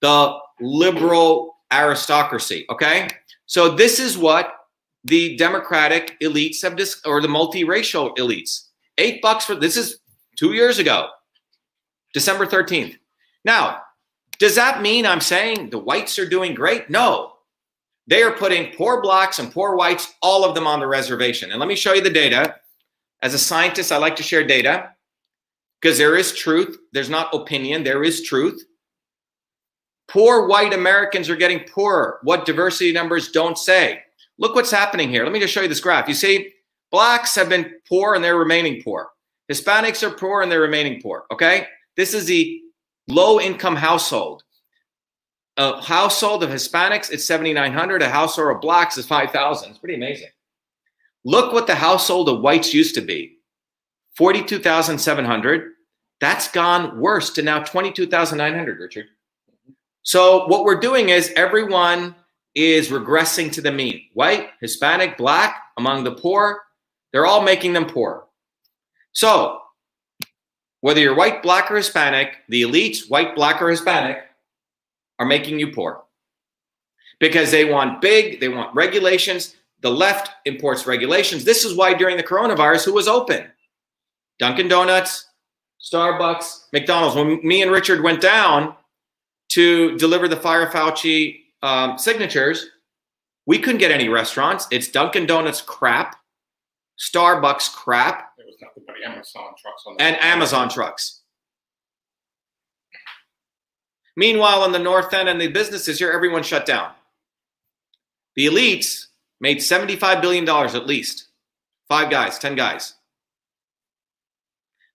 The 0.00 0.38
liberal 0.60 1.56
aristocracy, 1.72 2.64
okay? 2.70 3.08
So 3.46 3.74
this 3.74 3.98
is 3.98 4.16
what 4.16 4.52
the 5.04 5.36
democratic 5.36 6.18
elites 6.20 6.62
have 6.62 6.76
dis- 6.76 7.00
or 7.04 7.20
the 7.20 7.28
multiracial 7.28 8.16
elites. 8.16 8.68
8 8.98 9.20
bucks 9.22 9.44
for 9.44 9.54
this 9.54 9.76
is 9.76 9.98
2 10.38 10.52
years 10.52 10.78
ago. 10.78 11.08
December 12.14 12.46
13th. 12.46 12.96
Now, 13.44 13.82
does 14.38 14.54
that 14.54 14.82
mean 14.82 15.04
I'm 15.06 15.20
saying 15.20 15.70
the 15.70 15.78
whites 15.78 16.18
are 16.18 16.28
doing 16.28 16.54
great? 16.54 16.90
No. 16.90 17.32
They 18.08 18.22
are 18.22 18.32
putting 18.32 18.74
poor 18.74 19.02
blacks 19.02 19.38
and 19.38 19.52
poor 19.52 19.76
whites, 19.76 20.14
all 20.22 20.42
of 20.42 20.54
them 20.54 20.66
on 20.66 20.80
the 20.80 20.86
reservation. 20.86 21.50
And 21.50 21.60
let 21.60 21.68
me 21.68 21.76
show 21.76 21.92
you 21.92 22.00
the 22.00 22.08
data. 22.08 22.56
As 23.20 23.34
a 23.34 23.38
scientist, 23.38 23.92
I 23.92 23.98
like 23.98 24.16
to 24.16 24.22
share 24.22 24.46
data 24.46 24.90
because 25.80 25.98
there 25.98 26.16
is 26.16 26.34
truth. 26.34 26.78
There's 26.92 27.10
not 27.10 27.34
opinion, 27.34 27.84
there 27.84 28.02
is 28.02 28.22
truth. 28.22 28.64
Poor 30.08 30.46
white 30.46 30.72
Americans 30.72 31.28
are 31.28 31.36
getting 31.36 31.68
poorer. 31.68 32.18
What 32.22 32.46
diversity 32.46 32.92
numbers 32.92 33.30
don't 33.30 33.58
say. 33.58 34.00
Look 34.38 34.54
what's 34.54 34.70
happening 34.70 35.10
here. 35.10 35.24
Let 35.24 35.32
me 35.32 35.40
just 35.40 35.52
show 35.52 35.60
you 35.60 35.68
this 35.68 35.80
graph. 35.80 36.08
You 36.08 36.14
see, 36.14 36.52
blacks 36.90 37.34
have 37.34 37.50
been 37.50 37.74
poor 37.86 38.14
and 38.14 38.24
they're 38.24 38.38
remaining 38.38 38.82
poor. 38.82 39.10
Hispanics 39.52 40.02
are 40.02 40.14
poor 40.14 40.40
and 40.40 40.50
they're 40.50 40.62
remaining 40.62 41.02
poor. 41.02 41.24
Okay? 41.30 41.66
This 41.96 42.14
is 42.14 42.24
the 42.24 42.58
low 43.06 43.38
income 43.38 43.76
household. 43.76 44.44
A 45.58 45.80
household 45.82 46.44
of 46.44 46.50
Hispanics 46.50 47.10
is 47.10 47.26
7,900. 47.26 48.00
A 48.00 48.08
household 48.08 48.54
of 48.54 48.60
blacks 48.60 48.96
is 48.96 49.06
5,000. 49.06 49.70
It's 49.70 49.78
pretty 49.78 49.96
amazing. 49.96 50.28
Look 51.24 51.52
what 51.52 51.66
the 51.66 51.74
household 51.74 52.28
of 52.28 52.40
whites 52.40 52.72
used 52.72 52.94
to 52.94 53.00
be 53.00 53.38
42,700. 54.16 55.72
That's 56.20 56.48
gone 56.50 57.00
worse 57.00 57.30
to 57.30 57.42
now 57.42 57.64
22,900, 57.64 58.78
Richard. 58.78 59.06
So 60.02 60.46
what 60.46 60.64
we're 60.64 60.80
doing 60.80 61.08
is 61.08 61.32
everyone 61.34 62.14
is 62.54 62.88
regressing 62.88 63.50
to 63.52 63.60
the 63.60 63.72
mean. 63.72 64.02
White, 64.14 64.50
Hispanic, 64.60 65.18
black, 65.18 65.60
among 65.76 66.04
the 66.04 66.14
poor, 66.14 66.62
they're 67.12 67.26
all 67.26 67.42
making 67.42 67.72
them 67.72 67.86
poor. 67.86 68.26
So 69.12 69.60
whether 70.82 71.00
you're 71.00 71.16
white, 71.16 71.42
black, 71.42 71.70
or 71.70 71.76
Hispanic, 71.76 72.36
the 72.48 72.62
elites, 72.62 73.10
white, 73.10 73.34
black, 73.34 73.60
or 73.60 73.70
Hispanic, 73.70 74.18
are 75.18 75.26
making 75.26 75.58
you 75.58 75.72
poor 75.72 76.04
because 77.20 77.50
they 77.50 77.64
want 77.64 78.00
big, 78.00 78.40
they 78.40 78.48
want 78.48 78.74
regulations. 78.74 79.56
The 79.80 79.90
left 79.90 80.30
imports 80.44 80.86
regulations. 80.86 81.44
This 81.44 81.64
is 81.64 81.76
why 81.76 81.94
during 81.94 82.16
the 82.16 82.22
coronavirus, 82.22 82.84
who 82.84 82.94
was 82.94 83.06
open? 83.06 83.46
Dunkin' 84.38 84.68
Donuts, 84.68 85.26
Starbucks, 85.80 86.64
McDonald's. 86.72 87.14
When 87.14 87.40
me 87.46 87.62
and 87.62 87.70
Richard 87.70 88.02
went 88.02 88.20
down 88.20 88.74
to 89.50 89.96
deliver 89.96 90.26
the 90.28 90.36
Fire 90.36 90.66
Fauci 90.66 91.42
um, 91.62 91.96
signatures, 91.96 92.66
we 93.46 93.58
couldn't 93.58 93.78
get 93.78 93.90
any 93.90 94.08
restaurants. 94.08 94.66
It's 94.70 94.88
Dunkin' 94.88 95.26
Donuts 95.26 95.60
crap, 95.60 96.16
Starbucks 96.98 97.72
crap, 97.72 98.36
There 98.36 98.46
was 98.46 98.56
nothing 98.60 98.82
but 98.86 98.96
Amazon 99.04 99.54
trucks 99.60 99.84
on 99.86 99.96
and 100.00 100.16
Amazon 100.16 100.68
trucks. 100.68 101.22
Meanwhile, 104.18 104.64
in 104.64 104.72
the 104.72 104.80
North 104.80 105.14
End 105.14 105.28
and 105.28 105.40
the 105.40 105.46
businesses 105.46 106.00
here, 106.00 106.10
everyone 106.10 106.42
shut 106.42 106.66
down. 106.66 106.90
The 108.34 108.46
elites 108.46 109.06
made 109.40 109.58
$75 109.58 110.20
billion 110.20 110.48
at 110.48 110.88
least. 110.88 111.28
Five 111.86 112.10
guys, 112.10 112.36
10 112.36 112.56
guys. 112.56 112.94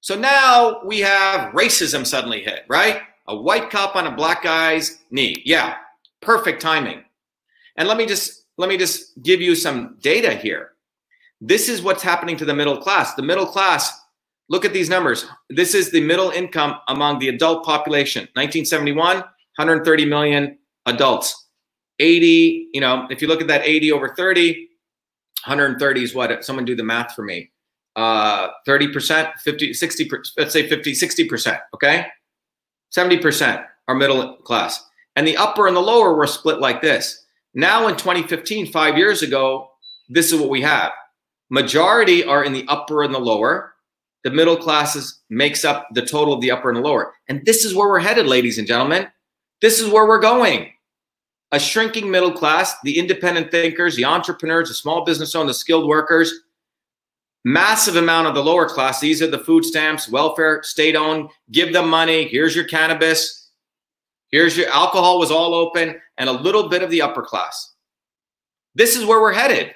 So 0.02 0.20
now 0.20 0.82
we 0.84 1.00
have 1.00 1.54
racism 1.54 2.06
suddenly 2.06 2.44
hit, 2.44 2.66
right? 2.68 3.00
A 3.30 3.34
white 3.34 3.70
cop 3.70 3.96
on 3.96 4.08
a 4.08 4.12
black 4.12 4.44
guy's 4.44 5.00
knee. 5.10 5.42
Yeah, 5.46 5.76
perfect 6.20 6.62
timing. 6.62 7.06
And 7.78 7.88
let 7.88 7.96
me 7.96 8.06
just 8.06 8.44
let 8.58 8.68
me 8.68 8.76
just 8.76 9.24
give 9.24 9.40
you 9.40 9.56
some 9.56 9.96
data 10.02 10.36
here. 10.36 10.72
This 11.40 11.70
is 11.70 11.82
what's 11.82 12.04
happening 12.04 12.36
to 12.36 12.46
the 12.46 12.54
middle 12.54 12.76
class. 12.76 13.14
The 13.14 13.22
middle 13.22 13.46
class, 13.46 14.02
look 14.54 14.66
at 14.66 14.72
these 14.72 14.88
numbers. 14.88 15.26
This 15.50 15.74
is 15.74 15.90
the 15.90 16.00
middle 16.00 16.30
income 16.30 16.76
among 16.88 17.18
the 17.18 17.28
adult 17.28 17.66
population. 17.66 18.22
1971, 18.36 19.18
130 19.18 20.06
million 20.06 20.60
adults. 20.86 21.48
80, 22.00 22.70
you 22.72 22.80
know, 22.80 23.08
if 23.10 23.20
you 23.22 23.28
look 23.28 23.42
at 23.42 23.48
that 23.48 23.66
80 23.66 23.92
over 23.92 24.14
30, 24.16 24.52
130 25.46 26.04
is 26.04 26.14
what? 26.14 26.46
Someone 26.46 26.66
do 26.66 26.76
the 26.76 26.84
math 26.84 27.16
for 27.16 27.24
me. 27.24 27.50
Uh, 27.96 28.50
30%, 28.68 29.34
50, 29.40 29.74
60, 29.74 30.12
let's 30.38 30.54
say 30.54 30.70
50, 30.70 30.94
60%, 30.94 31.60
okay? 31.74 32.06
70% 32.96 33.66
are 33.88 33.96
middle 33.96 34.36
class. 34.38 34.88
And 35.16 35.28
the 35.28 35.38
upper 35.38 35.68
and 35.68 35.76
the 35.76 35.82
lower 35.82 36.14
were 36.14 36.28
split 36.28 36.60
like 36.60 36.82
this. 36.82 37.26
Now 37.56 37.88
in 37.88 37.96
2015, 37.96 38.72
five 38.72 38.98
years 38.98 39.24
ago, 39.24 39.72
this 40.10 40.32
is 40.32 40.40
what 40.40 40.50
we 40.50 40.62
have. 40.62 40.92
Majority 41.50 42.24
are 42.24 42.44
in 42.44 42.54
the 42.54 42.66
upper 42.68 43.04
and 43.04 43.14
the 43.14 43.20
lower. 43.20 43.73
The 44.24 44.32
middle 44.32 44.56
classes 44.56 45.20
makes 45.30 45.66
up 45.66 45.88
the 45.94 46.06
total 46.06 46.34
of 46.34 46.42
the 46.42 46.52
upper 46.52 46.70
and 46.70 46.82
lower. 46.82 47.14
And 47.28 47.46
this 47.46 47.66
is 47.66 47.76
where 47.76 47.90
we're 47.90 48.00
headed, 48.00 48.26
ladies 48.26 48.58
and 48.58 48.68
gentlemen. 48.68 49.08
This 49.62 49.80
is 49.80 49.90
where 49.90 50.08
we're 50.08 50.20
going. 50.20 50.72
A 51.52 51.60
shrinking 51.60 52.10
middle 52.10 52.32
class, 52.32 52.74
the 52.84 52.98
independent 52.98 53.52
thinkers, 53.52 53.96
the 53.96 54.06
entrepreneurs, 54.06 54.70
the 54.70 54.76
small 54.76 55.06
business 55.06 55.36
owners, 55.36 55.50
the 55.50 55.60
skilled 55.60 55.88
workers, 55.88 56.34
massive 57.44 57.98
amount 57.98 58.28
of 58.28 58.34
the 58.34 58.44
lower 58.44 58.68
class. 58.68 59.00
These 59.00 59.22
are 59.22 59.28
the 59.28 59.38
food 59.38 59.66
stamps, 59.66 60.10
welfare, 60.10 60.64
state 60.64 60.96
owned. 60.96 61.30
Give 61.52 61.74
them 61.74 61.90
money. 61.90 62.28
Here's 62.28 62.56
your 62.56 62.66
cannabis. 62.66 63.52
Here's 64.30 64.58
your 64.58 64.70
alcohol 64.70 65.20
was 65.20 65.32
all 65.32 65.54
open 65.54 66.00
and 66.18 66.30
a 66.30 66.34
little 66.34 66.70
bit 66.70 66.82
of 66.82 66.90
the 66.90 67.02
upper 67.02 67.22
class. 67.22 67.74
This 68.74 68.96
is 68.96 69.06
where 69.06 69.22
we're 69.22 69.34
headed. 69.34 69.76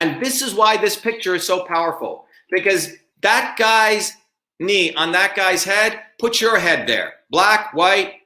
And 0.00 0.20
this 0.20 0.42
is 0.42 0.54
why 0.54 0.76
this 0.76 0.96
picture 0.96 1.34
is 1.36 1.46
so 1.46 1.64
powerful 1.64 2.23
because 2.50 2.92
that 3.22 3.56
guy's 3.58 4.12
knee 4.60 4.94
on 4.94 5.12
that 5.12 5.34
guy's 5.34 5.64
head, 5.64 6.00
put 6.18 6.40
your 6.40 6.58
head 6.58 6.86
there 6.86 7.14
black, 7.30 7.74
white, 7.74 8.20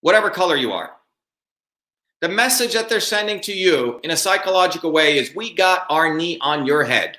whatever 0.00 0.30
color 0.30 0.54
you 0.54 0.72
are. 0.72 0.92
The 2.20 2.28
message 2.28 2.74
that 2.74 2.88
they're 2.88 3.00
sending 3.00 3.40
to 3.40 3.52
you 3.52 3.98
in 4.04 4.12
a 4.12 4.16
psychological 4.16 4.92
way 4.92 5.18
is 5.18 5.34
we 5.34 5.52
got 5.52 5.86
our 5.90 6.14
knee 6.14 6.38
on 6.40 6.66
your 6.66 6.84
head. 6.84 7.18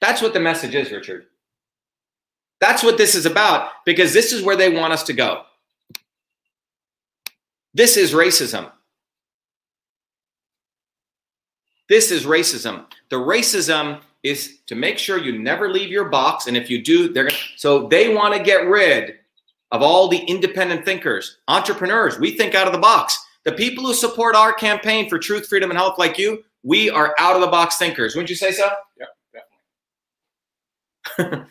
That's 0.00 0.20
what 0.20 0.32
the 0.32 0.40
message 0.40 0.74
is, 0.74 0.90
Richard. 0.90 1.26
That's 2.60 2.82
what 2.82 2.98
this 2.98 3.14
is 3.14 3.24
about 3.24 3.70
because 3.84 4.12
this 4.12 4.32
is 4.32 4.42
where 4.42 4.56
they 4.56 4.68
want 4.68 4.92
us 4.92 5.04
to 5.04 5.12
go. 5.12 5.42
This 7.72 7.96
is 7.96 8.12
racism. 8.12 8.70
This 11.88 12.10
is 12.10 12.24
racism. 12.24 12.86
The 13.10 13.16
racism 13.16 14.00
is 14.24 14.58
to 14.66 14.74
make 14.74 14.98
sure 14.98 15.18
you 15.18 15.38
never 15.38 15.70
leave 15.70 15.90
your 15.90 16.08
box. 16.08 16.48
And 16.48 16.56
if 16.56 16.68
you 16.68 16.82
do, 16.82 17.12
they're 17.12 17.24
gonna, 17.24 17.38
so 17.56 17.86
they 17.86 18.12
want 18.12 18.34
to 18.34 18.42
get 18.42 18.66
rid 18.66 19.16
of 19.70 19.82
all 19.82 20.08
the 20.08 20.18
independent 20.18 20.84
thinkers, 20.84 21.38
entrepreneurs. 21.46 22.18
We 22.18 22.36
think 22.36 22.54
out 22.54 22.66
of 22.66 22.72
the 22.72 22.78
box. 22.78 23.16
The 23.44 23.52
people 23.52 23.84
who 23.84 23.92
support 23.92 24.34
our 24.34 24.52
campaign 24.52 25.08
for 25.08 25.18
truth, 25.18 25.46
freedom, 25.46 25.70
and 25.70 25.78
health, 25.78 25.98
like 25.98 26.18
you, 26.18 26.42
we 26.62 26.88
are 26.88 27.14
out 27.18 27.36
of 27.36 27.42
the 27.42 27.48
box 27.48 27.76
thinkers. 27.76 28.14
Wouldn't 28.14 28.30
you 28.30 28.36
say 28.36 28.52
so? 28.52 28.70
Yeah, 28.98 29.06
definitely. 31.18 31.46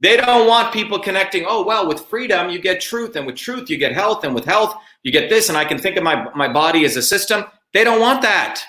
They 0.00 0.16
don't 0.16 0.46
want 0.46 0.74
people 0.74 0.98
connecting, 0.98 1.46
oh, 1.48 1.64
well, 1.64 1.88
with 1.88 2.00
freedom, 2.00 2.50
you 2.50 2.58
get 2.58 2.80
truth, 2.80 3.16
and 3.16 3.26
with 3.26 3.36
truth, 3.36 3.70
you 3.70 3.78
get 3.78 3.92
health, 3.92 4.24
and 4.24 4.34
with 4.34 4.44
health, 4.44 4.76
you 5.02 5.10
get 5.10 5.30
this, 5.30 5.48
and 5.48 5.56
I 5.56 5.64
can 5.64 5.78
think 5.78 5.96
of 5.96 6.04
my, 6.04 6.30
my 6.34 6.52
body 6.52 6.84
as 6.84 6.96
a 6.96 7.02
system. 7.02 7.44
They 7.72 7.82
don't 7.82 8.00
want 8.00 8.22
that. 8.22 8.62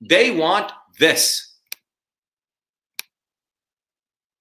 They 0.00 0.30
want 0.30 0.72
this. 0.98 1.53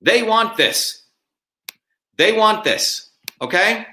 They 0.04 0.22
want 0.22 0.58
this. 0.58 1.04
They 2.18 2.34
want 2.34 2.64
this. 2.64 3.10
Okay? 3.42 3.88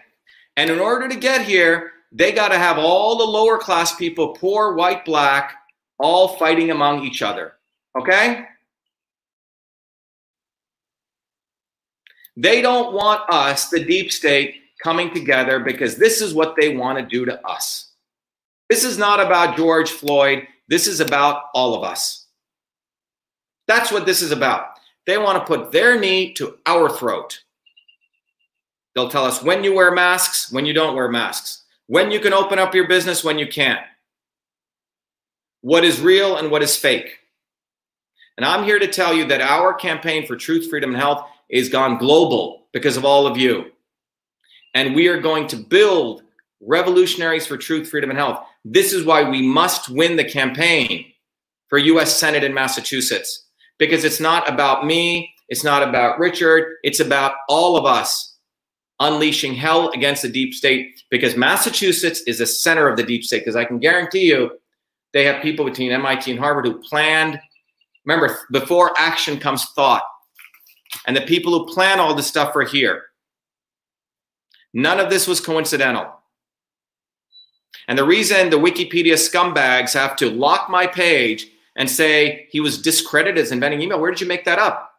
And 0.57 0.69
in 0.69 0.79
order 0.79 1.09
to 1.09 1.17
get 1.17 1.47
here, 1.47 1.93
they 2.13 2.33
got 2.33 2.49
to 2.49 2.59
have 2.59 2.77
all 2.77 3.17
the 3.17 3.25
lower 3.25 3.57
class 3.57 3.95
people, 3.95 4.35
poor, 4.35 4.75
white, 4.75 5.05
black, 5.05 5.55
all 5.99 6.37
fighting 6.37 6.71
among 6.71 7.05
each 7.05 7.23
other. 7.23 7.55
Okay? 7.99 8.45
They 12.37 12.61
don't 12.61 12.93
want 12.93 13.23
us, 13.31 13.69
the 13.69 13.85
deep 13.85 14.11
state, 14.13 14.57
coming 14.83 15.13
together 15.15 15.61
because 15.61 15.97
this 15.97 16.21
is 16.21 16.35
what 16.35 16.57
they 16.59 16.75
want 16.75 16.99
to 16.99 17.05
do 17.05 17.25
to 17.25 17.47
us. 17.47 17.93
This 18.69 18.83
is 18.85 18.99
not 18.99 19.21
about 19.21 19.57
George 19.57 19.91
Floyd. 19.91 20.47
This 20.69 20.87
is 20.87 21.01
about 21.01 21.45
all 21.55 21.75
of 21.75 21.85
us. 21.85 22.27
That's 23.67 23.93
what 23.93 24.07
this 24.07 24.23
is 24.23 24.33
about. 24.33 24.80
They 25.11 25.19
want 25.19 25.45
to 25.45 25.45
put 25.45 25.73
their 25.73 25.99
knee 25.99 26.33
to 26.35 26.59
our 26.67 26.89
throat. 26.89 27.43
They'll 28.95 29.09
tell 29.09 29.25
us 29.25 29.43
when 29.43 29.65
you 29.65 29.75
wear 29.75 29.91
masks, 29.91 30.53
when 30.53 30.65
you 30.65 30.73
don't 30.73 30.95
wear 30.95 31.09
masks, 31.09 31.65
when 31.89 32.13
you 32.13 32.21
can 32.21 32.33
open 32.33 32.61
up 32.61 32.77
your 32.77 32.87
business, 32.87 33.25
when 33.25 33.37
you 33.37 33.49
can't, 33.49 33.81
what 35.63 35.85
is 35.85 36.01
real 36.01 36.37
and 36.37 36.49
what 36.49 36.63
is 36.63 36.77
fake. 36.77 37.19
And 38.37 38.47
I'm 38.47 38.63
here 38.63 38.79
to 38.79 38.87
tell 38.87 39.13
you 39.13 39.25
that 39.25 39.41
our 39.41 39.75
campaign 39.75 40.29
for 40.29 40.37
truth, 40.37 40.71
freedom, 40.71 40.91
and 40.91 41.01
health 41.01 41.27
is 41.49 41.69
gone 41.69 41.99
global 41.99 42.69
because 42.73 42.97
of 42.97 43.05
all 43.05 43.27
of 43.27 43.37
you. 43.37 43.73
And 44.75 44.95
we 44.95 45.09
are 45.09 45.19
going 45.19 45.49
to 45.49 45.57
build 45.57 46.23
revolutionaries 46.61 47.49
for 47.49 47.57
truth, 47.57 47.89
freedom, 47.89 48.11
and 48.11 48.19
health. 48.21 48.47
This 48.65 48.93
is 48.93 49.05
why 49.05 49.29
we 49.29 49.43
must 49.43 49.89
win 49.89 50.15
the 50.15 50.23
campaign 50.23 51.07
for 51.67 51.79
US 51.79 52.17
Senate 52.17 52.45
in 52.45 52.55
Massachusetts 52.55 53.47
because 53.81 54.05
it's 54.05 54.21
not 54.21 54.49
about 54.49 54.87
me, 54.87 55.35
it's 55.49 55.65
not 55.65 55.83
about 55.83 56.21
Richard, 56.21 56.77
it's 56.85 57.01
about 57.01 57.33
all 57.49 57.77
of 57.77 57.85
us 57.85 58.37
unleashing 59.01 59.55
hell 59.55 59.89
against 59.91 60.23
the 60.23 60.29
deep 60.29 60.53
state 60.53 61.03
because 61.11 61.35
Massachusetts 61.35 62.21
is 62.27 62.39
the 62.39 62.47
center 62.47 62.87
of 62.87 62.99
the 62.99 63.03
deep 63.03 63.25
state 63.25 63.41
because 63.41 63.57
I 63.57 63.65
can 63.65 63.79
guarantee 63.79 64.27
you 64.27 64.51
they 65.13 65.25
have 65.25 65.43
people 65.43 65.65
between 65.65 65.91
MIT 65.91 66.31
and 66.31 66.39
Harvard 66.39 66.67
who 66.67 66.81
planned 66.83 67.41
remember 68.05 68.39
before 68.53 68.93
action 68.99 69.39
comes 69.39 69.65
thought 69.71 70.03
and 71.07 71.17
the 71.17 71.23
people 71.23 71.53
who 71.53 71.73
plan 71.73 71.99
all 71.99 72.15
this 72.15 72.27
stuff 72.27 72.55
are 72.55 72.63
here. 72.63 73.05
None 74.75 75.01
of 75.01 75.09
this 75.09 75.27
was 75.27 75.41
coincidental. 75.41 76.07
And 77.89 77.99
the 77.99 78.05
reason 78.05 78.51
the 78.51 78.57
Wikipedia 78.57 79.15
scumbags 79.15 79.95
have 79.95 80.15
to 80.17 80.31
lock 80.31 80.69
my 80.69 80.87
page 80.87 81.47
and 81.77 81.89
say 81.89 82.47
he 82.51 82.61
was 82.61 82.81
discredited 82.81 83.39
as 83.39 83.53
inventing 83.53 83.81
email, 83.81 84.01
where 84.01 84.11
did 84.11 84.21
you 84.21 84.27
make 84.27 84.45
that 84.45 84.59
up? 84.59 84.93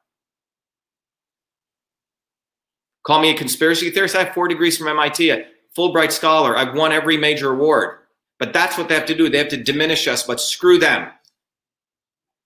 Call 3.03 3.21
me 3.21 3.31
a 3.31 3.37
conspiracy 3.37 3.89
theorist. 3.89 4.15
I 4.15 4.23
have 4.23 4.33
four 4.33 4.47
degrees 4.47 4.77
from 4.77 4.87
MIT, 4.87 5.29
a 5.29 5.45
Fulbright 5.77 6.11
scholar. 6.11 6.55
I've 6.55 6.75
won 6.75 6.91
every 6.91 7.17
major 7.17 7.51
award. 7.51 7.97
But 8.39 8.53
that's 8.53 8.77
what 8.77 8.89
they 8.89 8.95
have 8.95 9.05
to 9.05 9.15
do. 9.15 9.29
They 9.29 9.37
have 9.37 9.49
to 9.49 9.57
diminish 9.57 10.07
us, 10.07 10.23
but 10.23 10.39
screw 10.39 10.77
them. 10.77 11.09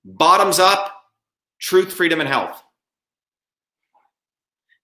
Bottoms 0.04 0.60
up, 0.60 0.92
truth, 1.60 1.92
freedom, 1.94 2.20
and 2.20 2.30
health 2.30 2.62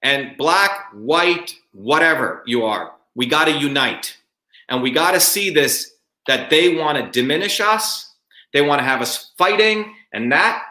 and 0.02 0.36
black, 0.38 0.88
white, 0.94 1.56
whatever 1.72 2.44
you 2.46 2.64
are, 2.66 2.94
we 3.16 3.26
got 3.26 3.46
to 3.46 3.52
unite. 3.52 4.18
And 4.70 4.82
we 4.82 4.92
got 4.92 5.12
to 5.12 5.20
see 5.20 5.50
this 5.50 5.92
that 6.28 6.50
they 6.50 6.76
want 6.76 6.98
to 6.98 7.20
diminish 7.20 7.60
us, 7.60 8.11
they 8.54 8.62
want 8.62 8.80
to 8.80 8.86
have 8.86 9.02
us 9.02 9.32
fighting, 9.38 9.94
and 10.14 10.32
that 10.32 10.64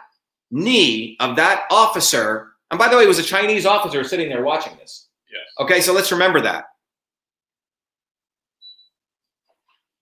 knee 0.51 1.17
of 1.19 1.35
that 1.35 1.65
officer, 1.71 2.53
and 2.69 2.77
by 2.77 2.87
the 2.87 2.97
way, 2.97 3.03
it 3.03 3.07
was 3.07 3.19
a 3.19 3.23
Chinese 3.23 3.65
officer 3.65 4.03
sitting 4.03 4.29
there 4.29 4.43
watching 4.43 4.77
this. 4.77 5.07
Yes. 5.31 5.41
Okay, 5.59 5.81
so 5.81 5.93
let's 5.93 6.11
remember 6.11 6.41
that. 6.41 6.65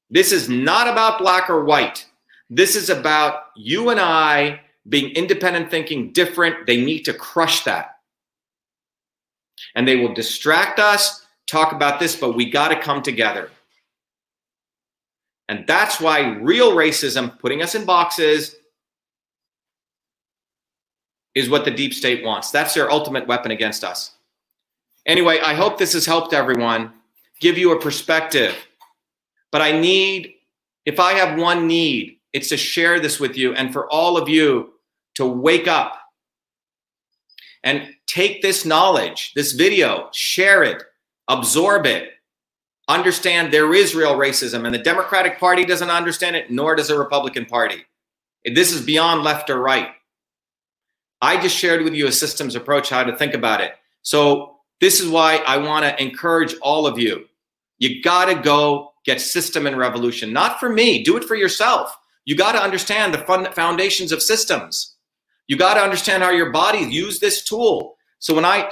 This 0.10 0.32
is 0.32 0.50
not 0.50 0.88
about 0.88 1.20
black 1.20 1.50
or 1.50 1.64
white. 1.64 2.06
This 2.50 2.76
is 2.76 2.90
about 2.90 3.44
you 3.56 3.90
and 3.90 4.00
I 4.00 4.62
being 4.88 5.12
independent 5.12 5.70
thinking, 5.70 6.12
different. 6.14 6.66
They 6.66 6.84
need 6.84 7.04
to 7.04 7.14
crush 7.14 7.64
that 7.66 8.00
and 9.76 9.88
they 9.88 9.96
will 9.96 10.14
distract 10.14 10.80
us, 10.80 11.26
talk 11.48 11.72
about 11.72 12.00
this, 12.00 12.16
but 12.16 12.36
we 12.36 12.50
got 12.50 12.70
to 12.70 12.80
come 12.80 13.02
together. 13.02 13.52
And 15.50 15.66
that's 15.66 16.00
why 16.00 16.36
real 16.36 16.74
racism, 16.74 17.38
putting 17.40 17.64
us 17.64 17.74
in 17.74 17.84
boxes, 17.84 18.56
is 21.34 21.50
what 21.50 21.66
the 21.66 21.72
deep 21.72 21.94
state 21.94 22.24
wants. 22.24 22.52
That's 22.52 22.76
their 22.76 22.92
ultimate 22.92 23.28
weapon 23.28 23.50
against 23.50 23.84
us. 23.84 24.12
Anyway, 25.08 25.40
I 25.40 25.56
hope 25.56 25.80
this 25.80 25.94
has 25.94 26.06
helped 26.06 26.34
everyone, 26.34 26.94
give 27.40 27.58
you 27.58 27.72
a 27.72 27.82
perspective. 27.82 28.56
But 29.52 29.62
I 29.62 29.72
need, 29.72 30.36
if 30.86 31.00
I 31.00 31.14
have 31.14 31.40
one 31.40 31.66
need, 31.66 32.20
it's 32.32 32.50
to 32.50 32.58
share 32.58 33.00
this 33.00 33.20
with 33.20 33.36
you 33.36 33.56
and 33.56 33.74
for 33.74 33.92
all 33.92 34.18
of 34.18 34.30
you 34.30 34.74
to 35.16 35.26
wake 35.26 35.68
up 35.68 36.00
and 37.64 37.90
take 38.06 38.44
this 38.44 38.66
knowledge, 38.66 39.34
this 39.34 39.54
video, 39.54 40.10
share 40.14 40.62
it, 40.62 40.84
absorb 41.28 41.88
it, 41.88 42.12
understand 42.90 43.54
there 43.54 43.74
is 43.74 43.96
real 43.96 44.16
racism, 44.16 44.66
and 44.66 44.74
the 44.74 44.80
Democratic 44.80 45.40
Party 45.40 45.64
doesn't 45.64 45.90
understand 45.90 46.36
it, 46.36 46.52
nor 46.52 46.76
does 46.76 46.90
the 46.90 46.98
Republican 46.98 47.46
Party. 47.46 47.86
This 48.44 48.74
is 48.74 48.86
beyond 48.86 49.24
left 49.24 49.50
or 49.50 49.62
right. 49.62 49.90
I 51.22 51.40
just 51.42 51.56
shared 51.56 51.84
with 51.84 51.94
you 51.94 52.08
a 52.08 52.12
systems 52.12 52.56
approach, 52.56 52.90
how 52.90 53.04
to 53.04 53.16
think 53.16 53.34
about 53.34 53.62
it. 53.62 53.74
So 54.02 54.58
this 54.82 55.00
is 55.00 55.10
why 55.10 55.44
I 55.46 55.58
want 55.58 55.86
to 55.86 56.02
encourage 56.02 56.56
all 56.62 56.88
of 56.88 56.98
you. 56.98 57.26
You 57.78 58.02
got 58.02 58.26
to 58.26 58.36
go 58.36 58.94
get 59.06 59.22
system 59.22 59.68
and 59.68 59.78
revolution. 59.78 60.34
Not 60.34 60.60
for 60.60 60.70
me, 60.70 61.04
do 61.04 61.18
it 61.18 61.24
for 61.24 61.36
yourself. 61.36 61.96
You 62.26 62.36
got 62.36 62.54
to 62.54 62.62
understand 62.62 63.14
the 63.14 63.20
fund 63.20 63.48
foundations 63.54 64.12
of 64.12 64.22
systems. 64.22 64.96
You 65.48 65.58
got 65.58 65.76
to 65.76 65.82
understand 65.82 66.24
how 66.24 66.32
your 66.32 66.52
body 66.52 66.80
use 66.80 67.20
this 67.20 67.44
tool. 67.44 67.98
So 68.20 68.34
when 68.34 68.46
I, 68.46 68.72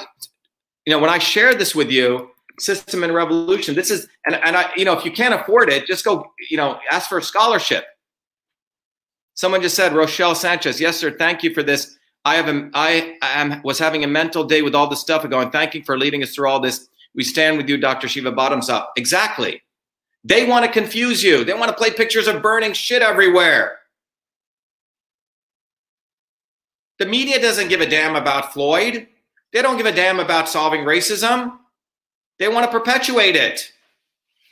you 0.86 0.94
know, 0.94 1.00
when 1.00 1.10
I 1.10 1.18
share 1.18 1.54
this 1.56 1.74
with 1.74 1.92
you, 1.92 2.30
system 2.60 3.04
and 3.04 3.14
revolution, 3.14 3.76
this 3.76 3.92
is, 3.92 4.08
and, 4.26 4.36
and 4.36 4.58
I, 4.58 4.70
you 4.76 4.86
know, 4.86 4.98
if 4.98 5.06
you 5.06 5.12
can't 5.12 5.34
afford 5.34 5.70
it, 5.70 5.86
just 5.86 6.04
go, 6.04 6.32
you 6.50 6.58
know, 6.58 6.80
ask 6.92 7.10
for 7.10 7.18
a 7.18 7.24
scholarship. 7.24 7.86
Someone 9.36 9.62
just 9.62 9.76
said, 9.76 9.94
Rochelle 9.94 10.36
Sanchez, 10.36 10.82
yes, 10.82 10.98
sir. 10.98 11.12
Thank 11.12 11.44
you 11.44 11.54
for 11.54 11.62
this. 11.62 11.98
I 12.26 12.36
have 12.36 12.50
a, 12.50 12.70
I 12.74 13.18
am 13.22 13.62
was 13.64 13.80
having 13.80 14.04
a 14.04 14.08
mental 14.08 14.44
day 14.44 14.62
with 14.62 14.76
all 14.76 14.88
the 14.88 14.96
stuff 14.96 15.22
and 15.24 15.32
going, 15.32 15.52
thank 15.52 15.74
you 15.76 15.84
for 15.84 15.98
leading 15.98 16.24
us 16.24 16.34
through 16.34 16.50
all 16.50 16.60
this. 16.60 16.90
We 17.16 17.24
stand 17.24 17.58
with 17.58 17.70
you, 17.70 17.78
Dr. 17.78 18.08
Shiva, 18.08 18.32
bottoms 18.32 18.70
up. 18.70 18.92
Exactly. 18.98 19.62
They 20.24 20.46
want 20.46 20.66
to 20.66 20.72
confuse 20.72 21.24
you. 21.24 21.44
They 21.44 21.54
want 21.54 21.70
to 21.70 21.78
play 21.78 21.92
pictures 21.92 22.28
of 22.28 22.42
burning 22.42 22.74
shit 22.74 23.02
everywhere. 23.02 23.78
The 27.00 27.06
media 27.06 27.40
doesn't 27.40 27.70
give 27.70 27.80
a 27.80 27.90
damn 27.90 28.16
about 28.16 28.54
Floyd. 28.54 29.08
They 29.54 29.62
don't 29.62 29.78
give 29.78 29.86
a 29.86 29.92
damn 29.92 30.20
about 30.20 30.50
solving 30.50 30.82
racism. 30.82 31.58
They 32.40 32.48
want 32.48 32.66
to 32.66 32.80
perpetuate 32.80 33.36
it. 33.36 33.72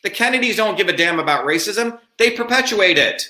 The 0.03 0.09
Kennedys 0.09 0.57
don't 0.57 0.77
give 0.77 0.87
a 0.87 0.95
damn 0.95 1.19
about 1.19 1.45
racism. 1.45 1.99
They 2.17 2.31
perpetuate 2.31 2.97
it. 2.97 3.27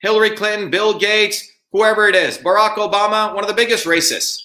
Hillary 0.00 0.30
Clinton, 0.30 0.70
Bill 0.70 0.98
Gates, 0.98 1.50
whoever 1.72 2.08
it 2.08 2.14
is, 2.14 2.38
Barack 2.38 2.74
Obama, 2.74 3.34
one 3.34 3.44
of 3.44 3.48
the 3.48 3.54
biggest 3.54 3.86
racists. 3.86 4.44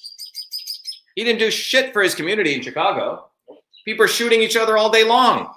He 1.15 1.23
didn't 1.23 1.39
do 1.39 1.51
shit 1.51 1.93
for 1.93 2.01
his 2.01 2.15
community 2.15 2.55
in 2.55 2.61
Chicago. 2.61 3.27
People 3.85 4.05
are 4.05 4.09
shooting 4.09 4.41
each 4.41 4.57
other 4.57 4.77
all 4.77 4.89
day 4.89 5.03
long. 5.03 5.53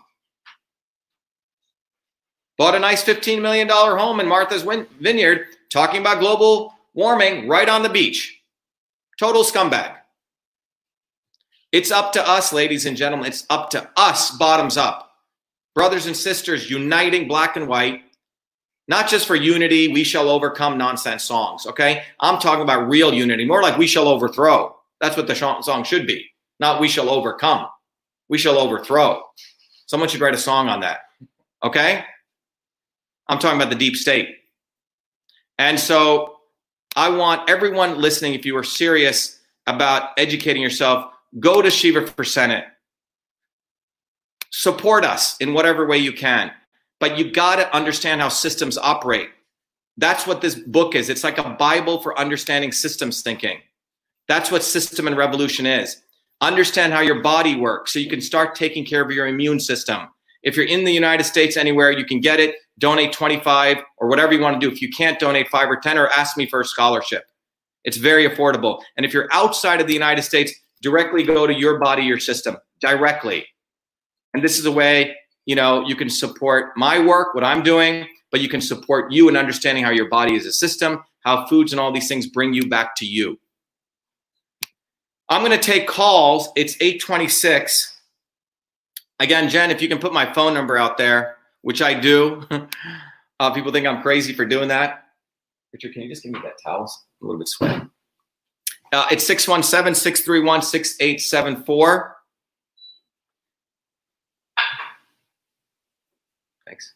Bought 2.59 2.75
a 2.75 2.79
nice 2.79 3.05
$15 3.05 3.41
million 3.41 3.69
home 3.69 4.21
in 4.21 4.29
Martha's 4.29 4.67
Vineyard, 5.01 5.47
talking 5.71 6.01
about 6.01 6.21
global 6.21 6.75
warming 6.95 7.49
right 7.49 7.69
on 7.69 7.83
the 7.83 7.89
beach. 7.89 8.41
Total 9.19 9.43
scumbag. 9.43 9.96
It's 11.73 11.91
up 11.91 12.13
to 12.15 12.29
us, 12.29 12.53
ladies 12.53 12.87
and 12.87 12.97
gentlemen. 12.97 13.29
It's 13.29 13.47
up 13.51 13.71
to 13.71 13.91
us, 13.97 14.31
bottoms 14.37 14.77
up. 14.77 15.13
Brothers 15.75 16.07
and 16.07 16.17
sisters 16.17 16.71
uniting 16.71 17.29
black 17.29 17.57
and 17.57 17.69
white 17.69 18.03
not 18.89 19.09
just 19.09 19.27
for 19.27 19.35
unity, 19.35 19.89
we 19.89 20.05
shall 20.05 20.29
overcome 20.29 20.79
nonsense 20.79 21.25
songs, 21.25 21.67
okay? 21.67 22.05
I'm 22.21 22.39
talking 22.39 22.63
about 22.63 22.89
real 22.89 23.13
unity, 23.13 23.45
more 23.45 23.63
like 23.63 23.77
we 23.77 23.87
shall 23.87 24.07
overthrow. 24.07 24.77
That's 25.01 25.17
what 25.17 25.27
the 25.27 25.35
song 25.35 25.85
should 25.85 26.07
be, 26.07 26.27
not 26.61 26.81
we 26.81 26.89
shall 26.89 27.11
overcome. 27.11 27.67
We 28.29 28.39
shall 28.39 28.59
overthrow. 28.59 29.23
Someone 29.87 30.09
should 30.09 30.21
write 30.21 30.35
a 30.35 30.39
song 30.39 30.69
on 30.69 30.81
that, 30.81 31.01
okay? 31.63 32.05
I'm 33.29 33.39
talking 33.39 33.61
about 33.61 33.71
the 33.71 33.79
deep 33.79 33.97
state. 33.97 34.37
And 35.59 35.79
so 35.79 36.37
I 36.95 37.09
want 37.09 37.51
everyone 37.51 38.01
listening, 38.01 38.35
if 38.35 38.47
you 38.47 38.57
are 38.57 38.65
serious 38.65 39.41
about 39.67 40.11
educating 40.17 40.63
yourself, 40.63 41.13
go 41.41 41.63
to 41.63 41.71
Shiva 41.71 42.07
for 42.07 42.25
Senate. 42.25 42.65
Support 44.51 45.05
us 45.05 45.37
in 45.39 45.53
whatever 45.53 45.87
way 45.87 45.99
you 45.99 46.13
can 46.13 46.53
but 46.99 47.19
you 47.19 47.31
got 47.31 47.57
to 47.57 47.75
understand 47.75 48.21
how 48.21 48.29
systems 48.29 48.79
operate. 48.79 49.29
That's 49.97 50.27
what 50.27 50.41
this 50.41 50.55
book 50.55 50.95
is. 50.95 51.09
It's 51.09 51.25
like 51.25 51.39
a 51.39 51.51
Bible 51.51 52.01
for 52.01 52.19
understanding 52.19 52.73
systems 52.73 53.23
thinking. 53.23 53.59
That's 54.29 54.51
what 54.51 54.63
system 54.63 55.07
and 55.07 55.17
revolution 55.17 55.67
is. 55.67 56.03
Understand 56.41 56.93
how 56.93 57.01
your 57.01 57.23
body 57.23 57.57
works 57.57 57.93
so 57.93 57.99
you 57.99 58.11
can 58.11 58.21
start 58.21 58.55
taking 58.55 58.85
care 58.85 59.03
of 59.03 59.11
your 59.11 59.27
immune 59.27 59.61
system. 59.61 60.09
If 60.43 60.57
you're 60.57 60.67
in 60.67 60.85
the 60.85 60.93
United 60.93 61.25
States 61.25 61.57
anywhere, 61.57 61.91
you 61.91 62.05
can 62.05 62.21
get 62.21 62.41
it, 62.41 62.57
donate 62.79 63.13
25 63.13 63.79
or 63.99 64.09
whatever 64.09 64.35
you 64.35 64.41
want 64.41 64.61
to 64.61 64.67
do. 64.67 64.73
If 64.73 64.83
you 64.83 64.91
can't 64.91 65.19
donate 65.19 65.49
5 65.49 65.71
or 65.71 65.77
10 65.77 65.99
or 65.99 66.09
ask 66.09 66.37
me 66.37 66.47
for 66.47 66.61
a 66.61 66.65
scholarship. 66.65 67.25
It's 67.85 67.97
very 67.97 68.29
affordable. 68.29 68.83
And 68.97 69.07
if 69.07 69.15
you're 69.15 69.29
outside 69.33 69.81
of 69.81 69.87
the 69.87 69.95
United 69.95 70.23
States, 70.23 70.53
directly 70.83 71.23
go 71.23 71.47
to 71.47 71.55
your 71.55 71.79
body, 71.79 72.03
your 72.03 72.19
system, 72.19 72.57
directly. 72.81 73.47
And 74.35 74.43
this 74.43 74.59
is 74.59 74.67
a 74.67 74.73
way 74.73 75.17
you 75.47 75.55
know, 75.55 75.87
you 75.87 75.95
can 75.95 76.11
support 76.11 76.77
my 76.77 76.99
work, 76.99 77.35
what 77.35 77.45
I'm 77.45 77.63
doing, 77.63 78.07
but 78.31 78.41
you 78.41 78.49
can 78.49 78.61
support 78.61 79.13
you 79.13 79.29
in 79.29 79.37
understanding 79.37 79.85
how 79.85 79.91
your 79.91 80.09
body 80.09 80.35
is 80.35 80.45
a 80.45 80.53
system, 80.53 81.03
how 81.21 81.47
foods 81.47 81.73
and 81.73 81.81
all 81.81 81.93
these 81.93 82.09
things 82.09 82.27
bring 82.27 82.53
you 82.53 82.69
back 82.69 82.97
to 82.97 83.07
you. 83.07 83.39
I'm 85.29 85.43
going 85.43 85.59
to 85.59 85.65
take 85.65 85.87
calls. 85.87 86.51
It's 86.57 86.75
826. 86.81 88.01
Again, 89.19 89.49
Jen, 89.49 89.71
if 89.71 89.81
you 89.81 89.89
can 89.89 89.99
put 89.99 90.13
my 90.13 90.31
phone 90.33 90.53
number 90.53 90.77
out 90.77 90.99
there, 90.99 91.37
which 91.63 91.81
I 91.81 91.95
do. 91.95 92.47
uh, 93.41 93.51
people 93.53 93.73
think 93.73 93.87
I'm 93.87 94.03
crazy 94.03 94.33
for 94.33 94.45
doing 94.45 94.69
that. 94.69 95.05
Richard, 95.73 95.93
can 95.95 96.03
you 96.03 96.09
just 96.09 96.23
give 96.23 96.33
me 96.33 96.41
that 96.43 96.55
towel? 96.65 96.91
A 97.23 97.25
little 97.25 97.39
bit 97.39 97.49
sweaty. 97.49 97.87
Uh, 98.93 99.07
it's 99.11 99.27
617 99.27 99.95
631 99.95 100.63
6874. 100.63 102.17
Thanks. 106.67 106.95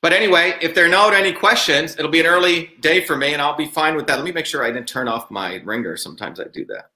But 0.00 0.12
anyway, 0.12 0.54
if 0.60 0.74
there 0.74 0.84
are 0.84 0.88
not 0.88 1.12
any 1.12 1.32
questions, 1.32 1.96
it'll 1.98 2.10
be 2.10 2.20
an 2.20 2.26
early 2.26 2.70
day 2.80 3.04
for 3.04 3.16
me 3.16 3.32
and 3.32 3.42
I'll 3.42 3.56
be 3.56 3.66
fine 3.66 3.96
with 3.96 4.06
that. 4.06 4.16
Let 4.16 4.24
me 4.24 4.32
make 4.32 4.46
sure 4.46 4.64
I 4.64 4.70
didn't 4.70 4.88
turn 4.88 5.08
off 5.08 5.30
my 5.30 5.56
ringer. 5.64 5.96
Sometimes 5.96 6.38
I 6.40 6.44
do 6.44 6.64
that. 6.66 6.90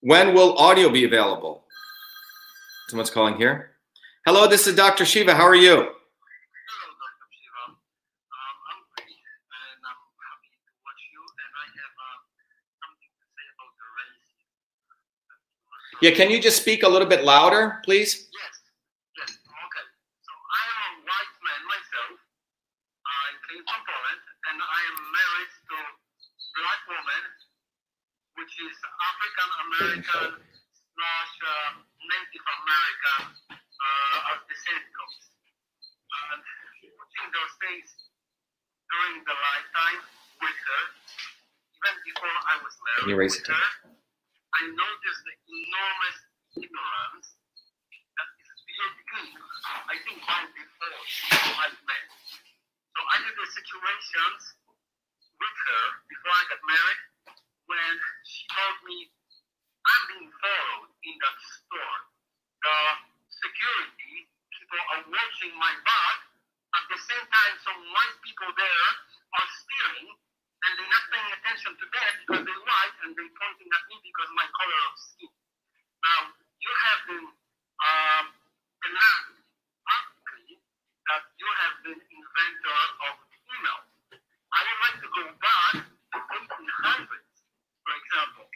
When 0.00 0.34
will 0.34 0.56
audio 0.58 0.90
be 0.90 1.04
available? 1.04 1.64
Someone's 2.88 3.10
calling 3.10 3.36
here. 3.36 3.70
Hello, 4.26 4.46
this 4.46 4.66
is 4.66 4.74
Dr. 4.74 5.04
Shiva. 5.04 5.34
How 5.34 5.46
are 5.46 5.54
you? 5.54 5.92
Yeah, 16.04 16.12
can 16.12 16.28
you 16.28 16.36
just 16.36 16.60
speak 16.60 16.84
a 16.84 16.90
little 16.92 17.08
bit 17.08 17.24
louder, 17.24 17.80
please? 17.80 18.28
Yes. 18.28 18.54
Yes. 19.16 19.30
Okay. 19.40 19.84
So 20.20 20.32
I 20.36 20.62
am 20.68 20.80
a 20.84 20.92
white 21.00 21.36
man 21.40 21.62
myself. 21.64 22.20
I 23.08 23.24
came 23.48 23.64
from 23.64 23.80
Poland, 23.88 24.20
and 24.52 24.56
I 24.60 24.80
am 24.84 24.96
married 25.00 25.52
to 25.64 25.76
black 26.60 26.82
woman, 26.92 27.22
which 28.36 28.52
is 28.52 28.76
African 28.84 29.48
American 29.64 30.28
slash 30.44 31.32
uh, 31.40 31.80
Native 31.80 32.46
American 32.52 33.20
uh, 33.48 34.28
of 34.28 34.44
descent 34.44 34.84
coast. 34.84 35.24
And 35.24 36.44
putting 37.00 37.28
those 37.32 37.54
things 37.64 37.88
during 38.92 39.24
the 39.24 39.36
lifetime 39.40 40.00
with 40.36 40.58
her, 40.68 40.82
even 41.80 41.96
before 42.04 42.36
I 42.44 42.54
was 42.60 42.76
married. 42.76 43.08
Can 43.08 43.08
you 43.08 43.16
raise 43.16 43.40
it? 43.40 43.48
Her, 43.48 44.03
I 44.54 44.70
noticed 44.70 45.22
the 45.26 45.34
enormous 45.50 46.18
ignorance 46.62 47.28
that 48.14 48.28
is 48.38 48.58
me, 48.62 48.74
I 49.90 49.96
think, 50.06 50.18
by 50.22 50.46
default, 50.46 51.06
white 51.58 51.80
men. 51.82 52.06
So 52.94 53.00
I 53.02 53.16
had 53.18 53.34
the 53.34 53.48
situations 53.50 54.42
with 55.34 55.56
her 55.58 55.84
before 56.06 56.34
I 56.38 56.44
got 56.54 56.62
married 56.62 57.02
when 57.66 57.94
she 58.22 58.46
told 58.54 58.78
me, 58.86 59.10
I'm 59.10 60.02
being 60.14 60.30
followed 60.30 60.90
in 61.02 61.14
that 61.18 61.38
store. 61.42 61.98
The 62.62 62.78
security 63.26 64.30
people 64.54 64.80
are 64.94 65.02
watching 65.10 65.52
my 65.58 65.74
back. 65.82 66.18
At 66.78 66.84
the 66.94 66.98
same 67.02 67.26
time, 67.26 67.54
some 67.66 67.80
white 67.90 68.16
people 68.22 68.50
there 68.54 68.86
are 69.34 69.48
stealing 69.50 70.14
and 70.64 70.70
they're 70.80 70.92
not 70.96 71.04
paying 71.12 71.30
attention 71.36 71.72
to 71.76 71.84
that 71.92 72.12
because 72.24 72.40
they're 72.40 72.64
white 72.64 72.96
and 73.04 73.12
they're 73.12 73.36
pointing 73.36 73.68
at 73.68 73.84
me 73.92 74.00
because 74.00 74.30
my 74.32 74.48
color 74.48 74.80
of 74.88 74.94
skin. 74.96 75.32
Now, 76.00 76.20
you 76.56 76.72
have 76.72 77.00
been 77.04 77.26
um, 77.28 78.26
announced 78.88 79.44
publicly 79.84 80.56
that 81.04 81.24
you 81.36 81.48
have 81.60 81.74
been 81.84 82.00
inventor 82.00 82.80
of 83.04 83.14
email. 83.44 83.80
I 84.16 84.58
would 84.64 84.80
like 84.88 84.98
to 85.04 85.10
go 85.12 85.24
back 85.36 85.84
to 85.84 86.18
1800s, 86.32 87.32
for 87.84 87.92
example. 88.00 88.48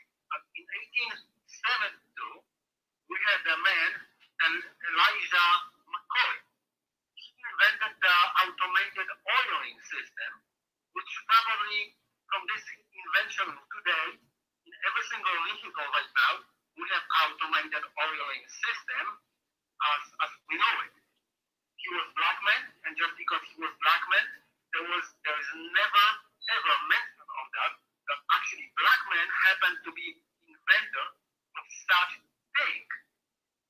In 0.56 0.64
1872, 0.64 2.40
we 3.12 3.16
had 3.20 3.43
a 3.52 3.56
man, 3.60 3.90
and 4.48 4.55
Elijah 4.64 5.51
McCoy. 5.93 6.36
He 7.18 7.26
invented 7.36 7.94
the 8.01 8.16
automated 8.40 9.09
oiling 9.12 9.78
system 9.82 10.32
which 10.99 11.12
probably 11.31 11.95
from 12.27 12.43
this 12.51 12.65
invention 12.91 13.47
today, 13.55 14.07
in 14.19 14.73
every 14.83 15.05
single 15.07 15.37
vehicle 15.47 15.87
right 15.95 16.11
now, 16.11 16.33
we 16.75 16.85
have 16.91 17.07
automated 17.23 17.85
oiling 17.87 18.43
system 18.51 19.05
as, 19.79 20.03
as 20.27 20.31
we 20.51 20.59
know 20.59 20.75
it. 20.91 20.95
He 21.79 21.89
was 21.95 22.07
black 22.19 22.39
man, 22.43 22.62
and 22.83 22.99
just 22.99 23.15
because 23.15 23.39
he 23.47 23.62
was 23.62 23.70
black 23.79 24.03
man, 24.11 24.27
there 24.75 24.87
was 24.91 25.07
there 25.23 25.39
is 25.39 25.51
never 25.55 26.07
ever 26.51 26.75
mention 26.91 27.27
of 27.31 27.47
that. 27.55 27.73
That 28.11 28.19
actually 28.35 28.66
black 28.75 29.01
men 29.15 29.27
happen 29.47 29.73
to 29.87 29.91
be 29.95 30.19
inventor 30.51 31.07
of 31.55 31.65
such 31.87 32.12
thing, 32.59 32.83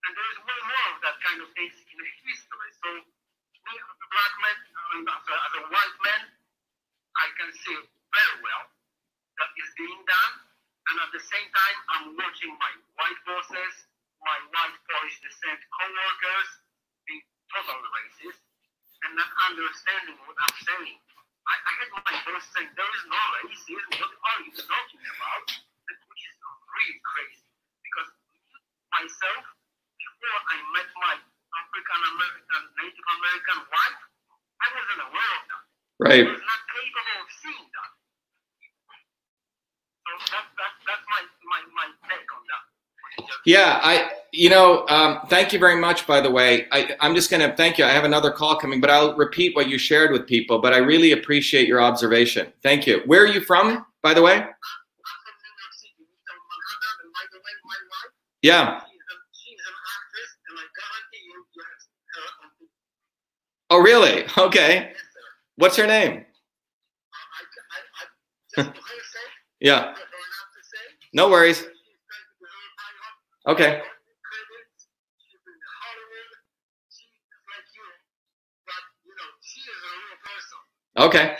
and 0.09 0.11
there 0.17 0.29
is 0.33 0.39
way 0.49 0.61
more 0.65 0.87
of 0.97 0.99
that 1.05 1.17
kind 1.21 1.45
of 1.45 1.53
things 1.53 1.77
in 1.77 1.99
history. 2.25 2.71
So 2.81 2.89
me 3.69 3.75
as 3.77 3.99
a 4.01 4.09
black 4.09 4.35
man, 4.41 4.57
uh, 5.05 5.21
sorry, 5.29 5.43
as 5.45 5.53
a 5.61 5.63
white 5.69 5.99
man, 6.09 6.23
I 7.19 7.27
can 7.35 7.51
see 7.51 7.75
very 7.75 8.37
well 8.47 8.65
that 9.39 9.51
is 9.59 9.71
being 9.75 10.03
done, 10.07 10.35
and 10.91 10.97
at 11.03 11.11
the 11.11 11.23
same 11.23 11.49
time, 11.51 11.79
I'm 11.95 12.07
watching 12.15 12.55
my 12.59 12.73
white 12.99 13.21
bosses, 13.27 13.75
my 14.23 14.39
white 14.55 14.79
Polish 14.87 15.19
descent 15.23 15.61
co-workers 15.75 16.49
being 17.07 17.23
totally 17.55 17.91
racist 18.03 18.41
and 19.07 19.15
not 19.15 19.31
understanding 19.51 20.19
what 20.27 20.35
I'm 20.39 20.59
saying. 20.63 20.99
I, 21.47 21.55
I 21.55 21.73
had 21.81 21.89
my 22.03 22.15
boss 22.27 22.45
saying, 22.55 22.71
there 22.75 22.93
is 22.99 23.05
no 23.07 23.23
racism, 23.47 23.91
what 23.99 24.13
are 24.15 24.41
you 24.43 24.53
talking 24.59 25.05
about? 25.07 25.47
And 25.59 25.99
which 26.07 26.23
is 26.23 26.35
really 26.39 26.99
crazy, 27.03 27.47
because 27.83 28.11
myself, 28.95 29.45
before 29.99 30.41
I 30.51 30.57
met 30.75 30.89
my 30.99 31.15
African 31.19 32.01
American, 32.15 32.63
Native 32.79 33.07
American 33.19 33.59
wife, 33.71 34.01
I 34.59 34.67
wasn't 34.75 35.03
aware 35.09 35.33
of 35.39 35.45
that. 35.47 35.68
Right. 35.99 36.25
Not 36.25 36.35
capable 36.35 37.17
of 37.19 37.29
seeing 37.43 37.67
that. 37.75 37.91
So 40.07 40.13
that, 40.33 40.45
that, 40.57 40.73
that's 40.87 41.05
my, 41.11 41.21
my, 41.51 41.61
my 41.75 41.87
take 42.09 42.29
on 42.33 42.43
that. 42.49 42.63
Yeah, 43.45 43.81
I, 43.83 44.11
you 44.33 44.49
know, 44.51 44.87
um, 44.89 45.21
thank 45.29 45.53
you 45.53 45.59
very 45.59 45.75
much, 45.81 46.07
by 46.07 46.21
the 46.21 46.31
way. 46.31 46.67
I, 46.71 46.95
I'm 47.01 47.15
just 47.17 47.31
going 47.31 47.41
to 47.49 47.57
thank 47.57 47.79
you. 47.79 47.85
I 47.85 47.89
have 47.91 48.05
another 48.05 48.31
call 48.31 48.57
coming, 48.57 48.81
but 48.81 48.91
I'll 48.91 49.17
repeat 49.17 49.57
what 49.57 49.69
you 49.69 49.77
shared 49.79 50.13
with 50.13 50.27
people, 50.27 50.61
but 50.61 50.73
I 50.73 50.77
really 50.79 51.13
appreciate 51.13 51.67
your 51.67 51.81
observation. 51.81 52.53
Thank 52.63 52.87
you. 52.87 53.03
Where 53.07 53.23
are 53.23 53.27
you 53.27 53.41
from, 53.41 53.85
by 54.03 54.15
the 54.15 54.23
way? 54.23 54.35
I'm 54.35 54.39
from 54.39 54.45
New 54.45 55.51
York 55.59 55.75
City, 55.75 55.95
Midtown 55.99 56.39
Manhattan, 56.47 57.03
and 57.03 57.13
by 57.13 57.25
the 57.33 57.39
way, 57.39 57.55
my 57.65 57.75
wife, 57.91 58.13
Yeah. 58.43 58.81
she's, 58.87 59.03
a, 59.03 59.17
she's 59.35 59.59
an 59.67 59.75
actress, 59.99 60.31
and 60.47 60.59
I 60.59 60.67
guarantee 60.79 61.25
you, 61.27 61.43
you 61.43 61.63
have 61.65 62.23
her 62.23 62.45
on 62.45 62.51
the 62.61 62.67
Oh, 63.71 63.81
really? 63.83 64.27
Okay. 64.39 64.93
What's 65.59 65.77
her 65.77 65.87
name? 65.89 66.25
Yeah. 69.61 69.95
No 71.13 71.29
worries. 71.29 71.67
Okay. 73.45 73.83
Okay. 80.97 81.35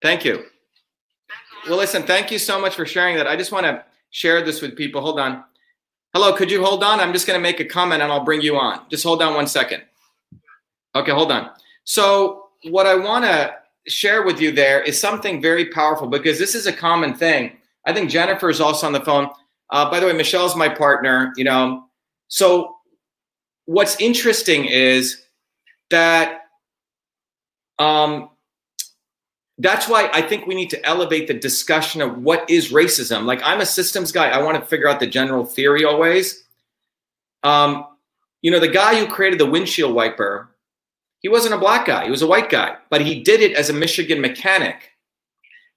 Thank 0.00 0.24
you. 0.24 0.44
Well, 1.68 1.78
listen, 1.78 2.04
thank 2.04 2.30
you 2.30 2.38
so 2.38 2.60
much 2.60 2.76
for 2.76 2.86
sharing 2.86 3.16
that. 3.16 3.26
I 3.26 3.36
just 3.36 3.50
want 3.50 3.66
to 3.66 3.84
share 4.10 4.44
this 4.44 4.62
with 4.62 4.76
people. 4.76 5.00
Hold 5.00 5.18
on. 5.18 5.42
Hello, 6.14 6.32
could 6.34 6.52
you 6.52 6.64
hold 6.64 6.84
on? 6.84 7.00
I'm 7.00 7.12
just 7.12 7.26
going 7.26 7.38
to 7.38 7.42
make 7.42 7.58
a 7.58 7.64
comment 7.64 8.00
and 8.00 8.12
I'll 8.12 8.24
bring 8.24 8.42
you 8.42 8.56
on. 8.56 8.88
Just 8.90 9.02
hold 9.02 9.22
on 9.22 9.34
one 9.34 9.48
second. 9.48 9.82
Okay, 10.94 11.10
hold 11.10 11.32
on. 11.32 11.50
So, 11.84 12.41
what 12.64 12.86
I 12.86 12.94
want 12.94 13.24
to 13.24 13.54
share 13.88 14.22
with 14.22 14.40
you 14.40 14.52
there 14.52 14.82
is 14.82 14.98
something 14.98 15.42
very 15.42 15.66
powerful 15.66 16.06
because 16.06 16.38
this 16.38 16.54
is 16.54 16.66
a 16.66 16.72
common 16.72 17.14
thing. 17.14 17.56
I 17.86 17.92
think 17.92 18.10
Jennifer 18.10 18.48
is 18.48 18.60
also 18.60 18.86
on 18.86 18.92
the 18.92 19.00
phone. 19.00 19.28
Uh, 19.70 19.90
by 19.90 19.98
the 19.98 20.06
way, 20.06 20.12
Michelle's 20.12 20.54
my 20.54 20.68
partner, 20.68 21.32
you 21.36 21.44
know. 21.44 21.86
So, 22.28 22.76
what's 23.64 23.98
interesting 24.00 24.66
is 24.66 25.22
that 25.90 26.42
um, 27.78 28.30
that's 29.58 29.88
why 29.88 30.10
I 30.12 30.22
think 30.22 30.46
we 30.46 30.54
need 30.54 30.70
to 30.70 30.86
elevate 30.86 31.28
the 31.28 31.34
discussion 31.34 32.00
of 32.00 32.18
what 32.18 32.48
is 32.48 32.72
racism. 32.72 33.24
Like 33.24 33.40
I'm 33.44 33.60
a 33.60 33.66
systems 33.66 34.12
guy. 34.12 34.28
I 34.28 34.42
want 34.42 34.58
to 34.58 34.64
figure 34.66 34.88
out 34.88 35.00
the 35.00 35.06
general 35.06 35.44
theory 35.44 35.84
always. 35.84 36.44
Um, 37.42 37.86
you 38.40 38.50
know, 38.50 38.60
the 38.60 38.68
guy 38.68 38.98
who 38.98 39.06
created 39.06 39.38
the 39.38 39.46
windshield 39.46 39.94
wiper, 39.94 40.51
he 41.22 41.28
wasn't 41.28 41.54
a 41.54 41.58
black 41.58 41.86
guy. 41.86 42.04
He 42.04 42.10
was 42.10 42.22
a 42.22 42.26
white 42.26 42.50
guy, 42.50 42.76
but 42.90 43.00
he 43.00 43.22
did 43.22 43.40
it 43.40 43.56
as 43.56 43.70
a 43.70 43.72
Michigan 43.72 44.20
mechanic. 44.20 44.90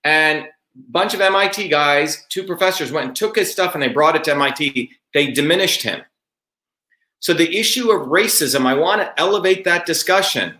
And 0.03 0.45
a 0.45 0.49
bunch 0.89 1.13
of 1.13 1.21
MIT 1.21 1.69
guys, 1.69 2.25
two 2.29 2.43
professors 2.43 2.91
went 2.91 3.07
and 3.07 3.15
took 3.15 3.35
his 3.35 3.51
stuff 3.51 3.75
and 3.75 3.81
they 3.81 3.87
brought 3.87 4.15
it 4.15 4.23
to 4.25 4.31
MIT. 4.31 4.91
They 5.13 5.31
diminished 5.31 5.83
him. 5.83 6.01
So 7.19 7.33
the 7.33 7.57
issue 7.57 7.91
of 7.91 8.09
racism, 8.09 8.65
I 8.65 8.73
want 8.73 9.01
to 9.01 9.19
elevate 9.19 9.63
that 9.63 9.85
discussion, 9.85 10.57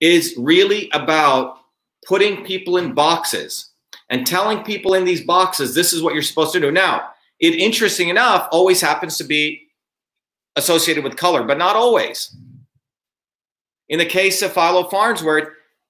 is 0.00 0.34
really 0.38 0.88
about 0.92 1.58
putting 2.06 2.44
people 2.44 2.76
in 2.76 2.94
boxes 2.94 3.70
and 4.08 4.26
telling 4.26 4.62
people 4.62 4.94
in 4.94 5.04
these 5.04 5.24
boxes 5.24 5.74
this 5.74 5.92
is 5.92 6.02
what 6.02 6.14
you're 6.14 6.22
supposed 6.22 6.52
to 6.52 6.60
do. 6.60 6.70
Now, 6.70 7.10
it 7.40 7.54
interesting 7.54 8.08
enough 8.08 8.48
always 8.50 8.80
happens 8.80 9.16
to 9.18 9.24
be 9.24 9.68
associated 10.56 11.04
with 11.04 11.16
color, 11.16 11.42
but 11.42 11.58
not 11.58 11.76
always. 11.76 12.34
In 13.88 13.98
the 13.98 14.06
case 14.06 14.42
of 14.42 14.52
Philo 14.52 14.88
Farnsworth, 14.88 15.48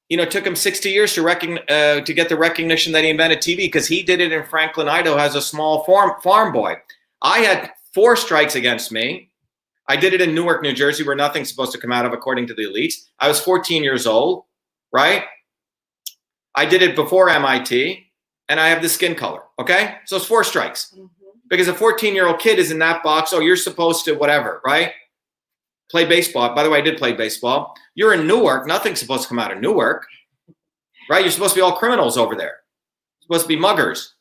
you 0.09 0.17
know, 0.17 0.23
it 0.23 0.31
took 0.31 0.47
him 0.47 0.57
60 0.57 0.89
years 0.91 1.15
to 1.15 1.23
recogn- 1.23 1.71
uh, 1.71 2.01
to 2.03 2.15
get 2.15 2.29
the 2.29 2.37
recognition 2.37 2.93
that 2.93 3.05
he 3.05 3.11
invented 3.11 3.41
TV 3.41 3.57
because 3.57 3.87
he 3.87 4.03
did 4.03 4.21
it 4.21 4.33
in 4.33 4.45
Franklin, 4.45 4.89
Idaho, 4.89 5.17
as 5.17 5.35
a 5.35 5.43
small 5.43 5.85
farm 5.85 6.13
farm 6.23 6.53
boy. 6.53 6.77
I 7.21 7.41
had 7.41 7.73
four 7.93 8.17
strikes 8.17 8.55
against 8.55 8.91
me. 8.93 9.31
I 9.89 9.97
did 9.97 10.15
it 10.15 10.21
in 10.21 10.35
Newark, 10.35 10.63
New 10.63 10.73
Jersey, 10.73 11.05
where 11.05 11.17
nothing's 11.17 11.49
supposed 11.49 11.73
to 11.73 11.79
come 11.79 11.93
out 11.93 12.05
of, 12.05 12.13
according 12.13 12.47
to 12.49 12.55
the 12.55 12.65
elites. 12.65 13.07
I 13.19 13.29
was 13.29 13.41
14 13.41 13.83
years 13.83 14.07
old, 14.07 14.45
right? 14.93 15.25
I 16.55 16.65
did 16.67 16.83
it 16.83 16.95
before 16.95 17.31
MIT, 17.31 18.07
and 18.49 18.61
I 18.61 18.69
have 18.69 18.83
the 18.83 18.89
skin 18.89 19.15
color. 19.15 19.43
Okay, 19.59 19.97
so 20.05 20.17
it's 20.17 20.27
four 20.27 20.45
strikes 20.45 20.95
because 21.49 21.69
a 21.69 21.75
14 21.75 22.15
year 22.15 22.27
old 22.27 22.39
kid 22.39 22.59
is 22.59 22.71
in 22.71 22.79
that 22.81 23.03
box. 23.03 23.33
Oh, 23.33 23.41
you're 23.41 23.57
supposed 23.57 24.05
to 24.07 24.13
whatever, 24.15 24.61
right? 24.65 24.93
Play 25.91 26.05
baseball. 26.05 26.55
By 26.55 26.63
the 26.63 26.71
way, 26.71 26.79
I 26.79 26.83
did 26.83 26.99
play 26.99 27.13
baseball. 27.15 27.75
You're 27.95 28.13
in 28.15 28.27
Newark. 28.27 28.67
Nothing's 28.67 29.01
supposed 29.01 29.23
to 29.23 29.29
come 29.29 29.39
out 29.39 29.53
of 29.53 29.61
Newark, 29.61 30.07
right? 31.09 31.23
You're 31.23 31.31
supposed 31.31 31.55
to 31.55 31.59
be 31.59 31.63
all 31.63 31.77
criminals 31.77 32.19
over 32.19 32.35
there. 32.35 32.59
supposed 33.23 33.45
to 33.45 33.49
be 33.49 33.57
muggers. 33.57 34.15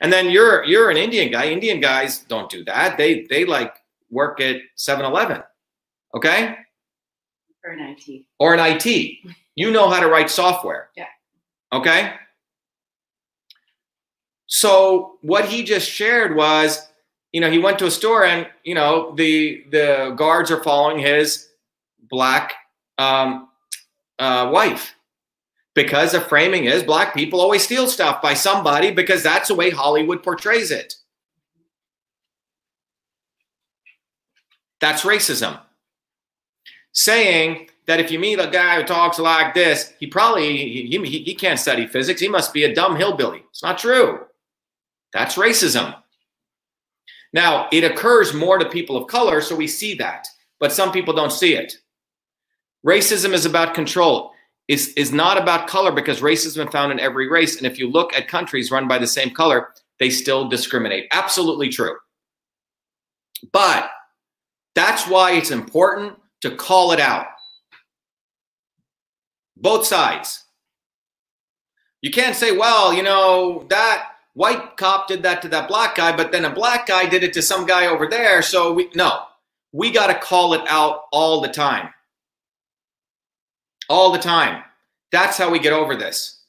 And 0.00 0.12
then 0.12 0.30
you're 0.30 0.64
you're 0.64 0.90
an 0.90 0.96
Indian 0.96 1.30
guy. 1.30 1.48
Indian 1.48 1.80
guys 1.80 2.20
don't 2.20 2.50
do 2.50 2.64
that. 2.64 2.96
They 2.98 3.26
they 3.28 3.44
like 3.44 3.74
work 4.10 4.40
at 4.40 4.56
7-Eleven. 4.76 5.42
Okay? 6.14 6.56
Or 7.64 7.70
an 7.72 7.96
IT. 7.96 8.24
or 8.38 8.54
an 8.54 8.60
IT. 8.60 9.18
You 9.54 9.70
know 9.70 9.88
how 9.88 10.00
to 10.00 10.08
write 10.08 10.30
software. 10.30 10.90
Yeah. 10.96 11.06
Okay. 11.72 12.12
So 14.46 15.14
what 15.22 15.46
he 15.46 15.62
just 15.64 15.88
shared 15.88 16.36
was, 16.36 16.86
you 17.32 17.40
know, 17.40 17.50
he 17.50 17.58
went 17.58 17.78
to 17.78 17.86
a 17.86 17.90
store 17.90 18.24
and 18.24 18.46
you 18.64 18.74
know 18.74 19.14
the 19.16 19.64
the 19.70 20.14
guards 20.16 20.50
are 20.50 20.62
following 20.62 20.98
his 20.98 21.48
black 21.98 22.54
um, 22.98 23.48
uh, 24.18 24.50
wife 24.52 24.94
because 25.74 26.12
the 26.12 26.20
framing 26.20 26.66
is 26.66 26.82
black 26.82 27.14
people 27.14 27.40
always 27.40 27.62
steal 27.62 27.86
stuff 27.86 28.20
by 28.20 28.34
somebody 28.34 28.90
because 28.90 29.22
that's 29.22 29.48
the 29.48 29.54
way 29.54 29.70
Hollywood 29.70 30.22
portrays 30.22 30.70
it. 30.70 30.94
That's 34.80 35.02
racism 35.02 35.60
saying 36.92 37.68
that 37.86 38.00
if 38.00 38.10
you 38.10 38.18
meet 38.18 38.38
a 38.38 38.48
guy 38.48 38.76
who 38.76 38.84
talks 38.84 39.18
like 39.18 39.54
this, 39.54 39.92
he 39.98 40.06
probably 40.06 40.56
he, 40.56 40.86
he, 40.86 41.18
he 41.22 41.34
can't 41.34 41.58
study 41.58 41.86
physics. 41.86 42.20
He 42.20 42.28
must 42.28 42.52
be 42.52 42.64
a 42.64 42.74
dumb 42.74 42.96
hillbilly. 42.96 43.42
It's 43.50 43.62
not 43.62 43.78
true. 43.78 44.26
That's 45.12 45.36
racism. 45.36 46.01
Now, 47.32 47.68
it 47.72 47.84
occurs 47.84 48.34
more 48.34 48.58
to 48.58 48.68
people 48.68 48.96
of 48.96 49.08
color, 49.08 49.40
so 49.40 49.56
we 49.56 49.66
see 49.66 49.94
that, 49.94 50.26
but 50.60 50.72
some 50.72 50.92
people 50.92 51.14
don't 51.14 51.32
see 51.32 51.54
it. 51.54 51.74
Racism 52.86 53.32
is 53.32 53.46
about 53.46 53.74
control. 53.74 54.32
It's, 54.68 54.88
is 54.88 55.12
not 55.12 55.40
about 55.40 55.68
color 55.68 55.92
because 55.92 56.20
racism 56.20 56.66
is 56.66 56.72
found 56.72 56.92
in 56.92 57.00
every 57.00 57.28
race. 57.28 57.56
And 57.56 57.66
if 57.66 57.78
you 57.78 57.88
look 57.88 58.14
at 58.14 58.28
countries 58.28 58.70
run 58.70 58.86
by 58.88 58.98
the 58.98 59.06
same 59.06 59.30
color, 59.30 59.68
they 59.98 60.10
still 60.10 60.48
discriminate. 60.48 61.06
Absolutely 61.12 61.68
true. 61.68 61.96
But 63.52 63.90
that's 64.74 65.06
why 65.08 65.32
it's 65.32 65.50
important 65.50 66.14
to 66.42 66.54
call 66.54 66.92
it 66.92 67.00
out. 67.00 67.26
Both 69.56 69.86
sides. 69.86 70.44
You 72.00 72.10
can't 72.10 72.34
say, 72.34 72.56
well, 72.56 72.92
you 72.92 73.02
know, 73.02 73.64
that 73.68 74.08
white 74.34 74.76
cop 74.76 75.08
did 75.08 75.22
that 75.22 75.42
to 75.42 75.48
that 75.48 75.68
black 75.68 75.96
guy, 75.96 76.16
but 76.16 76.32
then 76.32 76.44
a 76.44 76.50
black 76.50 76.86
guy 76.86 77.06
did 77.06 77.22
it 77.22 77.32
to 77.34 77.42
some 77.42 77.66
guy 77.66 77.86
over 77.86 78.06
there. 78.08 78.42
So 78.42 78.72
we, 78.72 78.90
no, 78.94 79.22
we 79.72 79.90
got 79.90 80.08
to 80.08 80.14
call 80.14 80.54
it 80.54 80.62
out 80.68 81.02
all 81.12 81.40
the 81.40 81.48
time. 81.48 81.90
All 83.88 84.12
the 84.12 84.18
time. 84.18 84.62
That's 85.10 85.36
how 85.36 85.50
we 85.50 85.58
get 85.58 85.72
over 85.72 85.96
this. 85.96 86.40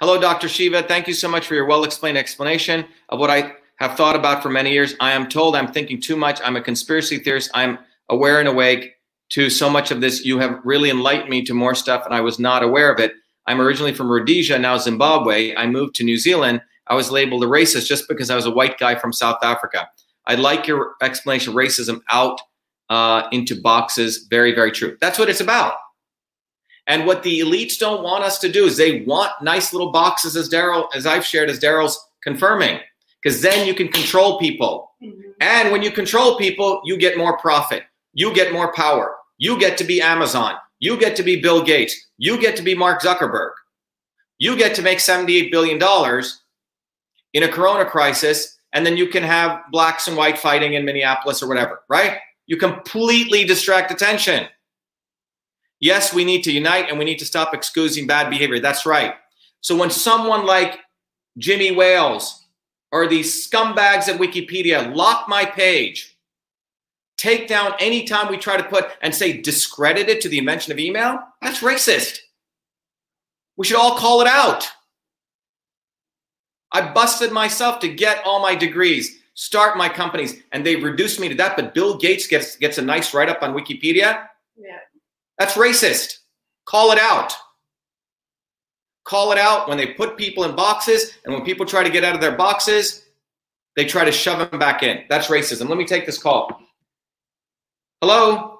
Hello, 0.00 0.20
Dr. 0.20 0.48
Shiva. 0.48 0.82
Thank 0.82 1.06
you 1.06 1.14
so 1.14 1.28
much 1.28 1.46
for 1.46 1.54
your 1.54 1.66
well 1.66 1.84
explained 1.84 2.18
explanation 2.18 2.86
of 3.08 3.20
what 3.20 3.30
I 3.30 3.54
have 3.76 3.96
thought 3.96 4.16
about 4.16 4.42
for 4.42 4.48
many 4.48 4.72
years. 4.72 4.94
I 5.00 5.12
am 5.12 5.28
told 5.28 5.54
I'm 5.54 5.72
thinking 5.72 6.00
too 6.00 6.16
much. 6.16 6.40
I'm 6.44 6.56
a 6.56 6.60
conspiracy 6.60 7.18
theorist. 7.18 7.50
I'm 7.54 7.78
aware 8.08 8.40
and 8.40 8.48
awake 8.48 8.94
to 9.30 9.48
so 9.48 9.70
much 9.70 9.90
of 9.90 10.00
this. 10.00 10.24
You 10.24 10.38
have 10.38 10.60
really 10.64 10.90
enlightened 10.90 11.30
me 11.30 11.44
to 11.44 11.54
more 11.54 11.74
stuff, 11.74 12.04
and 12.04 12.14
I 12.14 12.20
was 12.20 12.38
not 12.38 12.62
aware 12.62 12.92
of 12.92 12.98
it. 13.00 13.12
I'm 13.46 13.60
originally 13.60 13.94
from 13.94 14.10
Rhodesia, 14.10 14.58
now 14.58 14.78
Zimbabwe. 14.78 15.54
I 15.56 15.66
moved 15.66 15.94
to 15.96 16.04
New 16.04 16.18
Zealand. 16.18 16.62
I 16.86 16.94
was 16.94 17.10
labeled 17.10 17.44
a 17.44 17.46
racist 17.46 17.86
just 17.86 18.08
because 18.08 18.30
I 18.30 18.36
was 18.36 18.46
a 18.46 18.50
white 18.50 18.78
guy 18.78 18.94
from 18.94 19.12
South 19.12 19.38
Africa. 19.42 19.88
I'd 20.26 20.38
like 20.38 20.66
your 20.66 20.94
explanation 21.02 21.50
of 21.50 21.56
racism 21.56 22.02
out 22.10 22.40
uh, 22.88 23.28
into 23.32 23.60
boxes. 23.60 24.26
Very, 24.30 24.54
very 24.54 24.70
true. 24.70 24.96
That's 25.00 25.18
what 25.18 25.28
it's 25.28 25.40
about. 25.40 25.74
And 26.86 27.06
what 27.06 27.22
the 27.22 27.40
elites 27.40 27.78
don't 27.78 28.02
want 28.02 28.24
us 28.24 28.38
to 28.40 28.50
do 28.50 28.64
is 28.64 28.76
they 28.76 29.02
want 29.02 29.32
nice 29.40 29.72
little 29.72 29.92
boxes, 29.92 30.36
as 30.36 30.48
Daryl, 30.48 30.88
as 30.94 31.06
I've 31.06 31.24
shared, 31.24 31.48
as 31.48 31.60
Daryl's 31.60 31.98
confirming, 32.22 32.80
because 33.22 33.40
then 33.40 33.66
you 33.66 33.74
can 33.74 33.88
control 33.88 34.38
people. 34.38 34.90
Mm-hmm. 35.02 35.30
And 35.40 35.72
when 35.72 35.82
you 35.82 35.90
control 35.90 36.36
people, 36.36 36.82
you 36.84 36.96
get 36.96 37.16
more 37.16 37.38
profit. 37.38 37.84
You 38.12 38.34
get 38.34 38.52
more 38.52 38.72
power. 38.72 39.16
You 39.38 39.58
get 39.58 39.78
to 39.78 39.84
be 39.84 40.02
Amazon. 40.02 40.54
You 40.80 40.98
get 40.98 41.14
to 41.16 41.22
be 41.22 41.40
Bill 41.40 41.62
Gates. 41.62 41.96
You 42.22 42.40
get 42.40 42.54
to 42.54 42.62
be 42.62 42.76
Mark 42.76 43.02
Zuckerberg. 43.02 43.50
You 44.38 44.56
get 44.56 44.76
to 44.76 44.82
make 44.82 44.98
$78 44.98 45.50
billion 45.50 45.76
in 47.32 47.42
a 47.42 47.48
corona 47.48 47.84
crisis, 47.84 48.58
and 48.72 48.86
then 48.86 48.96
you 48.96 49.08
can 49.08 49.24
have 49.24 49.60
blacks 49.72 50.06
and 50.06 50.16
white 50.16 50.38
fighting 50.38 50.74
in 50.74 50.84
Minneapolis 50.84 51.42
or 51.42 51.48
whatever, 51.48 51.80
right? 51.88 52.18
You 52.46 52.58
completely 52.58 53.42
distract 53.42 53.90
attention. 53.90 54.46
Yes, 55.80 56.14
we 56.14 56.24
need 56.24 56.44
to 56.44 56.52
unite 56.52 56.88
and 56.88 56.96
we 56.96 57.04
need 57.04 57.18
to 57.18 57.24
stop 57.24 57.54
excusing 57.54 58.06
bad 58.06 58.30
behavior. 58.30 58.60
That's 58.60 58.86
right. 58.86 59.16
So 59.60 59.74
when 59.74 59.90
someone 59.90 60.46
like 60.46 60.78
Jimmy 61.38 61.72
Wales 61.72 62.46
or 62.92 63.08
these 63.08 63.50
scumbags 63.50 64.06
at 64.06 64.20
Wikipedia 64.20 64.94
lock 64.94 65.28
my 65.28 65.44
page, 65.44 66.11
take 67.22 67.46
down 67.46 67.72
anytime 67.78 68.28
we 68.28 68.36
try 68.36 68.56
to 68.56 68.64
put 68.64 68.90
and 69.00 69.14
say 69.14 69.40
discredited 69.40 70.20
to 70.20 70.28
the 70.28 70.38
invention 70.38 70.72
of 70.72 70.78
email, 70.80 71.20
that's 71.40 71.60
racist. 71.60 72.18
We 73.56 73.64
should 73.64 73.76
all 73.76 73.96
call 73.96 74.20
it 74.20 74.26
out. 74.26 74.68
I 76.72 76.92
busted 76.92 77.30
myself 77.30 77.78
to 77.80 77.88
get 77.88 78.22
all 78.24 78.40
my 78.40 78.56
degrees, 78.56 79.20
start 79.34 79.76
my 79.76 79.88
companies, 79.88 80.42
and 80.50 80.66
they 80.66 80.74
reduced 80.76 81.20
me 81.20 81.28
to 81.28 81.34
that. 81.36 81.54
But 81.54 81.74
Bill 81.74 81.96
Gates 81.96 82.26
gets 82.26 82.56
gets 82.56 82.78
a 82.78 82.82
nice 82.82 83.14
write 83.14 83.28
up 83.28 83.42
on 83.42 83.54
Wikipedia. 83.54 84.26
Yeah. 84.56 84.78
That's 85.38 85.54
racist. 85.54 86.18
Call 86.64 86.90
it 86.90 86.98
out. 86.98 87.32
Call 89.04 89.32
it 89.32 89.38
out 89.38 89.68
when 89.68 89.76
they 89.78 89.88
put 89.88 90.16
people 90.16 90.44
in 90.44 90.56
boxes, 90.56 91.12
and 91.24 91.34
when 91.34 91.44
people 91.44 91.66
try 91.66 91.84
to 91.84 91.90
get 91.90 92.04
out 92.04 92.14
of 92.14 92.20
their 92.20 92.36
boxes, 92.36 93.04
they 93.76 93.84
try 93.84 94.04
to 94.04 94.12
shove 94.12 94.50
them 94.50 94.58
back 94.58 94.82
in. 94.82 95.04
That's 95.08 95.28
racism. 95.28 95.68
Let 95.68 95.78
me 95.78 95.86
take 95.86 96.06
this 96.06 96.18
call. 96.18 96.58
Hello. 98.02 98.58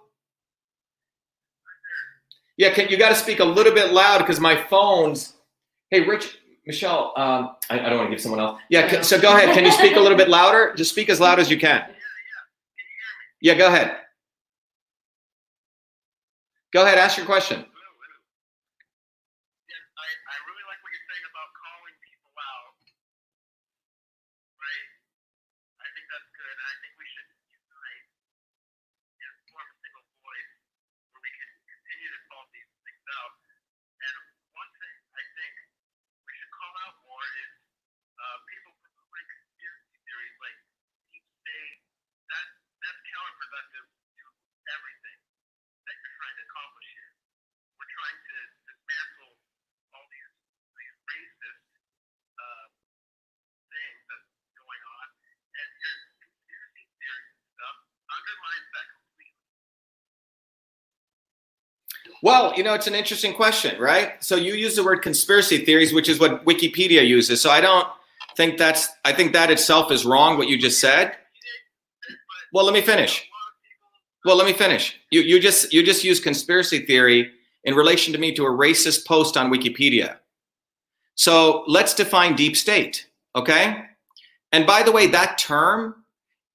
Yeah, 2.57 2.71
can, 2.73 2.89
you 2.91 2.97
got 2.97 3.09
to 3.09 3.17
speak 3.17 3.41
a 3.41 3.45
little 3.45 3.75
bit 3.75 3.93
loud 3.93 4.19
because 4.19 4.39
my 4.39 4.55
phone's. 4.55 5.35
Hey, 5.91 6.07
Rich, 6.07 6.39
Michelle. 6.65 7.13
Um, 7.17 7.57
I, 7.69 7.81
I 7.81 7.89
don't 7.91 7.99
want 7.99 8.11
to 8.11 8.15
give 8.15 8.23
someone 8.23 8.39
else. 8.41 8.61
Yeah, 8.71 8.87
can, 8.87 9.03
so 9.03 9.21
go 9.21 9.37
ahead. 9.37 9.53
Can 9.53 9.65
you 9.65 9.73
speak 9.73 9.97
a 9.97 10.01
little 10.01 10.17
bit 10.17 10.29
louder? 10.29 10.73
Just 10.77 10.93
speak 10.93 11.11
as 11.11 11.19
loud 11.19 11.41
as 11.41 11.51
you 11.51 11.59
can. 11.59 11.83
Yeah, 13.41 13.55
go 13.55 13.67
ahead. 13.67 13.97
Go 16.73 16.85
ahead. 16.87 16.99
Ask 16.99 17.17
your 17.17 17.27
question. 17.27 17.59
Yes, 17.59 17.67
I, 19.99 20.07
I 20.07 20.37
really 20.47 20.63
like 20.71 20.79
what 20.87 20.95
you're 20.95 21.03
saying 21.11 21.27
about 21.27 21.51
calling 21.59 21.97
people 21.99 22.31
out. 22.39 22.79
Right? 24.55 24.87
I 25.83 25.89
think 25.99 26.07
that's 26.07 26.31
good. 26.31 26.55
And 26.63 26.63
I 26.63 26.75
think 26.79 26.95
we 26.95 27.11
should 27.11 27.27
unite 27.51 28.07
and 29.19 29.33
form 29.51 29.67
a 29.67 29.77
single 29.83 30.07
voice 30.23 30.53
where 31.13 31.21
we 31.21 31.33
can 31.35 31.51
continue 31.67 32.09
to 32.15 32.21
call 32.31 32.47
these 32.57 32.71
things 32.89 33.05
out. 33.21 33.37
And 34.01 34.17
one 34.57 34.71
thing 34.81 34.95
I 35.13 35.23
think 35.37 35.53
we 36.25 36.33
should 36.41 36.53
call 36.57 36.73
out 36.89 36.97
more 37.05 37.27
is 37.43 37.53
uh, 38.17 38.39
people 38.49 38.73
pursuing 38.81 39.27
conspiracy 39.29 39.99
theories 40.09 40.37
like 40.41 40.57
deep 41.13 41.27
state. 41.45 41.85
That, 42.33 42.47
that's 42.81 43.03
counterproductive 43.13 43.85
to 43.93 44.25
everything 44.73 45.19
that 45.87 45.95
you're 45.99 46.17
trying 46.19 46.37
to 46.39 46.45
accomplish 46.47 46.89
here. 46.95 47.13
We're 47.79 47.91
trying 47.91 48.19
to 48.19 48.37
dismantle 48.71 49.35
all 49.99 50.07
these 50.11 50.31
these 50.79 50.97
racist 51.11 51.63
uh, 52.39 52.67
things 53.71 53.99
that's 54.07 54.31
going 54.55 54.83
on, 54.83 55.07
and 55.59 55.71
your 55.83 55.97
conspiracy 56.23 56.85
theory 57.03 57.27
stuff 57.59 57.77
undermines 58.07 58.69
that 58.79 58.87
completely. 58.95 59.43
Well, 62.23 62.55
you 62.57 62.63
know, 62.63 62.75
it's 62.75 62.87
an 62.87 62.95
interesting 62.95 63.35
question, 63.35 63.81
right? 63.81 64.23
So 64.23 64.37
you 64.37 64.55
use 64.55 64.77
the 64.77 64.85
word 64.85 65.03
conspiracy 65.03 65.65
theories, 65.65 65.93
which 65.93 66.09
is 66.09 66.21
what 66.21 66.45
Wikipedia 66.45 67.07
uses. 67.07 67.41
So 67.41 67.51
I 67.51 67.61
don't 67.61 67.89
think 68.37 68.59
that's, 68.59 68.89
I 69.05 69.13
think 69.13 69.33
that 69.33 69.51
itself 69.51 69.91
is 69.91 70.05
wrong, 70.05 70.39
what 70.39 70.49
you 70.49 70.57
just 70.57 70.81
said. 70.81 71.17
Well, 72.53 72.65
let 72.65 72.75
me 72.75 72.81
finish. 72.81 73.29
Well, 74.25 74.37
let 74.37 74.47
me 74.47 74.53
finish. 74.53 74.97
You, 75.11 75.23
you 75.23 75.41
just, 75.41 75.73
you 75.73 75.83
just 75.83 76.05
use 76.05 76.21
conspiracy 76.21 76.87
theory 76.87 77.33
in 77.65 77.75
relation 77.75 78.13
to 78.13 78.21
me 78.21 78.33
to 78.35 78.47
a 78.47 78.51
racist 78.51 79.05
post 79.05 79.37
on 79.37 79.53
Wikipedia. 79.53 80.19
So 81.17 81.65
let's 81.67 81.93
define 81.93 82.37
deep 82.37 82.57
state, 82.57 83.09
okay? 83.35 83.83
And 84.53 84.65
by 84.65 84.85
the 84.85 84.93
way, 84.93 85.09
that 85.09 85.39
term 85.39 86.05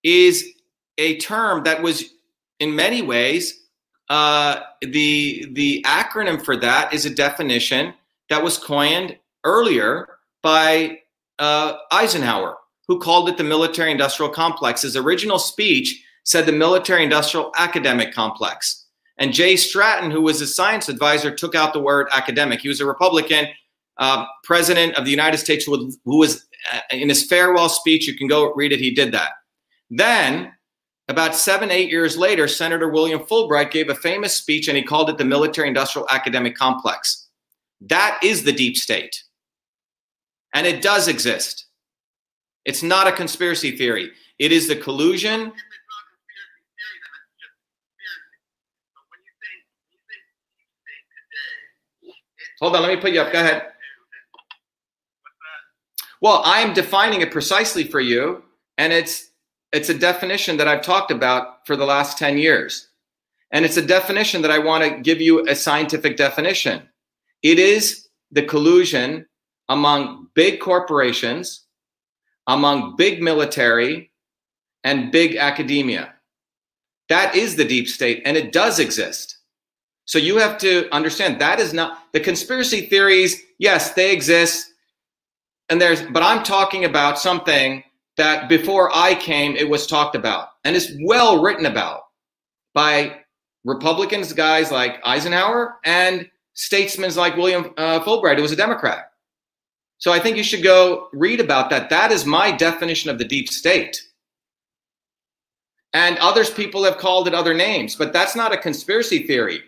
is 0.01 0.47
a 0.97 1.17
term 1.17 1.63
that 1.65 1.81
was 1.81 2.05
in 2.59 2.73
many 2.73 3.01
ways 3.01 3.66
uh, 4.09 4.61
the 4.81 5.47
the 5.53 5.83
acronym 5.85 6.43
for 6.43 6.55
that 6.57 6.93
is 6.93 7.05
a 7.05 7.09
definition 7.13 7.93
that 8.29 8.43
was 8.43 8.57
coined 8.57 9.17
earlier 9.43 10.17
by 10.41 10.99
uh, 11.39 11.77
Eisenhower, 11.91 12.57
who 12.87 12.99
called 12.99 13.29
it 13.29 13.37
the 13.37 13.43
military-industrial 13.43 14.31
complex. 14.31 14.81
His 14.81 14.95
original 14.95 15.39
speech 15.39 16.03
said 16.23 16.45
the 16.45 16.51
military-industrial 16.51 17.51
academic 17.55 18.13
complex, 18.13 18.85
and 19.17 19.33
Jay 19.33 19.55
Stratton, 19.55 20.11
who 20.11 20.21
was 20.21 20.39
his 20.39 20.55
science 20.55 20.89
advisor, 20.89 21.31
took 21.31 21.55
out 21.55 21.73
the 21.73 21.79
word 21.79 22.07
academic. 22.11 22.61
He 22.61 22.67
was 22.67 22.81
a 22.81 22.85
Republican 22.85 23.47
uh, 23.97 24.25
president 24.43 24.95
of 24.95 25.05
the 25.05 25.11
United 25.11 25.37
States 25.37 25.65
who, 25.65 25.91
who 26.05 26.17
was 26.17 26.45
uh, 26.71 26.79
in 26.91 27.09
his 27.09 27.25
farewell 27.25 27.69
speech. 27.69 28.07
You 28.07 28.15
can 28.15 28.27
go 28.27 28.53
read 28.53 28.71
it. 28.71 28.79
He 28.79 28.93
did 28.93 29.11
that. 29.13 29.31
Then 29.89 30.53
about 31.09 31.35
seven, 31.35 31.71
eight 31.71 31.89
years 31.89 32.17
later, 32.17 32.47
Senator 32.47 32.89
William 32.89 33.19
Fulbright 33.19 33.71
gave 33.71 33.89
a 33.89 33.95
famous 33.95 34.35
speech 34.35 34.67
and 34.67 34.75
he 34.75 34.83
called 34.83 35.09
it 35.09 35.17
the 35.17 35.25
military 35.25 35.67
industrial 35.67 36.07
academic 36.09 36.55
complex. 36.55 37.27
That 37.81 38.19
is 38.23 38.43
the 38.43 38.51
deep 38.51 38.75
state. 38.75 39.23
And 40.53 40.67
it 40.67 40.81
does 40.81 41.07
exist. 41.07 41.67
It's 42.65 42.83
not 42.83 43.07
a 43.07 43.11
conspiracy 43.11 43.77
theory, 43.77 44.11
it 44.39 44.51
is 44.51 44.67
the 44.67 44.75
collusion. 44.75 45.53
Hold 52.59 52.75
on, 52.75 52.81
let 52.81 52.93
me 52.93 52.99
put 52.99 53.11
you 53.11 53.21
up. 53.21 53.31
Go 53.31 53.39
ahead. 53.39 53.67
Well, 56.21 56.41
I 56.43 56.61
am 56.61 56.73
defining 56.73 57.21
it 57.21 57.31
precisely 57.31 57.83
for 57.83 57.99
you, 57.99 58.43
and 58.79 58.91
it's 58.91 59.29
it's 59.77 59.89
a 59.89 59.93
definition 59.93 60.57
that 60.57 60.67
I've 60.67 60.81
talked 60.81 61.11
about 61.11 61.67
for 61.67 61.75
the 61.75 61.85
last 61.85 62.17
10 62.17 62.39
years. 62.39 62.87
And 63.51 63.63
it's 63.63 63.77
a 63.77 63.85
definition 63.85 64.41
that 64.41 64.49
I 64.49 64.57
want 64.57 64.83
to 64.83 65.01
give 65.01 65.21
you 65.21 65.47
a 65.47 65.55
scientific 65.55 66.17
definition. 66.17 66.89
It 67.43 67.59
is 67.59 68.09
the 68.31 68.41
collusion 68.41 69.27
among 69.69 70.29
big 70.33 70.59
corporations, 70.59 71.67
among 72.47 72.95
big 72.95 73.21
military, 73.21 74.09
and 74.83 75.11
big 75.11 75.35
academia. 75.35 76.15
That 77.09 77.35
is 77.35 77.55
the 77.55 77.63
deep 77.63 77.87
state, 77.87 78.23
and 78.25 78.35
it 78.35 78.51
does 78.51 78.79
exist. 78.79 79.37
So 80.05 80.17
you 80.17 80.37
have 80.37 80.57
to 80.59 80.89
understand 80.91 81.39
that 81.39 81.59
is 81.59 81.71
not 81.71 82.11
the 82.13 82.19
conspiracy 82.19 82.87
theories, 82.87 83.43
yes, 83.59 83.93
they 83.93 84.11
exist. 84.11 84.73
And 85.69 85.79
there's, 85.79 86.01
but 86.01 86.23
I'm 86.23 86.43
talking 86.43 86.83
about 86.83 87.19
something 87.19 87.83
that 88.17 88.49
before 88.49 88.95
I 88.95 89.15
came, 89.15 89.55
it 89.55 89.69
was 89.69 89.87
talked 89.87 90.15
about 90.15 90.49
and 90.63 90.75
is 90.75 90.97
well 91.03 91.41
written 91.41 91.65
about 91.65 92.01
by 92.73 93.21
Republicans, 93.63 94.33
guys 94.33 94.71
like 94.71 94.99
Eisenhower, 95.05 95.77
and 95.83 96.29
statesmen 96.53 97.13
like 97.15 97.37
William 97.37 97.73
uh, 97.77 97.99
Fulbright, 97.99 98.35
who 98.37 98.41
was 98.41 98.51
a 98.51 98.55
Democrat. 98.55 99.11
So 99.99 100.11
I 100.11 100.19
think 100.19 100.37
you 100.37 100.43
should 100.43 100.63
go 100.63 101.09
read 101.11 101.39
about 101.39 101.69
that. 101.69 101.89
That 101.89 102.11
is 102.11 102.25
my 102.25 102.51
definition 102.51 103.09
of 103.09 103.17
the 103.17 103.25
deep 103.25 103.49
state. 103.49 104.01
And 105.93 106.17
others 106.19 106.49
people 106.49 106.83
have 106.83 106.97
called 106.97 107.27
it 107.27 107.33
other 107.33 107.53
names, 107.53 107.95
but 107.95 108.13
that's 108.13 108.35
not 108.35 108.53
a 108.53 108.57
conspiracy 108.57 109.25
theory. 109.25 109.61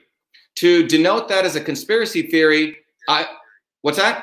To 0.56 0.86
denote 0.86 1.30
that 1.30 1.46
as 1.46 1.56
a 1.56 1.62
conspiracy 1.62 2.24
theory, 2.24 2.78
I 3.08 3.26
what's 3.82 3.98
that? 3.98 4.18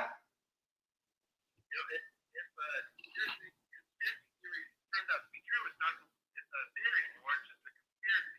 You 1.66 1.74
know, 1.74 1.84
if, 1.96 2.02
if 2.36 2.48
uh, 2.54 2.78
conspiracy, 3.00 3.50
conspiracy 3.72 4.36
theory 4.44 4.62
turns 4.92 5.08
out 5.10 5.24
to 5.24 5.30
be 5.32 5.40
true, 5.42 5.62
it's 5.66 5.80
not 5.80 5.96
it's 6.36 6.52
a 6.52 6.62
theory 6.76 7.02
anymore, 7.08 7.34
it's 7.40 7.48
just 7.50 7.64
a 7.64 7.72
conspiracy. 7.72 8.36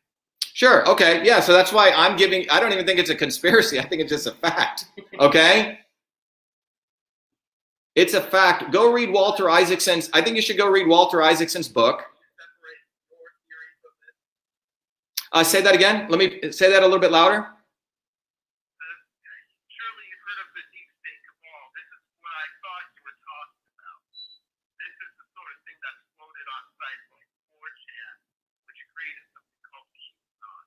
Sure. 0.57 0.89
Okay. 0.89 1.21
Yeah. 1.23 1.39
So 1.39 1.53
that's 1.53 1.71
why 1.71 1.91
I'm 1.91 2.17
giving. 2.17 2.49
I 2.49 2.59
don't 2.59 2.73
even 2.73 2.83
think 2.83 2.97
it's 2.97 3.11
a 3.11 3.15
conspiracy. 3.15 3.77
I 3.79 3.85
think 3.85 4.01
it's 4.01 4.09
just 4.09 4.25
a 4.25 4.31
fact. 4.31 4.85
Okay. 5.19 5.77
It's 7.93 8.15
a 8.15 8.21
fact. 8.21 8.71
Go 8.71 8.91
read 8.91 9.11
Walter 9.11 9.51
Isaacson's. 9.51 10.09
I 10.13 10.21
think 10.23 10.35
you 10.35 10.41
should 10.41 10.57
go 10.57 10.67
read 10.67 10.87
Walter 10.87 11.21
Isaacson's 11.21 11.67
book. 11.67 12.05
Uh, 15.31 15.43
say 15.43 15.61
that 15.61 15.75
again. 15.75 16.07
Let 16.09 16.17
me 16.17 16.51
say 16.51 16.71
that 16.71 16.81
a 16.81 16.87
little 16.89 16.97
bit 17.05 17.11
louder. 17.11 17.45
Surely 19.69 20.03
you've 20.09 20.23
heard 20.25 20.41
of 20.41 20.49
the 20.57 20.63
deep 20.73 20.89
state 20.97 21.21
cabal. 21.21 21.69
This 21.77 21.85
is 21.85 22.01
what 22.25 22.33
I 22.33 22.45
thought 22.65 22.85
you 22.97 23.01
were 23.05 23.17
talking 23.21 23.69
about. 23.77 24.01
This 24.81 24.93
is 25.05 25.11
the 25.21 25.25
sort 25.37 25.49
of 25.53 25.57
thing 25.69 25.77
that's 25.85 26.01
floated 26.17 26.47
on 26.49 26.61
sites 26.81 27.05
like 27.13 27.29
4chan, 27.53 28.13
which 28.65 28.81
created 28.89 29.25
something 29.37 29.61
called 29.69 29.85
QAnon. 29.93 30.65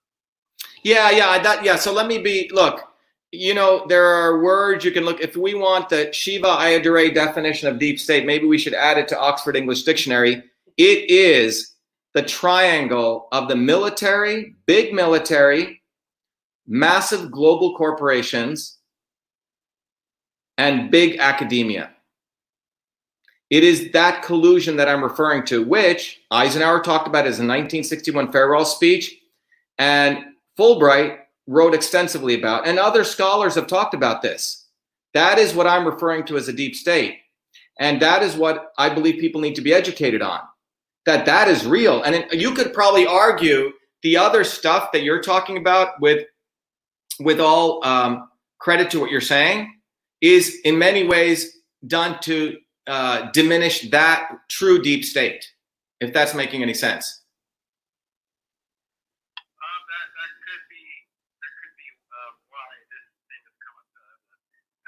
Yeah, 0.83 1.11
yeah, 1.11 1.43
that 1.43 1.65
yeah. 1.65 1.77
So 1.77 1.93
let 1.93 2.07
me 2.07 2.19
be 2.19 2.51
look. 2.53 2.87
You 3.33 3.55
know, 3.55 3.87
there 3.89 4.07
are 4.07 4.43
words 4.43 4.85
you 4.85 4.91
can 4.91 5.05
look. 5.05 5.21
If 5.21 5.37
we 5.37 5.55
want 5.55 5.89
the 5.89 6.13
Shiva 6.13 6.49
Ayyadurai 6.49 7.15
definition 7.15 7.69
of 7.69 7.79
deep 7.79 8.01
state, 8.01 8.27
maybe 8.27 8.47
we 8.47 8.59
should 8.59 8.75
add 8.75 8.99
it 8.99 9.07
to 9.09 9.19
Oxford 9.19 9.55
English 9.57 9.85
Dictionary. 9.85 10.43
It 10.77 11.11
is 11.11 11.75
the 12.13 12.23
triangle 12.23 13.29
of 13.31 13.49
the 13.49 13.55
military, 13.55 14.57
big 14.67 14.93
military, 14.93 15.81
massive 16.67 17.31
global 17.31 17.77
corporations, 17.77 18.79
and 20.59 20.91
big 20.91 21.19
academia. 21.19 21.91
It 23.49 23.65
is 23.65 23.91
that 23.93 24.23
collusion 24.23 24.77
that 24.77 24.89
I'm 24.89 25.03
referring 25.03 25.45
to, 25.47 25.65
which 25.65 26.21
Eisenhower 26.31 26.81
talked 26.81 27.09
about 27.09 27.27
as 27.27 27.39
a 27.39 27.43
1961 27.43 28.31
farewell 28.31 28.65
speech, 28.65 29.17
and 29.79 30.25
Fulbright 30.61 31.19
wrote 31.47 31.75
extensively 31.75 32.35
about, 32.35 32.69
and 32.69 32.79
other 32.79 33.03
scholars 33.03 33.55
have 33.55 33.67
talked 33.67 33.95
about 33.95 34.21
this. 34.21 34.67
That 35.15 35.39
is 35.39 35.55
what 35.55 35.67
I'm 35.67 35.87
referring 35.87 36.25
to 36.27 36.37
as 36.37 36.49
a 36.49 36.53
deep 36.53 36.75
state. 36.77 37.19
And 37.79 38.01
that 38.03 38.23
is 38.23 38.37
what 38.37 38.73
I 38.77 38.91
believe 38.91 39.19
people 39.21 39.41
need 39.41 39.55
to 39.55 39.63
be 39.63 39.73
educated 39.73 40.21
on. 40.23 40.41
That 41.07 41.25
that 41.25 41.49
is 41.49 41.67
real. 41.67 42.03
And 42.03 42.27
you 42.31 42.53
could 42.53 42.75
probably 42.75 43.07
argue 43.07 43.73
the 44.03 44.19
other 44.19 44.45
stuff 44.45 44.93
that 44.93 45.03
you're 45.03 45.23
talking 45.23 45.57
about 45.57 46.01
with 46.01 46.27
with 47.21 47.41
all 47.41 47.85
um, 47.85 48.29
credit 48.59 48.91
to 48.91 49.01
what 49.01 49.11
you're 49.11 49.21
saying 49.21 49.73
is 50.21 50.59
in 50.65 50.79
many 50.79 51.07
ways 51.07 51.59
done 51.87 52.19
to 52.21 52.57
uh, 52.87 53.31
diminish 53.33 53.91
that 53.91 54.31
true 54.49 54.83
deep 54.83 55.05
state, 55.05 55.45
if 56.01 56.13
that's 56.13 56.35
making 56.35 56.63
any 56.63 56.75
sense. 56.75 57.23
Um, 59.39 59.81
that, 59.89 60.07
that 60.17 60.31
could 60.45 60.65
be 60.69 60.85
that 61.41 61.53
could 61.61 61.75
be 61.77 61.89
uh, 62.09 62.31
why 62.53 62.69
this 62.93 63.07
thing 63.29 63.43
has 63.49 63.57
come 63.65 63.77
up. 63.81 63.89
Uh, 63.97 64.21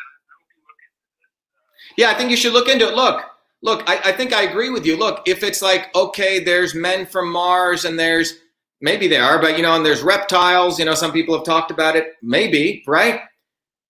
I 0.00 0.04
I 0.04 0.32
hope 0.36 0.48
you 0.52 0.60
look 0.64 0.80
into 0.84 1.04
this. 1.20 1.36
Uh, 1.52 1.72
Yeah, 1.96 2.10
I 2.10 2.14
think 2.14 2.30
you 2.30 2.36
should 2.36 2.52
look 2.52 2.68
into 2.68 2.88
it. 2.88 2.94
Look, 2.94 3.22
look, 3.62 3.88
I, 3.88 3.98
I 4.06 4.12
think 4.12 4.32
I 4.32 4.42
agree 4.42 4.70
with 4.70 4.86
you. 4.86 4.96
Look, 4.96 5.22
if 5.26 5.42
it's 5.42 5.62
like, 5.62 5.94
okay, 5.94 6.40
there's 6.40 6.74
men 6.74 7.06
from 7.06 7.30
Mars 7.30 7.84
and 7.84 7.98
there's 7.98 8.34
maybe 8.80 9.08
they 9.08 9.16
are, 9.16 9.40
but 9.40 9.56
you 9.56 9.62
know, 9.62 9.74
and 9.76 9.86
there's 9.86 10.02
reptiles, 10.02 10.78
you 10.78 10.84
know, 10.84 10.94
some 10.94 11.12
people 11.12 11.36
have 11.36 11.44
talked 11.44 11.70
about 11.70 11.96
it, 11.96 12.14
maybe, 12.22 12.82
right? 12.86 13.20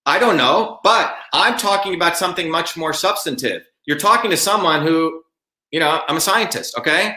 I 0.04 0.18
don't 0.18 0.36
know, 0.36 0.80
but 0.82 1.14
I'm 1.32 1.56
talking 1.56 1.94
about 1.94 2.16
something 2.16 2.50
much 2.50 2.76
more 2.76 2.92
substantive. 2.92 3.62
You're 3.86 3.98
talking 3.98 4.30
to 4.30 4.36
someone 4.36 4.82
who, 4.82 5.22
you 5.70 5.80
know, 5.80 6.02
I'm 6.06 6.16
a 6.16 6.20
scientist, 6.20 6.76
okay? 6.78 7.16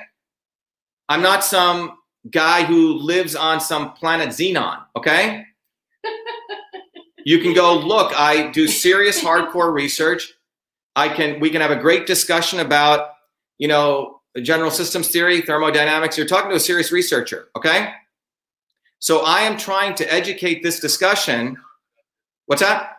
I'm 1.10 1.22
not 1.22 1.44
some 1.44 1.98
guy 2.30 2.64
who 2.64 2.94
lives 2.94 3.36
on 3.36 3.60
some 3.60 3.94
planet 3.94 4.30
Xenon, 4.30 4.84
okay? 4.95 5.45
you 7.26 7.40
can 7.40 7.53
go, 7.53 7.78
look, 7.78 8.14
I 8.16 8.52
do 8.52 8.68
serious 8.68 9.22
hardcore 9.22 9.74
research. 9.74 10.35
I 10.95 11.09
can 11.09 11.39
we 11.39 11.49
can 11.49 11.61
have 11.61 11.72
a 11.72 11.76
great 11.76 12.07
discussion 12.07 12.59
about, 12.59 13.11
you 13.57 13.67
know, 13.67 14.22
general 14.41 14.72
systems 14.72 15.09
theory, 15.09 15.41
thermodynamics. 15.41 16.17
You're 16.17 16.27
talking 16.27 16.49
to 16.49 16.55
a 16.55 16.59
serious 16.59 16.91
researcher, 16.91 17.49
okay? 17.55 17.93
So 18.99 19.19
I 19.26 19.41
am 19.41 19.57
trying 19.57 19.95
to 19.95 20.13
educate 20.13 20.63
this 20.63 20.80
discussion. 20.80 21.57
What's 22.45 22.61
that? 22.61 22.91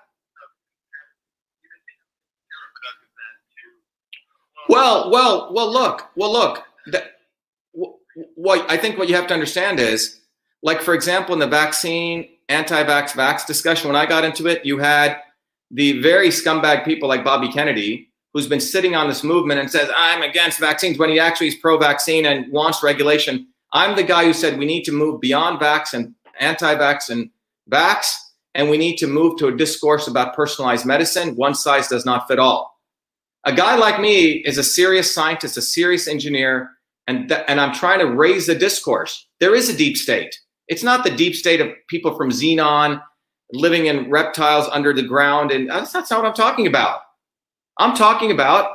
Well, 4.68 5.10
well, 5.10 5.52
well. 5.52 5.73
Look, 5.73 6.09
well, 6.16 6.32
look. 6.32 6.64
The, 6.86 7.05
what 8.35 8.70
I 8.70 8.77
think 8.77 8.98
what 8.98 9.09
you 9.09 9.14
have 9.16 9.27
to 9.28 9.35
understand 9.35 9.81
is, 9.81 10.20
like 10.62 10.82
for 10.82 10.94
example, 10.94 11.35
in 11.35 11.39
the 11.39 11.47
vaccine 11.47 12.28
anti-vax 12.48 13.10
vax 13.10 13.47
discussion, 13.47 13.89
when 13.89 13.97
I 13.97 14.06
got 14.06 14.24
into 14.24 14.47
it, 14.48 14.64
you 14.64 14.78
had 14.78 15.20
the 15.70 16.01
very 16.01 16.28
scumbag 16.28 16.84
people 16.84 17.09
like 17.09 17.24
Bobby 17.24 17.51
Kennedy, 17.51 18.10
who's 18.32 18.47
been 18.47 18.60
sitting 18.60 18.94
on 18.94 19.09
this 19.09 19.24
movement 19.24 19.60
and 19.60 19.70
says 19.70 19.90
I'm 19.97 20.22
against 20.22 20.59
vaccines 20.60 20.98
when 20.98 21.10
he 21.10 21.18
actually 21.18 21.48
is 21.48 21.56
pro-vaccine 21.56 22.26
and 22.26 22.51
wants 22.52 22.82
regulation. 22.82 23.48
I'm 23.72 23.97
the 23.97 24.02
guy 24.02 24.24
who 24.24 24.32
said 24.32 24.59
we 24.59 24.66
need 24.66 24.84
to 24.84 24.93
move 24.93 25.20
beyond 25.20 25.60
vax 25.60 25.93
and 25.93 26.14
anti-vax 26.38 27.10
and 27.10 27.30
vax, 27.70 28.12
and 28.55 28.70
we 28.70 28.78
need 28.78 28.97
to 28.98 29.06
move 29.06 29.38
to 29.38 29.48
a 29.48 29.56
discourse 29.56 30.06
about 30.06 30.34
personalized 30.34 30.86
medicine. 30.86 31.36
One 31.36 31.55
size 31.55 31.88
does 31.88 32.06
not 32.06 32.28
fit 32.28 32.38
all 32.38 32.76
a 33.47 33.52
guy 33.52 33.76
like 33.76 34.01
me 34.01 34.32
is 34.44 34.59
a 34.59 34.64
serious 34.64 35.14
scientist, 35.14 35.56
a 35.56 35.62
serious 35.62 36.09
engineer, 36.09 36.72
and 37.06 37.28
th- 37.28 37.44
and 37.47 37.60
I'm 37.60 37.72
trying 37.72 38.01
to 38.01 38.06
raise 38.06 38.47
the 38.47 38.56
discourse. 38.56 39.28
There 39.38 39.55
is 39.55 39.68
a 39.68 39.76
deep 39.76 39.97
state. 39.97 40.36
It's 40.66 40.82
not 40.82 41.05
the 41.05 41.12
deep 41.12 41.36
state 41.36 41.60
of 41.60 41.68
people 41.86 42.16
from 42.16 42.30
Xenon 42.30 43.01
living 43.52 43.86
in 43.86 44.10
reptiles 44.10 44.68
under 44.73 44.93
the 44.93 45.02
ground, 45.02 45.51
and 45.51 45.68
that's, 45.68 45.93
that's 45.93 46.10
not 46.10 46.23
what 46.23 46.28
I'm 46.28 46.35
talking 46.35 46.66
about. 46.66 47.01
I'm 47.78 47.94
talking 47.94 48.31
about 48.31 48.73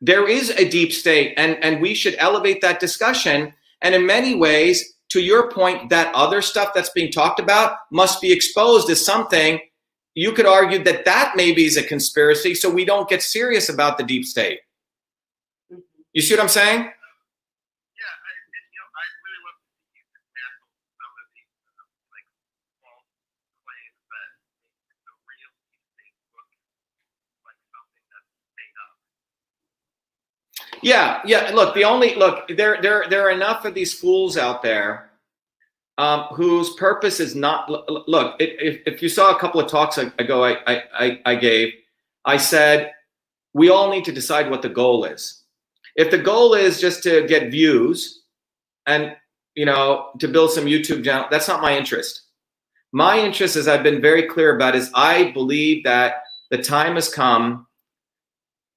there 0.00 0.28
is 0.28 0.50
a 0.50 0.68
deep 0.68 0.92
state, 0.92 1.34
and 1.36 1.62
and 1.64 1.80
we 1.80 1.94
should 1.94 2.16
elevate 2.18 2.60
that 2.60 2.80
discussion. 2.80 3.52
And 3.82 3.94
in 3.94 4.06
many 4.06 4.34
ways, 4.34 4.94
to 5.10 5.20
your 5.20 5.50
point, 5.50 5.90
that 5.90 6.14
other 6.14 6.42
stuff 6.42 6.72
that's 6.74 6.90
being 6.90 7.10
talked 7.10 7.40
about 7.40 7.76
must 7.90 8.20
be 8.20 8.32
exposed 8.32 8.88
as 8.90 9.04
something 9.04 9.60
you 10.14 10.32
could 10.32 10.46
argue 10.46 10.82
that 10.84 11.04
that 11.04 11.32
maybe 11.36 11.64
is 11.64 11.76
a 11.76 11.82
conspiracy 11.82 12.54
so 12.54 12.68
we 12.70 12.84
don't 12.84 13.08
get 13.08 13.22
serious 13.22 13.68
about 13.68 13.96
the 13.96 14.04
deep 14.04 14.24
state 14.24 14.60
mm-hmm. 15.72 15.80
you 16.12 16.22
see 16.22 16.34
what 16.34 16.42
i'm 16.42 16.48
saying 16.48 16.90
Yeah, 17.96 18.12
I, 18.12 18.32
and, 18.44 18.66
you 18.72 18.78
know, 18.82 18.88
I 18.92 19.04
really 19.24 19.40
love 19.46 19.56
to 19.56 19.68
see 19.72 19.88
you 19.96 20.04
dismantle 20.12 20.68
some 21.00 21.12
of 21.16 21.26
these 21.32 21.64
uh, 21.64 21.80
like 22.12 22.28
false 22.82 23.08
claims 23.64 24.00
that 24.04 24.28
make 24.84 25.00
the 25.00 25.14
real 25.24 25.52
deep 25.70 25.80
state 25.96 26.16
look 26.36 26.48
like 27.46 27.60
something 27.72 28.04
that's 28.12 28.32
made 28.52 28.76
up. 28.84 28.92
Yeah 30.82 31.20
yeah 31.24 31.50
look 31.54 31.74
the 31.74 31.84
only 31.84 32.14
look 32.14 32.48
there 32.56 32.80
there 32.82 33.06
there 33.08 33.26
are 33.26 33.30
enough 33.30 33.64
of 33.64 33.74
these 33.74 33.94
fools 33.94 34.36
out 34.36 34.62
there 34.62 35.10
um, 35.98 36.22
whose 36.32 36.74
purpose 36.74 37.20
is 37.20 37.34
not 37.34 37.70
look 38.08 38.36
if, 38.40 38.80
if 38.86 39.02
you 39.02 39.08
saw 39.08 39.34
a 39.34 39.38
couple 39.38 39.60
of 39.60 39.70
talks 39.70 39.98
ago 39.98 40.44
I 40.44 40.82
I 40.94 41.20
i 41.26 41.34
gave 41.34 41.72
i 42.24 42.36
said 42.36 42.92
we 43.54 43.68
all 43.68 43.90
need 43.90 44.04
to 44.06 44.12
decide 44.12 44.50
what 44.50 44.62
the 44.62 44.68
goal 44.68 45.04
is. 45.04 45.42
If 45.96 46.10
the 46.10 46.18
goal 46.18 46.54
is 46.54 46.80
just 46.80 47.02
to 47.02 47.26
get 47.26 47.50
views 47.50 48.22
and 48.86 49.14
you 49.54 49.66
know 49.66 50.10
to 50.18 50.28
build 50.28 50.50
some 50.50 50.64
youtube 50.64 51.04
channel 51.04 51.26
that's 51.30 51.48
not 51.48 51.60
my 51.60 51.76
interest. 51.76 52.22
My 52.92 53.18
interest 53.18 53.56
as 53.56 53.68
i've 53.68 53.82
been 53.82 54.00
very 54.00 54.26
clear 54.26 54.56
about 54.56 54.74
is 54.74 54.90
i 54.94 55.30
believe 55.32 55.84
that 55.84 56.22
the 56.50 56.62
time 56.62 56.94
has 56.94 57.12
come 57.12 57.66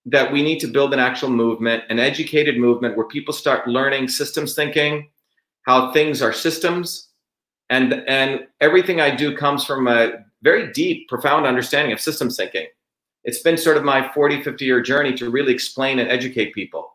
that 0.06 0.32
we 0.32 0.44
need 0.44 0.60
to 0.60 0.68
build 0.68 0.94
an 0.94 1.00
actual 1.00 1.30
movement 1.30 1.84
an 1.90 2.00
educated 2.00 2.58
movement 2.58 2.96
where 2.96 3.08
people 3.08 3.34
start 3.34 3.68
learning 3.68 4.08
systems 4.08 4.54
thinking 4.54 5.10
how 5.64 5.92
things 5.92 6.22
are 6.22 6.34
systems. 6.34 7.10
And 7.70 7.94
and 8.08 8.48
everything 8.62 9.02
i 9.02 9.16
do 9.16 9.36
comes 9.36 9.64
from 9.66 9.88
a 9.88 10.12
very 10.44 10.72
deep 10.72 11.08
profound 11.10 11.46
understanding 11.46 11.92
of 11.92 12.00
systems 12.00 12.38
thinking. 12.38 12.68
It's 13.24 13.42
been 13.42 13.58
sort 13.58 13.78
of 13.78 13.84
my 13.84 14.12
40 14.14 14.44
50 14.44 14.66
year 14.66 14.82
journey 14.82 15.14
to 15.16 15.30
really 15.30 15.54
explain 15.54 16.00
and 16.00 16.10
educate 16.10 16.54
people. 16.54 16.92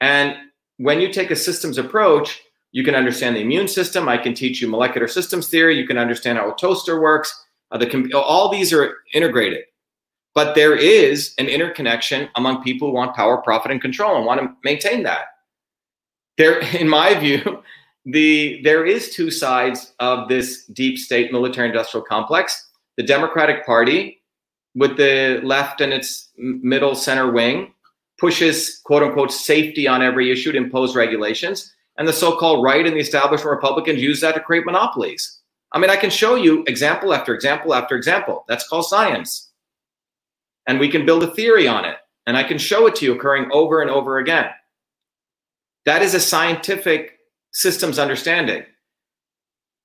And 0.00 0.36
when 0.78 1.00
you 1.00 1.12
take 1.12 1.30
a 1.30 1.36
systems 1.36 1.78
approach 1.78 2.42
you 2.74 2.82
can 2.82 2.96
understand 2.96 3.36
the 3.36 3.40
immune 3.40 3.68
system. 3.68 4.08
I 4.08 4.18
can 4.18 4.34
teach 4.34 4.60
you 4.60 4.68
molecular 4.68 5.06
systems 5.06 5.48
theory. 5.48 5.78
You 5.78 5.86
can 5.86 5.96
understand 5.96 6.38
how 6.38 6.50
a 6.50 6.56
toaster 6.56 7.00
works. 7.00 7.32
Uh, 7.70 7.78
the 7.78 8.12
all 8.12 8.48
these 8.48 8.72
are 8.72 8.96
integrated 9.14 9.64
but 10.34 10.54
there 10.54 10.74
is 10.74 11.34
an 11.38 11.46
interconnection 11.46 12.28
among 12.34 12.62
people 12.62 12.88
who 12.88 12.94
want 12.94 13.14
power 13.14 13.38
profit 13.38 13.70
and 13.70 13.80
control 13.80 14.16
and 14.16 14.26
want 14.26 14.40
to 14.40 14.48
maintain 14.64 15.02
that 15.02 15.26
there 16.36 16.58
in 16.76 16.88
my 16.88 17.14
view 17.14 17.62
the 18.06 18.60
there 18.62 18.84
is 18.84 19.10
two 19.10 19.30
sides 19.30 19.94
of 20.00 20.28
this 20.28 20.66
deep 20.66 20.98
state 20.98 21.32
military 21.32 21.68
industrial 21.68 22.04
complex 22.04 22.70
the 22.96 23.02
democratic 23.02 23.64
party 23.64 24.20
with 24.74 24.96
the 24.96 25.40
left 25.42 25.80
and 25.80 25.92
its 25.92 26.30
middle 26.36 26.94
center 26.94 27.30
wing 27.30 27.72
pushes 28.18 28.80
quote 28.84 29.02
unquote 29.02 29.32
safety 29.32 29.88
on 29.88 30.02
every 30.02 30.30
issue 30.30 30.52
to 30.52 30.58
impose 30.58 30.94
regulations 30.94 31.74
and 31.96 32.08
the 32.08 32.12
so-called 32.12 32.62
right 32.62 32.86
and 32.86 32.96
the 32.96 33.00
establishment 33.00 33.54
Republicans 33.54 34.02
use 34.02 34.20
that 34.20 34.34
to 34.34 34.40
create 34.40 34.64
monopolies. 34.64 35.40
I 35.72 35.78
mean, 35.78 35.90
I 35.90 35.96
can 35.96 36.10
show 36.10 36.34
you 36.34 36.64
example 36.66 37.12
after 37.14 37.34
example 37.34 37.74
after 37.74 37.96
example. 37.96 38.44
That's 38.48 38.66
called 38.68 38.86
science. 38.86 39.43
And 40.66 40.80
we 40.80 40.88
can 40.88 41.06
build 41.06 41.22
a 41.22 41.34
theory 41.34 41.68
on 41.68 41.84
it. 41.84 41.96
And 42.26 42.36
I 42.36 42.42
can 42.44 42.58
show 42.58 42.86
it 42.86 42.94
to 42.96 43.04
you 43.04 43.14
occurring 43.14 43.50
over 43.52 43.82
and 43.82 43.90
over 43.90 44.18
again. 44.18 44.46
That 45.84 46.02
is 46.02 46.14
a 46.14 46.20
scientific 46.20 47.18
systems 47.52 47.98
understanding. 47.98 48.64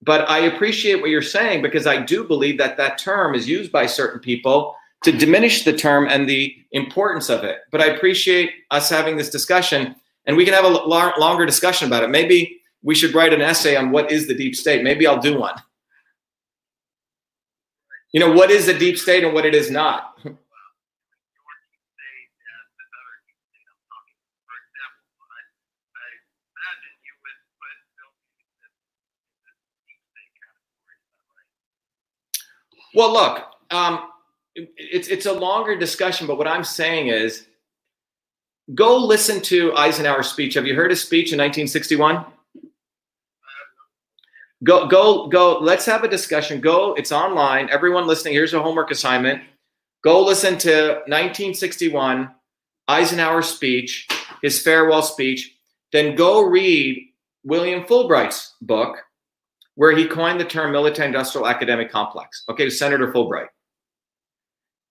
But 0.01 0.29
I 0.29 0.39
appreciate 0.39 1.01
what 1.01 1.09
you're 1.09 1.21
saying 1.21 1.61
because 1.61 1.85
I 1.85 2.01
do 2.01 2.23
believe 2.23 2.57
that 2.57 2.77
that 2.77 2.97
term 2.97 3.35
is 3.35 3.49
used 3.49 3.71
by 3.71 3.85
certain 3.85 4.21
people 4.21 4.75
to 5.03 5.11
diminish 5.11 5.63
the 5.63 5.73
term 5.73 6.07
and 6.07 6.27
the 6.27 6.55
importance 6.71 7.29
of 7.29 7.43
it. 7.43 7.59
But 7.71 7.81
I 7.81 7.87
appreciate 7.87 8.51
us 8.71 8.89
having 8.89 9.17
this 9.17 9.29
discussion 9.29 9.95
and 10.25 10.37
we 10.37 10.45
can 10.45 10.53
have 10.53 10.65
a 10.65 10.67
l- 10.67 10.87
longer 10.87 11.45
discussion 11.45 11.87
about 11.87 12.03
it. 12.03 12.09
Maybe 12.09 12.61
we 12.83 12.95
should 12.95 13.13
write 13.13 13.33
an 13.33 13.41
essay 13.41 13.75
on 13.75 13.91
what 13.91 14.11
is 14.11 14.27
the 14.27 14.35
deep 14.35 14.55
state. 14.55 14.83
Maybe 14.83 15.07
I'll 15.07 15.19
do 15.19 15.39
one. 15.39 15.55
You 18.11 18.19
know, 18.19 18.31
what 18.31 18.51
is 18.51 18.67
a 18.67 18.77
deep 18.77 18.97
state 18.97 19.23
and 19.23 19.33
what 19.33 19.45
it 19.45 19.55
is 19.55 19.69
not. 19.69 20.17
Well, 32.93 33.13
look, 33.13 33.45
um, 33.71 34.09
it's 34.55 35.07
it's 35.07 35.25
a 35.25 35.33
longer 35.33 35.77
discussion, 35.77 36.27
but 36.27 36.37
what 36.37 36.47
I'm 36.47 36.63
saying 36.63 37.07
is, 37.07 37.47
go 38.73 38.97
listen 38.97 39.41
to 39.43 39.75
Eisenhower's 39.75 40.27
speech. 40.27 40.55
Have 40.55 40.65
you 40.65 40.75
heard 40.75 40.89
his 40.89 41.01
speech 41.01 41.31
in 41.31 41.37
1961? 41.37 42.25
Go 44.63 44.87
go 44.87 45.27
go. 45.27 45.59
Let's 45.59 45.85
have 45.85 46.03
a 46.03 46.07
discussion. 46.07 46.59
Go. 46.59 46.93
It's 46.95 47.11
online. 47.11 47.69
Everyone 47.69 48.07
listening, 48.07 48.33
here's 48.33 48.53
a 48.53 48.61
homework 48.61 48.91
assignment. 48.91 49.41
Go 50.03 50.23
listen 50.23 50.57
to 50.59 51.01
1961 51.07 52.29
Eisenhower 52.87 53.41
speech, 53.41 54.07
his 54.41 54.61
farewell 54.61 55.01
speech. 55.01 55.55
Then 55.91 56.15
go 56.15 56.41
read 56.41 57.09
William 57.43 57.83
Fulbright's 57.83 58.55
book, 58.61 58.97
where 59.79 59.95
he 59.95 60.05
coined 60.05 60.37
the 60.37 60.43
term 60.43 60.73
military 60.73 61.07
industrial 61.07 61.47
academic 61.47 61.89
complex. 61.89 62.43
Okay, 62.49 62.69
Senator 62.69 63.13
Fulbright. 63.13 63.47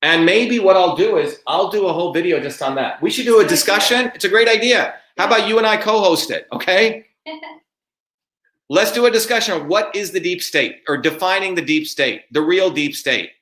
And 0.01 0.25
maybe 0.25 0.61
what 0.61 0.79
I'll 0.79 0.97
do 0.97 1.19
is 1.19 1.41
I'll 1.47 1.69
do 1.69 1.89
a 1.89 1.93
whole 1.93 2.11
video 2.11 2.41
just 2.41 2.63
on 2.63 2.75
that. 2.77 3.03
We 3.03 3.11
should 3.11 3.27
do 3.27 3.41
a 3.41 3.47
discussion. 3.47 4.11
It's 4.15 4.25
a 4.25 4.31
great 4.31 4.49
idea. 4.49 4.95
How 5.19 5.27
about 5.27 5.47
you 5.47 5.59
and 5.59 5.67
I 5.67 5.77
co-host 5.77 6.31
it? 6.31 6.47
Okay. 6.55 7.05
Let's 8.71 8.91
do 8.91 9.05
a 9.05 9.11
discussion 9.11 9.61
of 9.61 9.67
what 9.67 9.95
is 9.95 10.11
the 10.11 10.21
deep 10.21 10.43
state 10.43 10.77
or 10.89 10.97
defining 10.97 11.55
the 11.55 11.61
deep 11.61 11.87
state, 11.87 12.23
the 12.33 12.41
real 12.41 12.71
deep 12.71 12.95
state. 12.95 13.33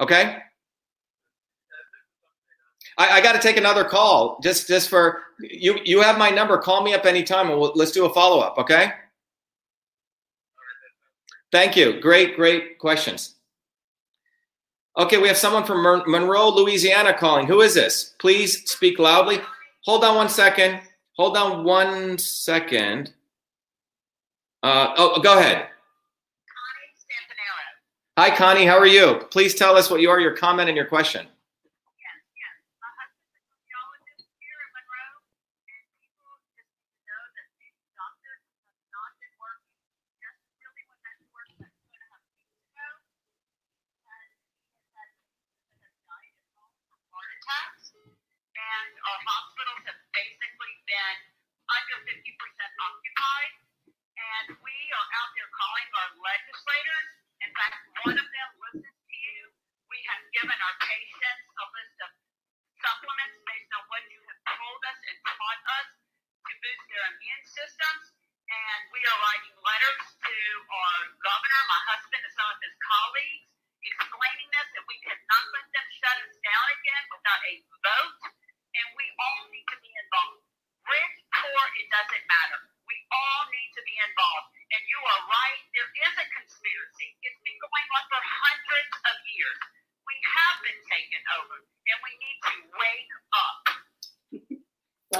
Okay. 0.00 0.38
I, 2.96 3.18
I 3.18 3.20
got 3.20 3.34
to 3.34 3.38
take 3.38 3.58
another 3.58 3.84
call 3.84 4.40
just 4.42 4.66
just 4.66 4.88
for 4.88 5.24
you. 5.40 5.78
You 5.84 6.00
have 6.00 6.16
my 6.16 6.30
number. 6.30 6.56
Call 6.56 6.82
me 6.82 6.94
up 6.94 7.04
anytime 7.04 7.50
and 7.50 7.60
we'll, 7.60 7.72
let's 7.74 7.92
do 7.92 8.06
a 8.06 8.14
follow 8.14 8.40
up. 8.40 8.56
Okay. 8.56 8.92
Thank 11.50 11.76
you. 11.76 12.00
Great, 12.00 12.36
great 12.36 12.78
questions. 12.78 13.36
Okay, 14.98 15.18
we 15.18 15.28
have 15.28 15.36
someone 15.36 15.64
from 15.64 15.82
Monroe, 15.82 16.48
Louisiana 16.48 17.14
calling. 17.14 17.46
Who 17.46 17.60
is 17.60 17.74
this? 17.74 18.14
Please 18.18 18.68
speak 18.70 18.98
loudly. 18.98 19.40
Hold 19.84 20.04
on 20.04 20.16
one 20.16 20.28
second. 20.28 20.80
Hold 21.16 21.36
on 21.36 21.64
one 21.64 22.18
second. 22.18 23.12
Uh, 24.62 24.92
oh, 24.96 25.20
go 25.20 25.38
ahead. 25.38 25.68
Hi, 28.18 28.34
Connie. 28.34 28.66
How 28.66 28.76
are 28.76 28.86
you? 28.86 29.20
Please 29.30 29.54
tell 29.54 29.76
us 29.76 29.88
what 29.88 30.00
you 30.00 30.10
are, 30.10 30.18
your 30.18 30.36
comment, 30.36 30.68
and 30.68 30.76
your 30.76 30.86
question. 30.86 31.28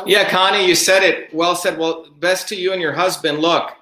Yeah, 0.08 0.28
Connie, 0.28 0.66
you 0.66 0.74
said 0.74 1.02
it. 1.02 1.32
Well 1.34 1.54
said. 1.54 1.78
Well, 1.78 2.06
best 2.18 2.48
to 2.48 2.56
you 2.56 2.72
and 2.72 2.80
your 2.80 2.94
husband. 2.94 3.40
Look, 3.40 3.72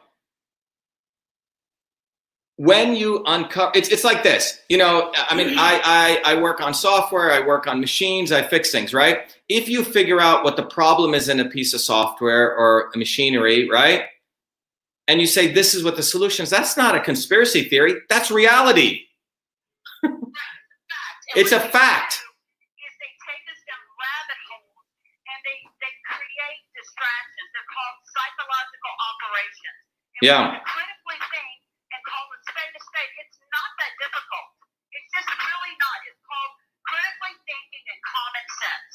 when 2.57 2.97
you 2.97 3.23
uncover, 3.27 3.71
it's, 3.77 3.91
it's 3.91 4.03
like 4.03 4.25
this. 4.25 4.61
You 4.69 4.79
know, 4.79 5.13
I 5.15 5.37
mean, 5.37 5.57
I, 5.57 6.21
I, 6.25 6.33
I 6.33 6.43
work 6.43 6.61
on 6.61 6.75
software, 6.75 7.31
I 7.31 7.47
work 7.47 7.69
on 7.69 7.79
machines, 7.79 8.33
I 8.33 8.43
fix 8.43 8.73
things, 8.73 8.93
right? 8.93 9.21
If 9.49 9.69
you 9.69 9.85
figure 9.85 10.21
out 10.21 10.43
what 10.43 10.57
the 10.57 10.65
problem 10.65 11.15
is 11.15 11.29
in 11.29 11.39
a 11.39 11.49
piece 11.49 11.75
of 11.75 11.81
software 11.81 12.57
or 12.57 12.91
a 12.93 12.99
machinery, 12.99 13.71
right? 13.71 14.03
And 15.07 15.21
you 15.21 15.29
say, 15.29 15.53
this 15.53 15.75
is 15.75 15.85
what 15.85 15.95
the 15.95 16.03
solution 16.03 16.43
is, 16.43 16.51
that's 16.51 16.77
not 16.77 16.97
a 16.97 17.01
conspiracy 17.01 17.69
theory, 17.69 18.01
that's 18.09 18.33
reality. 18.33 19.03
it's 21.37 21.53
a 21.53 21.61
fact. 21.61 22.21
Operations. 29.37 29.81
And 30.17 30.25
yeah. 30.25 30.65
critically 30.65 31.21
think 31.29 31.57
and 31.93 32.01
call 32.09 32.25
it 32.33 32.41
state 32.49 32.73
to 32.73 32.81
state, 32.81 33.13
it's 33.21 33.37
not 33.53 33.71
that 33.85 33.93
difficult. 34.01 34.49
It's 34.97 35.11
just 35.13 35.29
really 35.29 35.75
not. 35.77 35.99
It's 36.09 36.23
called 36.25 36.53
critically 36.89 37.35
thinking 37.45 37.85
and 37.93 38.01
common 38.01 38.47
sense. 38.57 38.93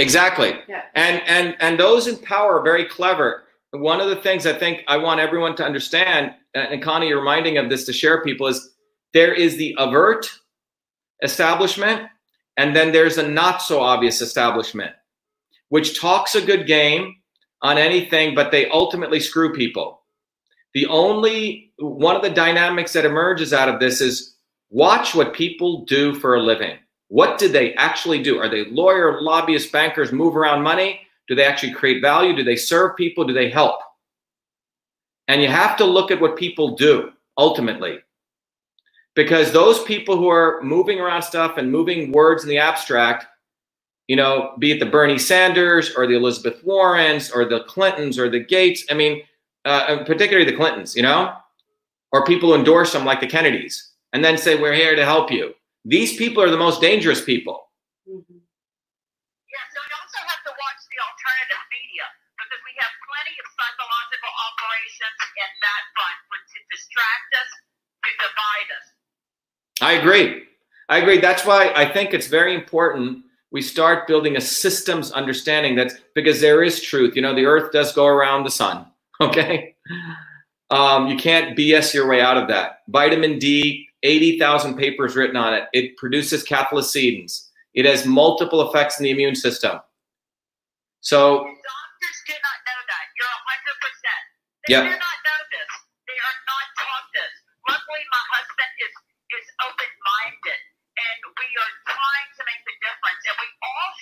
Exactly. 0.00 0.50
Yeah. 0.66 0.88
And 0.94 1.22
and 1.28 1.56
and 1.60 1.78
those 1.78 2.08
in 2.08 2.16
power 2.16 2.58
are 2.58 2.64
very 2.64 2.86
clever. 2.86 3.44
One 3.70 4.00
of 4.00 4.08
the 4.08 4.16
things 4.16 4.46
I 4.46 4.56
think 4.56 4.80
I 4.88 4.96
want 4.96 5.20
everyone 5.20 5.56
to 5.56 5.64
understand, 5.64 6.32
and 6.54 6.82
Connie, 6.82 7.08
you're 7.08 7.18
reminding 7.18 7.58
of 7.58 7.68
this 7.68 7.84
to 7.86 7.92
share 7.92 8.22
people, 8.22 8.46
is 8.46 8.70
there 9.12 9.34
is 9.34 9.56
the 9.56 9.74
avert 9.78 10.30
establishment, 11.22 12.08
and 12.56 12.74
then 12.74 12.92
there's 12.92 13.18
a 13.18 13.28
not 13.28 13.62
so 13.62 13.80
obvious 13.80 14.20
establishment, 14.20 14.92
which 15.68 16.00
talks 16.00 16.34
a 16.34 16.40
good 16.40 16.66
game, 16.66 17.16
on 17.64 17.78
anything, 17.78 18.34
but 18.34 18.52
they 18.52 18.68
ultimately 18.68 19.18
screw 19.18 19.52
people. 19.52 20.02
The 20.74 20.86
only 20.86 21.72
one 21.78 22.14
of 22.14 22.22
the 22.22 22.30
dynamics 22.30 22.92
that 22.92 23.06
emerges 23.06 23.52
out 23.52 23.70
of 23.70 23.80
this 23.80 24.00
is 24.00 24.36
watch 24.70 25.14
what 25.14 25.34
people 25.34 25.84
do 25.86 26.14
for 26.14 26.34
a 26.36 26.42
living. 26.42 26.78
What 27.08 27.38
do 27.38 27.48
they 27.48 27.74
actually 27.74 28.22
do? 28.22 28.38
Are 28.38 28.50
they 28.50 28.66
lawyer, 28.66 29.22
lobbyists, 29.22 29.70
bankers, 29.70 30.12
move 30.12 30.36
around 30.36 30.62
money? 30.62 31.00
Do 31.26 31.34
they 31.34 31.44
actually 31.44 31.72
create 31.72 32.02
value? 32.02 32.36
Do 32.36 32.44
they 32.44 32.56
serve 32.56 32.96
people? 32.96 33.24
Do 33.24 33.32
they 33.32 33.50
help? 33.50 33.80
And 35.28 35.40
you 35.42 35.48
have 35.48 35.76
to 35.78 35.84
look 35.86 36.10
at 36.10 36.20
what 36.20 36.36
people 36.36 36.76
do 36.76 37.12
ultimately. 37.38 38.00
Because 39.14 39.52
those 39.52 39.82
people 39.84 40.16
who 40.16 40.28
are 40.28 40.60
moving 40.62 41.00
around 41.00 41.22
stuff 41.22 41.56
and 41.56 41.72
moving 41.72 42.12
words 42.12 42.42
in 42.42 42.50
the 42.50 42.58
abstract 42.58 43.26
you 44.08 44.16
know, 44.16 44.54
be 44.58 44.72
it 44.72 44.80
the 44.80 44.86
Bernie 44.86 45.18
Sanders 45.18 45.94
or 45.96 46.06
the 46.06 46.14
Elizabeth 46.14 46.62
Warrens 46.64 47.30
or 47.30 47.44
the 47.44 47.60
Clintons 47.64 48.18
or 48.18 48.28
the 48.28 48.40
Gates. 48.40 48.84
I 48.90 48.94
mean, 48.94 49.22
uh, 49.64 50.04
particularly 50.04 50.44
the 50.44 50.56
Clintons, 50.56 50.94
you 50.94 51.02
know, 51.02 51.32
or 52.12 52.24
people 52.24 52.50
who 52.50 52.54
endorse 52.54 52.92
them 52.92 53.04
like 53.04 53.20
the 53.20 53.26
Kennedys 53.26 53.92
and 54.12 54.24
then 54.24 54.36
say, 54.36 54.60
we're 54.60 54.74
here 54.74 54.94
to 54.94 55.04
help 55.04 55.30
you. 55.30 55.54
These 55.84 56.16
people 56.16 56.42
are 56.42 56.50
the 56.50 56.60
most 56.60 56.80
dangerous 56.80 57.24
people. 57.24 57.68
Mm-hmm. 58.04 58.40
Yeah, 58.40 59.64
so 59.72 59.80
you 59.80 59.94
also 59.96 60.20
have 60.20 60.42
to 60.44 60.52
watch 60.52 60.80
the 60.84 61.00
alternative 61.00 61.62
media 61.72 62.04
because 62.36 62.60
we 62.60 62.72
have 62.76 62.92
plenty 63.08 63.34
of 63.40 63.46
psychological 63.56 64.32
operations 64.52 65.18
in 65.32 65.50
that 65.64 65.82
front 65.96 66.18
to 66.44 66.58
distract 66.68 67.30
us, 67.40 67.50
to 68.04 68.10
divide 68.20 68.68
us. 68.68 68.86
I 69.80 69.92
agree. 69.96 70.44
I 70.88 70.98
agree. 70.98 71.18
That's 71.18 71.44
why 71.44 71.72
I 71.74 71.88
think 71.88 72.12
it's 72.12 72.28
very 72.28 72.54
important 72.54 73.24
we 73.54 73.62
start 73.62 74.08
building 74.08 74.36
a 74.36 74.40
systems 74.40 75.12
understanding 75.12 75.76
that's 75.76 75.94
because 76.12 76.40
there 76.40 76.64
is 76.64 76.82
truth. 76.82 77.14
You 77.14 77.22
know, 77.22 77.36
the 77.36 77.46
earth 77.46 77.70
does 77.70 77.92
go 77.94 78.04
around 78.04 78.44
the 78.44 78.50
sun. 78.50 78.84
Okay. 79.20 79.76
Um, 80.74 81.06
you 81.06 81.14
can't 81.14 81.56
BS 81.56 81.94
your 81.94 82.08
way 82.10 82.20
out 82.20 82.36
of 82.36 82.48
that. 82.48 82.82
Vitamin 82.88 83.38
D, 83.38 83.86
80,000 84.02 84.74
papers 84.74 85.14
written 85.14 85.36
on 85.36 85.54
it. 85.54 85.70
It 85.72 85.96
produces 85.96 86.42
cathelicidins. 86.42 87.46
It 87.74 87.86
has 87.86 88.04
multiple 88.04 88.58
effects 88.66 88.98
in 88.98 89.04
the 89.04 89.14
immune 89.14 89.36
system. 89.38 89.78
So, 90.98 91.46
Doctors 91.46 92.18
do 92.26 92.34
not 92.34 92.58
know 92.66 92.80
that. 92.90 93.04
You're 93.14 93.38
100%. 93.38 94.66
They 94.66 94.72
Yep. 94.74 94.82
do 94.82 94.98
not 94.98 95.18
know 95.30 95.40
this. 95.54 95.70
They 96.10 96.18
are 96.18 96.38
not 96.50 96.66
taught 96.74 97.06
this. 97.14 97.32
Luckily, 97.70 98.02
my 98.10 98.24
husband 98.34 98.72
is, 98.82 98.94
is 99.38 99.46
open 99.62 99.90
minded, 100.02 100.60
and 100.98 101.18
we 101.38 101.46
are 101.54 101.72
trying 101.86 102.33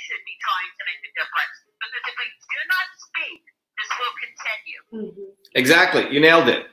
should 0.07 0.23
be 0.27 0.35
trying 0.43 0.71
to 0.79 0.83
make 0.89 1.01
the 1.07 1.13
difference. 1.19 1.57
Because 1.79 1.93
if 1.99 2.15
we 2.19 2.27
do 2.27 2.61
not 2.75 2.87
speak, 3.07 3.41
this 3.79 3.91
will 3.99 4.15
continue. 4.23 5.35
exactly. 5.55 6.13
You 6.15 6.21
nailed 6.21 6.49
it. 6.49 6.67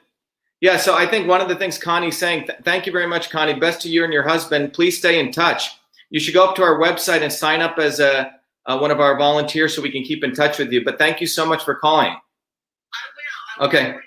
Yeah. 0.62 0.78
So, 0.78 0.96
I 0.96 1.06
think 1.06 1.28
one 1.28 1.42
of 1.42 1.48
the 1.50 1.56
things 1.56 1.78
Connie's 1.78 2.18
saying, 2.18 2.46
th- 2.48 2.60
thank 2.64 2.86
you 2.86 2.92
very 2.92 3.08
much, 3.08 3.30
Connie. 3.30 3.54
Best 3.60 3.82
to 3.84 3.90
you 3.90 4.04
and 4.04 4.12
your 4.14 4.28
husband. 4.28 4.74
Please 4.74 4.98
stay 4.98 5.20
in 5.20 5.32
touch. 5.32 5.70
You 6.10 6.20
should 6.20 6.34
go 6.34 6.46
up 6.46 6.56
to 6.58 6.64
our 6.64 6.78
website 6.80 7.22
and 7.22 7.32
sign 7.32 7.62
up 7.62 7.78
as 7.80 8.00
a, 8.00 8.32
uh, 8.66 8.78
one 8.78 8.92
of 8.92 9.00
our 9.00 9.18
volunteers 9.18 9.76
so 9.76 9.82
we 9.82 9.92
can 9.92 10.04
keep 10.04 10.24
in 10.24 10.34
touch 10.34 10.58
with 10.60 10.72
you. 10.72 10.84
But 10.84 10.98
thank 10.98 11.22
you 11.22 11.28
so 11.28 11.46
much 11.46 11.64
for 11.64 11.76
calling. 11.76 12.08
I 12.10 13.62
will. 13.62 13.64
I 13.64 13.68
Okay. 13.68 13.92
will. 13.94 14.00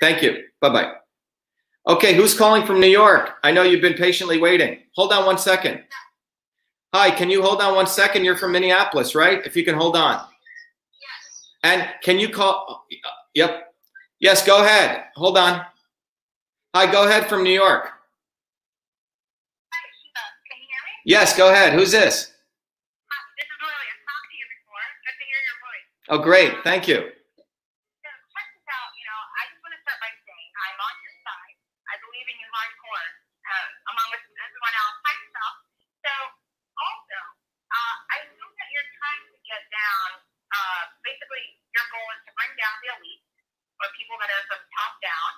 Thank 0.00 0.22
you. 0.22 0.44
Bye 0.60 0.68
bye. 0.70 0.92
Okay, 1.88 2.14
who's 2.14 2.36
calling 2.36 2.66
from 2.66 2.80
New 2.80 2.86
York? 2.88 3.36
I 3.42 3.50
know 3.50 3.62
you've 3.62 3.80
been 3.80 3.94
patiently 3.94 4.38
waiting. 4.38 4.78
Hold 4.94 5.10
on 5.12 5.24
one 5.24 5.38
second. 5.38 5.82
Hi, 6.94 7.10
can 7.10 7.28
you 7.28 7.42
hold 7.42 7.60
on 7.60 7.74
one 7.76 7.86
second? 7.86 8.24
You're 8.24 8.36
from 8.36 8.52
Minneapolis, 8.52 9.14
right? 9.14 9.44
If 9.44 9.56
you 9.56 9.64
can 9.64 9.74
hold 9.74 9.94
on. 9.94 10.24
Yes. 10.96 11.52
And 11.62 11.88
can 12.02 12.18
you 12.18 12.30
call? 12.30 12.86
Yep. 13.34 13.74
Yes, 14.20 14.40
go 14.46 14.64
ahead. 14.64 15.04
Hold 15.14 15.36
on. 15.36 15.60
Hi, 16.74 16.90
go 16.90 17.04
ahead 17.04 17.28
from 17.28 17.44
New 17.44 17.52
York. 17.52 17.92
Hi, 19.68 19.80
Shiva. 20.00 20.24
Can 20.48 20.56
you 20.64 20.68
hear 20.72 20.80
me? 20.88 20.92
Yes, 21.04 21.36
go 21.36 21.52
ahead. 21.52 21.76
Who's 21.76 21.92
this? 21.92 22.32
Hi, 22.32 23.20
this 23.36 23.44
is 23.44 23.58
Lily. 23.60 23.84
I've 23.84 24.04
talked 24.08 24.28
to 24.32 24.36
you 24.40 24.48
before. 24.48 24.84
Good 25.04 25.16
to 25.20 25.24
hear 25.28 25.40
your 25.44 25.58
voice. 25.60 25.86
Oh, 26.08 26.20
great. 26.24 26.52
Thank 26.64 26.88
you. 26.88 27.04
So 27.04 28.08
check 28.08 28.48
this 28.56 28.64
out. 28.64 28.90
You 28.96 29.04
know, 29.04 29.20
I 29.36 29.44
just 29.52 29.60
want 29.60 29.76
to 29.76 29.80
start 29.84 30.00
by 30.00 30.08
saying 30.08 30.50
I'm 30.56 30.78
on 30.80 30.94
your 31.04 31.14
side. 31.20 31.52
I 31.84 32.00
believe 32.00 32.26
in 32.32 32.36
you 32.40 32.48
hardcore, 32.48 33.08
uh, 33.44 33.92
among 33.92 34.08
with 34.08 34.24
everyone 34.40 34.72
else. 34.72 34.96
Myself. 35.04 35.54
So 36.00 36.12
also, 36.78 37.18
uh, 37.70 37.94
I 38.14 38.16
know 38.38 38.50
that 38.50 38.68
you're 38.70 38.90
trying 38.98 39.24
to 39.30 39.38
get 39.46 39.62
down. 39.70 40.08
Uh, 40.48 40.82
basically, 41.08 41.44
your 41.72 41.86
goal 41.88 42.08
is 42.12 42.20
to 42.28 42.32
bring 42.36 42.52
down 42.60 42.74
the 42.84 42.88
elite 43.00 43.24
or 43.80 43.88
people 43.96 44.20
that 44.20 44.28
are 44.28 44.44
from 44.52 44.60
top 44.76 44.92
down. 45.00 45.30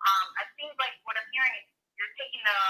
Um, 0.00 0.26
it 0.40 0.48
seems 0.56 0.72
like 0.80 0.96
what 1.04 1.20
I'm 1.20 1.28
hearing 1.28 1.52
is 1.60 1.66
you're 2.00 2.14
taking 2.16 2.40
the 2.40 2.60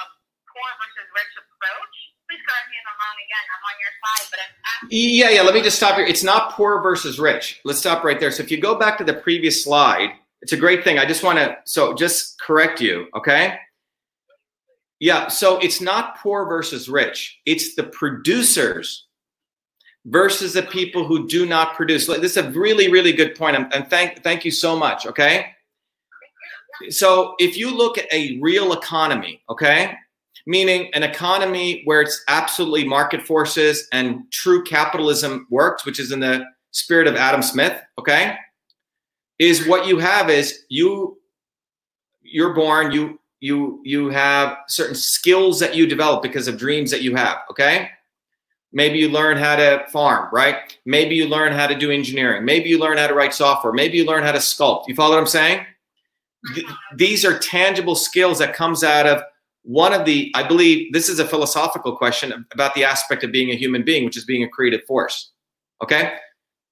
poor 0.51 0.67
versus 0.83 1.07
rich 1.15 1.33
approach. 1.39 1.95
Please 2.27 2.43
correct 2.43 2.67
me 2.71 2.77
if 2.79 2.87
I'm 2.91 2.99
wrong 2.99 3.19
again. 3.23 3.45
I'm 3.55 3.65
on 3.71 3.77
your 3.79 3.95
side, 4.03 4.27
but 4.31 4.39
I'm 4.43 4.53
asking. 4.67 4.91
Yeah, 4.91 5.31
yeah. 5.31 5.43
Let 5.47 5.55
me 5.55 5.63
just 5.63 5.79
stop 5.79 5.95
here. 5.95 6.07
It's 6.07 6.27
not 6.27 6.53
poor 6.59 6.83
versus 6.83 7.23
rich. 7.23 7.63
Let's 7.63 7.79
stop 7.79 8.03
right 8.03 8.19
there. 8.19 8.35
So 8.35 8.43
if 8.43 8.51
you 8.51 8.59
go 8.59 8.75
back 8.75 8.99
to 8.99 9.05
the 9.07 9.15
previous 9.15 9.63
slide, 9.63 10.11
it's 10.43 10.53
a 10.53 10.59
great 10.59 10.83
thing. 10.83 10.99
I 10.99 11.07
just 11.07 11.23
want 11.23 11.39
to 11.39 11.59
so 11.65 11.95
just 11.95 12.41
correct 12.41 12.81
you, 12.81 13.07
okay? 13.15 13.59
Yeah. 14.99 15.29
So 15.29 15.59
it's 15.59 15.81
not 15.81 16.19
poor 16.19 16.47
versus 16.47 16.89
rich. 16.89 17.39
It's 17.47 17.75
the 17.75 17.85
producers 17.85 19.07
versus 20.07 20.53
the 20.55 20.63
people 20.63 21.05
who 21.05 21.29
do 21.29 21.47
not 21.47 21.75
produce. 21.75 22.07
This 22.07 22.37
is 22.37 22.37
a 22.39 22.51
really, 22.51 22.91
really 22.91 23.13
good 23.13 23.35
point. 23.35 23.57
And 23.57 23.87
thank 23.89 24.23
thank 24.23 24.45
you 24.45 24.51
so 24.51 24.77
much. 24.77 25.07
Okay. 25.07 25.47
So 26.89 27.35
if 27.39 27.57
you 27.57 27.71
look 27.71 27.99
at 27.99 28.11
a 28.13 28.39
real 28.41 28.73
economy, 28.73 29.43
okay, 29.51 29.95
meaning 30.47 30.91
an 30.95 31.03
economy 31.03 31.83
where 31.85 32.01
it's 32.01 32.23
absolutely 32.29 32.87
market 32.87 33.23
forces 33.23 33.87
and 33.93 34.31
true 34.33 34.65
capitalism 34.65 35.47
works, 35.51 35.85
which 35.85 36.01
is 36.01 36.13
in 36.13 36.21
the 36.21 36.45
spirit 36.71 37.07
of 37.07 37.17
Adam 37.17 37.43
Smith, 37.43 37.79
okay, 37.99 38.37
is 39.39 39.67
what 39.67 39.87
you 39.87 39.99
have 39.99 40.31
is 40.31 40.65
you 40.69 41.19
you're 42.23 42.55
born, 42.55 42.93
you 42.93 43.21
you 43.41 43.81
you 43.85 44.09
have 44.09 44.59
certain 44.69 44.95
skills 44.95 45.61
that 45.61 45.75
you 45.75 45.87
develop 45.87 46.23
because 46.23 46.49
of 46.49 46.57
dreams 46.57 46.91
that 46.91 47.03
you 47.03 47.15
have, 47.17 47.39
okay? 47.51 47.91
Maybe 48.73 48.99
you 48.99 49.09
learn 49.09 49.37
how 49.37 49.57
to 49.57 49.85
farm, 49.93 50.29
right? 50.33 50.77
Maybe 50.87 51.17
you 51.17 51.27
learn 51.27 51.53
how 51.53 51.67
to 51.67 51.75
do 51.75 51.91
engineering. 51.91 52.45
Maybe 52.45 52.69
you 52.69 52.79
learn 52.79 52.99
how 52.99 53.09
to 53.09 53.15
write 53.15 53.35
software. 53.35 53.73
Maybe 53.73 53.97
you 53.97 54.05
learn 54.05 54.23
how 54.23 54.33
to 54.33 54.39
sculpt. 54.39 54.85
You 54.87 54.95
follow 54.95 55.17
what 55.17 55.21
I'm 55.21 55.27
saying? 55.27 55.67
Th- 56.55 56.67
these 56.97 57.25
are 57.25 57.39
tangible 57.39 57.97
skills 57.97 58.39
that 58.39 58.55
comes 58.55 58.85
out 58.85 59.07
of 59.07 59.23
one 59.63 59.93
of 59.93 60.05
the 60.05 60.33
i 60.35 60.47
believe 60.47 60.93
this 60.93 61.09
is 61.09 61.19
a 61.19 61.27
philosophical 61.27 61.97
question 61.97 62.47
about 62.53 62.75
the 62.75 62.85
aspect 62.85 63.23
of 63.23 63.33
being 63.33 63.51
a 63.51 63.57
human 63.57 63.85
being 63.85 64.05
which 64.05 64.17
is 64.17 64.25
being 64.25 64.43
a 64.43 64.49
creative 64.49 64.83
force 64.85 65.33
okay 65.83 66.15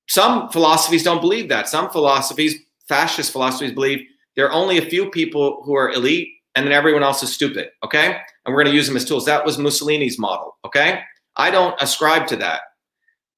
some 0.09 0.49
philosophies 0.49 1.03
don't 1.03 1.21
believe 1.21 1.49
that 1.49 1.69
some 1.69 1.91
philosophies 1.91 2.57
fascist 2.89 3.31
philosophies 3.31 3.73
believe 3.73 4.07
there 4.37 4.47
are 4.47 4.53
only 4.53 4.79
a 4.79 4.83
few 4.83 5.11
people 5.11 5.63
who 5.65 5.75
are 5.75 5.91
elite 5.91 6.29
and 6.55 6.67
then 6.67 6.73
everyone 6.73 7.03
else 7.03 7.23
is 7.23 7.33
stupid 7.33 7.69
okay 7.85 8.07
and 8.47 8.55
we're 8.55 8.63
going 8.63 8.73
to 8.73 8.77
use 8.77 8.87
them 8.87 8.97
as 8.97 9.05
tools 9.05 9.27
that 9.27 9.45
was 9.45 9.59
mussolini's 9.59 10.19
model 10.19 10.57
okay 10.65 11.03
i 11.39 11.51
don't 11.51 11.81
ascribe 11.81 12.27
to 12.27 12.37
that 12.37 12.61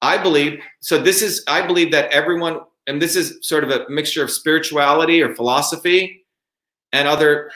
i 0.03 0.19
believe 0.19 0.61
so 0.81 0.99
this 0.99 1.23
is 1.23 1.45
i 1.47 1.65
believe 1.65 1.91
that 1.91 2.11
everyone 2.11 2.61
and 2.87 3.01
this 3.01 3.15
is 3.15 3.39
sort 3.43 3.63
of 3.63 3.71
a 3.71 3.89
mixture 3.89 4.25
of 4.25 4.31
spirituality 4.31 5.23
or 5.23 5.35
philosophy 5.35 6.25
and 6.93 7.07
other 7.07 7.51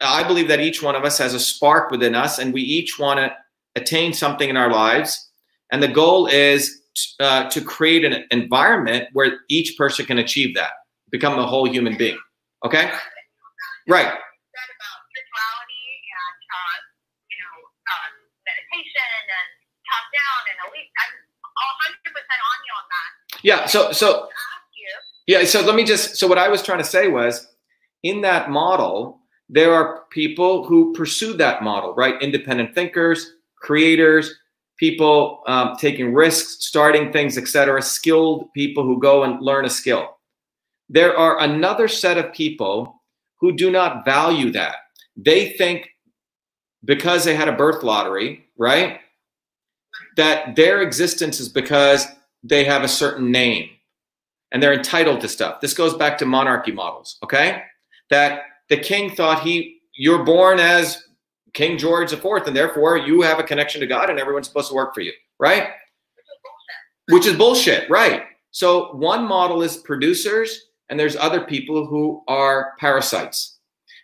I 0.00 0.22
believe 0.26 0.48
that 0.48 0.60
each 0.60 0.82
one 0.82 0.94
of 0.94 1.04
us 1.04 1.18
has 1.18 1.34
a 1.34 1.40
spark 1.40 1.90
within 1.90 2.14
us, 2.14 2.38
and 2.38 2.54
we 2.54 2.62
each 2.62 2.98
want 2.98 3.18
to 3.18 3.34
attain 3.74 4.12
something 4.12 4.48
in 4.48 4.56
our 4.56 4.70
lives. 4.70 5.30
And 5.72 5.82
the 5.82 5.88
goal 5.88 6.26
is 6.26 6.80
uh, 7.20 7.50
to 7.50 7.60
create 7.60 8.04
an 8.04 8.24
environment 8.30 9.08
where 9.12 9.40
each 9.48 9.76
person 9.76 10.06
can 10.06 10.18
achieve 10.18 10.54
that, 10.54 10.72
become 11.10 11.38
a 11.38 11.46
whole 11.46 11.68
human 11.68 11.96
being. 11.96 12.18
Okay? 12.64 12.90
Right. 13.88 14.06
said 14.06 14.70
about 14.70 14.98
spirituality 15.10 15.86
and 16.14 16.38
uh, 16.46 16.76
you 17.30 17.38
know 17.42 17.56
uh, 17.90 18.08
meditation 18.46 19.10
and 19.34 19.48
top 20.28 20.44
down 20.44 20.52
and 20.52 20.58
elite. 20.68 20.90
I'm 20.98 21.12
100 21.88 22.12
percent 22.12 22.40
on 22.40 22.58
you 22.66 22.72
on 22.76 22.86
that. 22.92 23.10
Yeah. 23.42 23.66
So, 23.66 23.92
so 23.92 24.06
To 24.06 24.18
ask 24.22 24.28
you, 25.26 25.38
Yeah, 25.38 25.44
so 25.44 25.60
let 25.62 25.74
me 25.74 25.84
just 25.84 26.16
so 26.16 26.26
what 26.26 26.38
I 26.38 26.48
was 26.48 26.62
trying 26.62 26.78
to 26.78 26.84
say 26.84 27.08
was 27.08 27.48
in 28.02 28.20
that 28.22 28.50
model, 28.50 29.20
there 29.48 29.72
are 29.72 30.04
people 30.10 30.64
who 30.64 30.92
pursue 30.92 31.34
that 31.34 31.62
model, 31.62 31.94
right? 31.94 32.20
Independent 32.22 32.74
thinkers, 32.74 33.34
creators, 33.56 34.34
people 34.78 35.42
um, 35.46 35.76
taking 35.78 36.14
risks, 36.14 36.66
starting 36.66 37.12
things, 37.12 37.36
etc. 37.36 37.82
Skilled 37.82 38.52
people 38.52 38.84
who 38.84 39.00
go 39.00 39.24
and 39.24 39.40
learn 39.40 39.64
a 39.64 39.70
skill. 39.70 40.16
There 40.88 41.16
are 41.16 41.40
another 41.40 41.88
set 41.88 42.16
of 42.16 42.32
people 42.32 43.02
who 43.40 43.52
do 43.52 43.70
not 43.70 44.04
value 44.04 44.50
that. 44.52 44.76
They 45.16 45.50
think 45.50 45.90
because 46.84 47.24
they 47.24 47.34
had 47.34 47.48
a 47.48 47.52
birth 47.52 47.82
lottery, 47.82 48.46
right? 48.56 49.00
That 50.18 50.54
their 50.54 50.82
existence 50.82 51.40
is 51.40 51.48
because 51.48 52.06
they 52.42 52.64
have 52.64 52.82
a 52.82 52.88
certain 52.88 53.30
name 53.30 53.70
and 54.52 54.62
they're 54.62 54.74
entitled 54.74 55.22
to 55.22 55.28
stuff. 55.28 55.62
This 55.62 55.72
goes 55.72 55.94
back 55.94 56.18
to 56.18 56.26
monarchy 56.26 56.72
models, 56.72 57.16
okay? 57.22 57.62
That 58.10 58.42
the 58.68 58.76
king 58.76 59.10
thought 59.10 59.42
he 59.42 59.78
you're 59.94 60.24
born 60.24 60.60
as 60.60 61.02
King 61.54 61.76
George 61.76 62.12
IV, 62.12 62.24
and 62.46 62.56
therefore 62.56 62.96
you 62.96 63.22
have 63.22 63.38
a 63.38 63.42
connection 63.42 63.80
to 63.80 63.86
God, 63.86 64.10
and 64.10 64.18
everyone's 64.18 64.46
supposed 64.46 64.68
to 64.68 64.74
work 64.74 64.94
for 64.94 65.00
you, 65.00 65.12
right? 65.40 65.70
Which 67.08 67.26
is 67.26 67.36
bullshit, 67.36 67.88
right? 67.90 68.22
So 68.52 68.94
one 68.94 69.26
model 69.26 69.62
is 69.62 69.78
producers, 69.78 70.66
and 70.88 70.98
there's 70.98 71.16
other 71.16 71.40
people 71.40 71.86
who 71.86 72.22
are 72.28 72.74
parasites. 72.78 73.58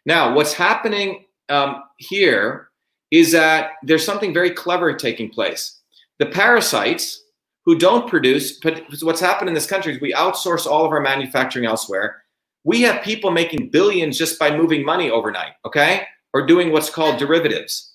Now, 0.05 0.35
what's 0.35 0.53
happening 0.53 1.27
um, 1.49 1.85
here 1.99 2.71
is 3.11 3.31
that 3.33 3.73
there's 3.83 4.05
something 4.05 4.35
very 4.35 4.51
clever 4.51 4.93
taking 4.95 5.31
place. 5.31 5.81
The 6.19 6.27
parasites 6.27 7.21
who 7.65 7.79
don't 7.79 8.09
produce, 8.09 8.59
but 8.61 8.85
what's 9.03 9.21
happened 9.21 9.49
in 9.49 9.55
this 9.55 9.67
country 9.67 9.95
is 9.95 10.01
we 10.01 10.13
outsource 10.13 10.67
all 10.67 10.85
of 10.85 10.93
our 10.93 11.01
manufacturing 11.01 11.65
elsewhere. 11.65 12.23
We 12.65 12.83
have 12.83 13.03
people 13.03 13.31
making 13.31 13.71
billions 13.71 14.19
just 14.19 14.39
by 14.39 14.57
moving 14.57 14.85
money 14.85 15.11
overnight, 15.11 15.53
okay? 15.65 16.07
Or 16.33 16.47
doing 16.47 16.73
what's 16.73 16.91
called 16.91 17.19
derivatives. 17.19 17.93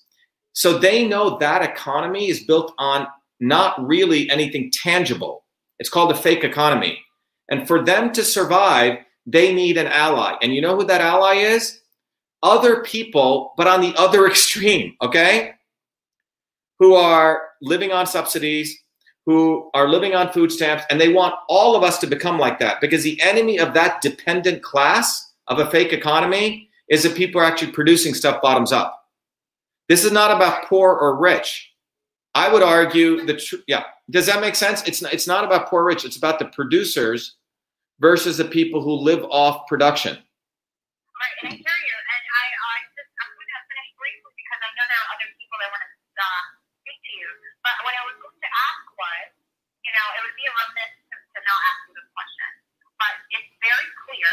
So 0.52 0.78
they 0.78 1.06
know 1.06 1.38
that 1.38 1.62
economy 1.62 2.28
is 2.28 2.44
built 2.44 2.72
on 2.78 3.06
not 3.38 3.86
really 3.86 4.28
anything 4.30 4.70
tangible. 4.70 5.44
It's 5.78 5.88
called 5.88 6.12
a 6.12 6.16
fake 6.16 6.44
economy. 6.44 7.00
And 7.50 7.66
for 7.66 7.82
them 7.82 8.12
to 8.12 8.24
survive, 8.24 8.98
they 9.26 9.54
need 9.54 9.76
an 9.76 9.86
ally. 9.86 10.36
And 10.42 10.54
you 10.54 10.60
know 10.60 10.76
who 10.76 10.84
that 10.84 11.00
ally 11.00 11.36
is? 11.36 11.80
Other 12.42 12.82
people, 12.82 13.54
but 13.56 13.66
on 13.66 13.80
the 13.80 13.94
other 13.96 14.26
extreme, 14.30 14.96
okay? 15.02 15.54
Who 16.78 16.94
are 16.94 17.49
living 17.60 17.92
on 17.92 18.06
subsidies, 18.06 18.76
who 19.26 19.70
are 19.74 19.88
living 19.88 20.14
on 20.14 20.32
food 20.32 20.50
stamps, 20.50 20.84
and 20.90 21.00
they 21.00 21.12
want 21.12 21.34
all 21.48 21.76
of 21.76 21.82
us 21.82 21.98
to 21.98 22.06
become 22.06 22.38
like 22.38 22.58
that 22.58 22.80
because 22.80 23.02
the 23.02 23.20
enemy 23.20 23.58
of 23.58 23.74
that 23.74 24.00
dependent 24.00 24.62
class 24.62 25.32
of 25.48 25.58
a 25.58 25.70
fake 25.70 25.92
economy 25.92 26.68
is 26.88 27.02
that 27.02 27.14
people 27.14 27.40
are 27.40 27.44
actually 27.44 27.72
producing 27.72 28.14
stuff 28.14 28.40
bottoms 28.42 28.72
up. 28.72 29.06
This 29.88 30.04
is 30.04 30.12
not 30.12 30.34
about 30.34 30.64
poor 30.66 30.94
or 30.94 31.18
rich. 31.18 31.70
I 32.34 32.52
would 32.52 32.62
argue 32.62 33.26
the 33.26 33.36
tr- 33.36 33.66
yeah. 33.66 33.84
Does 34.10 34.26
that 34.26 34.40
make 34.40 34.54
sense? 34.54 34.82
It's 34.86 35.02
not, 35.02 35.12
it's 35.12 35.26
not 35.26 35.44
about 35.44 35.68
poor 35.68 35.84
rich. 35.84 36.04
It's 36.04 36.16
about 36.16 36.38
the 36.38 36.46
producers 36.46 37.36
versus 37.98 38.38
the 38.38 38.44
people 38.44 38.82
who 38.82 38.94
live 38.94 39.24
off 39.30 39.66
production. 39.66 40.14
Right, 40.14 41.36
and 41.42 41.52
I 41.52 41.58
hear 41.58 41.78
you, 41.86 41.96
and 42.00 42.24
I, 42.24 42.44
I 42.48 42.74
just, 42.96 43.10
I'm 43.18 43.30
going 43.34 43.50
to 43.50 43.60
finish 43.66 43.90
briefly 43.98 44.32
because 44.34 44.60
I 44.62 44.70
know 44.72 44.86
there 44.88 45.00
are 45.04 45.10
other 45.14 45.28
people 45.36 45.58
that 45.60 45.68
want 45.74 45.82
to 45.84 46.22
uh, 46.22 46.44
speak 46.80 46.98
to 47.02 47.12
you. 47.18 47.28
But 47.60 47.74
what 47.84 47.92
I 47.92 48.02
was 48.08 48.16
going 48.18 48.30
to 48.30 48.38
ask 48.50 48.84
was, 48.98 49.30
you 49.86 49.92
know, 49.94 50.06
it 50.18 50.20
would 50.26 50.38
be 50.38 50.46
a 50.46 50.54
remiss 50.54 50.92
to, 51.10 51.16
to 51.16 51.38
not 51.46 51.60
ask 51.70 51.80
you 51.88 51.94
this 51.96 52.08
question, 52.12 52.50
but 52.98 53.14
it's 53.32 53.50
very 53.62 53.88
clear 54.06 54.30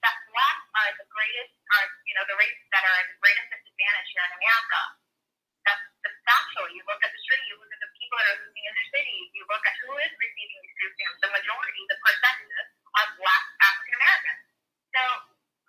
that 0.00 0.14
blacks 0.32 0.66
are 0.76 0.90
the 0.96 1.06
greatest, 1.08 1.52
are 1.76 1.86
you 2.08 2.14
know, 2.16 2.24
the 2.28 2.36
races 2.40 2.66
that 2.72 2.82
are 2.84 2.96
at 3.00 3.06
the 3.08 3.18
greatest 3.20 3.48
disadvantage 3.52 4.08
here 4.12 4.24
in 4.24 4.32
America. 4.40 4.80
That's, 5.68 5.84
that's 6.00 6.20
factual. 6.24 6.72
You 6.72 6.80
look 6.88 7.00
at 7.04 7.12
the 7.12 7.20
street, 7.20 7.44
you 7.48 7.56
look 7.60 7.68
at 7.68 7.80
the 7.84 7.92
people 8.00 8.16
that 8.16 8.26
are 8.32 8.38
living 8.40 8.64
in 8.64 8.72
their 8.72 8.88
cities, 8.96 9.26
you 9.36 9.44
look 9.44 9.64
at 9.64 9.74
who 9.84 9.92
is 10.00 10.12
receiving 10.16 10.58
these 10.64 10.74
food 10.80 10.92
stamps. 10.96 11.20
The 11.20 11.30
majority, 11.32 11.82
the 11.84 11.98
percentages, 12.00 12.66
are 12.96 13.08
black 13.20 13.44
African 13.60 13.94
Americans. 14.00 14.42
So 14.90 15.02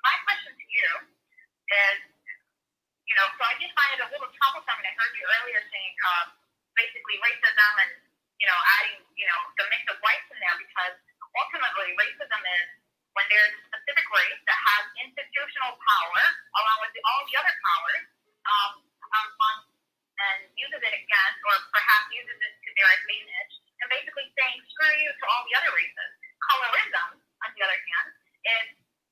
my 0.01 0.15
question 0.25 0.51
to 0.55 0.65
you 0.65 0.89
is, 1.71 1.97
you 3.05 3.15
know, 3.19 3.27
so 3.35 3.43
I 3.43 3.55
did 3.59 3.69
find 3.75 3.91
it 3.99 4.01
a 4.01 4.09
little 4.09 4.31
troublesome, 4.31 4.77
and 4.79 4.87
I 4.87 4.93
heard 4.95 5.11
you 5.13 5.25
earlier 5.27 5.61
saying 5.67 5.95
um, 6.07 6.27
basically 6.77 7.17
racism 7.21 7.73
and, 7.87 7.91
you 8.39 8.47
know, 8.47 8.59
adding, 8.79 8.99
you 9.15 9.27
know, 9.27 9.39
the 9.59 9.65
mix 9.69 9.81
of 9.91 9.97
whites 10.01 10.27
in 10.31 10.37
there 10.39 10.57
because 10.57 10.95
ultimately 11.37 11.95
racism 11.95 12.41
is 12.41 12.67
when 13.15 13.27
there's 13.27 13.51
a 13.51 13.61
specific 13.71 14.07
race 14.11 14.41
that 14.47 14.59
has 14.59 14.83
institutional 15.03 15.75
power 15.75 16.23
along 16.55 16.77
with 16.83 16.91
the, 16.95 17.01
all 17.07 17.21
the 17.27 17.35
other 17.35 17.55
powers 17.59 18.05
um, 18.47 18.71
um, 19.11 19.59
and 20.21 20.39
uses 20.55 20.79
it 20.79 20.93
against 20.95 21.39
or 21.43 21.55
perhaps 21.75 22.07
uses 22.13 22.37
it 22.39 22.53
to 22.63 22.69
their 22.79 22.89
advantage 23.01 23.53
and 23.81 23.87
basically 23.89 24.29
saying 24.37 24.57
screw 24.69 24.93
you 25.01 25.09
to 25.09 25.25
all 25.25 25.43
the 25.49 25.55
other 25.57 25.73
races. 25.73 26.09
Colorism, 26.45 27.17
on 27.17 27.49
the 27.57 27.61
other 27.65 27.79
hand, 27.79 28.07
is 28.45 28.67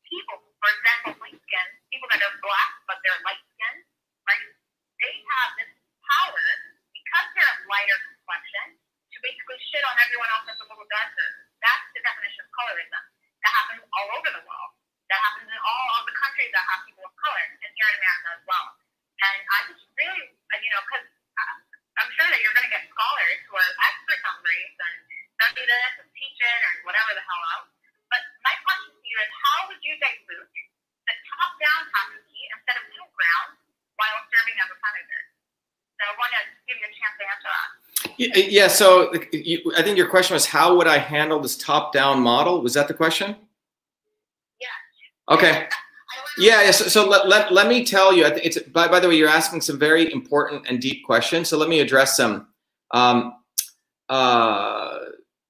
people, 0.05 0.37
for 0.61 0.69
example, 0.77 1.11
light 1.21 1.37
skin, 1.37 1.67
people 1.89 2.09
that 2.13 2.21
are 2.21 2.35
black 2.41 2.71
but 2.85 3.01
they're 3.01 3.17
light 3.25 3.41
skinned, 3.53 3.85
right? 4.29 4.45
They 5.01 5.13
have 5.37 5.49
this 5.57 5.71
power 6.05 6.45
because 6.93 7.27
they're 7.33 7.53
of 7.57 7.59
lighter 7.69 7.97
complexion 8.13 8.77
to 8.77 9.17
basically 9.25 9.57
shit 9.73 9.81
on 9.85 9.95
everyone 10.05 10.29
else 10.33 10.45
that's 10.45 10.61
a 10.61 10.67
little 10.69 10.85
darker. 10.89 11.29
That's 11.61 11.87
the 11.97 12.01
definition 12.05 12.45
of 12.45 12.49
colorism. 12.53 13.03
That 13.41 13.53
happens 13.55 13.81
all 13.89 14.09
over 14.13 14.29
the 14.29 14.43
world. 14.45 14.71
That 15.09 15.21
happens 15.25 15.49
in 15.49 15.59
all 15.65 15.87
of 15.97 16.03
the 16.05 16.13
countries 16.13 16.53
that 16.53 16.61
have 16.69 16.85
people 16.85 17.01
of 17.01 17.13
color, 17.17 17.45
and 17.65 17.71
here 17.73 17.89
in 17.89 17.95
America 17.97 18.29
as 18.37 18.43
well. 18.45 18.67
And 19.19 19.37
I 19.49 19.57
just 19.73 19.83
really, 19.97 20.25
uh, 20.29 20.59
you 20.61 20.69
know, 20.69 20.81
because 20.85 21.05
I'm 21.99 22.11
sure 22.15 22.31
that 22.31 22.39
you're 22.39 22.55
going 22.55 22.63
to 22.63 22.71
get 22.71 22.87
scholars 22.87 23.39
who 23.51 23.59
are 23.59 23.71
experts 23.91 24.23
on 24.23 24.39
race 24.39 24.77
and 24.79 24.95
study 25.35 25.67
this 25.67 25.93
and 25.99 26.07
teach 26.15 26.39
it 26.39 26.59
or 26.63 26.87
whatever 26.87 27.11
the 27.11 27.23
hell 27.27 27.43
else. 27.59 27.69
But 28.07 28.23
my 28.39 28.55
question 28.63 28.95
to 28.95 29.03
you 29.03 29.17
is, 29.19 29.29
how 29.35 29.59
would 29.67 29.81
you 29.83 29.99
dilute 29.99 30.47
the 30.47 31.15
top-down 31.27 31.81
hierarchy 31.91 32.43
instead 32.55 32.75
of 32.79 32.83
middle 32.87 33.11
ground 33.11 33.59
while 33.99 34.19
serving 34.31 34.55
as 34.63 34.71
a 34.71 34.77
senator? 34.79 35.21
So 35.99 36.01
I 36.07 36.13
want 36.15 36.31
to 36.39 36.41
give 36.71 36.79
you 36.79 36.87
a 36.87 36.93
chance 36.95 37.15
to 37.19 37.25
answer 37.27 37.51
that. 37.51 37.69
Yeah, 38.39 38.63
yeah 38.63 38.67
so 38.67 39.13
you, 39.31 39.73
I 39.77 39.81
think 39.81 39.97
your 39.97 40.07
question 40.07 40.33
was 40.33 40.45
how 40.45 40.75
would 40.77 40.87
I 40.87 40.97
handle 40.97 41.39
this 41.39 41.57
top-down 41.57 42.21
model? 42.21 42.61
Was 42.61 42.73
that 42.73 42.87
the 42.87 42.93
question? 42.93 43.35
Yeah. 44.59 45.35
Okay. 45.35 45.67
Yeah, 46.37 46.63
yeah. 46.63 46.71
So, 46.71 46.85
so 46.85 47.09
let, 47.09 47.27
let, 47.27 47.51
let 47.51 47.67
me 47.67 47.85
tell 47.85 48.13
you, 48.13 48.25
I 48.25 48.29
think 48.31 48.45
it's 48.45 48.59
by, 48.59 48.87
by 48.87 48.99
the 48.99 49.07
way, 49.07 49.15
you're 49.15 49.29
asking 49.29 49.61
some 49.61 49.77
very 49.77 50.11
important 50.11 50.65
and 50.67 50.81
deep 50.81 51.05
questions. 51.05 51.49
So 51.49 51.57
let 51.57 51.69
me 51.69 51.79
address 51.79 52.17
them 52.17 52.47
um, 52.91 53.33
uh, 54.07 54.99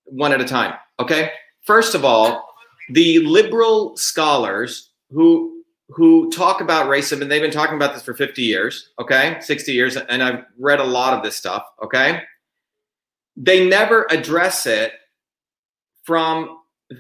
one 0.06 0.32
at 0.32 0.42
a 0.42 0.46
time. 0.46 0.74
Okay. 1.00 1.32
First 1.62 1.96
of 1.96 2.04
all, 2.04 2.50
the 2.90 3.20
liberal 3.20 3.96
scholars 3.98 4.92
who 5.12 5.60
who 5.90 6.30
talk 6.30 6.62
about 6.62 6.88
racism, 6.88 7.22
and 7.22 7.32
they've 7.32 7.42
been 7.42 7.52
talking 7.52 7.76
about 7.76 7.94
this 7.94 8.04
for 8.04 8.14
50 8.14 8.44
years, 8.44 8.90
okay, 9.00 9.38
60 9.42 9.72
years, 9.72 9.98
and 9.98 10.22
I've 10.22 10.46
read 10.60 10.80
a 10.80 10.84
lot 10.84 11.16
of 11.16 11.24
this 11.24 11.36
stuff, 11.36 11.66
okay. 11.84 12.22
They 13.40 13.68
never 13.68 14.06
address 14.12 14.66
it 14.66 14.92
from, 16.04 16.60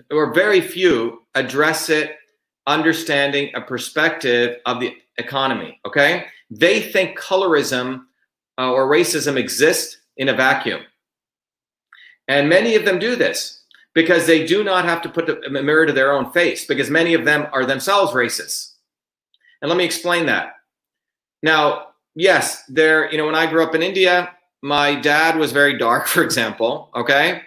or 0.09 0.33
very 0.33 0.61
few 0.61 1.23
address 1.35 1.89
it 1.89 2.15
understanding 2.65 3.51
a 3.55 3.61
perspective 3.61 4.57
of 4.65 4.79
the 4.79 4.95
economy. 5.17 5.79
Okay, 5.85 6.25
they 6.49 6.81
think 6.81 7.19
colorism 7.19 8.05
uh, 8.57 8.71
or 8.71 8.89
racism 8.89 9.35
exists 9.35 9.97
in 10.15 10.29
a 10.29 10.33
vacuum, 10.33 10.81
and 12.29 12.47
many 12.47 12.75
of 12.75 12.85
them 12.85 12.99
do 12.99 13.17
this 13.17 13.63
because 13.93 14.25
they 14.25 14.45
do 14.45 14.63
not 14.63 14.85
have 14.85 15.01
to 15.01 15.09
put 15.09 15.29
a 15.29 15.49
mirror 15.49 15.85
to 15.85 15.93
their 15.93 16.13
own 16.13 16.31
face 16.31 16.65
because 16.65 16.89
many 16.89 17.13
of 17.13 17.25
them 17.25 17.47
are 17.51 17.65
themselves 17.65 18.13
racist. 18.13 18.75
And 19.61 19.67
let 19.67 19.77
me 19.77 19.83
explain 19.83 20.25
that. 20.27 20.53
Now, 21.43 21.87
yes, 22.15 22.63
there. 22.69 23.11
You 23.11 23.17
know, 23.17 23.25
when 23.25 23.35
I 23.35 23.49
grew 23.49 23.63
up 23.63 23.75
in 23.75 23.83
India, 23.83 24.31
my 24.61 24.95
dad 24.95 25.37
was 25.37 25.51
very 25.51 25.77
dark, 25.77 26.07
for 26.13 26.23
example. 26.23 26.91
Okay, 26.95 27.41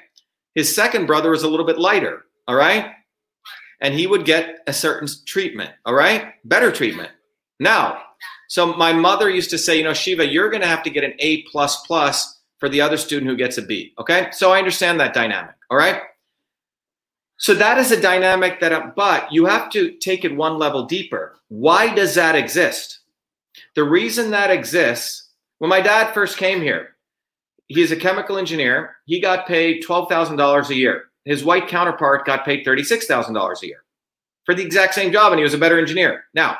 his 0.55 0.75
second 0.75 1.07
brother 1.07 1.31
was 1.31 1.43
a 1.43 1.49
little 1.49 1.67
bit 1.67 1.79
lighter. 1.79 2.25
All 2.49 2.57
right 2.57 2.93
and 3.83 3.93
he 3.93 4.07
would 4.07 4.25
get 4.25 4.61
a 4.67 4.73
certain 4.73 5.09
treatment, 5.27 5.71
all 5.85 5.93
right? 5.93 6.35
Better 6.45 6.71
treatment. 6.71 7.11
Now, 7.59 8.01
so 8.49 8.75
my 8.75 8.93
mother 8.93 9.29
used 9.29 9.51
to 9.51 9.59
say, 9.59 9.77
you 9.77 9.85
know, 9.85 9.93
Shiva, 9.93 10.27
you're 10.27 10.51
going 10.51 10.63
to 10.63 10.69
have 10.69 10.85
to 10.85 10.91
get 10.91 11.05
an 11.05 11.15
A 11.19 11.43
plus 11.43 11.85
plus 11.85 12.41
for 12.59 12.69
the 12.69 12.81
other 12.81 12.97
student 12.97 13.29
who 13.29 13.37
gets 13.37 13.59
a 13.59 13.63
B. 13.63 13.93
Okay, 13.99 14.29
so 14.31 14.53
I 14.53 14.59
understand 14.59 15.01
that 15.01 15.15
dynamic. 15.15 15.57
All 15.69 15.77
right. 15.77 16.01
So 17.39 17.55
that 17.55 17.77
is 17.79 17.91
a 17.91 18.01
dynamic 18.01 18.61
that, 18.61 18.73
uh, 18.73 18.93
but 18.95 19.33
you 19.33 19.47
have 19.47 19.69
to 19.71 19.91
take 19.99 20.25
it 20.25 20.37
one 20.37 20.59
level 20.59 20.85
deeper. 20.85 21.35
Why 21.49 21.93
does 21.93 22.15
that 22.15 22.37
exist? 22.37 23.01
The 23.75 23.83
reason 23.83 24.31
that 24.31 24.53
exists, 24.53 25.31
when 25.59 25.71
my 25.71 25.81
dad 25.81 26.15
first 26.15 26.37
came 26.39 26.63
here, 26.63 26.92
he's 27.75 27.93
a 27.93 27.97
chemical 27.97 28.39
engineer. 28.39 28.97
He 29.07 29.21
got 29.21 29.47
paid 29.47 29.83
$12,000 29.85 30.69
a 30.69 30.75
year. 30.75 31.05
His 31.25 31.45
white 31.45 31.69
counterpart 31.69 32.27
got 32.27 32.45
paid 32.45 32.65
$36,000 32.67 33.63
a 33.63 33.67
year 33.67 33.85
for 34.45 34.55
the 34.55 34.63
exact 34.63 34.95
same 34.95 35.13
job, 35.13 35.33
and 35.33 35.39
he 35.39 35.45
was 35.45 35.55
a 35.55 35.59
better 35.59 35.79
engineer. 35.79 36.25
Now, 36.35 36.57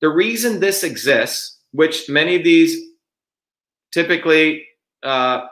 the 0.00 0.08
reason 0.08 0.60
this 0.60 0.84
exists, 0.84 1.58
which 1.72 2.08
many 2.08 2.36
of 2.36 2.44
these 2.44 2.90
typically 3.92 4.66
uh, 5.02 5.46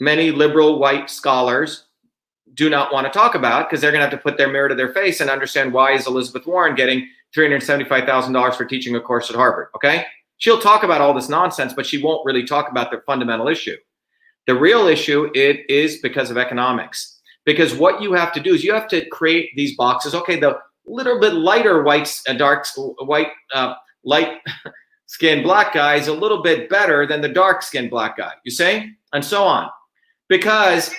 many 0.00 0.30
liberal 0.30 0.78
white 0.78 1.10
scholars 1.10 1.86
do 2.54 2.70
not 2.70 2.92
want 2.92 3.06
to 3.06 3.12
talk 3.12 3.34
about 3.34 3.68
because 3.68 3.80
they're 3.80 3.90
going 3.90 4.00
to 4.00 4.08
have 4.08 4.18
to 4.18 4.22
put 4.22 4.38
their 4.38 4.48
mirror 4.48 4.68
to 4.68 4.74
their 4.74 4.92
face 4.92 5.20
and 5.20 5.28
understand 5.28 5.72
why 5.72 5.92
is 5.92 6.06
Elizabeth 6.06 6.46
Warren 6.46 6.74
getting 6.74 7.06
$375,000 7.36 8.54
for 8.54 8.64
teaching 8.64 8.94
a 8.96 9.00
course 9.00 9.28
at 9.28 9.36
Harvard, 9.36 9.68
okay? 9.74 10.06
She'll 10.38 10.60
talk 10.60 10.82
about 10.82 11.00
all 11.00 11.12
this 11.12 11.28
nonsense, 11.28 11.72
but 11.74 11.86
she 11.86 12.02
won't 12.02 12.24
really 12.24 12.44
talk 12.44 12.70
about 12.70 12.90
the 12.90 13.02
fundamental 13.06 13.48
issue. 13.48 13.76
The 14.46 14.54
real 14.54 14.86
issue 14.86 15.30
it 15.34 15.68
is 15.68 15.98
because 15.98 16.30
of 16.30 16.38
economics 16.38 17.16
because 17.46 17.74
what 17.74 18.02
you 18.02 18.12
have 18.12 18.32
to 18.34 18.40
do 18.40 18.52
is 18.52 18.64
you 18.64 18.74
have 18.74 18.88
to 18.88 19.08
create 19.08 19.50
these 19.56 19.74
boxes. 19.76 20.14
Okay, 20.14 20.38
the 20.38 20.58
little 20.84 21.18
bit 21.18 21.32
lighter 21.34 21.82
white, 21.82 22.20
uh, 22.28 22.34
dark, 22.34 22.66
white, 22.98 23.30
uh, 23.54 23.74
light 24.04 24.42
skinned 25.06 25.44
black 25.44 25.72
guy 25.72 25.94
is 25.94 26.08
a 26.08 26.12
little 26.12 26.42
bit 26.42 26.68
better 26.68 27.06
than 27.06 27.22
the 27.22 27.28
dark 27.28 27.62
skinned 27.62 27.88
black 27.88 28.18
guy. 28.18 28.32
You 28.44 28.50
say, 28.50 28.90
and 29.14 29.24
so 29.24 29.44
on, 29.44 29.70
because. 30.28 30.90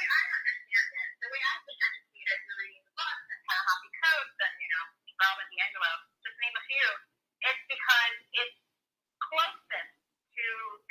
It's 7.48 7.64
because 7.72 8.16
it's 8.36 8.60
closest 9.24 9.94
to 10.36 10.46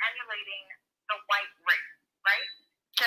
emulating 0.09 0.63
the 1.05 1.17
white 1.29 1.53
race, 1.69 1.93
right? 2.25 2.49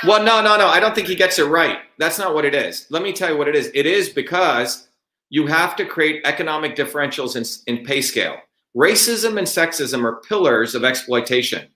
Well, 0.07 0.23
no, 0.23 0.41
no, 0.43 0.57
no. 0.57 0.67
I 0.67 0.81
don't 0.81 0.95
think 0.95 1.09
he 1.09 1.15
gets 1.15 1.39
it 1.39 1.45
right. 1.45 1.79
That's 1.99 2.19
not 2.19 2.35
what 2.35 2.45
it 2.45 2.55
is. 2.55 2.87
Let 2.91 3.03
me 3.03 3.13
tell 3.13 3.31
you 3.31 3.37
what 3.37 3.49
it 3.49 3.57
is. 3.57 3.71
It 3.75 3.87
is 3.87 4.09
because 4.09 4.89
you 5.31 5.47
have 5.47 5.77
to 5.77 5.85
create 5.85 6.23
economic 6.25 6.77
differentials 6.77 7.37
in, 7.37 7.77
in 7.77 7.85
pay 7.85 8.01
scale. 8.01 8.37
Racism 8.77 9.37
and 9.39 9.47
sexism 9.47 10.05
are 10.05 10.21
pillars 10.21 10.75
of 10.75 10.85
exploitation. 10.85 11.69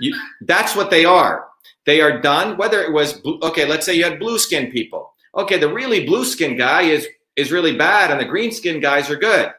You, 0.00 0.14
that's 0.42 0.76
what 0.76 0.90
they 0.90 1.04
are. 1.04 1.48
They 1.86 2.00
are 2.00 2.20
done, 2.20 2.56
whether 2.56 2.82
it 2.82 2.92
was, 2.92 3.20
okay, 3.24 3.66
let's 3.66 3.86
say 3.86 3.94
you 3.94 4.04
had 4.04 4.18
blue 4.18 4.38
skin 4.38 4.70
people. 4.70 5.12
Okay, 5.34 5.58
the 5.58 5.72
really 5.72 6.06
blue 6.06 6.24
skin 6.24 6.56
guy 6.56 6.82
is 6.82 7.08
is 7.36 7.50
really 7.50 7.76
bad 7.76 8.10
and 8.10 8.20
the 8.20 8.24
green 8.24 8.52
skin 8.52 8.80
guys 8.80 9.10
are 9.10 9.16
good 9.16 9.52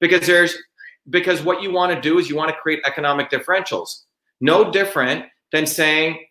because 0.00 0.26
there's 0.26 0.56
because 1.10 1.42
what 1.42 1.62
you 1.62 1.70
want 1.70 1.92
to 1.92 2.00
do 2.00 2.18
is 2.18 2.28
you 2.28 2.36
want 2.36 2.50
to 2.50 2.56
create 2.56 2.80
economic 2.86 3.30
differentials 3.30 4.04
no 4.40 4.70
different 4.70 5.24
than 5.52 5.66
saying 5.66 6.24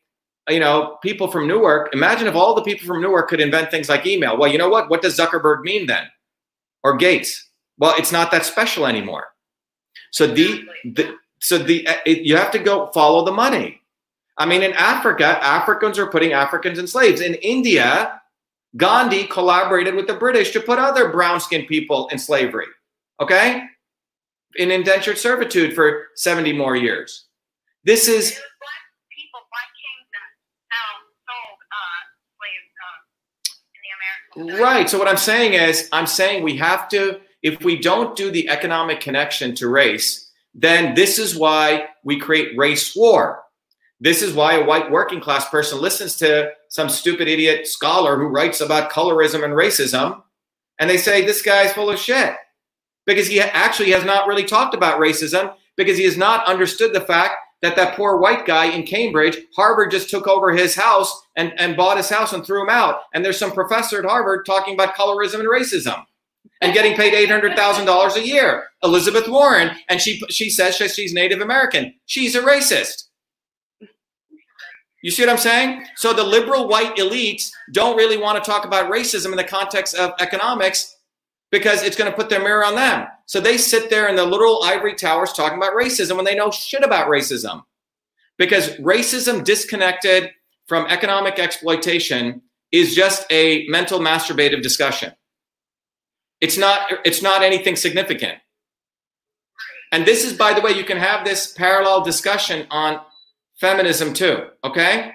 you 0.47 0.59
know 0.59 0.97
people 1.01 1.27
from 1.27 1.47
newark 1.47 1.93
imagine 1.93 2.27
if 2.27 2.35
all 2.35 2.55
the 2.55 2.61
people 2.61 2.87
from 2.87 3.01
newark 3.01 3.29
could 3.29 3.41
invent 3.41 3.71
things 3.71 3.89
like 3.89 4.05
email. 4.05 4.37
Well 4.37 4.51
you 4.51 4.57
know 4.57 4.69
what? 4.69 4.89
What 4.89 5.01
does 5.01 5.17
zuckerberg 5.17 5.61
mean 5.61 5.87
then? 5.87 6.07
Or 6.83 6.97
gates? 6.97 7.49
Well 7.77 7.95
it's 7.97 8.11
not 8.11 8.31
that 8.31 8.45
special 8.45 8.85
anymore. 8.85 9.27
So 10.11 10.27
the, 10.27 10.63
the 10.85 11.15
so 11.39 11.57
the 11.57 11.87
uh, 11.87 11.95
it, 12.05 12.19
you 12.19 12.37
have 12.37 12.51
to 12.51 12.59
go 12.59 12.87
follow 12.87 13.25
the 13.25 13.31
money. 13.31 13.81
I 14.37 14.45
mean 14.45 14.63
in 14.63 14.73
africa 14.73 15.39
africans 15.43 15.97
are 15.99 16.07
putting 16.07 16.33
africans 16.33 16.79
in 16.79 16.87
slaves. 16.87 17.21
In 17.21 17.35
india 17.35 18.21
Gandhi 18.75 19.25
collaborated 19.25 19.95
with 19.95 20.07
the 20.07 20.13
British 20.13 20.51
to 20.51 20.59
put 20.59 20.77
other 20.77 21.09
brown 21.09 21.39
skinned 21.39 21.67
people 21.67 22.07
in 22.09 22.19
slavery, 22.19 22.67
okay? 23.21 23.63
In 24.55 24.71
indentured 24.71 25.17
servitude 25.17 25.73
for 25.73 26.09
70 26.15 26.53
more 26.53 26.75
years. 26.75 27.25
This 27.85 28.07
is. 28.07 28.31
It 28.31 28.35
was 28.35 28.43
black 28.59 28.83
people, 29.09 29.39
black 29.49 29.71
kings 29.71 30.07
that 30.13 30.29
um, 30.77 30.99
sold 31.25 31.59
uh, 31.63 31.99
slaves 32.37 32.69
uh, 32.75 32.99
in 33.73 33.79
the 33.81 33.91
Americas. 33.97 34.26
Right. 34.37 34.87
So, 34.87 34.99
what 34.99 35.07
I'm 35.07 35.17
saying 35.17 35.53
is, 35.53 35.89
I'm 35.91 36.05
saying 36.05 36.43
we 36.43 36.57
have 36.57 36.87
to, 36.89 37.19
if 37.41 37.63
we 37.63 37.79
don't 37.79 38.15
do 38.15 38.29
the 38.29 38.47
economic 38.49 38.99
connection 38.99 39.55
to 39.55 39.67
race, 39.67 40.31
then 40.53 40.93
this 40.93 41.17
is 41.17 41.35
why 41.35 41.87
we 42.03 42.19
create 42.19 42.57
race 42.57 42.95
war. 42.95 43.43
This 43.99 44.21
is 44.21 44.33
why 44.33 44.53
a 44.53 44.63
white 44.63 44.91
working 44.91 45.19
class 45.19 45.49
person 45.49 45.81
listens 45.81 46.17
to 46.17 46.51
some 46.69 46.87
stupid 46.87 47.27
idiot 47.27 47.65
scholar 47.65 48.15
who 48.15 48.27
writes 48.27 48.61
about 48.61 48.91
colorism 48.91 49.43
and 49.43 49.53
racism, 49.53 50.21
and 50.77 50.87
they 50.87 50.97
say 50.97 51.25
this 51.25 51.41
guy's 51.41 51.73
full 51.73 51.89
of 51.89 51.97
shit 51.97 52.35
because 53.07 53.27
he 53.27 53.41
actually 53.41 53.89
has 53.91 54.05
not 54.05 54.27
really 54.27 54.43
talked 54.43 54.75
about 54.75 54.99
racism 54.99 55.51
because 55.77 55.97
he 55.97 56.03
has 56.03 56.17
not 56.17 56.45
understood 56.45 56.93
the 56.93 57.01
fact 57.01 57.35
that 57.61 57.75
that 57.75 57.95
poor 57.95 58.17
white 58.17 58.45
guy 58.45 58.65
in 58.65 58.83
Cambridge, 58.83 59.37
Harvard 59.55 59.91
just 59.91 60.09
took 60.09 60.27
over 60.27 60.51
his 60.51 60.75
house 60.75 61.21
and, 61.35 61.53
and 61.59 61.75
bought 61.75 61.97
his 61.97 62.09
house 62.09 62.33
and 62.33 62.45
threw 62.45 62.61
him 62.61 62.69
out. 62.69 63.01
And 63.13 63.25
there's 63.25 63.39
some 63.39 63.51
professor 63.51 63.99
at 63.99 64.05
Harvard 64.05 64.45
talking 64.45 64.73
about 64.73 64.95
colorism 64.95 65.39
and 65.39 65.49
racism 65.49 66.05
and 66.61 66.73
getting 66.73 66.95
paid 66.95 67.13
$800,000 67.13 68.15
a 68.15 68.27
year. 68.27 68.65
Elizabeth 68.83 69.27
Warren, 69.27 69.71
and 69.89 69.99
she, 69.99 70.21
she 70.29 70.49
says 70.49 70.75
she's 70.75 71.13
Native 71.13 71.41
American. 71.41 71.93
She's 72.05 72.35
a 72.35 72.41
racist. 72.41 73.05
You 75.03 75.11
see 75.11 75.23
what 75.23 75.29
I'm 75.29 75.37
saying? 75.37 75.85
So 75.95 76.13
the 76.13 76.23
liberal 76.23 76.67
white 76.67 76.97
elites 76.97 77.51
don't 77.71 77.97
really 77.97 78.17
want 78.17 78.43
to 78.43 78.49
talk 78.49 78.65
about 78.65 78.91
racism 78.91 79.31
in 79.31 79.37
the 79.37 79.43
context 79.43 79.95
of 79.95 80.13
economics 80.19 80.95
because 81.51 81.83
it's 81.83 81.95
going 81.95 82.09
to 82.09 82.15
put 82.15 82.29
their 82.29 82.39
mirror 82.39 82.65
on 82.65 82.75
them. 82.75 83.07
So 83.27 83.41
they 83.41 83.57
sit 83.57 83.89
there 83.89 84.07
in 84.07 84.15
the 84.15 84.25
literal 84.25 84.63
ivory 84.63 84.95
towers 84.95 85.33
talking 85.33 85.57
about 85.57 85.73
racism 85.73 86.15
when 86.15 86.25
they 86.25 86.35
know 86.35 86.49
shit 86.49 86.83
about 86.83 87.09
racism. 87.09 87.63
Because 88.37 88.69
racism 88.77 89.43
disconnected 89.43 90.31
from 90.65 90.87
economic 90.87 91.37
exploitation 91.37 92.41
is 92.71 92.95
just 92.95 93.25
a 93.29 93.67
mental 93.67 93.99
masturbative 93.99 94.61
discussion. 94.61 95.13
It's 96.39 96.57
not 96.57 96.89
it's 97.03 97.21
not 97.21 97.43
anything 97.43 97.75
significant. 97.75 98.39
And 99.91 100.05
this 100.05 100.23
is 100.23 100.33
by 100.33 100.53
the 100.53 100.61
way 100.61 100.71
you 100.71 100.83
can 100.83 100.97
have 100.97 101.25
this 101.25 101.51
parallel 101.53 102.03
discussion 102.03 102.65
on 102.69 103.01
feminism 103.59 104.13
too, 104.13 104.47
okay? 104.63 105.11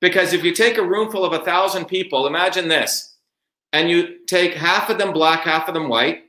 Because 0.00 0.32
if 0.32 0.42
you 0.44 0.52
take 0.52 0.78
a 0.78 0.86
room 0.86 1.10
full 1.10 1.24
of 1.24 1.32
a 1.32 1.44
thousand 1.44 1.86
people, 1.86 2.26
imagine 2.26 2.68
this, 2.68 3.16
and 3.72 3.90
you 3.90 4.24
take 4.26 4.54
half 4.54 4.88
of 4.88 4.98
them 4.98 5.12
black, 5.12 5.40
half 5.40 5.68
of 5.68 5.74
them 5.74 5.88
white, 5.88 6.25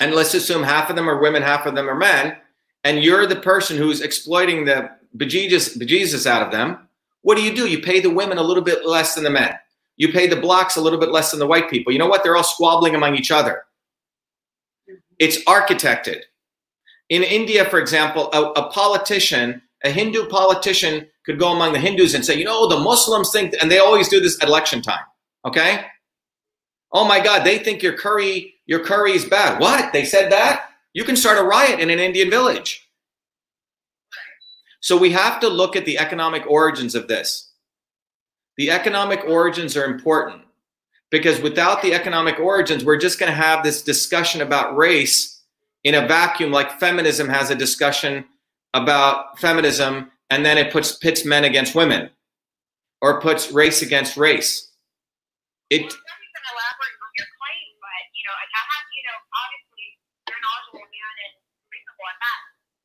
and 0.00 0.14
let's 0.14 0.34
assume 0.34 0.62
half 0.62 0.90
of 0.90 0.96
them 0.96 1.08
are 1.08 1.20
women, 1.20 1.42
half 1.42 1.66
of 1.66 1.74
them 1.74 1.88
are 1.88 1.94
men, 1.94 2.36
and 2.84 3.02
you're 3.02 3.26
the 3.26 3.36
person 3.36 3.76
who's 3.76 4.00
exploiting 4.00 4.64
the 4.64 4.90
bejesus, 5.16 5.78
bejesus 5.78 6.26
out 6.26 6.42
of 6.42 6.50
them, 6.50 6.88
what 7.22 7.36
do 7.36 7.42
you 7.42 7.54
do? 7.54 7.68
You 7.68 7.80
pay 7.80 8.00
the 8.00 8.10
women 8.10 8.38
a 8.38 8.42
little 8.42 8.62
bit 8.62 8.86
less 8.86 9.14
than 9.14 9.24
the 9.24 9.30
men. 9.30 9.54
You 9.96 10.10
pay 10.10 10.26
the 10.26 10.40
blacks 10.40 10.76
a 10.76 10.80
little 10.80 10.98
bit 10.98 11.10
less 11.10 11.30
than 11.30 11.40
the 11.40 11.46
white 11.46 11.68
people. 11.68 11.92
You 11.92 11.98
know 11.98 12.08
what? 12.08 12.24
They're 12.24 12.36
all 12.36 12.42
squabbling 12.42 12.94
among 12.94 13.16
each 13.16 13.30
other. 13.30 13.64
Mm-hmm. 14.88 14.94
It's 15.18 15.44
architected. 15.44 16.22
In 17.10 17.22
India, 17.22 17.66
for 17.66 17.78
example, 17.78 18.30
a, 18.32 18.52
a 18.52 18.70
politician 18.70 19.60
a 19.84 19.90
Hindu 19.90 20.26
politician 20.28 21.08
could 21.24 21.38
go 21.38 21.52
among 21.52 21.72
the 21.72 21.78
Hindus 21.78 22.14
and 22.14 22.24
say, 22.24 22.34
you 22.34 22.44
know, 22.44 22.68
the 22.68 22.78
Muslims 22.78 23.30
think, 23.32 23.54
and 23.60 23.70
they 23.70 23.78
always 23.78 24.08
do 24.08 24.20
this 24.20 24.40
at 24.42 24.48
election 24.48 24.82
time. 24.82 25.04
Okay. 25.46 25.84
Oh 26.92 27.04
my 27.06 27.20
God, 27.20 27.44
they 27.44 27.58
think 27.58 27.82
your 27.82 27.96
curry, 27.96 28.54
your 28.66 28.84
curry 28.84 29.12
is 29.12 29.24
bad. 29.24 29.60
What? 29.60 29.92
They 29.92 30.04
said 30.04 30.32
that? 30.32 30.70
You 30.92 31.04
can 31.04 31.16
start 31.16 31.38
a 31.38 31.42
riot 31.42 31.78
in 31.78 31.90
an 31.90 31.98
Indian 31.98 32.30
village. 32.30 32.88
So 34.80 34.96
we 34.96 35.12
have 35.12 35.40
to 35.40 35.48
look 35.48 35.76
at 35.76 35.84
the 35.84 35.98
economic 35.98 36.44
origins 36.48 36.94
of 36.94 37.06
this. 37.06 37.50
The 38.56 38.70
economic 38.70 39.24
origins 39.26 39.76
are 39.76 39.84
important 39.84 40.42
because 41.10 41.40
without 41.40 41.82
the 41.82 41.94
economic 41.94 42.38
origins, 42.38 42.84
we're 42.84 42.98
just 42.98 43.18
going 43.18 43.30
to 43.30 43.36
have 43.36 43.62
this 43.62 43.82
discussion 43.82 44.40
about 44.40 44.76
race 44.76 45.42
in 45.84 45.94
a 45.94 46.06
vacuum, 46.06 46.50
like 46.50 46.78
feminism 46.78 47.28
has 47.28 47.50
a 47.50 47.54
discussion 47.54 48.24
about 48.74 49.38
feminism 49.38 50.10
and 50.28 50.44
then 50.44 50.58
it 50.58 50.72
puts 50.72 50.96
pits 50.96 51.24
men 51.24 51.44
against 51.44 51.74
women 51.74 52.10
or 53.00 53.20
puts 53.20 53.50
race 53.50 53.82
against 53.82 54.16
race. 54.16 54.70
It 55.70 55.82
Well, 55.82 55.88
you 55.88 56.30
can 56.36 56.44
elaborate 56.52 56.96
on 57.00 57.12
your 57.16 57.28
claim, 57.40 57.66
but 57.80 58.02
you 58.12 58.24
know, 58.28 58.36
I 58.36 58.44
have, 58.44 58.84
you 58.92 59.04
know, 59.08 59.18
obviously 59.40 59.86
you're 60.28 60.36
a 60.36 60.42
knowledgeable 60.44 60.84
man 60.84 61.14
and 61.26 61.32
reasonable 61.72 62.06
at 62.12 62.18
that. 62.20 62.40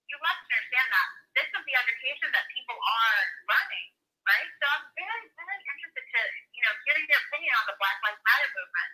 You 0.07 0.17
must 0.23 0.39
understand 0.39 0.87
that 0.87 1.07
this 1.35 1.47
is 1.51 1.61
the 1.64 1.64
education 1.75 2.31
that 2.31 2.45
people 2.55 2.75
are 2.75 3.17
learning, 3.47 3.87
right? 4.23 4.49
So 4.61 4.65
I'm 4.71 4.85
very, 4.95 5.23
very 5.35 5.59
interested 5.59 6.05
to, 6.05 6.21
you 6.55 6.61
know, 6.63 6.73
hearing 6.87 7.05
your 7.11 7.21
opinion 7.29 7.53
on 7.59 7.65
the 7.69 7.75
Black 7.77 7.97
Lives 8.07 8.21
Matter 8.23 8.49
movement 8.55 8.91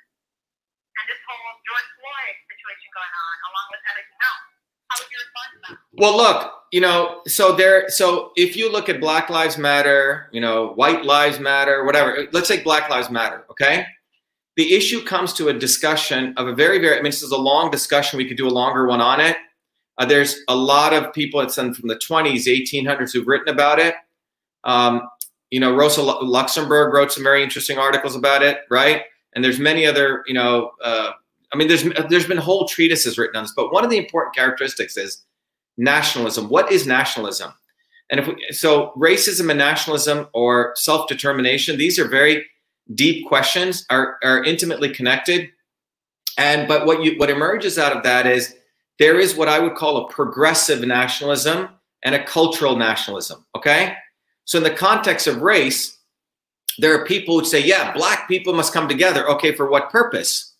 and 0.97 1.05
this 1.07 1.21
whole 1.23 1.49
George 1.63 1.89
Floyd 2.01 2.35
situation 2.51 2.87
going 2.91 3.13
on, 3.13 3.35
along 3.47 3.67
with 3.71 3.83
everything 3.89 4.19
else. 4.21 4.45
How 4.91 4.95
would 4.99 5.07
you 5.07 5.19
respond 5.23 5.47
to 5.51 5.57
that? 5.63 5.73
Well, 5.95 6.15
look, 6.17 6.39
you 6.75 6.81
know, 6.81 7.21
so 7.27 7.55
there, 7.55 7.87
so 7.87 8.35
if 8.35 8.57
you 8.57 8.71
look 8.71 8.89
at 8.89 8.99
Black 8.99 9.29
Lives 9.29 9.57
Matter, 9.57 10.27
you 10.35 10.41
know, 10.41 10.73
White 10.75 11.05
Lives 11.05 11.39
Matter, 11.39 11.85
whatever, 11.85 12.27
let's 12.33 12.47
say 12.47 12.61
Black 12.61 12.89
Lives 12.89 13.09
Matter, 13.09 13.45
okay? 13.49 13.85
The 14.57 14.75
issue 14.75 15.03
comes 15.05 15.31
to 15.33 15.47
a 15.47 15.53
discussion 15.53 16.33
of 16.35 16.47
a 16.47 16.53
very, 16.53 16.79
very, 16.79 16.99
I 16.99 17.01
mean, 17.01 17.11
this 17.11 17.23
is 17.23 17.31
a 17.31 17.37
long 17.37 17.71
discussion. 17.71 18.17
We 18.17 18.27
could 18.27 18.35
do 18.35 18.47
a 18.47 18.51
longer 18.51 18.85
one 18.85 18.99
on 18.99 19.21
it. 19.21 19.37
Uh, 20.01 20.05
there's 20.05 20.39
a 20.47 20.55
lot 20.55 20.93
of 20.93 21.13
people, 21.13 21.41
it's 21.41 21.53
from 21.53 21.73
the 21.83 21.95
20s, 21.95 22.47
1800s 22.47 23.13
who've 23.13 23.27
written 23.27 23.49
about 23.49 23.77
it. 23.77 23.93
Um, 24.63 25.07
you 25.51 25.59
know, 25.59 25.75
Rosa 25.75 26.01
Luxemburg 26.01 26.91
wrote 26.91 27.11
some 27.11 27.21
very 27.21 27.43
interesting 27.43 27.77
articles 27.77 28.15
about 28.15 28.41
it, 28.41 28.61
right? 28.71 29.03
And 29.33 29.43
there's 29.43 29.59
many 29.59 29.85
other, 29.85 30.23
you 30.25 30.33
know, 30.33 30.71
uh, 30.83 31.11
I 31.53 31.55
mean, 31.55 31.67
there's 31.67 31.83
there's 32.09 32.27
been 32.27 32.39
whole 32.39 32.67
treatises 32.67 33.19
written 33.19 33.35
on 33.35 33.43
this, 33.43 33.53
but 33.55 33.71
one 33.71 33.83
of 33.83 33.91
the 33.91 33.97
important 33.97 34.33
characteristics 34.35 34.97
is 34.97 35.23
nationalism. 35.77 36.49
What 36.49 36.71
is 36.71 36.87
nationalism? 36.87 37.53
And 38.09 38.19
if 38.21 38.27
we, 38.27 38.43
so, 38.49 38.93
racism 38.97 39.51
and 39.51 39.59
nationalism 39.59 40.29
or 40.33 40.73
self 40.77 41.09
determination, 41.09 41.77
these 41.77 41.99
are 41.99 42.07
very 42.07 42.47
deep 42.95 43.27
questions, 43.27 43.85
are 43.91 44.17
are 44.23 44.43
intimately 44.43 44.89
connected. 44.89 45.49
And 46.39 46.67
but 46.67 46.87
what 46.87 47.03
you 47.03 47.19
what 47.19 47.29
emerges 47.29 47.77
out 47.77 47.95
of 47.95 48.01
that 48.01 48.25
is 48.25 48.55
there 49.01 49.19
is 49.19 49.35
what 49.35 49.49
I 49.49 49.57
would 49.57 49.73
call 49.73 49.97
a 49.97 50.09
progressive 50.09 50.81
nationalism 50.81 51.69
and 52.03 52.13
a 52.13 52.23
cultural 52.23 52.75
nationalism. 52.75 53.43
Okay, 53.57 53.95
so 54.45 54.59
in 54.59 54.63
the 54.63 54.69
context 54.69 55.25
of 55.25 55.41
race, 55.41 55.97
there 56.77 56.93
are 56.93 57.03
people 57.05 57.39
who 57.39 57.45
say, 57.45 57.59
yeah, 57.59 57.91
black 57.93 58.27
people 58.27 58.53
must 58.53 58.73
come 58.73 58.87
together. 58.87 59.27
Okay, 59.27 59.55
for 59.55 59.69
what 59.69 59.89
purpose? 59.89 60.53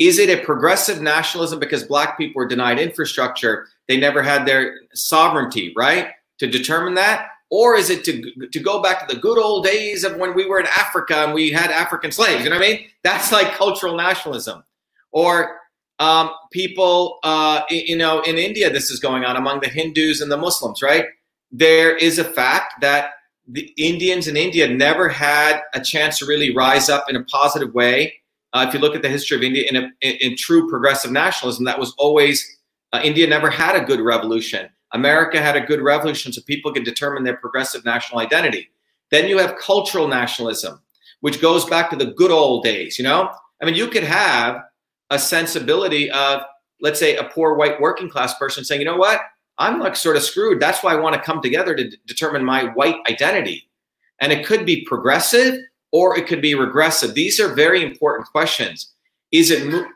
Is 0.00 0.18
it 0.18 0.28
a 0.28 0.44
progressive 0.44 1.00
nationalism 1.00 1.60
because 1.60 1.84
black 1.84 2.18
people 2.18 2.40
were 2.40 2.48
denied 2.48 2.80
infrastructure? 2.80 3.68
They 3.86 3.96
never 3.96 4.20
had 4.20 4.46
their 4.46 4.80
sovereignty, 4.92 5.72
right? 5.76 6.08
To 6.40 6.48
determine 6.48 6.94
that? 6.94 7.28
Or 7.50 7.76
is 7.76 7.88
it 7.88 8.04
to, 8.04 8.48
to 8.52 8.60
go 8.60 8.82
back 8.82 9.06
to 9.06 9.14
the 9.14 9.20
good 9.20 9.38
old 9.38 9.64
days 9.64 10.02
of 10.02 10.16
when 10.16 10.34
we 10.34 10.44
were 10.46 10.58
in 10.58 10.66
Africa 10.66 11.24
and 11.24 11.32
we 11.32 11.50
had 11.50 11.70
African 11.70 12.10
slaves? 12.10 12.42
You 12.42 12.50
know 12.50 12.56
what 12.56 12.66
I 12.66 12.68
mean? 12.68 12.86
That's 13.04 13.30
like 13.30 13.52
cultural 13.52 13.96
nationalism. 13.96 14.64
Or 15.12 15.60
um, 15.98 16.30
people, 16.52 17.18
uh, 17.22 17.62
you 17.70 17.96
know, 17.96 18.20
in 18.20 18.36
India, 18.36 18.70
this 18.70 18.90
is 18.90 19.00
going 19.00 19.24
on 19.24 19.36
among 19.36 19.60
the 19.60 19.68
Hindus 19.68 20.20
and 20.20 20.30
the 20.30 20.36
Muslims, 20.36 20.82
right? 20.82 21.06
There 21.50 21.96
is 21.96 22.18
a 22.18 22.24
fact 22.24 22.80
that 22.80 23.10
the 23.48 23.72
Indians 23.76 24.28
in 24.28 24.36
India 24.36 24.68
never 24.68 25.08
had 25.08 25.62
a 25.72 25.80
chance 25.80 26.18
to 26.18 26.26
really 26.26 26.54
rise 26.54 26.88
up 26.88 27.08
in 27.08 27.16
a 27.16 27.24
positive 27.24 27.72
way 27.72 28.14
uh, 28.56 28.64
if 28.66 28.72
you 28.72 28.80
look 28.80 28.94
at 28.94 29.02
the 29.02 29.08
history 29.08 29.36
of 29.36 29.42
India 29.42 29.66
in, 29.68 29.76
a, 29.76 29.80
in, 30.00 30.16
in 30.20 30.36
true 30.36 30.66
progressive 30.68 31.12
nationalism, 31.12 31.66
that 31.66 31.78
was 31.78 31.92
always 31.98 32.58
uh, 32.94 33.00
India 33.04 33.26
never 33.26 33.50
had 33.50 33.76
a 33.76 33.84
good 33.84 34.00
revolution. 34.00 34.70
America 34.92 35.42
had 35.42 35.56
a 35.56 35.60
good 35.60 35.82
revolution 35.82 36.32
so 36.32 36.40
people 36.42 36.72
could 36.72 36.84
determine 36.84 37.22
their 37.22 37.36
progressive 37.36 37.84
national 37.84 38.20
identity. 38.20 38.70
Then 39.10 39.28
you 39.28 39.36
have 39.38 39.58
cultural 39.58 40.08
nationalism, 40.08 40.80
which 41.20 41.42
goes 41.42 41.66
back 41.66 41.90
to 41.90 41.96
the 41.96 42.06
good 42.06 42.30
old 42.30 42.64
days. 42.64 42.98
You 42.98 43.04
know, 43.04 43.30
I 43.60 43.66
mean, 43.66 43.74
you 43.74 43.88
could 43.88 44.04
have 44.04 44.62
a 45.10 45.18
sensibility 45.18 46.10
of, 46.10 46.42
let's 46.80 46.98
say, 46.98 47.16
a 47.16 47.24
poor 47.24 47.54
white 47.54 47.80
working 47.80 48.08
class 48.08 48.36
person 48.38 48.64
saying, 48.64 48.80
you 48.80 48.84
know 48.86 48.96
what? 48.96 49.20
I'm 49.58 49.80
like 49.80 49.96
sort 49.96 50.16
of 50.16 50.22
screwed. 50.22 50.60
That's 50.60 50.82
why 50.82 50.92
I 50.92 50.96
want 50.96 51.14
to 51.14 51.20
come 51.22 51.40
together 51.40 51.74
to 51.74 51.88
d- 51.88 51.96
determine 52.06 52.44
my 52.44 52.64
white 52.74 52.96
identity. 53.08 53.68
And 54.20 54.32
it 54.32 54.44
could 54.46 54.66
be 54.66 54.84
progressive 54.84 55.60
or 55.92 56.18
it 56.18 56.26
could 56.26 56.42
be 56.42 56.54
regressive. 56.54 57.14
These 57.14 57.40
are 57.40 57.54
very 57.54 57.82
important 57.82 58.28
questions. 58.28 58.92
Is 59.32 59.50
it, 59.50 59.66
mo- 59.66 59.86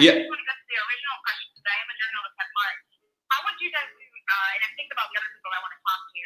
Yeah. 0.00 0.12
How 3.30 3.40
would 3.46 3.58
you 3.62 3.70
uh, 3.70 4.52
the 4.94 5.18
other 5.18 5.30
people 5.34 5.50
I 5.54 5.60
want 5.62 5.74
to 5.74 5.80
talk 5.82 6.00
to, 6.14 6.22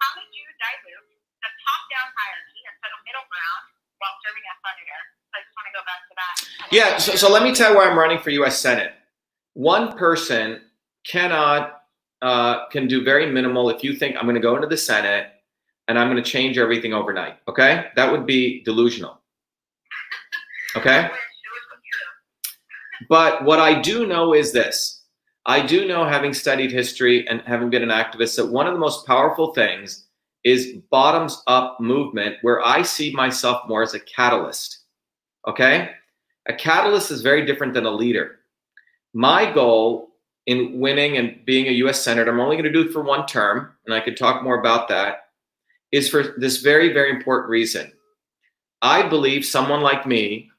how 0.00 0.10
would 0.20 0.30
you 0.32 0.44
dilute 0.60 1.08
the 1.40 1.48
top-down 1.48 2.08
hierarchy 2.12 2.60
and 2.68 2.76
middle 3.08 3.26
ground 3.28 3.64
while 4.02 4.18
serving 4.26 4.42
as 4.50 4.58
senator? 4.66 5.00
So 5.30 5.34
I 5.34 5.40
just 5.46 5.54
want 5.54 5.66
to 5.70 5.74
go 5.78 5.82
back 5.86 6.00
to 6.10 6.14
that. 6.18 6.34
Yeah, 6.74 6.98
so, 6.98 7.14
so 7.14 7.30
let 7.30 7.42
me 7.42 7.54
tell 7.54 7.70
you 7.70 7.76
why 7.78 7.88
I'm 7.88 7.98
running 7.98 8.18
for 8.18 8.30
U.S. 8.42 8.58
Senate. 8.58 8.92
One 9.54 9.96
person 9.96 10.60
cannot 11.06 11.82
uh, 12.20 12.68
can 12.68 12.86
do 12.86 13.02
very 13.02 13.30
minimal. 13.30 13.70
If 13.70 13.82
you 13.82 13.94
think 13.94 14.16
I'm 14.16 14.24
going 14.24 14.34
to 14.34 14.40
go 14.40 14.54
into 14.56 14.68
the 14.68 14.76
Senate 14.76 15.26
and 15.88 15.98
I'm 15.98 16.10
going 16.10 16.22
to 16.22 16.28
change 16.28 16.58
everything 16.58 16.92
overnight, 16.92 17.38
okay, 17.48 17.86
that 17.96 18.10
would 18.10 18.26
be 18.26 18.62
delusional. 18.64 19.18
Okay, 20.74 20.90
I 20.90 21.02
wish 21.02 21.10
it 21.10 21.52
was 21.68 21.82
true. 21.92 23.06
but 23.10 23.44
what 23.44 23.60
I 23.60 23.78
do 23.82 24.06
know 24.06 24.32
is 24.32 24.52
this: 24.52 25.02
I 25.44 25.60
do 25.60 25.86
know, 25.86 26.06
having 26.06 26.32
studied 26.32 26.72
history 26.72 27.28
and 27.28 27.42
having 27.42 27.68
been 27.68 27.82
an 27.82 27.90
activist, 27.90 28.36
that 28.36 28.46
one 28.46 28.66
of 28.66 28.72
the 28.72 28.78
most 28.78 29.06
powerful 29.06 29.52
things 29.52 30.06
is 30.44 30.78
bottoms 30.90 31.42
up 31.46 31.80
movement, 31.80 32.36
where 32.42 32.64
I 32.66 32.82
see 32.82 33.12
myself 33.12 33.68
more 33.68 33.82
as 33.82 33.94
a 33.94 34.00
catalyst. 34.00 34.80
Okay, 35.46 35.90
a 36.48 36.54
catalyst 36.54 37.10
is 37.10 37.22
very 37.22 37.44
different 37.44 37.74
than 37.74 37.86
a 37.86 37.90
leader. 37.90 38.40
My 39.14 39.50
goal 39.50 40.08
in 40.46 40.80
winning 40.80 41.16
and 41.16 41.44
being 41.44 41.68
a 41.68 41.72
US 41.86 42.02
Senator, 42.02 42.30
I'm 42.30 42.40
only 42.40 42.56
going 42.56 42.64
to 42.64 42.72
do 42.72 42.88
it 42.88 42.92
for 42.92 43.02
one 43.02 43.26
term, 43.26 43.72
and 43.86 43.94
I 43.94 44.00
could 44.00 44.16
talk 44.16 44.42
more 44.42 44.58
about 44.58 44.88
that, 44.88 45.28
is 45.92 46.08
for 46.08 46.34
this 46.38 46.58
very, 46.58 46.92
very 46.92 47.10
important 47.10 47.50
reason. 47.50 47.92
I 48.80 49.08
believe 49.08 49.44
someone 49.44 49.80
like 49.80 50.06
me 50.06 50.50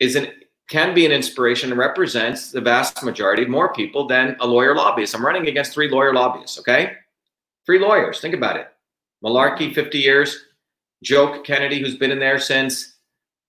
is 0.00 0.16
an 0.16 0.28
can 0.68 0.94
be 0.94 1.06
an 1.06 1.12
inspiration 1.12 1.70
and 1.70 1.78
represents 1.78 2.52
the 2.52 2.60
vast 2.60 3.02
majority 3.02 3.46
more 3.46 3.72
people 3.72 4.06
than 4.06 4.36
a 4.40 4.46
lawyer 4.46 4.74
lobbyist. 4.74 5.14
I'm 5.14 5.24
running 5.24 5.48
against 5.48 5.72
three 5.72 5.88
lawyer 5.88 6.12
lobbyists, 6.12 6.58
okay? 6.58 6.92
Three 7.68 7.78
lawyers. 7.78 8.20
Think 8.20 8.34
about 8.34 8.56
it. 8.56 8.68
Malarkey, 9.22 9.74
50 9.74 9.98
years. 9.98 10.46
Joe 11.02 11.42
Kennedy, 11.42 11.80
who's 11.80 11.98
been 11.98 12.10
in 12.10 12.18
there 12.18 12.38
since 12.38 12.96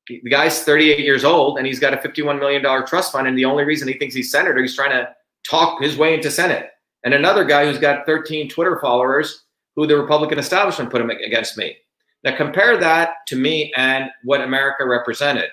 the 0.10 0.30
guy's 0.30 0.64
38 0.64 1.00
years 1.00 1.24
old 1.24 1.58
and 1.58 1.66
he's 1.66 1.80
got 1.80 1.94
a 1.94 1.98
$51 1.98 2.38
million 2.38 2.62
trust 2.86 3.14
fund. 3.14 3.30
And 3.30 3.38
the 3.38 3.46
only 3.46 3.64
reason 3.64 3.88
he 3.88 3.94
thinks 3.94 4.14
he's 4.14 4.30
senator, 4.30 4.62
he's 4.62 4.76
trying 4.76 4.92
to 4.92 5.08
talk 5.50 5.82
his 5.82 5.96
way 5.96 6.14
into 6.14 6.30
Senate. 6.30 6.72
And 7.06 7.14
another 7.14 7.46
guy 7.46 7.66
who's 7.66 7.80
got 7.80 8.06
13 8.06 8.50
Twitter 8.50 8.78
followers 8.82 9.46
who 9.78 9.88
the 9.88 9.98
Republican 9.98 10.38
establishment 10.38 10.92
put 10.92 11.00
him 11.00 11.12
against 11.12 11.58
me. 11.58 11.78
Now 12.26 12.36
compare 12.36 12.78
that 12.78 13.26
to 13.28 13.38
me 13.38 13.72
and 13.78 14.10
what 14.26 14.42
America 14.42 14.86
represented. 14.86 15.50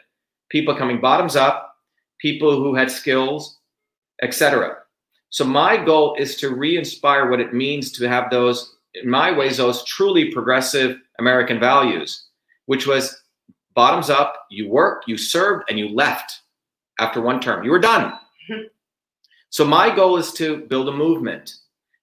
People 0.49 0.75
coming 0.75 1.01
bottoms 1.01 1.37
up, 1.37 1.77
people 2.19 2.57
who 2.57 2.75
had 2.75 2.91
skills, 2.91 3.61
etc. 4.23 4.79
So 5.31 5.45
my 5.45 5.77
goal 5.77 6.17
is 6.19 6.37
to 6.37 6.55
re-inspire 6.55 7.31
what 7.31 7.41
it 7.41 7.53
means 7.53 7.93
to 7.93 8.09
have 8.09 8.31
those, 8.31 8.77
in 8.95 9.09
my 9.09 9.37
ways, 9.37 9.57
those 9.57 9.85
truly 9.85 10.33
progressive 10.33 10.99
American 11.19 11.59
values, 11.59 12.27
which 12.67 12.87
was 12.87 13.23
bottoms 13.75 14.09
up, 14.11 14.47
you 14.51 14.69
worked, 14.69 15.09
you 15.09 15.17
served, 15.17 15.65
and 15.69 15.79
you 15.79 15.89
left 15.89 16.43
after 16.99 17.21
one 17.21 17.41
term. 17.41 17.65
You 17.65 17.71
were 17.71 17.79
done. 17.79 18.13
so 19.51 19.65
my 19.65 19.95
goal 19.95 20.17
is 20.17 20.33
to 20.35 20.59
build 20.67 20.89
a 20.89 20.93
movement. 20.93 21.55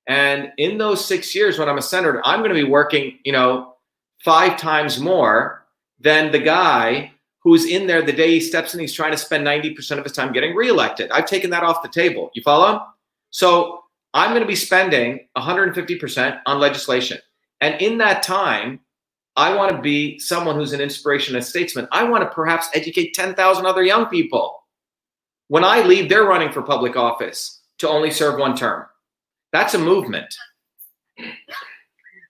And 0.08 0.52
in 0.58 0.78
those 0.78 1.04
six 1.04 1.34
years 1.34 1.58
when 1.58 1.70
I'm 1.70 1.78
a 1.78 1.82
senator, 1.82 2.22
I'm 2.26 2.40
going 2.40 2.54
to 2.54 2.62
be 2.62 2.70
working, 2.70 3.20
you 3.24 3.32
know, 3.32 3.76
five 4.24 4.58
times 4.58 5.00
more 5.00 5.66
than 6.00 6.32
the 6.32 6.40
guy 6.40 7.12
who's 7.40 7.66
in 7.66 7.88
there 7.88 8.02
the 8.02 8.14
day 8.14 8.32
he 8.32 8.40
steps 8.40 8.74
in, 8.74 8.80
he's 8.80 8.94
trying 8.94 9.12
to 9.12 9.18
spend 9.18 9.46
90% 9.46 9.98
of 9.98 10.04
his 10.04 10.14
time 10.14 10.32
getting 10.32 10.56
reelected. 10.56 11.12
I've 11.12 11.26
taken 11.26 11.50
that 11.50 11.64
off 11.64 11.84
the 11.84 11.90
table. 11.90 12.32
You 12.34 12.42
follow? 12.42 12.86
So 13.34 13.82
I'm 14.14 14.30
going 14.30 14.44
to 14.44 14.48
be 14.48 14.56
spending 14.56 15.28
150% 15.36 16.40
on 16.46 16.60
legislation. 16.60 17.18
And 17.62 17.82
in 17.82 17.98
that 17.98 18.22
time, 18.22 18.80
I 19.36 19.56
want 19.56 19.76
to 19.76 19.82
be 19.82 20.20
someone 20.20 20.56
who's 20.56 20.72
an 20.72 20.80
inspiration 20.80 21.36
and 21.36 21.44
statesman. 21.44 21.88
I 21.92 22.04
want 22.04 22.24
to 22.24 22.30
perhaps 22.30 22.70
educate 22.76 23.16
10,000 23.16 23.66
other 23.66 23.82
young 23.82 24.06
people. 24.06 24.62
When 25.48 25.64
I 25.64 25.82
leave, 25.82 26.10
they're 26.10 26.30
running 26.30 26.52
for 26.54 26.62
public 26.62 26.96
office 26.96 27.60
to 27.80 27.90
only 27.90 28.12
serve 28.12 28.38
one 28.38 28.56
term. 28.56 28.86
That's 29.52 29.74
a 29.74 29.82
movement. 29.82 30.30
Um, 31.18 31.26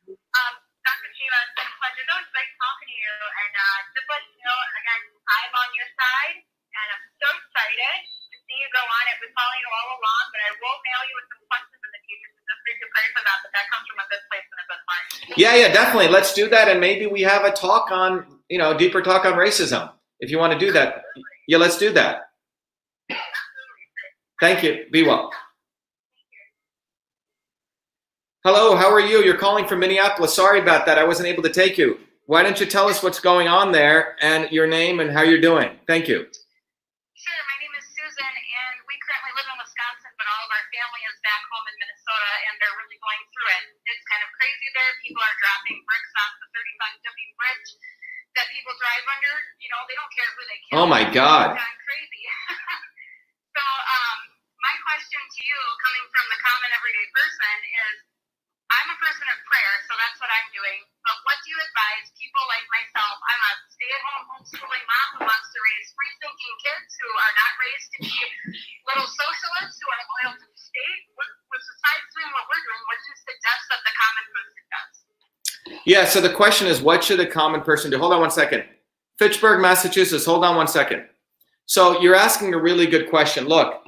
Dr. 0.07 1.09
Shiva, 1.19 1.35
it's 1.35 1.55
been 1.59 1.67
a 1.67 1.75
pleasure. 1.83 2.07
Great 2.31 2.47
talking 2.63 2.87
to 2.87 2.95
you. 2.95 3.11
And 3.11 3.51
uh, 3.59 3.79
just 3.91 4.07
let 4.07 4.23
you 4.23 4.39
know, 4.47 4.55
again, 4.55 5.03
I'm 5.19 5.51
on 5.51 5.67
your 5.75 5.89
side, 5.99 6.47
and 6.47 6.87
I'm 6.95 7.03
so 7.19 7.27
excited 7.43 8.22
see 8.47 8.57
you 8.57 8.69
go 8.71 8.83
on. 8.83 9.03
I've 9.09 9.21
been 9.23 9.33
following 9.35 9.61
you 9.63 9.71
all 9.71 9.89
along, 9.99 10.23
but 10.31 10.39
I 10.43 10.49
will 10.59 10.77
mail 10.83 11.01
you 11.07 11.15
with 11.19 11.27
some 11.31 11.43
questions 11.47 11.81
in 11.83 11.91
the 11.93 12.01
future, 12.03 12.31
so 12.33 12.39
just 12.43 12.61
need 12.67 12.79
to 12.83 12.89
pray 12.91 13.07
for 13.13 13.21
that. 13.23 13.37
But 13.43 13.51
that 13.55 13.65
comes 13.71 13.85
from 13.87 13.99
a 13.99 14.07
good 14.11 14.23
place 14.29 14.47
and 14.47 14.59
a 14.59 14.65
good 14.67 14.81
heart. 14.83 15.05
Yeah, 15.39 15.53
yeah, 15.55 15.69
definitely. 15.71 16.09
Let's 16.11 16.31
do 16.35 16.45
that. 16.51 16.67
And 16.67 16.79
maybe 16.79 17.05
we 17.07 17.21
have 17.23 17.43
a 17.47 17.53
talk 17.55 17.91
on, 17.91 18.25
you 18.49 18.59
know, 18.59 18.75
deeper 18.75 19.01
talk 19.01 19.25
on 19.25 19.33
racism. 19.33 19.91
If 20.19 20.31
you 20.31 20.39
want 20.39 20.53
to 20.53 20.59
do 20.59 20.71
that, 20.71 21.03
yeah, 21.47 21.59
let's 21.59 21.77
do 21.77 21.91
that. 21.93 22.31
Thank 24.39 24.63
you. 24.63 24.85
Be 24.91 25.03
well. 25.03 25.31
Hello, 28.43 28.75
how 28.75 28.91
are 28.91 28.99
you? 28.99 29.23
You're 29.23 29.39
calling 29.39 29.63
from 29.63 29.79
Minneapolis. 29.79 30.35
Sorry 30.35 30.59
about 30.59 30.85
that. 30.85 30.99
I 30.99 31.07
wasn't 31.07 31.31
able 31.31 31.43
to 31.43 31.53
take 31.53 31.79
you. 31.79 31.95
Why 32.27 32.43
don't 32.43 32.59
you 32.59 32.67
tell 32.67 32.91
us 32.91 32.99
what's 32.99 33.19
going 33.23 33.47
on 33.47 33.71
there 33.71 34.19
and 34.19 34.51
your 34.51 34.67
name 34.67 34.99
and 34.99 35.11
how 35.11 35.23
you're 35.23 35.39
doing? 35.39 35.79
Thank 35.87 36.11
you. 36.11 36.27
Sure. 36.27 37.39
My 37.39 37.57
name 37.63 37.71
is 37.79 37.87
Susan, 37.95 38.27
and 38.27 38.75
we 38.83 38.95
currently 38.99 39.31
live 39.39 39.47
in 39.47 39.57
Wisconsin, 39.63 40.11
but 40.19 40.27
all 40.27 40.43
of 40.43 40.51
our 40.51 40.65
family 40.75 41.03
is 41.07 41.15
back 41.23 41.43
home 41.55 41.65
in 41.71 41.75
Minnesota, 42.13 42.33
and 42.45 42.53
they're 42.61 42.77
really 42.77 42.99
going 43.01 43.23
through 43.33 43.49
it. 43.57 43.65
It's 43.89 44.05
kind 44.05 44.21
of 44.21 44.29
crazy 44.37 44.69
there. 44.77 44.91
People 45.01 45.23
are 45.25 45.37
dropping 45.41 45.77
bricks 45.81 46.13
off 46.21 46.33
the 46.45 46.47
35W 46.53 47.29
bridge 47.41 47.69
that 48.37 48.45
people 48.53 48.73
drive 48.77 49.05
under. 49.17 49.33
You 49.57 49.69
know, 49.73 49.81
they 49.89 49.97
don't 49.97 50.13
care 50.13 50.29
who 50.37 50.43
they 50.45 50.59
kill. 50.69 50.77
Oh 50.77 50.87
my 50.89 51.03
God. 51.09 51.57
It's 51.57 51.81
crazy. 51.89 52.23
so, 53.57 53.63
um, 53.65 54.17
my 54.61 54.75
question 54.85 55.21
to 55.21 55.39
you, 55.41 55.59
coming 55.81 56.05
from 56.13 56.25
the 56.29 56.37
common 56.37 56.69
everyday 56.77 57.07
person, 57.17 57.57
is 57.65 57.95
I'm 58.69 58.89
a 58.89 58.97
person 58.97 59.27
of 59.29 59.37
prayer, 59.45 59.73
so 59.85 59.93
that's 59.97 60.17
what 60.17 60.29
I'm 60.33 60.49
doing. 60.49 60.81
But 61.05 61.17
what 61.29 61.37
do 61.45 61.53
you 61.53 61.59
advise 61.61 62.09
people 62.17 62.41
like 62.49 62.65
myself? 62.73 63.21
I'm 63.21 63.41
a 63.41 63.53
stay-at-home 63.69 64.23
homeschooling 64.33 64.85
mom 64.89 65.07
who 65.17 65.21
wants 65.29 65.49
to 65.53 65.59
raise 65.61 65.87
free-thinking 65.93 66.55
kids 66.61 66.89
who 66.97 67.09
are 67.09 67.33
not 67.37 67.51
raised 67.61 67.89
to 67.93 67.97
be 68.05 68.13
little 68.89 69.05
socialists 69.05 69.77
who 69.77 69.87
are 69.93 70.03
loyal 70.09 70.33
to 70.41 70.45
the 70.47 70.57
state. 70.57 71.01
What, 71.13 71.27
what 71.29 71.42
Yeah, 75.85 76.05
so 76.05 76.21
the 76.21 76.33
question 76.33 76.67
is 76.67 76.81
what 76.81 77.03
should 77.03 77.19
a 77.19 77.27
common 77.27 77.61
person 77.61 77.91
do? 77.91 77.97
Hold 77.97 78.13
on 78.13 78.21
one 78.21 78.31
second. 78.31 78.63
Fitchburg, 79.19 79.61
Massachusetts, 79.61 80.25
hold 80.25 80.43
on 80.43 80.55
one 80.55 80.67
second. 80.67 81.05
So 81.65 82.01
you're 82.01 82.15
asking 82.15 82.53
a 82.53 82.57
really 82.57 82.87
good 82.87 83.09
question. 83.09 83.47
Look, 83.47 83.85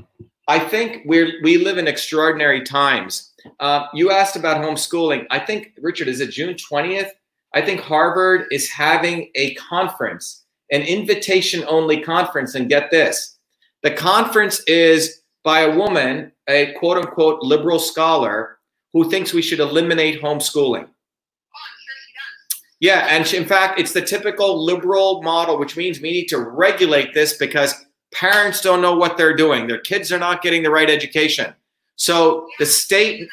I 0.48 0.60
think 0.60 1.04
we're 1.06 1.42
we 1.44 1.58
live 1.58 1.78
in 1.78 1.88
extraordinary 1.88 2.64
times. 2.64 3.34
Uh, 3.60 3.88
you 3.94 4.12
asked 4.12 4.36
about 4.36 4.64
homeschooling. 4.64 5.26
I 5.30 5.40
think 5.40 5.74
Richard, 5.82 6.08
is 6.08 6.22
it 6.22 6.32
June 6.32 6.56
twentieth? 6.56 7.12
I 7.54 7.62
think 7.62 7.82
Harvard 7.82 8.46
is 8.52 8.70
having 8.70 9.32
a 9.36 9.54
conference, 9.56 10.44
an 10.72 10.82
invitation-only 10.82 12.02
conference, 12.02 12.56
and 12.56 12.70
get 12.70 12.92
this: 12.92 13.38
the 13.82 13.92
conference 13.92 14.62
is 14.68 15.22
by 15.44 15.62
a 15.62 15.76
woman, 15.76 16.32
a 16.48 16.74
quote-unquote 16.74 17.42
liberal 17.42 17.80
scholar, 17.80 18.60
who 18.94 19.10
thinks 19.10 19.34
we 19.34 19.42
should 19.42 19.60
eliminate 19.60 20.22
homeschooling. 20.22 20.88
Yeah, 22.80 23.08
and 23.10 23.26
in 23.34 23.46
fact, 23.46 23.80
it's 23.80 23.94
the 23.94 24.02
typical 24.02 24.64
liberal 24.64 25.22
model, 25.22 25.58
which 25.58 25.76
means 25.78 26.00
we 26.00 26.12
need 26.12 26.28
to 26.28 26.40
regulate 26.40 27.14
this 27.14 27.38
because 27.38 27.86
parents 28.14 28.62
don't 28.62 28.82
know 28.82 28.96
what 28.96 29.18
they're 29.18 29.36
doing. 29.36 29.68
Their 29.68 29.80
kids 29.80 30.12
are 30.12 30.20
not 30.20 30.42
getting 30.42 30.64
the 30.64 30.70
right 30.70 30.90
education. 30.90 31.54
So 31.96 32.48
the 32.60 32.66
state, 32.66 33.28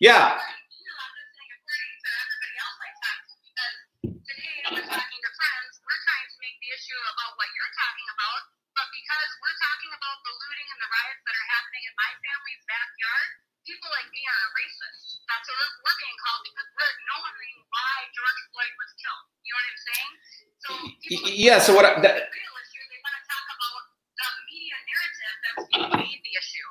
They're 0.00 0.38
because 9.18 9.34
we're 9.42 9.58
talking 9.58 9.90
about 9.98 10.18
the 10.22 10.30
looting 10.30 10.68
and 10.70 10.78
the 10.78 10.90
riots 10.94 11.22
that 11.26 11.34
are 11.34 11.48
happening 11.58 11.82
in 11.90 11.94
my 11.98 12.10
family's 12.22 12.62
backyard, 12.70 13.30
people 13.66 13.90
like 13.90 14.06
me 14.14 14.22
are 14.22 14.40
a 14.46 14.50
racist. 14.54 15.02
That's 15.26 15.46
what 15.50 15.58
we're, 15.58 15.74
we're 15.82 15.98
being 15.98 16.18
called 16.22 16.42
because 16.46 16.68
we're 16.78 16.92
ignoring 17.02 17.54
why 17.66 17.94
George 18.14 18.40
Floyd 18.54 18.74
was 18.78 18.90
killed. 18.94 19.24
You 19.42 19.50
know 19.50 19.58
what 19.58 19.66
I'm 19.74 19.82
saying? 19.90 20.12
So 20.62 20.70
Y- 21.18 21.34
yeah. 21.34 21.58
So 21.58 21.74
what? 21.74 21.82
I, 21.82 21.98
that, 21.98 22.14
the 22.14 22.30
real 22.30 22.54
issue, 22.62 22.84
they 22.86 23.00
want 23.02 23.16
to 23.18 23.24
talk 23.26 23.46
about 23.58 23.80
the 23.90 24.28
media 24.46 24.76
narrative 24.86 25.34
that's 25.42 25.66
being 25.66 25.90
made 25.98 26.20
the 26.22 26.34
issue. 26.38 26.68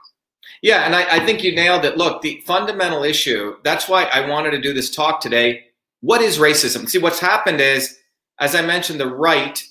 Yeah, 0.64 0.88
and 0.88 0.96
I, 0.96 1.20
I 1.20 1.26
think 1.28 1.44
you 1.44 1.52
nailed 1.52 1.84
it. 1.84 2.00
Look, 2.00 2.24
the 2.24 2.40
fundamental 2.48 3.04
issue, 3.04 3.60
that's 3.68 3.92
why 3.92 4.08
I 4.08 4.24
wanted 4.24 4.52
to 4.56 4.62
do 4.64 4.72
this 4.72 4.88
talk 4.88 5.20
today. 5.20 5.68
What 6.00 6.24
is 6.24 6.40
racism? 6.40 6.88
See, 6.88 6.98
what's 6.98 7.20
happened 7.20 7.60
is, 7.60 8.00
as 8.40 8.56
I 8.56 8.64
mentioned, 8.64 9.04
the 9.04 9.12
right 9.12 9.62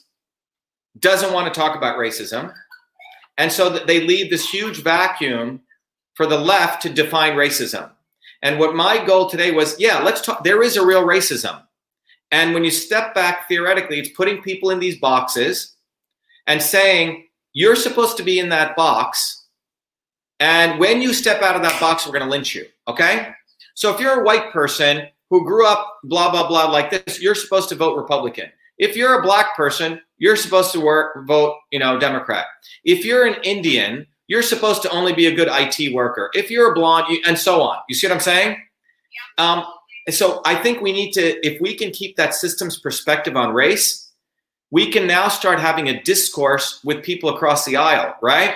doesn't 0.98 1.32
want 1.32 1.52
to 1.52 1.58
talk 1.58 1.76
about 1.76 1.96
racism. 1.96 2.52
And 3.38 3.52
so 3.52 3.68
they 3.70 4.00
leave 4.00 4.30
this 4.30 4.48
huge 4.48 4.82
vacuum 4.82 5.60
for 6.14 6.26
the 6.26 6.38
left 6.38 6.82
to 6.82 6.88
define 6.88 7.34
racism. 7.34 7.90
And 8.42 8.58
what 8.58 8.74
my 8.74 9.04
goal 9.04 9.28
today 9.28 9.50
was 9.50 9.78
yeah, 9.78 9.98
let's 9.98 10.20
talk. 10.20 10.44
There 10.44 10.62
is 10.62 10.76
a 10.76 10.84
real 10.84 11.04
racism. 11.04 11.62
And 12.30 12.54
when 12.54 12.64
you 12.64 12.70
step 12.70 13.14
back 13.14 13.48
theoretically, 13.48 13.98
it's 13.98 14.10
putting 14.10 14.42
people 14.42 14.70
in 14.70 14.80
these 14.80 14.98
boxes 14.98 15.76
and 16.46 16.60
saying, 16.60 17.26
you're 17.52 17.76
supposed 17.76 18.16
to 18.16 18.22
be 18.22 18.38
in 18.38 18.48
that 18.50 18.76
box. 18.76 19.44
And 20.40 20.78
when 20.78 21.00
you 21.00 21.14
step 21.14 21.42
out 21.42 21.56
of 21.56 21.62
that 21.62 21.80
box, 21.80 22.04
we're 22.04 22.12
going 22.12 22.24
to 22.24 22.30
lynch 22.30 22.54
you. 22.54 22.66
Okay? 22.88 23.32
So 23.74 23.94
if 23.94 24.00
you're 24.00 24.20
a 24.20 24.24
white 24.24 24.52
person 24.52 25.06
who 25.30 25.44
grew 25.44 25.66
up 25.66 25.98
blah, 26.04 26.30
blah, 26.30 26.46
blah 26.48 26.66
like 26.66 26.90
this, 26.90 27.20
you're 27.20 27.34
supposed 27.34 27.68
to 27.70 27.74
vote 27.74 27.96
Republican. 27.96 28.50
If 28.78 28.96
you're 28.96 29.18
a 29.18 29.22
black 29.22 29.56
person, 29.56 30.00
you're 30.18 30.36
supposed 30.36 30.72
to 30.72 30.80
work, 30.80 31.26
vote, 31.26 31.56
you 31.70 31.78
know, 31.78 31.98
Democrat. 31.98 32.46
If 32.84 33.04
you're 33.04 33.26
an 33.26 33.36
Indian, 33.42 34.06
you're 34.28 34.42
supposed 34.42 34.82
to 34.82 34.90
only 34.90 35.12
be 35.12 35.26
a 35.26 35.34
good 35.34 35.48
IT 35.50 35.94
worker. 35.94 36.30
If 36.34 36.50
you're 36.50 36.72
a 36.72 36.74
blonde, 36.74 37.06
you, 37.10 37.22
and 37.26 37.38
so 37.38 37.62
on. 37.62 37.78
You 37.88 37.94
see 37.94 38.06
what 38.06 38.14
I'm 38.14 38.20
saying? 38.20 38.56
Um, 39.38 39.64
and 40.06 40.14
so 40.14 40.40
I 40.44 40.54
think 40.54 40.80
we 40.80 40.92
need 40.92 41.12
to, 41.12 41.46
if 41.46 41.60
we 41.60 41.74
can 41.74 41.90
keep 41.90 42.16
that 42.16 42.34
system's 42.34 42.78
perspective 42.78 43.36
on 43.36 43.52
race, 43.52 44.12
we 44.70 44.90
can 44.90 45.06
now 45.06 45.28
start 45.28 45.58
having 45.58 45.88
a 45.88 46.02
discourse 46.02 46.80
with 46.84 47.02
people 47.02 47.30
across 47.30 47.64
the 47.64 47.76
aisle, 47.76 48.14
right? 48.22 48.54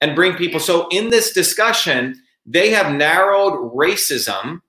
And 0.00 0.16
bring 0.16 0.34
people. 0.34 0.60
So 0.60 0.88
in 0.88 1.10
this 1.10 1.32
discussion, 1.32 2.20
they 2.46 2.70
have 2.70 2.92
narrowed 2.92 3.72
racism 3.74 4.62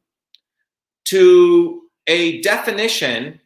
to 1.06 1.82
a 2.08 2.42
definition 2.42 3.41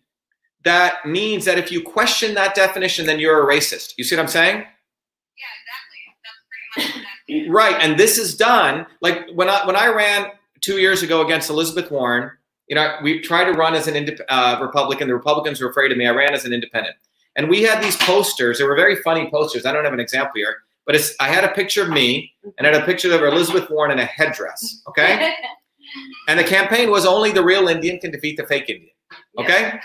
that 0.65 1.05
means 1.05 1.45
that 1.45 1.57
if 1.57 1.71
you 1.71 1.81
question 1.81 2.33
that 2.33 2.55
definition, 2.55 3.05
then 3.05 3.19
you're 3.19 3.49
a 3.49 3.55
racist. 3.55 3.93
You 3.97 4.03
see 4.03 4.15
what 4.15 4.23
I'm 4.23 4.27
saying? 4.27 4.57
Yeah, 4.57 5.53
exactly. 5.61 6.01
That's 6.23 6.41
pretty 6.49 6.99
much 6.99 7.05
what 7.05 7.11
that 7.27 7.43
is. 7.43 7.49
Right, 7.49 7.75
and 7.81 7.97
this 7.97 8.17
is 8.17 8.35
done 8.35 8.85
like 9.01 9.29
when 9.33 9.49
I 9.49 9.65
when 9.65 9.75
I 9.75 9.87
ran 9.87 10.31
two 10.61 10.79
years 10.79 11.03
ago 11.03 11.23
against 11.23 11.49
Elizabeth 11.49 11.89
Warren. 11.91 12.31
You 12.67 12.75
know, 12.75 12.97
we 13.03 13.21
tried 13.21 13.45
to 13.45 13.51
run 13.51 13.75
as 13.75 13.87
an 13.87 13.93
indep- 13.93 14.25
uh, 14.27 14.57
Republican. 14.59 15.07
The 15.07 15.13
Republicans 15.13 15.61
were 15.61 15.69
afraid 15.69 15.91
of 15.91 15.99
me. 15.99 16.07
I 16.07 16.09
ran 16.09 16.33
as 16.33 16.45
an 16.45 16.53
independent, 16.53 16.95
and 17.35 17.47
we 17.47 17.61
had 17.61 17.81
these 17.81 17.95
posters. 17.97 18.57
They 18.57 18.63
were 18.63 18.75
very 18.75 18.95
funny 18.97 19.29
posters. 19.29 19.67
I 19.67 19.71
don't 19.71 19.83
have 19.83 19.93
an 19.93 19.99
example 19.99 20.31
here, 20.35 20.57
but 20.87 20.95
it's 20.95 21.15
I 21.19 21.27
had 21.27 21.43
a 21.43 21.49
picture 21.49 21.83
of 21.83 21.89
me 21.89 22.33
and 22.57 22.65
I 22.65 22.71
had 22.71 22.81
a 22.81 22.85
picture 22.85 23.13
of 23.13 23.21
Elizabeth 23.21 23.69
Warren 23.69 23.91
in 23.91 23.99
a 23.99 24.05
headdress. 24.05 24.81
Okay, 24.89 25.31
and 26.27 26.39
the 26.39 26.43
campaign 26.43 26.89
was 26.89 27.05
only 27.05 27.31
the 27.31 27.43
real 27.43 27.67
Indian 27.67 27.99
can 27.99 28.09
defeat 28.09 28.37
the 28.37 28.47
fake 28.47 28.67
Indian. 28.67 28.91
Okay, 29.37 29.79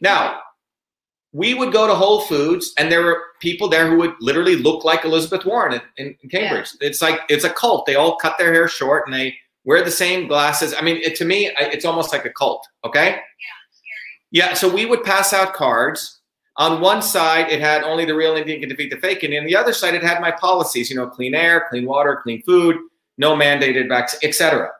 now 0.00 0.40
we 1.32 1.52
would 1.52 1.70
go 1.72 1.86
to 1.86 1.94
Whole 1.94 2.22
Foods, 2.22 2.72
and 2.78 2.90
there 2.90 3.02
were 3.02 3.22
people 3.40 3.68
there 3.68 3.88
who 3.90 3.98
would 3.98 4.14
literally 4.20 4.56
look 4.56 4.84
like 4.84 5.04
Elizabeth 5.04 5.44
Warren 5.44 5.80
in, 5.98 6.16
in, 6.22 6.30
Cambridge. 6.30 6.70
It's 6.80 7.02
like 7.02 7.20
it's 7.28 7.44
a 7.44 7.50
cult. 7.50 7.84
They 7.84 7.94
all 7.94 8.16
cut 8.16 8.38
their 8.38 8.54
hair 8.54 8.68
short 8.68 9.06
and 9.06 9.14
they 9.14 9.36
wear 9.64 9.84
the 9.84 9.90
same 9.90 10.28
glasses. 10.28 10.72
I 10.72 10.80
mean, 10.80 10.96
it, 10.96 11.14
to 11.16 11.24
me, 11.26 11.50
I- 11.50 11.64
it's 11.64 11.84
almost 11.84 12.10
like 12.12 12.24
a 12.24 12.30
cult. 12.30 12.66
Okay. 12.84 13.08
Yeah, 13.10 13.18
scary. 13.70 14.48
Yeah. 14.48 14.54
So 14.54 14.72
we 14.72 14.86
would 14.86 15.04
pass 15.04 15.32
out 15.34 15.52
cards. 15.52 16.20
On 16.58 16.80
one 16.80 17.02
side, 17.02 17.50
it 17.52 17.60
had 17.60 17.82
only 17.82 18.06
the 18.06 18.14
real 18.14 18.34
Indian 18.34 18.60
can 18.60 18.70
defeat 18.70 18.90
the 18.90 18.96
fake 18.96 19.22
Indian. 19.22 19.44
The 19.44 19.56
other 19.56 19.74
side, 19.74 19.92
it 19.94 20.02
had 20.02 20.22
my 20.22 20.30
policies. 20.30 20.88
You 20.88 20.96
know, 20.96 21.06
clean 21.06 21.34
air, 21.34 21.66
clean 21.68 21.84
water, 21.84 22.18
clean 22.22 22.42
food, 22.44 22.76
no 23.18 23.36
mandated 23.36 23.88
vaccine, 23.88 24.20
etc. 24.22 24.70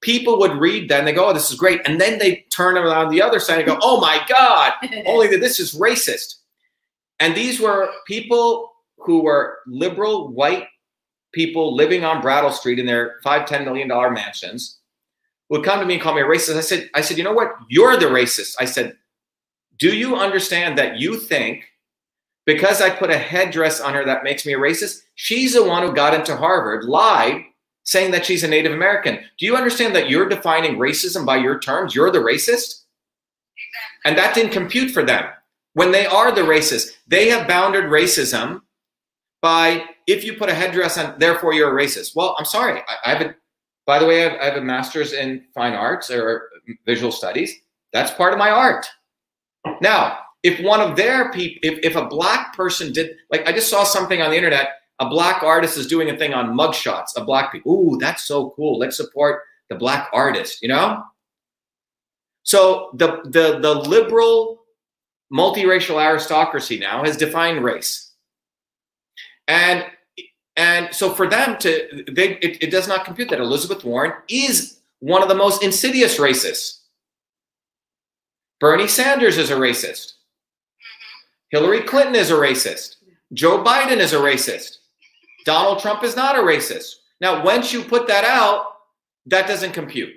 People 0.00 0.38
would 0.38 0.52
read 0.52 0.88
that 0.88 1.00
and 1.00 1.08
they 1.08 1.12
go, 1.12 1.28
"Oh, 1.28 1.32
this 1.32 1.50
is 1.50 1.58
great," 1.58 1.80
and 1.84 2.00
then 2.00 2.18
they 2.18 2.46
turn 2.50 2.78
around 2.78 3.10
the 3.10 3.22
other 3.22 3.40
side 3.40 3.58
and 3.58 3.66
go, 3.66 3.78
"Oh 3.82 4.00
my 4.00 4.24
God, 4.28 4.72
only 5.06 5.28
that 5.28 5.40
this 5.40 5.58
is 5.58 5.74
racist. 5.74 6.36
And 7.20 7.34
these 7.34 7.60
were 7.60 7.90
people 8.06 8.72
who 8.98 9.22
were 9.22 9.58
liberal 9.66 10.28
white 10.28 10.68
people 11.32 11.74
living 11.74 12.04
on 12.04 12.20
Brattle 12.20 12.52
Street 12.52 12.78
in 12.78 12.86
their 12.86 13.16
five, 13.22 13.46
ten 13.46 13.64
million 13.64 13.88
dollar 13.88 14.10
mansions 14.10 14.78
would 15.48 15.64
come 15.64 15.80
to 15.80 15.86
me 15.86 15.94
and 15.94 16.02
call 16.02 16.14
me 16.14 16.20
a 16.20 16.26
racist. 16.26 16.56
I 16.56 16.60
said, 16.60 16.90
I 16.94 17.00
said, 17.00 17.16
you 17.16 17.24
know 17.24 17.32
what? 17.32 17.54
You're 17.68 17.96
the 17.96 18.06
racist. 18.06 18.56
I 18.60 18.66
said, 18.66 18.96
do 19.78 19.96
you 19.96 20.16
understand 20.16 20.76
that 20.78 20.98
you 20.98 21.16
think 21.16 21.64
because 22.44 22.80
I 22.80 22.90
put 22.90 23.10
a 23.10 23.18
headdress 23.18 23.80
on 23.80 23.94
her 23.94 24.04
that 24.04 24.24
makes 24.24 24.44
me 24.44 24.54
a 24.54 24.58
racist? 24.58 25.02
She's 25.14 25.54
the 25.54 25.64
one 25.64 25.82
who 25.82 25.94
got 25.94 26.14
into 26.14 26.36
Harvard, 26.36 26.84
lied, 26.84 27.44
saying 27.88 28.10
that 28.10 28.26
she's 28.26 28.44
a 28.44 28.48
Native 28.48 28.72
American. 28.72 29.18
Do 29.38 29.46
you 29.46 29.56
understand 29.56 29.96
that 29.96 30.10
you're 30.10 30.28
defining 30.28 30.76
racism 30.76 31.24
by 31.24 31.38
your 31.38 31.58
terms? 31.58 31.94
You're 31.94 32.10
the 32.10 32.18
racist? 32.18 32.84
Exactly. 33.56 34.04
And 34.04 34.18
that 34.18 34.34
didn't 34.34 34.52
compute 34.52 34.90
for 34.90 35.02
them. 35.02 35.24
When 35.72 35.90
they 35.90 36.04
are 36.04 36.30
the 36.30 36.42
racist, 36.42 36.90
they 37.06 37.30
have 37.30 37.48
bounded 37.48 37.84
racism 37.84 38.60
by 39.40 39.86
if 40.06 40.22
you 40.22 40.34
put 40.34 40.50
a 40.50 40.54
headdress 40.54 40.98
on, 40.98 41.18
therefore 41.18 41.54
you're 41.54 41.78
a 41.78 41.82
racist. 41.82 42.14
Well, 42.14 42.36
I'm 42.38 42.44
sorry. 42.44 42.82
I, 42.86 42.96
I 43.06 43.14
have 43.14 43.22
a, 43.22 43.34
by 43.86 43.98
the 43.98 44.04
way, 44.04 44.26
I 44.26 44.28
have, 44.28 44.40
I 44.40 44.44
have 44.44 44.56
a 44.56 44.60
master's 44.60 45.14
in 45.14 45.46
fine 45.54 45.72
arts 45.72 46.10
or 46.10 46.50
visual 46.84 47.10
studies. 47.10 47.54
That's 47.94 48.10
part 48.10 48.34
of 48.34 48.38
my 48.38 48.50
art. 48.50 48.86
Now, 49.80 50.18
if 50.42 50.60
one 50.60 50.82
of 50.82 50.94
their 50.94 51.32
people, 51.32 51.58
if, 51.62 51.78
if 51.82 51.96
a 51.96 52.04
black 52.04 52.54
person 52.54 52.92
did, 52.92 53.16
like 53.30 53.48
I 53.48 53.52
just 53.52 53.70
saw 53.70 53.82
something 53.82 54.20
on 54.20 54.30
the 54.30 54.36
internet, 54.36 54.72
a 55.00 55.08
black 55.08 55.42
artist 55.42 55.78
is 55.78 55.86
doing 55.86 56.10
a 56.10 56.16
thing 56.16 56.34
on 56.34 56.56
mugshots 56.56 57.16
of 57.16 57.26
black 57.26 57.52
people. 57.52 57.72
Ooh, 57.72 57.98
that's 57.98 58.24
so 58.24 58.50
cool. 58.50 58.78
Let's 58.78 58.96
support 58.96 59.42
the 59.68 59.76
black 59.76 60.08
artist, 60.12 60.62
you 60.62 60.68
know? 60.68 61.02
So 62.42 62.90
the 62.94 63.20
the 63.24 63.58
the 63.60 63.74
liberal 63.74 64.62
multiracial 65.32 66.02
aristocracy 66.02 66.78
now 66.78 67.04
has 67.04 67.16
defined 67.16 67.62
race. 67.62 68.12
And 69.46 69.84
and 70.56 70.92
so 70.94 71.12
for 71.12 71.28
them 71.28 71.58
to 71.58 72.04
they 72.10 72.36
it, 72.38 72.62
it 72.62 72.70
does 72.70 72.88
not 72.88 73.04
compute 73.04 73.28
that 73.28 73.40
Elizabeth 73.40 73.84
Warren 73.84 74.12
is 74.28 74.80
one 75.00 75.22
of 75.22 75.28
the 75.28 75.34
most 75.34 75.62
insidious 75.62 76.18
racists. 76.18 76.80
Bernie 78.60 78.88
Sanders 78.88 79.38
is 79.38 79.50
a 79.50 79.54
racist. 79.54 80.14
Mm-hmm. 80.14 81.56
Hillary 81.56 81.82
Clinton 81.82 82.16
is 82.16 82.30
a 82.30 82.34
racist. 82.34 82.96
Joe 83.32 83.62
Biden 83.62 83.98
is 83.98 84.12
a 84.12 84.16
racist. 84.16 84.78
Donald 85.48 85.78
Trump 85.78 86.04
is 86.04 86.14
not 86.14 86.36
a 86.36 86.40
racist. 86.40 86.96
Now, 87.22 87.42
once 87.42 87.72
you 87.72 87.82
put 87.82 88.06
that 88.08 88.24
out, 88.26 88.66
that 89.24 89.48
doesn't 89.48 89.72
compute. 89.72 90.12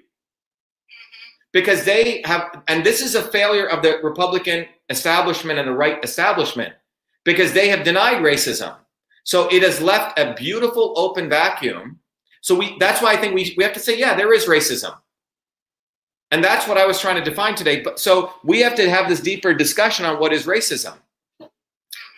Because 1.54 1.86
they 1.86 2.22
have, 2.26 2.62
and 2.68 2.86
this 2.86 3.02
is 3.02 3.16
a 3.16 3.22
failure 3.22 3.66
of 3.66 3.82
the 3.82 4.02
Republican 4.04 4.66
establishment 4.90 5.58
and 5.58 5.70
the 5.70 5.74
right 5.74 6.04
establishment, 6.04 6.74
because 7.24 7.54
they 7.54 7.70
have 7.70 7.86
denied 7.86 8.22
racism. 8.22 8.76
So 9.24 9.48
it 9.48 9.64
has 9.64 9.80
left 9.80 10.20
a 10.20 10.34
beautiful 10.34 10.96
open 10.98 11.30
vacuum. 11.30 12.02
So 12.42 12.54
we 12.54 12.76
that's 12.78 13.02
why 13.02 13.14
I 13.14 13.16
think 13.16 13.34
we, 13.34 13.54
we 13.56 13.64
have 13.64 13.74
to 13.76 13.80
say, 13.80 13.98
yeah, 13.98 14.16
there 14.16 14.34
is 14.34 14.48
racism. 14.48 14.98
And 16.32 16.44
that's 16.44 16.68
what 16.68 16.78
I 16.78 16.86
was 16.86 17.00
trying 17.00 17.24
to 17.24 17.30
define 17.30 17.56
today. 17.56 17.80
But 17.80 18.00
so 18.00 18.34
we 18.44 18.60
have 18.60 18.76
to 18.76 18.90
have 18.90 19.08
this 19.08 19.22
deeper 19.22 19.54
discussion 19.54 20.04
on 20.04 20.20
what 20.20 20.34
is 20.34 20.46
racism. 20.46 20.98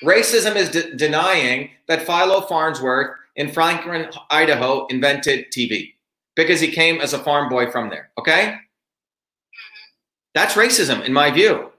Racism 0.03 0.55
is 0.55 0.69
de- 0.69 0.95
denying 0.95 1.71
that 1.87 2.05
Philo 2.05 2.41
Farnsworth 2.41 3.11
in 3.35 3.51
Franklin, 3.51 4.09
Idaho, 4.29 4.85
invented 4.87 5.51
TV 5.51 5.93
because 6.35 6.59
he 6.59 6.71
came 6.71 7.01
as 7.01 7.13
a 7.13 7.19
farm 7.19 7.49
boy 7.49 7.71
from 7.71 7.89
there. 7.89 8.09
Okay? 8.17 8.57
That's 10.33 10.55
racism, 10.55 11.03
in 11.05 11.13
my 11.13 11.31
view. 11.31 11.71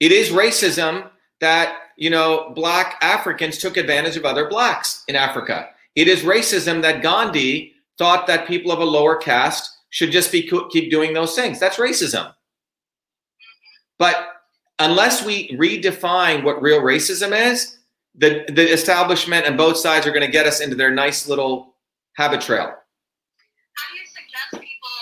It 0.00 0.12
is 0.12 0.30
racism 0.30 1.10
that, 1.40 1.78
you 1.96 2.10
know, 2.10 2.52
black 2.54 2.96
Africans 3.00 3.58
took 3.58 3.76
advantage 3.76 4.16
of 4.16 4.24
other 4.24 4.48
blacks 4.48 5.04
in 5.08 5.16
Africa. 5.16 5.68
It 5.94 6.08
is 6.08 6.22
racism 6.22 6.82
that 6.82 7.02
Gandhi 7.02 7.72
thought 7.98 8.26
that 8.26 8.46
people 8.46 8.70
of 8.70 8.80
a 8.80 8.84
lower 8.84 9.16
caste 9.16 9.72
should 9.90 10.10
just 10.10 10.30
be 10.30 10.42
keep 10.70 10.90
doing 10.90 11.14
those 11.14 11.34
things. 11.34 11.58
That's 11.58 11.78
racism. 11.78 12.32
But 13.98 14.35
unless 14.78 15.24
we 15.24 15.48
redefine 15.56 16.44
what 16.44 16.60
real 16.60 16.80
racism 16.80 17.32
is, 17.32 17.78
the, 18.14 18.44
the 18.48 18.64
establishment 18.72 19.44
and 19.46 19.56
both 19.56 19.76
sides 19.76 20.06
are 20.06 20.12
going 20.12 20.24
to 20.24 20.32
get 20.32 20.46
us 20.46 20.60
into 20.60 20.76
their 20.76 20.90
nice 20.90 21.28
little 21.28 21.76
Habitrail. 22.18 22.72
How 22.72 23.86
do 23.92 23.94
you 24.00 24.08
suggest 24.08 24.56
people, 24.56 24.98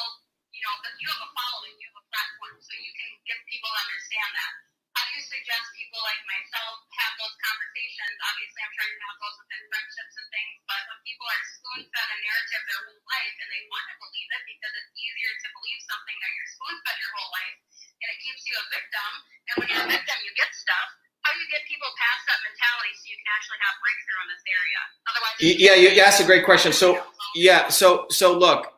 you 0.51 0.63
know, 0.67 0.75
that 0.83 0.95
you 0.99 1.07
have 1.07 1.23
a 1.23 1.31
following, 1.31 1.75
you 1.79 1.87
have 1.95 2.03
a 2.03 2.07
platform, 2.11 2.59
so 2.59 2.75
you 2.75 2.91
can 2.91 3.11
get 3.23 3.39
people 3.47 3.71
to 3.71 3.79
understand 3.87 4.31
that. 4.35 4.53
How 4.99 5.07
do 5.07 5.13
you 5.15 5.23
suggest 5.23 5.63
people 5.79 6.03
like 6.03 6.23
myself 6.27 6.75
have 6.91 7.15
those 7.23 7.35
conversations? 7.39 8.15
Obviously, 8.19 8.61
I'm 8.67 8.75
trying 8.75 8.95
to 8.99 9.03
have 9.07 9.19
those 9.23 9.37
with 9.39 9.51
friendships 9.71 10.15
and 10.19 10.29
things, 10.35 10.55
but 10.67 10.83
when 10.91 10.99
people 11.07 11.27
are 11.31 11.43
spoon-fed 11.55 12.09
a 12.11 12.19
narrative 12.19 12.63
their 12.67 12.83
whole 12.91 13.05
life 13.07 13.37
and 13.39 13.49
they 13.55 13.63
want 13.71 13.87
to 13.91 13.97
believe 14.03 14.31
it 14.35 14.43
because 14.43 14.75
it's 14.75 14.93
easier 14.99 15.33
to 15.39 15.49
believe 15.55 15.81
something 15.87 16.19
that 16.19 16.31
you're 16.35 16.51
spoon-fed 16.51 16.99
your 16.99 17.13
whole 17.15 17.31
life, 17.31 17.57
and 18.05 18.09
it 18.13 18.21
keeps 18.21 18.45
you 18.45 18.53
a 18.53 18.65
victim. 18.69 19.11
And 19.49 19.55
when 19.57 19.67
you're 19.73 19.85
a 19.85 19.91
victim, 19.97 20.17
you 20.21 20.33
get 20.37 20.53
stuff. 20.53 20.89
How 21.25 21.33
do 21.33 21.41
you 21.41 21.49
get 21.49 21.65
people 21.65 21.89
past 21.97 22.21
that 22.29 22.41
mentality 22.45 22.93
so 23.01 23.05
you 23.09 23.17
can 23.17 23.31
actually 23.33 23.61
have 23.65 23.75
breakthrough 23.81 24.21
in 24.21 24.29
this 24.29 24.45
area? 24.45 24.81
Otherwise, 25.09 25.35
yeah, 25.41 25.77
you, 25.81 25.89
that's 25.97 26.21
a 26.21 26.29
great 26.29 26.45
question. 26.45 26.73
So 26.73 27.01
yeah, 27.35 27.69
so 27.73 28.07
so 28.13 28.37
look, 28.37 28.69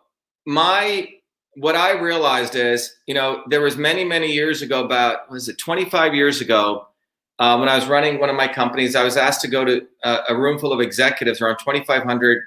my 0.46 1.10
what 1.58 1.74
I 1.74 1.98
realized 1.98 2.54
is, 2.54 2.94
you 3.06 3.14
know, 3.14 3.42
there 3.50 3.60
was 3.60 3.76
many 3.76 4.04
many 4.04 4.30
years 4.30 4.62
ago, 4.62 4.84
about 4.84 5.28
was 5.30 5.48
it 5.48 5.58
25 5.58 6.14
years 6.14 6.40
ago. 6.40 6.86
Uh, 7.38 7.58
when 7.58 7.68
I 7.68 7.74
was 7.74 7.86
running 7.86 8.18
one 8.18 8.30
of 8.30 8.36
my 8.36 8.48
companies, 8.48 8.96
I 8.96 9.04
was 9.04 9.18
asked 9.18 9.42
to 9.42 9.48
go 9.48 9.62
to 9.62 9.82
a, 10.04 10.18
a 10.30 10.38
room 10.38 10.58
full 10.58 10.72
of 10.72 10.80
executives, 10.80 11.42
around 11.42 11.58
2,500 11.58 12.42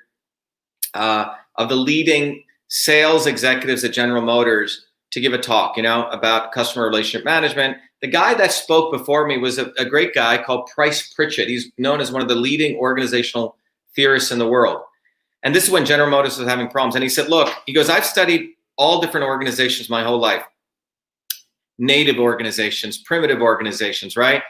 uh, 0.95 1.25
of 1.57 1.69
the 1.69 1.75
leading 1.75 2.43
sales 2.69 3.27
executives 3.27 3.83
at 3.83 3.91
General 3.91 4.23
Motors, 4.23 4.87
to 5.11 5.19
give 5.19 5.33
a 5.33 5.37
talk, 5.37 5.77
you 5.77 5.83
know, 5.83 6.07
about 6.09 6.51
customer 6.51 6.85
relationship 6.85 7.25
management. 7.25 7.77
The 8.01 8.07
guy 8.07 8.33
that 8.35 8.51
spoke 8.51 8.91
before 8.91 9.27
me 9.27 9.37
was 9.37 9.57
a, 9.57 9.71
a 9.77 9.85
great 9.85 10.13
guy 10.13 10.41
called 10.41 10.69
Price 10.73 11.11
Pritchett. 11.13 11.47
He's 11.47 11.71
known 11.77 11.99
as 11.99 12.11
one 12.11 12.21
of 12.21 12.27
the 12.27 12.35
leading 12.35 12.77
organizational 12.77 13.57
theorists 13.95 14.31
in 14.31 14.39
the 14.39 14.47
world. 14.47 14.81
And 15.43 15.55
this 15.55 15.65
is 15.65 15.71
when 15.71 15.85
General 15.85 16.09
Motors 16.09 16.37
was 16.37 16.47
having 16.47 16.67
problems. 16.67 16.95
And 16.95 17.03
he 17.03 17.09
said, 17.09 17.29
Look, 17.29 17.49
he 17.65 17.73
goes, 17.73 17.89
I've 17.89 18.05
studied 18.05 18.51
all 18.77 19.01
different 19.01 19.25
organizations 19.25 19.89
my 19.89 20.03
whole 20.03 20.19
life 20.19 20.43
native 21.79 22.19
organizations, 22.19 22.97
primitive 22.97 23.41
organizations, 23.41 24.17
right? 24.17 24.43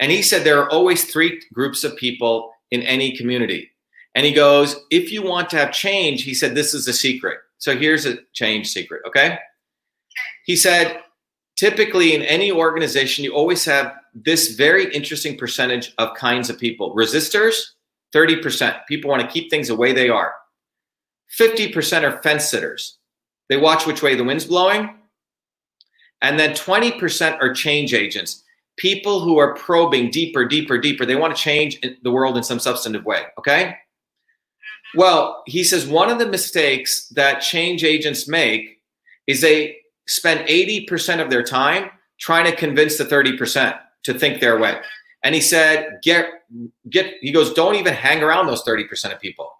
And 0.00 0.10
he 0.10 0.20
said 0.20 0.42
there 0.42 0.60
are 0.60 0.70
always 0.70 1.04
three 1.04 1.40
groups 1.52 1.84
of 1.84 1.96
people 1.96 2.52
in 2.72 2.82
any 2.82 3.16
community. 3.16 3.70
And 4.14 4.26
he 4.26 4.32
goes, 4.32 4.76
If 4.90 5.12
you 5.12 5.22
want 5.22 5.48
to 5.50 5.56
have 5.56 5.72
change, 5.72 6.22
he 6.22 6.34
said, 6.34 6.54
this 6.54 6.74
is 6.74 6.88
a 6.88 6.92
secret. 6.92 7.38
So 7.58 7.76
here's 7.76 8.04
a 8.04 8.18
change 8.32 8.68
secret, 8.68 9.02
okay? 9.06 9.38
He 10.44 10.56
said, 10.56 11.00
typically 11.56 12.14
in 12.14 12.22
any 12.22 12.50
organization, 12.50 13.24
you 13.24 13.34
always 13.34 13.64
have 13.64 13.94
this 14.14 14.54
very 14.54 14.92
interesting 14.92 15.36
percentage 15.38 15.94
of 15.98 16.16
kinds 16.16 16.50
of 16.50 16.58
people 16.58 16.94
resistors, 16.94 17.54
30%. 18.14 18.80
People 18.86 19.10
want 19.10 19.22
to 19.22 19.28
keep 19.28 19.50
things 19.50 19.68
the 19.68 19.76
way 19.76 19.92
they 19.92 20.08
are. 20.08 20.34
50% 21.38 22.02
are 22.02 22.20
fence 22.22 22.48
sitters. 22.48 22.98
They 23.48 23.56
watch 23.56 23.86
which 23.86 24.02
way 24.02 24.14
the 24.14 24.24
wind's 24.24 24.44
blowing. 24.44 24.98
And 26.20 26.38
then 26.38 26.52
20% 26.52 27.38
are 27.40 27.52
change 27.52 27.94
agents, 27.94 28.44
people 28.76 29.20
who 29.20 29.38
are 29.38 29.54
probing 29.54 30.10
deeper, 30.10 30.44
deeper, 30.44 30.78
deeper. 30.78 31.04
They 31.04 31.16
want 31.16 31.34
to 31.34 31.42
change 31.42 31.80
the 32.02 32.10
world 32.10 32.36
in 32.36 32.42
some 32.44 32.60
substantive 32.60 33.04
way. 33.04 33.24
Okay. 33.38 33.76
Well, 34.94 35.42
he 35.46 35.64
says 35.64 35.86
one 35.86 36.10
of 36.10 36.18
the 36.18 36.28
mistakes 36.28 37.08
that 37.08 37.40
change 37.40 37.82
agents 37.82 38.28
make 38.28 38.82
is 39.26 39.40
they 39.40 39.76
spend 40.06 40.48
80% 40.48 41.22
of 41.22 41.30
their 41.30 41.42
time 41.42 41.90
trying 42.18 42.44
to 42.50 42.56
convince 42.56 42.98
the 42.98 43.04
30% 43.04 43.78
to 44.04 44.14
think 44.14 44.40
their 44.40 44.58
way. 44.58 44.80
And 45.24 45.34
he 45.34 45.40
said, 45.40 45.98
get, 46.02 46.26
get, 46.88 47.14
he 47.20 47.32
goes, 47.32 47.52
don't 47.54 47.76
even 47.76 47.94
hang 47.94 48.22
around 48.22 48.46
those 48.46 48.64
30% 48.64 49.12
of 49.12 49.20
people. 49.20 49.52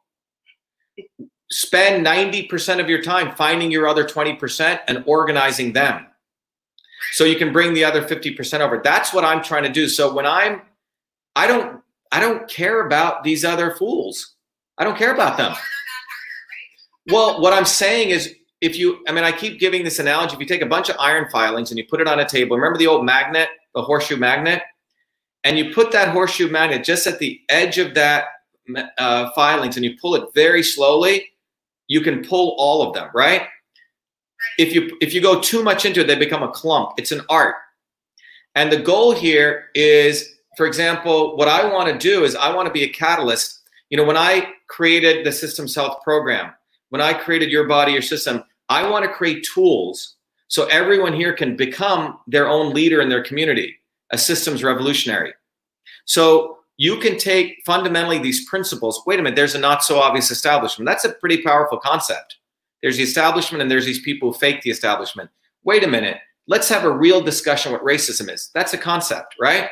Spend 1.50 2.04
90% 2.04 2.80
of 2.80 2.88
your 2.88 3.02
time 3.02 3.34
finding 3.36 3.70
your 3.70 3.86
other 3.86 4.04
20% 4.04 4.80
and 4.88 5.04
organizing 5.06 5.72
them 5.72 6.06
so 7.12 7.24
you 7.24 7.36
can 7.36 7.52
bring 7.52 7.74
the 7.74 7.84
other 7.84 8.02
50% 8.02 8.60
over. 8.60 8.80
That's 8.82 9.12
what 9.12 9.24
I'm 9.24 9.42
trying 9.42 9.64
to 9.64 9.68
do. 9.68 9.88
So 9.88 10.12
when 10.12 10.26
I'm, 10.26 10.62
I 11.36 11.46
don't, 11.46 11.80
I 12.10 12.20
don't 12.20 12.48
care 12.48 12.86
about 12.86 13.22
these 13.22 13.44
other 13.44 13.74
fools. 13.76 14.34
I 14.78 14.84
don't 14.84 14.96
care 14.96 15.12
about 15.12 15.36
them. 15.36 15.54
Well, 17.08 17.40
what 17.40 17.52
I'm 17.52 17.64
saying 17.64 18.10
is 18.10 18.34
if 18.62 18.78
you, 18.78 19.04
I 19.08 19.12
mean, 19.12 19.24
I 19.24 19.32
keep 19.32 19.58
giving 19.58 19.82
this 19.82 19.98
analogy. 19.98 20.34
If 20.34 20.40
you 20.40 20.46
take 20.46 20.62
a 20.62 20.66
bunch 20.66 20.88
of 20.88 20.96
iron 21.00 21.28
filings 21.30 21.70
and 21.70 21.78
you 21.78 21.84
put 21.84 22.00
it 22.00 22.06
on 22.06 22.20
a 22.20 22.28
table, 22.28 22.56
remember 22.56 22.78
the 22.78 22.86
old 22.86 23.04
magnet, 23.04 23.48
the 23.74 23.82
horseshoe 23.82 24.16
magnet? 24.16 24.62
And 25.42 25.58
you 25.58 25.74
put 25.74 25.90
that 25.90 26.10
horseshoe 26.10 26.48
magnet 26.48 26.84
just 26.84 27.08
at 27.08 27.18
the 27.18 27.40
edge 27.48 27.78
of 27.78 27.94
that 27.94 28.26
uh, 28.98 29.30
filings 29.32 29.76
and 29.76 29.84
you 29.84 29.96
pull 30.00 30.14
it 30.14 30.32
very 30.32 30.62
slowly, 30.62 31.28
you 31.88 32.00
can 32.00 32.24
pull 32.24 32.54
all 32.56 32.86
of 32.86 32.94
them, 32.94 33.10
right? 33.12 33.42
If 34.58 34.72
you 34.72 34.96
if 35.00 35.12
you 35.12 35.20
go 35.20 35.40
too 35.40 35.64
much 35.64 35.84
into 35.84 36.00
it, 36.00 36.06
they 36.06 36.14
become 36.14 36.44
a 36.44 36.50
clump. 36.50 36.92
It's 36.98 37.10
an 37.10 37.22
art. 37.28 37.56
And 38.54 38.70
the 38.70 38.80
goal 38.80 39.12
here 39.12 39.70
is, 39.74 40.36
for 40.56 40.66
example, 40.66 41.36
what 41.36 41.48
I 41.48 41.64
want 41.64 41.88
to 41.88 41.98
do 41.98 42.24
is 42.24 42.36
I 42.36 42.54
want 42.54 42.66
to 42.66 42.72
be 42.72 42.84
a 42.84 42.88
catalyst. 42.88 43.60
You 43.90 43.96
know, 43.96 44.04
when 44.04 44.16
I 44.16 44.52
created 44.68 45.26
the 45.26 45.32
Systems 45.32 45.74
Health 45.74 46.00
program, 46.02 46.52
when 46.90 47.00
I 47.00 47.12
created 47.12 47.50
Your 47.50 47.66
Body, 47.66 47.92
Your 47.92 48.02
System, 48.02 48.44
I 48.72 48.88
want 48.88 49.04
to 49.04 49.12
create 49.12 49.46
tools 49.52 50.16
so 50.48 50.64
everyone 50.68 51.12
here 51.12 51.34
can 51.34 51.56
become 51.56 52.18
their 52.26 52.48
own 52.48 52.72
leader 52.72 53.02
in 53.02 53.10
their 53.10 53.22
community, 53.22 53.76
a 54.12 54.16
systems 54.16 54.64
revolutionary. 54.64 55.34
So 56.06 56.56
you 56.78 56.96
can 56.96 57.18
take 57.18 57.62
fundamentally 57.66 58.18
these 58.18 58.48
principles. 58.48 59.02
Wait 59.06 59.20
a 59.20 59.22
minute, 59.22 59.36
there's 59.36 59.54
a 59.54 59.58
not 59.58 59.84
so 59.84 60.00
obvious 60.00 60.30
establishment. 60.30 60.86
That's 60.86 61.04
a 61.04 61.12
pretty 61.12 61.42
powerful 61.42 61.78
concept. 61.78 62.36
There's 62.82 62.96
the 62.96 63.02
establishment 63.02 63.60
and 63.60 63.70
there's 63.70 63.84
these 63.84 64.00
people 64.00 64.32
who 64.32 64.38
fake 64.38 64.62
the 64.62 64.70
establishment. 64.70 65.28
Wait 65.64 65.84
a 65.84 65.88
minute, 65.88 66.16
let's 66.46 66.70
have 66.70 66.84
a 66.84 66.90
real 66.90 67.20
discussion 67.20 67.72
what 67.72 67.84
racism 67.84 68.32
is. 68.32 68.48
That's 68.54 68.72
a 68.72 68.78
concept, 68.78 69.36
right? 69.38 69.68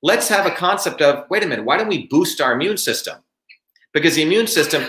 Let's 0.00 0.28
have 0.28 0.46
a 0.46 0.52
concept 0.52 1.02
of 1.02 1.28
wait 1.28 1.42
a 1.42 1.46
minute, 1.48 1.64
why 1.64 1.76
don't 1.76 1.88
we 1.88 2.06
boost 2.06 2.40
our 2.40 2.52
immune 2.52 2.76
system? 2.76 3.18
Because 3.92 4.14
the 4.14 4.22
immune 4.22 4.46
system. 4.46 4.84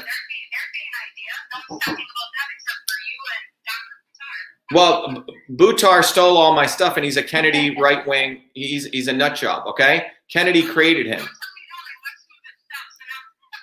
Well, 4.74 5.26
Buttar 5.52 6.04
stole 6.04 6.38
all 6.38 6.56
my 6.56 6.66
stuff, 6.66 6.96
and 6.98 7.06
he's 7.06 7.18
a 7.18 7.24
Kennedy 7.24 7.76
right 7.80 8.06
wing. 8.08 8.42
He's 8.54 8.86
he's 8.88 9.08
a 9.08 9.14
nut 9.14 9.36
job. 9.36 9.68
Okay, 9.68 10.08
Kennedy 10.32 10.64
created 10.64 11.06
him. 11.06 11.28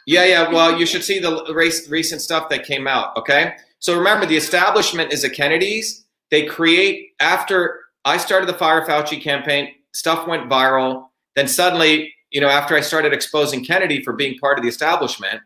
Yeah, 0.07 0.25
yeah. 0.25 0.51
Well, 0.51 0.79
you 0.79 0.87
should 0.87 1.03
see 1.05 1.19
the 1.19 1.53
race, 1.53 1.89
recent 1.89 2.21
stuff 2.21 2.49
that 2.51 2.65
came 2.65 2.87
out. 2.87 3.17
Okay, 3.17 3.55
so 3.79 3.97
remember, 3.97 4.27
the 4.27 4.37
establishment 4.37 5.13
is 5.13 5.23
the 5.23 5.31
Kennedys. 5.31 6.05
They 6.31 6.47
create 6.47 7.11
after 7.21 7.81
I 8.05 8.17
started 8.17 8.49
the 8.49 8.55
Fire 8.55 8.87
Fauci 8.87 9.21
campaign. 9.21 9.75
Stuff 9.93 10.27
went 10.27 10.49
viral. 10.49 11.09
Then 11.35 11.49
suddenly, 11.49 12.15
you 12.31 12.41
know, 12.41 12.49
after 12.49 12.77
I 12.77 12.81
started 12.81 13.13
exposing 13.13 13.65
Kennedy 13.65 14.03
for 14.03 14.13
being 14.13 14.39
part 14.39 14.59
of 14.59 14.63
the 14.63 14.69
establishment, 14.69 15.41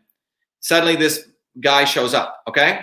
suddenly 0.59 0.95
this 0.95 1.29
guy 1.59 1.83
shows 1.85 2.13
up. 2.13 2.43
Okay. 2.47 2.81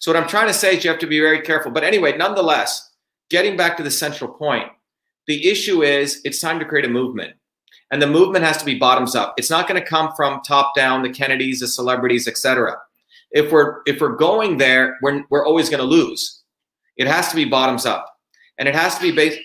So 0.00 0.10
what 0.10 0.20
I'm 0.20 0.28
trying 0.28 0.48
to 0.48 0.54
say 0.54 0.76
is 0.76 0.82
you 0.82 0.90
have 0.90 0.98
to 1.00 1.06
be 1.06 1.20
very 1.20 1.42
careful. 1.42 1.70
But 1.70 1.84
anyway, 1.84 2.16
nonetheless, 2.16 2.90
getting 3.28 3.56
back 3.56 3.76
to 3.76 3.82
the 3.82 3.90
central 3.90 4.32
point, 4.32 4.66
the 5.26 5.48
issue 5.48 5.82
is 5.82 6.22
it's 6.24 6.40
time 6.40 6.58
to 6.58 6.64
create 6.64 6.86
a 6.86 6.88
movement. 6.88 7.34
And 7.92 8.00
the 8.00 8.06
movement 8.06 8.44
has 8.44 8.56
to 8.58 8.64
be 8.64 8.78
bottoms 8.78 9.14
up. 9.14 9.34
It's 9.36 9.50
not 9.50 9.68
going 9.68 9.80
to 9.80 9.86
come 9.86 10.12
from 10.16 10.40
top 10.40 10.74
down, 10.74 11.02
the 11.02 11.10
Kennedys, 11.10 11.60
the 11.60 11.68
celebrities, 11.68 12.26
etc. 12.26 12.76
If 13.32 13.52
we're 13.52 13.82
if 13.84 14.00
we're 14.00 14.16
going 14.16 14.56
there, 14.56 14.96
we're 15.02 15.22
we're 15.28 15.44
always 15.46 15.68
going 15.68 15.80
to 15.80 15.86
lose. 15.86 16.42
It 16.96 17.06
has 17.06 17.28
to 17.28 17.36
be 17.36 17.44
bottoms 17.44 17.84
up. 17.84 18.06
And 18.58 18.68
it 18.68 18.74
has 18.74 18.96
to 18.96 19.02
be 19.02 19.10
based 19.10 19.36
Give 19.36 19.38
me 19.38 19.44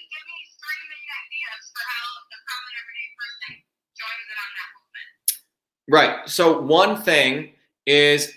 three 0.60 0.82
main 0.90 1.10
ideas 1.26 1.64
for 1.74 1.84
how 1.92 2.08
the 2.32 2.40
common 2.50 2.74
everyday 2.80 3.10
person 3.20 3.52
joins 4.00 4.28
in 4.32 4.38
on 4.46 4.52
that 4.56 4.70
movement. 4.78 6.22
Right. 6.22 6.30
So 6.30 6.62
one 6.62 7.02
thing 7.02 7.54
is 7.86 8.32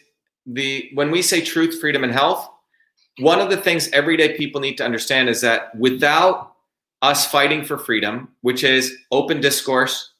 the 0.49 0.91
when 0.95 1.11
we 1.11 1.23
say 1.23 1.41
truth, 1.41 1.81
freedom, 1.81 2.05
and 2.05 2.13
health, 2.13 2.49
one 3.19 3.41
of 3.41 3.51
the 3.51 3.57
things 3.57 3.89
everyday 3.91 4.37
people 4.37 4.61
need 4.61 4.77
to 4.79 4.85
understand 4.85 5.29
is 5.29 5.41
that 5.43 5.75
without 5.77 6.55
us 7.03 7.27
fighting 7.27 7.65
for 7.65 7.79
freedom, 7.79 8.29
which 8.41 8.65
is 8.65 8.97
open 9.13 9.41
discourse, 9.41 10.13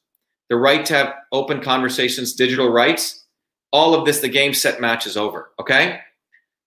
the 0.49 0.55
right 0.55 0.85
to 0.85 0.93
have 0.93 1.13
open 1.31 1.61
conversations, 1.61 2.33
digital 2.33 2.69
rights, 2.69 3.25
all 3.71 3.93
of 3.93 4.05
this, 4.05 4.19
the 4.19 4.29
game 4.29 4.53
set 4.53 4.79
match 4.79 5.05
is 5.05 5.17
over. 5.17 5.51
Okay. 5.59 5.99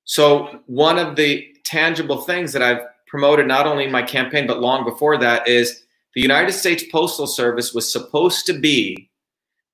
So 0.05 0.60
one 0.66 0.98
of 0.98 1.16
the 1.16 1.47
tangible 1.64 2.22
things 2.22 2.52
that 2.52 2.62
I've 2.62 2.82
promoted 3.06 3.47
not 3.47 3.66
only 3.66 3.84
in 3.84 3.93
my 3.93 4.02
campaign 4.02 4.47
but 4.47 4.60
long 4.60 4.84
before 4.84 5.18
that 5.18 5.47
is 5.47 5.84
the 6.14 6.20
United 6.20 6.52
States 6.52 6.84
Postal 6.90 7.26
Service 7.26 7.72
was 7.72 7.90
supposed 7.90 8.47
to 8.47 8.52
be 8.52 9.10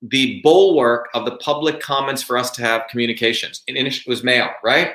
the 0.02 0.40
bulwark 0.42 1.08
of 1.14 1.24
the 1.24 1.36
public 1.36 1.80
commons 1.80 2.22
for 2.22 2.38
us 2.38 2.50
to 2.52 2.62
have 2.62 2.82
communications. 2.88 3.62
And 3.66 3.76
it 3.76 4.06
was 4.06 4.22
mail, 4.22 4.50
right? 4.62 4.92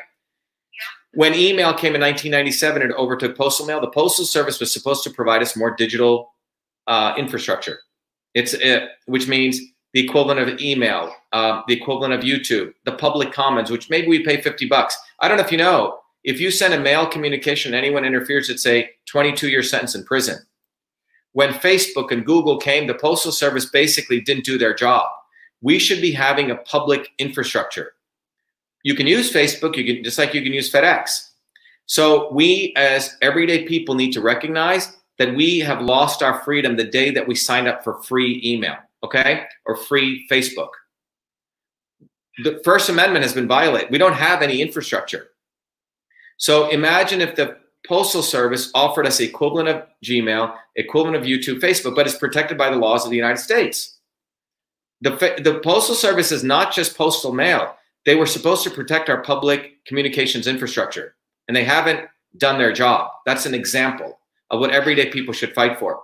When 1.13 1.35
email 1.35 1.73
came 1.73 1.93
in 1.93 2.01
1997 2.01 2.81
and 2.81 2.93
overtook 2.93 3.37
postal 3.37 3.65
mail, 3.65 3.79
the 3.79 3.89
Postal 3.89 4.25
Service 4.25 4.59
was 4.59 4.71
supposed 4.71 5.03
to 5.03 5.11
provide 5.11 5.41
us 5.41 5.55
more 5.55 5.75
digital 5.75 6.33
uh, 6.87 7.13
infrastructure. 7.17 7.79
It's 8.33 8.55
uh, 8.55 8.87
which 9.05 9.27
means 9.27 9.59
the 9.93 10.03
equivalent 10.03 10.39
of 10.39 10.59
email, 10.59 11.13
uh, 11.31 11.61
the 11.67 11.75
equivalent 11.75 12.13
of 12.13 12.21
YouTube, 12.21 12.73
the 12.85 12.93
public 12.93 13.31
commons, 13.31 13.69
which 13.69 13.91
maybe 13.91 14.07
we 14.07 14.23
pay 14.23 14.41
50 14.41 14.67
bucks. 14.67 14.97
I 15.19 15.27
don't 15.27 15.37
know 15.37 15.43
if 15.43 15.51
you 15.51 15.57
know, 15.59 15.99
if 16.23 16.39
you 16.39 16.49
send 16.49 16.73
a 16.73 16.79
mail 16.79 17.05
communication 17.05 17.73
and 17.73 17.85
anyone 17.85 18.05
interferes, 18.05 18.49
it's 18.49 18.65
a 18.65 18.89
22 19.05 19.49
year 19.49 19.61
sentence 19.61 19.93
in 19.93 20.03
prison. 20.03 20.37
When 21.33 21.49
Facebook 21.49 22.11
and 22.11 22.25
Google 22.25 22.57
came, 22.57 22.87
the 22.87 22.93
Postal 22.93 23.31
Service 23.31 23.65
basically 23.65 24.21
didn't 24.21 24.45
do 24.45 24.57
their 24.57 24.73
job. 24.73 25.09
We 25.61 25.79
should 25.79 26.01
be 26.01 26.11
having 26.11 26.51
a 26.51 26.57
public 26.57 27.09
infrastructure. 27.17 27.93
You 28.83 28.95
can 28.95 29.07
use 29.07 29.31
Facebook, 29.31 29.75
you 29.75 29.85
can 29.95 30.03
just 30.03 30.17
like 30.17 30.33
you 30.33 30.43
can 30.43 30.53
use 30.53 30.71
FedEx. 30.71 31.29
So 31.85 32.31
we 32.31 32.73
as 32.75 33.15
everyday 33.21 33.65
people 33.65 33.95
need 33.95 34.13
to 34.13 34.21
recognize 34.21 34.95
that 35.19 35.35
we 35.35 35.59
have 35.59 35.81
lost 35.81 36.23
our 36.23 36.41
freedom 36.43 36.75
the 36.75 36.83
day 36.83 37.11
that 37.11 37.27
we 37.27 37.35
signed 37.35 37.67
up 37.67 37.83
for 37.83 38.01
free 38.03 38.41
email. 38.43 38.75
okay, 39.03 39.43
or 39.65 39.75
free 39.75 40.25
Facebook. 40.31 40.69
The 42.43 42.61
First 42.63 42.89
Amendment 42.89 43.23
has 43.23 43.33
been 43.33 43.47
violated. 43.47 43.91
We 43.91 43.97
don't 43.97 44.13
have 44.13 44.41
any 44.41 44.61
infrastructure. 44.61 45.27
So 46.37 46.69
imagine 46.69 47.21
if 47.21 47.35
the 47.35 47.57
Postal 47.87 48.23
Service 48.23 48.71
offered 48.73 49.05
us 49.05 49.19
equivalent 49.19 49.69
of 49.69 49.83
Gmail, 50.03 50.55
equivalent 50.75 51.17
of 51.17 51.23
YouTube, 51.23 51.59
Facebook, 51.59 51.95
but 51.95 52.07
it's 52.07 52.17
protected 52.17 52.57
by 52.57 52.69
the 52.69 52.77
laws 52.77 53.03
of 53.03 53.11
the 53.11 53.17
United 53.17 53.39
States. 53.39 53.97
The, 55.01 55.11
the 55.43 55.59
Postal 55.63 55.95
Service 55.95 56.31
is 56.31 56.43
not 56.43 56.73
just 56.73 56.97
postal 56.97 57.33
mail. 57.33 57.75
They 58.05 58.15
were 58.15 58.25
supposed 58.25 58.63
to 58.63 58.69
protect 58.69 59.09
our 59.09 59.21
public 59.21 59.83
communications 59.85 60.47
infrastructure, 60.47 61.15
and 61.47 61.55
they 61.55 61.65
haven't 61.65 62.07
done 62.37 62.57
their 62.57 62.71
job. 62.71 63.11
That's 63.25 63.45
an 63.45 63.53
example 63.53 64.19
of 64.49 64.59
what 64.59 64.71
everyday 64.71 65.09
people 65.09 65.33
should 65.33 65.53
fight 65.53 65.77
for. 65.77 66.01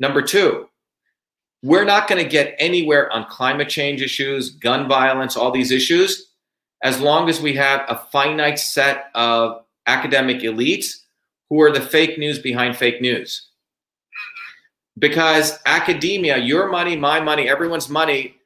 Number 0.00 0.20
two, 0.20 0.68
we're 1.62 1.84
not 1.84 2.08
going 2.08 2.22
to 2.22 2.28
get 2.28 2.56
anywhere 2.58 3.10
on 3.12 3.26
climate 3.26 3.68
change 3.68 4.02
issues, 4.02 4.50
gun 4.50 4.88
violence, 4.88 5.36
all 5.36 5.50
these 5.50 5.70
issues, 5.70 6.30
as 6.82 7.00
long 7.00 7.28
as 7.28 7.40
we 7.40 7.54
have 7.54 7.82
a 7.88 8.02
finite 8.10 8.58
set 8.58 9.06
of 9.14 9.62
academic 9.86 10.40
elites 10.40 11.01
who 11.52 11.60
are 11.60 11.70
the 11.70 11.82
fake 11.82 12.16
news 12.18 12.38
behind 12.38 12.74
fake 12.78 13.02
news. 13.02 13.50
Because 14.98 15.58
academia, 15.66 16.38
your 16.38 16.70
money, 16.70 16.96
my 16.96 17.20
money, 17.20 17.46
everyone's 17.46 17.90
money, 17.90 18.36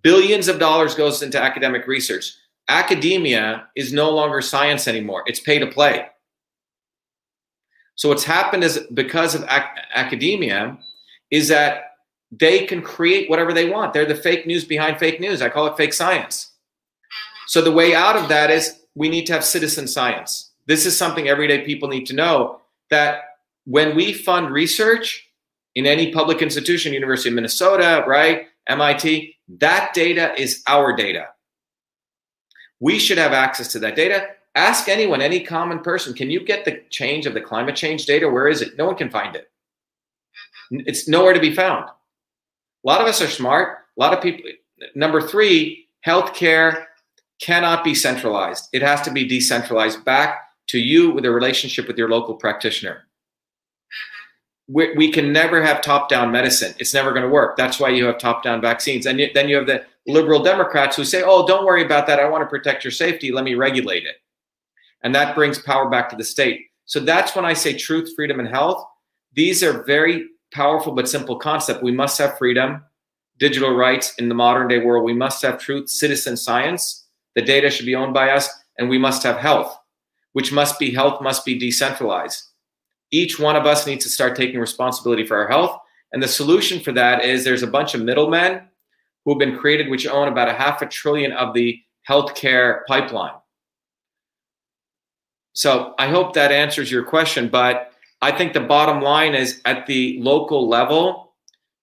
billions 0.00 0.48
of 0.48 0.58
dollars 0.58 0.94
goes 0.94 1.20
into 1.20 1.38
academic 1.38 1.86
research. 1.86 2.32
Academia 2.68 3.68
is 3.76 3.92
no 3.92 4.08
longer 4.08 4.40
science 4.40 4.88
anymore. 4.88 5.24
It's 5.26 5.40
pay 5.40 5.58
to 5.58 5.66
play. 5.66 6.06
So 7.96 8.08
what's 8.08 8.24
happened 8.24 8.64
is 8.64 8.78
because 8.94 9.34
of 9.34 9.42
ac- 9.42 9.82
academia 9.94 10.78
is 11.30 11.48
that 11.48 11.96
they 12.32 12.64
can 12.64 12.80
create 12.80 13.28
whatever 13.28 13.52
they 13.52 13.68
want. 13.68 13.92
They're 13.92 14.06
the 14.06 14.14
fake 14.14 14.46
news 14.46 14.64
behind 14.64 14.98
fake 14.98 15.20
news. 15.20 15.42
I 15.42 15.50
call 15.50 15.66
it 15.66 15.76
fake 15.76 15.92
science. 15.92 16.50
So 17.46 17.60
the 17.60 17.72
way 17.72 17.94
out 17.94 18.16
of 18.16 18.30
that 18.30 18.50
is 18.50 18.80
we 18.94 19.10
need 19.10 19.26
to 19.26 19.34
have 19.34 19.44
citizen 19.44 19.86
science. 19.86 20.43
This 20.66 20.86
is 20.86 20.96
something 20.96 21.28
everyday 21.28 21.64
people 21.64 21.88
need 21.88 22.06
to 22.06 22.14
know 22.14 22.60
that 22.90 23.22
when 23.64 23.94
we 23.96 24.12
fund 24.12 24.50
research 24.50 25.28
in 25.74 25.86
any 25.86 26.12
public 26.12 26.42
institution, 26.42 26.92
University 26.92 27.28
of 27.28 27.34
Minnesota, 27.34 28.04
right, 28.06 28.46
MIT, 28.66 29.36
that 29.60 29.92
data 29.94 30.32
is 30.40 30.62
our 30.66 30.94
data. 30.94 31.28
We 32.80 32.98
should 32.98 33.18
have 33.18 33.32
access 33.32 33.68
to 33.72 33.78
that 33.80 33.96
data. 33.96 34.28
Ask 34.54 34.88
anyone, 34.88 35.20
any 35.20 35.40
common 35.40 35.80
person, 35.80 36.14
can 36.14 36.30
you 36.30 36.44
get 36.44 36.64
the 36.64 36.82
change 36.90 37.26
of 37.26 37.34
the 37.34 37.40
climate 37.40 37.76
change 37.76 38.06
data? 38.06 38.28
Where 38.28 38.48
is 38.48 38.62
it? 38.62 38.78
No 38.78 38.86
one 38.86 38.96
can 38.96 39.10
find 39.10 39.34
it. 39.34 39.50
It's 40.70 41.08
nowhere 41.08 41.34
to 41.34 41.40
be 41.40 41.54
found. 41.54 41.84
A 41.84 41.92
lot 42.84 43.00
of 43.00 43.06
us 43.06 43.20
are 43.20 43.28
smart. 43.28 43.78
A 43.96 44.00
lot 44.00 44.12
of 44.12 44.22
people. 44.22 44.50
Number 44.94 45.20
three, 45.20 45.88
healthcare 46.06 46.84
cannot 47.40 47.84
be 47.84 47.94
centralized. 47.94 48.68
It 48.72 48.82
has 48.82 49.00
to 49.02 49.10
be 49.10 49.26
decentralized 49.26 50.04
back 50.04 50.43
to 50.68 50.78
you 50.78 51.10
with 51.10 51.24
a 51.24 51.30
relationship 51.30 51.86
with 51.86 51.98
your 51.98 52.08
local 52.08 52.34
practitioner. 52.34 53.06
Mm-hmm. 54.68 54.74
We, 54.74 54.94
we 54.94 55.12
can 55.12 55.32
never 55.32 55.62
have 55.62 55.82
top 55.82 56.08
down 56.08 56.30
medicine. 56.32 56.74
It's 56.78 56.94
never 56.94 57.10
going 57.10 57.22
to 57.22 57.28
work. 57.28 57.56
That's 57.56 57.78
why 57.78 57.90
you 57.90 58.04
have 58.06 58.18
top 58.18 58.42
down 58.42 58.60
vaccines. 58.60 59.06
And 59.06 59.20
then 59.34 59.48
you 59.48 59.56
have 59.56 59.66
the 59.66 59.84
liberal 60.06 60.42
Democrats 60.42 60.96
who 60.96 61.04
say, 61.04 61.22
oh, 61.24 61.46
don't 61.46 61.66
worry 61.66 61.84
about 61.84 62.06
that. 62.06 62.20
I 62.20 62.28
want 62.28 62.42
to 62.42 62.48
protect 62.48 62.84
your 62.84 62.90
safety. 62.90 63.32
Let 63.32 63.44
me 63.44 63.54
regulate 63.54 64.04
it. 64.04 64.16
And 65.02 65.14
that 65.14 65.34
brings 65.34 65.58
power 65.58 65.88
back 65.88 66.08
to 66.10 66.16
the 66.16 66.24
state. 66.24 66.62
So 66.86 67.00
that's 67.00 67.34
when 67.34 67.44
I 67.44 67.52
say 67.52 67.74
truth, 67.76 68.12
freedom, 68.14 68.40
and 68.40 68.48
health. 68.48 68.84
These 69.34 69.62
are 69.62 69.84
very 69.84 70.26
powerful 70.52 70.92
but 70.92 71.08
simple 71.08 71.36
concept. 71.36 71.82
We 71.82 71.92
must 71.92 72.18
have 72.18 72.38
freedom, 72.38 72.82
digital 73.38 73.74
rights 73.74 74.14
in 74.18 74.28
the 74.28 74.34
modern 74.34 74.68
day 74.68 74.78
world. 74.78 75.04
We 75.04 75.14
must 75.14 75.42
have 75.42 75.58
truth, 75.58 75.90
citizen 75.90 76.36
science. 76.36 77.06
The 77.34 77.42
data 77.42 77.70
should 77.70 77.86
be 77.86 77.96
owned 77.96 78.14
by 78.14 78.30
us, 78.30 78.48
and 78.78 78.88
we 78.88 78.98
must 78.98 79.22
have 79.24 79.36
health, 79.36 79.76
which 80.34 80.52
must 80.52 80.78
be 80.78 80.92
health 80.92 81.22
must 81.22 81.44
be 81.44 81.58
decentralized. 81.58 82.42
Each 83.10 83.38
one 83.38 83.56
of 83.56 83.66
us 83.66 83.86
needs 83.86 84.04
to 84.04 84.10
start 84.10 84.36
taking 84.36 84.60
responsibility 84.60 85.24
for 85.24 85.36
our 85.36 85.48
health. 85.48 85.78
And 86.12 86.22
the 86.22 86.28
solution 86.28 86.80
for 86.80 86.92
that 86.92 87.24
is 87.24 87.44
there's 87.44 87.62
a 87.62 87.68
bunch 87.68 87.94
of 87.94 88.02
middlemen 88.02 88.62
who 89.24 89.32
have 89.32 89.38
been 89.38 89.56
created, 89.56 89.88
which 89.88 90.06
own 90.06 90.28
about 90.28 90.48
a 90.48 90.52
half 90.52 90.82
a 90.82 90.86
trillion 90.86 91.32
of 91.32 91.54
the 91.54 91.80
healthcare 92.08 92.80
pipeline. 92.88 93.34
So 95.52 95.94
I 95.98 96.08
hope 96.08 96.34
that 96.34 96.50
answers 96.50 96.90
your 96.90 97.04
question. 97.04 97.48
But 97.48 97.92
I 98.20 98.32
think 98.36 98.52
the 98.52 98.60
bottom 98.60 99.02
line 99.02 99.34
is 99.34 99.60
at 99.64 99.86
the 99.86 100.18
local 100.20 100.68
level, 100.68 101.32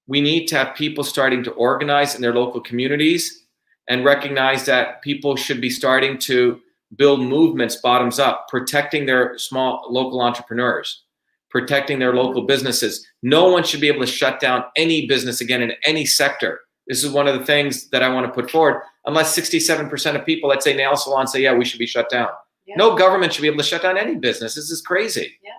we 0.07 0.19
need 0.19 0.47
to 0.47 0.57
have 0.57 0.75
people 0.75 1.05
starting 1.05 1.41
to 1.45 1.51
organize 1.51 2.15
in 2.15 2.21
their 2.21 2.33
local 2.33 2.59
communities 2.59 3.45
and 3.87 4.03
recognize 4.03 4.65
that 4.65 5.01
people 5.01 5.37
should 5.37 5.61
be 5.61 5.69
starting 5.69 6.17
to 6.17 6.59
build 6.95 7.21
movements 7.21 7.77
bottoms 7.77 8.19
up, 8.19 8.47
protecting 8.49 9.05
their 9.05 9.37
small 9.37 9.85
local 9.89 10.21
entrepreneurs, 10.21 11.03
protecting 11.49 11.99
their 11.99 12.13
local 12.13 12.45
businesses. 12.45 13.05
No 13.23 13.49
one 13.49 13.63
should 13.63 13.81
be 13.81 13.87
able 13.87 14.01
to 14.01 14.11
shut 14.11 14.39
down 14.39 14.63
any 14.75 15.07
business 15.07 15.41
again 15.41 15.61
in 15.61 15.73
any 15.85 16.05
sector. 16.05 16.61
This 16.87 17.03
is 17.03 17.11
one 17.11 17.27
of 17.27 17.39
the 17.39 17.45
things 17.45 17.89
that 17.89 18.03
I 18.03 18.09
want 18.09 18.25
to 18.25 18.31
put 18.31 18.51
forward. 18.51 18.81
Unless 19.05 19.37
67% 19.37 20.15
of 20.15 20.25
people, 20.25 20.49
let's 20.49 20.63
say 20.63 20.75
nail 20.75 20.95
salon 20.95 21.27
say, 21.27 21.41
yeah, 21.41 21.53
we 21.53 21.65
should 21.65 21.79
be 21.79 21.87
shut 21.87 22.09
down. 22.09 22.29
Yeah. 22.65 22.75
No 22.77 22.95
government 22.95 23.33
should 23.33 23.41
be 23.41 23.47
able 23.47 23.57
to 23.57 23.63
shut 23.63 23.83
down 23.83 23.97
any 23.97 24.15
business. 24.15 24.55
This 24.55 24.69
is 24.69 24.81
crazy. 24.81 25.37
Yeah. 25.43 25.51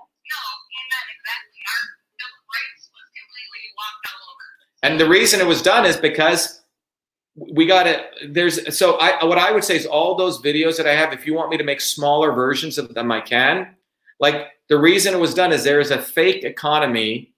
And 4.83 4.99
the 4.99 5.09
reason 5.09 5.41
it 5.41 5.47
was 5.47 5.63
done 5.63 5.87
is 5.87 5.97
because 5.97 6.62
we 7.35 7.67
got 7.67 7.87
it. 7.87 8.07
There's 8.29 8.77
so 8.77 8.99
I 8.99 9.25
what 9.25 9.39
I 9.39 9.53
would 9.53 9.65
say 9.65 9.77
is 9.77 9.87
all 9.87 10.15
those 10.17 10.41
videos 10.43 10.77
that 10.77 10.87
I 10.87 10.95
have. 10.95 11.13
If 11.13 11.27
you 11.27 11.35
want 11.35 11.51
me 11.51 11.57
to 11.57 11.65
make 11.65 11.81
smaller 11.81 12.33
versions 12.33 12.79
of 12.79 12.93
them, 12.95 13.11
I 13.11 13.21
can. 13.21 13.75
Like 14.21 14.49
the 14.69 14.79
reason 14.79 15.15
it 15.15 15.19
was 15.21 15.35
done 15.35 15.53
is 15.53 15.65
there 15.65 15.81
is 15.81 15.91
a 15.91 16.01
fake 16.01 16.45
economy 16.45 17.33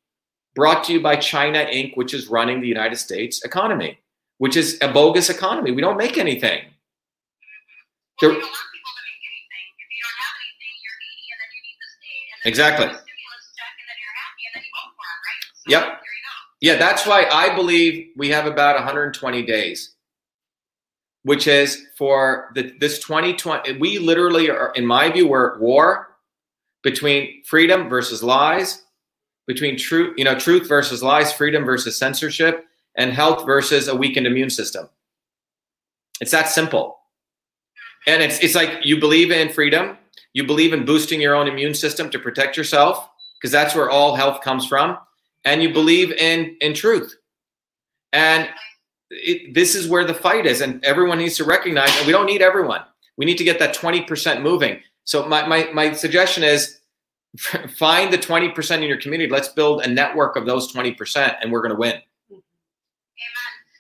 brought 0.55 0.85
to 0.85 0.93
you 0.93 1.01
by 1.01 1.17
China 1.17 1.65
Inc., 1.65 1.97
which 1.97 2.13
is 2.15 2.29
running 2.29 2.61
the 2.61 2.69
United 2.69 2.97
States 2.97 3.45
economy, 3.45 3.99
which 4.39 4.57
is 4.57 4.79
a 4.83 4.89
bogus 4.93 5.31
economy. 5.31 5.71
We 5.73 5.81
don't 5.81 5.97
make 5.97 6.19
anything. 6.19 6.63
Well, 6.65 6.71
There- 8.21 8.31
you 8.31 8.41
don't 8.41 8.43
want 8.43 8.71
people 8.73 8.93
to 8.95 9.03
make 9.03 9.23
anything. 9.31 9.67
If 9.79 9.89
you 9.91 10.03
don't 10.05 10.19
have 10.23 10.37
anything, 10.43 10.75
you're 10.85 10.99
needy, 11.03 11.27
and 11.35 11.39
then 11.43 11.51
you 11.55 11.63
need 11.67 11.79
the 11.83 11.91
state, 11.99 12.27
and 12.31 12.39
then 12.45 12.49
Exactly. 12.51 12.87
you 12.87 12.91
get 12.93 12.99
a 12.99 13.03
stimulus 13.03 13.47
check, 13.59 13.75
and 13.79 13.87
then 13.91 13.99
you're 13.99 14.15
happy, 14.23 14.43
and 14.47 14.53
then 14.55 14.63
you 14.63 14.73
vote 14.75 14.93
for 14.95 15.07
'em, 15.11 15.19
right? 15.27 15.43
So 15.55 15.67
Yep. 15.75 15.85
Yeah, 16.65 16.77
that's 16.77 17.07
why 17.07 17.27
I 17.31 17.55
believe 17.55 18.13
we 18.17 18.31
have 18.31 18.47
about 18.47 18.75
120 18.77 19.43
days, 19.43 19.97
which 21.23 21.47
is 21.47 21.89
for 21.99 22.53
the, 22.55 22.73
this 22.81 22.99
2020. 23.01 23.77
We 23.77 23.99
literally 23.99 24.49
are, 24.49 24.73
in 24.75 24.87
my 24.87 25.11
view, 25.11 25.29
we're 25.29 25.57
at 25.57 25.61
war 25.61 26.17
between 26.83 27.45
freedom 27.45 27.91
versus 27.91 28.23
lies, 28.23 28.83
between 29.47 29.77
truth, 29.77 30.15
you 30.17 30.25
know, 30.25 30.39
truth 30.39 30.67
versus 30.67 31.03
lies, 31.03 31.35
freedom 31.35 31.67
versus 31.67 31.99
censorship, 31.99 32.65
and 32.97 33.13
health 33.13 33.45
versus 33.45 33.89
a 33.89 33.95
weakened 33.95 34.27
immune 34.27 34.49
system. 34.49 34.89
It's 36.23 36.31
that 36.31 36.49
simple. 36.49 36.97
And 38.07 38.23
it's 38.23 38.39
it's 38.39 38.55
like 38.55 38.87
you 38.87 38.99
believe 38.99 39.31
in 39.31 39.51
freedom, 39.51 39.99
you 40.33 40.47
believe 40.47 40.73
in 40.73 40.87
boosting 40.87 41.21
your 41.21 41.35
own 41.35 41.47
immune 41.47 41.75
system 41.75 42.09
to 42.09 42.19
protect 42.19 42.57
yourself, 42.57 43.07
because 43.39 43.53
that's 43.53 43.75
where 43.75 43.91
all 43.91 44.17
health 44.17 44.41
comes 44.41 44.67
from 44.67 44.97
and 45.45 45.63
you 45.63 45.73
believe 45.73 46.13
in 46.13 46.57
in 46.61 46.75
truth. 46.75 47.17
And 48.13 48.49
it, 49.11 49.55
this 49.55 49.75
is 49.75 49.89
where 49.89 50.05
the 50.05 50.15
fight 50.15 50.47
is 50.47 50.61
and 50.61 50.85
everyone 50.85 51.19
needs 51.19 51.37
to 51.37 51.45
recognize 51.45 51.97
and 51.99 52.07
we 52.07 52.13
don't 52.13 52.27
need 52.27 52.43
everyone. 52.43 52.83
We 53.17 53.27
need 53.27 53.39
to 53.39 53.45
get 53.45 53.59
that 53.59 53.75
20% 53.75 54.43
moving. 54.43 54.81
So 55.05 55.27
my, 55.27 55.47
my, 55.47 55.69
my 55.73 55.93
suggestion 55.93 56.43
is 56.43 56.81
find 57.77 58.13
the 58.13 58.19
20% 58.19 58.77
in 58.77 58.83
your 58.85 59.01
community. 59.01 59.31
Let's 59.31 59.49
build 59.49 59.83
a 59.83 59.89
network 59.89 60.37
of 60.37 60.47
those 60.47 60.73
20% 60.73 61.37
and 61.41 61.53
we're 61.53 61.61
going 61.61 61.73
to 61.73 61.79
win. 61.79 61.95
Mm-hmm. 61.95 62.35
Amen. 62.35 62.43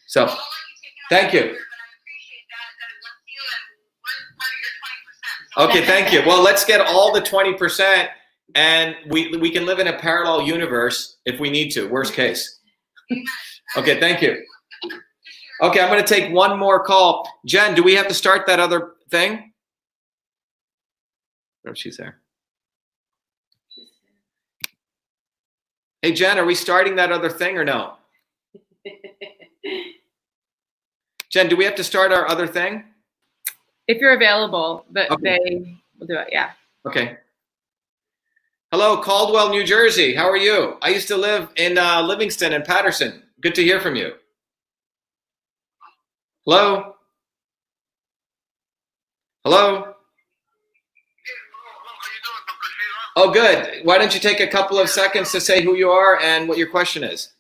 so 0.07 0.27
Well, 0.27 0.31
I'll 0.31 0.37
let 0.37 0.45
you 0.45 0.79
take 0.83 0.93
it 0.93 1.09
Thank 1.11 1.33
you. 1.33 1.41
further, 1.41 1.53
But 1.53 1.59
I 1.59 1.89
appreciate 1.99 2.47
that, 2.51 2.71
that 2.81 2.91
you, 3.27 3.41
and 3.55 3.65
we're 4.03 4.29
part 4.39 4.53
of 4.53 4.61
your 4.63 4.75
20%. 4.99 5.57
So 5.57 5.69
okay 5.69 5.87
thank 5.87 6.13
you. 6.13 6.23
Well 6.27 6.43
let's 6.43 6.65
get 6.65 6.81
all 6.81 7.13
the 7.13 7.23
20% 7.23 8.09
and 8.55 8.95
we 9.09 9.37
we 9.39 9.51
can 9.51 9.67
live 9.67 9.79
in 9.79 9.89
a 9.89 9.99
parallel 9.99 10.43
universe 10.43 11.19
if 11.25 11.41
we 11.41 11.51
need 11.51 11.71
to 11.71 11.89
worst 11.89 12.13
case 12.15 12.61
okay 13.77 13.99
thank 14.01 14.23
you 14.23 14.43
Okay, 15.63 15.81
I'm 15.81 15.89
going 15.89 16.03
to 16.05 16.07
take 16.15 16.33
one 16.33 16.59
more 16.59 16.83
call. 16.83 17.31
Jen, 17.47 17.77
do 17.77 17.83
we 17.85 17.95
have 17.95 18.09
to 18.09 18.13
start 18.15 18.45
that 18.49 18.59
other 18.59 18.95
thing? 19.09 19.53
Oh, 21.67 21.73
she's 21.75 21.97
there. 21.97 22.19
Hey, 26.03 26.13
Jen, 26.13 26.39
are 26.39 26.45
we 26.45 26.57
starting 26.57 26.97
that 26.97 27.13
other 27.13 27.31
thing 27.31 27.57
or 27.57 27.65
no? 27.65 27.95
Jen, 31.31 31.49
do 31.49 31.57
we 31.57 31.65
have 31.65 31.77
to 31.77 31.85
start 31.85 32.13
our 32.13 32.29
other 32.29 32.49
thing? 32.49 32.85
if 33.87 33.99
you're 33.99 34.15
available, 34.15 34.85
but 34.91 35.09
Okay. 35.13 35.39
they 35.39 35.79
will 35.99 36.07
do 36.09 36.17
it. 36.17 36.29
Yeah. 36.33 36.51
Okay. 36.85 37.17
Hello, 38.77 39.01
Caldwell, 39.01 39.51
New 39.51 39.63
Jersey. 39.63 40.17
How 40.17 40.29
are 40.29 40.37
you? 40.37 40.79
I 40.83 40.89
used 40.89 41.07
to 41.07 41.17
live 41.17 41.49
in 41.55 41.79
uh, 41.79 42.03
Livingston 42.03 42.53
and 42.53 42.65
Paterson. 42.65 43.23
Good 43.41 43.55
to 43.55 43.63
hear 43.63 43.79
from 43.79 43.95
you. 43.95 44.15
Hello? 46.45 46.97
Hello? 49.45 49.95
Oh, 53.15 53.31
good. 53.31 53.85
Why 53.85 53.97
don't 53.97 54.13
you 54.13 54.19
take 54.19 54.41
a 54.41 54.49
couple 54.49 54.81
of 54.81 54.91
seconds 54.91 55.31
to 55.31 55.41
say 55.41 55.63
who 55.63 55.77
you 55.77 55.91
are 55.91 56.21
and 56.21 56.49
what 56.49 56.59
your 56.59 56.69
question 56.69 57.05
is? 57.05 57.33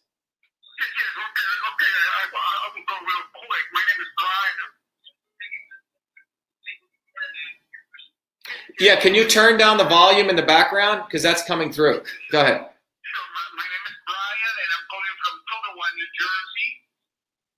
Yeah, 8.81 8.99
can 8.99 9.15
you 9.15 9.29
turn 9.29 9.55
down 9.57 9.79
the 9.79 9.87
volume 9.87 10.29
in 10.29 10.37
the 10.37 10.43
background? 10.47 11.07
Because 11.07 11.23
that's 11.23 11.47
coming 11.47 11.71
through. 11.71 12.03
Go 12.35 12.43
ahead. 12.43 12.59
Sure, 12.59 13.27
my, 13.31 13.45
my 13.55 13.67
name 13.71 13.85
is 13.87 13.97
Brian, 14.03 14.55
and 14.59 14.71
I'm 14.75 14.85
calling 14.91 15.17
from 15.23 15.35
Totowa, 15.47 15.87
New 15.95 16.11
Jersey. 16.19 16.71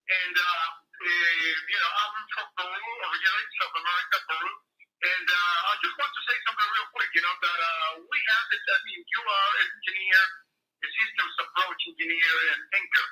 And, 0.06 0.34
uh, 0.36 0.68
uh, 0.76 1.50
you 1.72 1.78
know, 1.80 1.92
I'm 1.96 2.14
from 2.36 2.48
Peru, 2.60 2.92
originally 3.00 3.46
South 3.56 3.76
America, 3.80 4.16
Peru. 4.28 4.52
And 4.96 5.26
uh, 5.28 5.70
I 5.70 5.72
just 5.80 5.96
want 5.96 6.12
to 6.12 6.22
say 6.28 6.36
something 6.44 6.68
real 6.68 6.88
quick, 6.92 7.10
you 7.16 7.22
know, 7.24 7.34
that 7.36 7.60
uh, 7.64 7.90
we 8.00 8.18
have 8.20 8.44
this, 8.52 8.64
I 8.64 8.78
mean, 8.84 9.00
you 9.00 9.20
are 9.24 9.52
an 9.56 9.68
engineer, 9.72 10.20
a 10.84 10.88
systems 10.88 11.34
approach 11.48 11.80
engineer 11.96 12.32
and 12.52 12.60
thinker. 12.76 13.06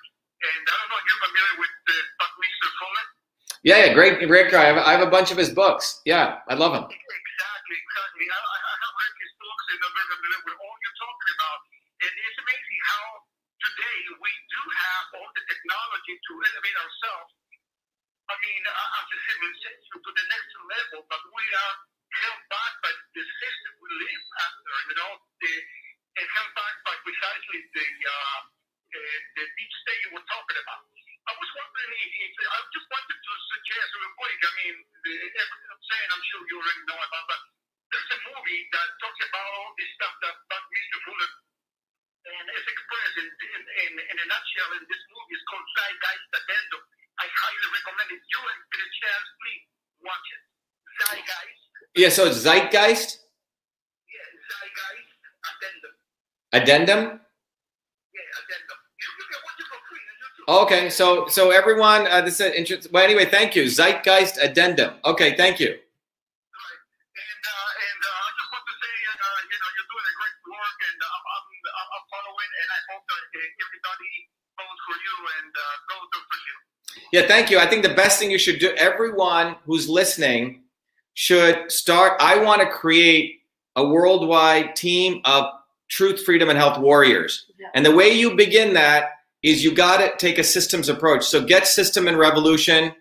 And 0.44 0.62
I 0.64 0.74
don't 0.76 0.88
know 0.92 1.00
if 1.00 1.06
you're 1.08 1.22
familiar 1.24 1.54
with 1.56 1.72
uh, 1.72 1.94
Buckminster 2.20 2.70
Fuller. 2.76 3.06
Yeah, 3.64 3.78
yeah, 3.80 3.90
great, 3.96 4.20
great 4.28 4.52
guy. 4.52 4.68
I 4.68 4.76
have, 4.76 4.80
I 4.84 4.92
have 4.92 5.04
a 5.06 5.12
bunch 5.12 5.32
of 5.32 5.40
his 5.40 5.48
books. 5.48 6.04
Yeah, 6.04 6.44
I 6.48 6.54
love 6.56 6.76
him. 6.76 6.84
Exactly, 6.84 7.20
exactly. 7.74 8.26
I, 8.30 8.38
have 8.38 8.94
read 8.94 9.14
his 9.18 9.32
books 9.38 9.64
and 9.74 9.78
I'm 9.82 9.94
very 9.94 10.08
familiar 10.14 10.40
with 10.46 10.56
all 10.62 10.76
you're 10.78 10.98
talking 11.00 11.30
about. 11.34 11.60
And 12.04 12.12
it's 12.14 12.38
amazing 12.38 12.80
how 12.86 13.04
today 13.66 13.98
we 14.14 14.32
do 14.50 14.62
have 14.62 15.04
all 15.18 15.30
the 15.34 15.44
technology 15.46 16.14
to 16.14 16.32
elevate 16.38 16.78
ourselves. 16.78 17.30
I 18.30 18.34
mean, 18.40 18.62
uh, 18.64 18.98
as 18.98 19.06
a 19.10 19.18
civilization 19.26 19.96
to 20.00 20.10
the 20.14 20.24
next 20.30 20.52
level, 20.64 21.00
but 21.10 21.22
we 21.28 21.44
are 21.44 21.74
held 22.24 22.42
back 22.48 22.72
by 22.80 22.92
the 22.94 23.24
system 23.26 23.70
we 23.82 23.88
live 23.90 24.24
under, 24.38 24.76
you 24.88 24.96
know, 24.96 25.12
and 25.18 26.26
held 26.30 26.52
back 26.54 26.74
by 26.86 26.94
precisely 27.04 27.58
the, 27.74 27.88
uh, 28.06 28.40
uh, 28.94 29.18
the 29.34 29.44
deep 29.44 29.72
state 29.82 30.00
you 30.08 30.10
were 30.14 30.26
talking 30.30 30.58
about. 30.62 30.82
I 31.24 31.32
was 31.40 31.48
just 32.74 32.90
wanted 32.90 33.18
to 33.22 33.32
suggest 33.54 33.88
real 33.94 34.14
quick. 34.18 34.38
I 34.42 34.52
mean, 34.58 34.76
everything 34.82 35.70
I'm 35.70 35.84
saying, 35.86 36.08
I'm 36.10 36.24
sure 36.26 36.42
you 36.42 36.56
already 36.58 36.84
know 36.90 36.98
about, 36.98 37.24
but 37.30 37.40
there's 37.94 38.10
a 38.10 38.20
movie 38.26 38.62
that 38.74 38.88
talks 38.98 39.20
about 39.22 39.46
all 39.54 39.70
this 39.78 39.90
stuff 39.94 40.14
that 40.26 40.34
Buckminster 40.50 41.00
Fuller 41.06 41.30
and 42.24 42.46
is 42.58 42.66
expressed 42.66 43.16
in, 43.22 43.28
in, 43.28 43.62
in, 43.86 43.92
in 44.02 44.16
a 44.18 44.26
nutshell 44.26 44.70
in 44.80 44.82
this 44.90 45.02
movie. 45.14 45.34
It's 45.38 45.46
called 45.46 45.66
Zeitgeist 45.78 46.26
Addendum. 46.34 46.82
I 47.22 47.26
highly 47.30 47.68
recommend 47.70 48.08
it. 48.18 48.22
You 48.26 48.40
and 48.42 48.60
get 48.74 48.80
a 48.82 48.90
chance, 48.98 49.26
please 49.38 49.64
watch 50.02 50.26
it. 50.34 50.42
Zeitgeist, 51.04 51.62
Yeah, 51.94 52.10
so 52.10 52.26
it's 52.26 52.40
Zeitgeist 52.42 53.10
yeah, 54.10 54.26
Zeitgeist 54.50 55.10
Addendum. 55.46 55.94
Addendum. 56.50 57.00
Yeah, 58.10 58.38
Addendum. 58.42 58.78
You, 58.98 59.06
you 59.06 59.26
can 59.30 59.40
watch 59.46 59.58
it 59.62 59.68
for 59.70 59.78
free 59.86 60.02
on 60.02 60.16
YouTube. 60.18 60.64
Okay, 60.66 60.84
so 60.90 61.28
so 61.30 61.50
everyone, 61.54 62.08
uh, 62.10 62.22
this 62.26 62.40
is 62.42 62.50
interesting. 62.58 62.90
Well, 62.90 63.04
anyway, 63.04 63.26
thank 63.26 63.54
you. 63.54 63.70
Zeitgeist 63.70 64.42
Addendum. 64.42 64.98
Okay, 65.04 65.36
thank 65.36 65.60
you. 65.60 65.78
Everybody 73.94 74.28
votes 74.58 74.82
for 74.86 74.96
you 75.04 75.14
and 75.38 75.52
uh, 75.54 75.76
go 75.88 75.96
Dr. 76.12 76.36
Shiva. 76.42 77.08
Yeah, 77.12 77.28
thank 77.28 77.50
you. 77.50 77.58
I 77.58 77.66
think 77.66 77.82
the 77.82 77.94
best 77.94 78.18
thing 78.18 78.30
you 78.30 78.38
should 78.38 78.58
do, 78.58 78.70
everyone 78.76 79.56
who's 79.64 79.88
listening 79.88 80.62
should 81.14 81.70
start. 81.70 82.14
I 82.20 82.42
want 82.42 82.60
to 82.62 82.68
create 82.68 83.40
a 83.76 83.86
worldwide 83.86 84.76
team 84.76 85.20
of 85.24 85.46
truth, 85.88 86.24
freedom, 86.24 86.48
and 86.48 86.58
health 86.58 86.78
warriors. 86.78 87.46
Yeah. 87.58 87.68
And 87.74 87.86
the 87.86 87.94
way 87.94 88.08
you 88.08 88.36
begin 88.36 88.74
that 88.74 89.10
is 89.42 89.62
you 89.62 89.74
got 89.74 89.98
to 89.98 90.16
take 90.16 90.38
a 90.38 90.44
systems 90.44 90.88
approach. 90.88 91.24
So 91.24 91.44
get 91.44 91.66
system 91.66 92.08
and 92.08 92.18
revolution. 92.18 92.94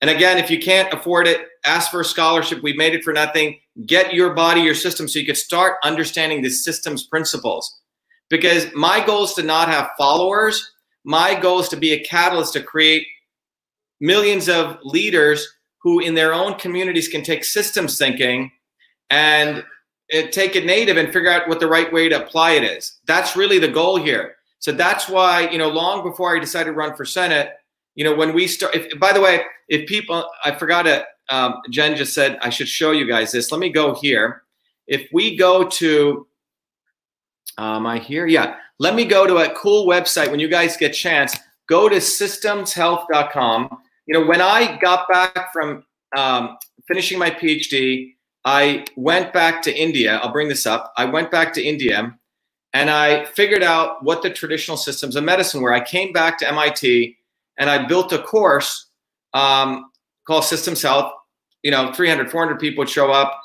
And 0.00 0.08
again, 0.08 0.38
if 0.38 0.50
you 0.50 0.58
can't 0.58 0.92
afford 0.94 1.26
it, 1.26 1.46
ask 1.64 1.90
for 1.90 2.00
a 2.00 2.04
scholarship. 2.04 2.62
We 2.62 2.72
made 2.72 2.94
it 2.94 3.04
for 3.04 3.12
nothing. 3.12 3.58
Get 3.84 4.14
your 4.14 4.32
body, 4.34 4.62
your 4.62 4.74
system, 4.74 5.08
so 5.08 5.18
you 5.18 5.26
could 5.26 5.36
start 5.36 5.76
understanding 5.84 6.42
the 6.42 6.50
systems 6.50 7.04
principles. 7.04 7.79
Because 8.30 8.72
my 8.74 9.04
goal 9.04 9.24
is 9.24 9.34
to 9.34 9.42
not 9.42 9.68
have 9.68 9.90
followers. 9.98 10.72
My 11.04 11.38
goal 11.38 11.60
is 11.60 11.68
to 11.70 11.76
be 11.76 11.92
a 11.92 12.00
catalyst 12.04 12.54
to 12.54 12.62
create 12.62 13.06
millions 14.00 14.48
of 14.48 14.78
leaders 14.82 15.46
who, 15.82 16.00
in 16.00 16.14
their 16.14 16.32
own 16.32 16.54
communities, 16.54 17.08
can 17.08 17.22
take 17.22 17.44
systems 17.44 17.98
thinking 17.98 18.50
and 19.10 19.64
uh, 20.14 20.22
take 20.30 20.56
it 20.56 20.64
native 20.64 20.96
and 20.96 21.12
figure 21.12 21.30
out 21.30 21.48
what 21.48 21.60
the 21.60 21.66
right 21.66 21.92
way 21.92 22.08
to 22.08 22.22
apply 22.22 22.52
it 22.52 22.62
is. 22.62 22.98
That's 23.06 23.36
really 23.36 23.58
the 23.58 23.68
goal 23.68 23.96
here. 23.96 24.36
So 24.60 24.72
that's 24.72 25.08
why, 25.08 25.48
you 25.48 25.58
know, 25.58 25.68
long 25.68 26.02
before 26.02 26.36
I 26.36 26.38
decided 26.38 26.70
to 26.70 26.76
run 26.76 26.94
for 26.94 27.04
Senate, 27.04 27.52
you 27.94 28.04
know, 28.04 28.14
when 28.14 28.34
we 28.34 28.46
start, 28.46 28.74
if, 28.74 28.98
by 29.00 29.12
the 29.12 29.20
way, 29.20 29.42
if 29.68 29.88
people, 29.88 30.28
I 30.44 30.52
forgot 30.52 30.86
it, 30.86 31.04
um, 31.30 31.62
Jen 31.70 31.96
just 31.96 32.14
said 32.14 32.38
I 32.42 32.50
should 32.50 32.68
show 32.68 32.92
you 32.92 33.06
guys 33.08 33.32
this. 33.32 33.50
Let 33.50 33.60
me 33.60 33.70
go 33.70 33.94
here. 33.94 34.42
If 34.86 35.08
we 35.12 35.36
go 35.36 35.66
to, 35.68 36.26
um, 37.58 37.86
I 37.86 37.98
hear, 37.98 38.26
yeah. 38.26 38.56
Let 38.78 38.94
me 38.94 39.04
go 39.04 39.26
to 39.26 39.38
a 39.38 39.54
cool 39.54 39.86
website 39.86 40.30
when 40.30 40.40
you 40.40 40.48
guys 40.48 40.76
get 40.76 40.90
chance. 40.90 41.36
Go 41.68 41.88
to 41.88 41.96
systemshealth.com. 41.96 43.78
You 44.06 44.14
know, 44.14 44.26
when 44.26 44.40
I 44.40 44.78
got 44.78 45.08
back 45.08 45.52
from 45.52 45.84
um, 46.16 46.56
finishing 46.88 47.18
my 47.18 47.30
PhD, 47.30 48.14
I 48.44 48.84
went 48.96 49.32
back 49.32 49.62
to 49.62 49.76
India. 49.76 50.18
I'll 50.18 50.32
bring 50.32 50.48
this 50.48 50.66
up. 50.66 50.92
I 50.96 51.04
went 51.04 51.30
back 51.30 51.52
to 51.54 51.62
India 51.62 52.16
and 52.72 52.90
I 52.90 53.24
figured 53.26 53.62
out 53.62 54.02
what 54.02 54.22
the 54.22 54.30
traditional 54.30 54.76
systems 54.76 55.16
of 55.16 55.24
medicine 55.24 55.60
were. 55.60 55.72
I 55.72 55.80
came 55.80 56.12
back 56.12 56.38
to 56.38 56.48
MIT 56.48 57.16
and 57.58 57.68
I 57.68 57.86
built 57.86 58.12
a 58.12 58.18
course 58.18 58.86
um, 59.34 59.90
called 60.26 60.44
Systems 60.44 60.82
Health. 60.82 61.12
You 61.62 61.70
know, 61.70 61.92
300, 61.92 62.30
400 62.30 62.58
people 62.58 62.82
would 62.82 62.88
show 62.88 63.10
up 63.10 63.38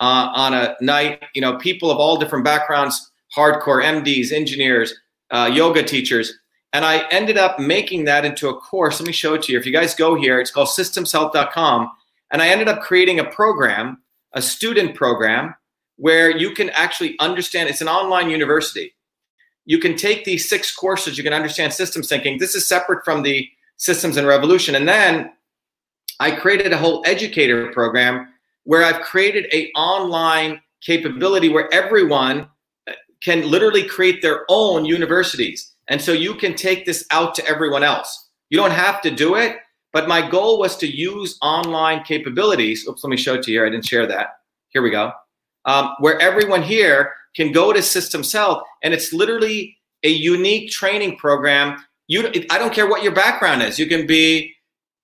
uh, 0.00 0.32
on 0.34 0.54
a 0.54 0.76
night. 0.80 1.22
You 1.34 1.42
know, 1.42 1.56
people 1.58 1.90
of 1.90 1.98
all 1.98 2.16
different 2.16 2.44
backgrounds, 2.44 3.09
hardcore 3.36 3.82
MDs, 3.84 4.32
engineers, 4.32 4.94
uh, 5.30 5.50
yoga 5.52 5.82
teachers. 5.82 6.32
And 6.72 6.84
I 6.84 7.08
ended 7.10 7.36
up 7.36 7.58
making 7.58 8.04
that 8.04 8.24
into 8.24 8.48
a 8.48 8.54
course. 8.54 9.00
Let 9.00 9.06
me 9.06 9.12
show 9.12 9.34
it 9.34 9.42
to 9.42 9.52
you. 9.52 9.58
If 9.58 9.66
you 9.66 9.72
guys 9.72 9.94
go 9.94 10.14
here, 10.14 10.40
it's 10.40 10.50
called 10.50 10.68
systemshealth.com. 10.68 11.90
And 12.30 12.40
I 12.40 12.48
ended 12.48 12.68
up 12.68 12.80
creating 12.80 13.18
a 13.18 13.24
program, 13.24 14.02
a 14.34 14.42
student 14.42 14.94
program, 14.94 15.54
where 15.96 16.30
you 16.30 16.52
can 16.54 16.70
actually 16.70 17.18
understand 17.18 17.68
it's 17.68 17.80
an 17.80 17.88
online 17.88 18.30
university. 18.30 18.94
You 19.66 19.78
can 19.78 19.96
take 19.96 20.24
these 20.24 20.48
six 20.48 20.74
courses, 20.74 21.18
you 21.18 21.24
can 21.24 21.32
understand 21.32 21.72
systems 21.72 22.08
thinking. 22.08 22.38
This 22.38 22.54
is 22.54 22.66
separate 22.66 23.04
from 23.04 23.22
the 23.22 23.48
systems 23.76 24.16
and 24.16 24.26
revolution. 24.26 24.74
And 24.74 24.88
then 24.88 25.32
I 26.18 26.30
created 26.30 26.72
a 26.72 26.78
whole 26.78 27.02
educator 27.06 27.70
program 27.72 28.28
where 28.64 28.84
I've 28.84 29.00
created 29.02 29.46
a 29.52 29.70
online 29.74 30.60
capability 30.80 31.48
where 31.48 31.72
everyone 31.72 32.48
can 33.22 33.48
literally 33.50 33.84
create 33.84 34.22
their 34.22 34.44
own 34.48 34.84
universities. 34.84 35.74
And 35.88 36.00
so 36.00 36.12
you 36.12 36.34
can 36.34 36.54
take 36.54 36.86
this 36.86 37.04
out 37.10 37.34
to 37.34 37.46
everyone 37.46 37.82
else. 37.82 38.28
You 38.48 38.58
don't 38.58 38.70
have 38.70 39.00
to 39.02 39.10
do 39.10 39.34
it, 39.34 39.56
but 39.92 40.08
my 40.08 40.28
goal 40.28 40.58
was 40.58 40.76
to 40.78 40.86
use 40.86 41.38
online 41.42 42.04
capabilities. 42.04 42.86
Oops, 42.88 43.02
let 43.02 43.10
me 43.10 43.16
show 43.16 43.34
it 43.34 43.42
to 43.44 43.50
you 43.50 43.58
here. 43.58 43.66
I 43.66 43.70
didn't 43.70 43.86
share 43.86 44.06
that. 44.06 44.28
Here 44.68 44.82
we 44.82 44.90
go. 44.90 45.12
Um, 45.64 45.94
where 45.98 46.18
everyone 46.20 46.62
here 46.62 47.12
can 47.34 47.52
go 47.52 47.72
to 47.72 47.82
Systems 47.82 48.32
Health, 48.32 48.62
and 48.82 48.94
it's 48.94 49.12
literally 49.12 49.76
a 50.02 50.08
unique 50.08 50.70
training 50.70 51.16
program. 51.16 51.84
You, 52.08 52.28
I 52.50 52.58
don't 52.58 52.72
care 52.72 52.88
what 52.88 53.02
your 53.02 53.14
background 53.14 53.62
is. 53.62 53.78
You 53.78 53.86
can 53.86 54.06
be 54.06 54.54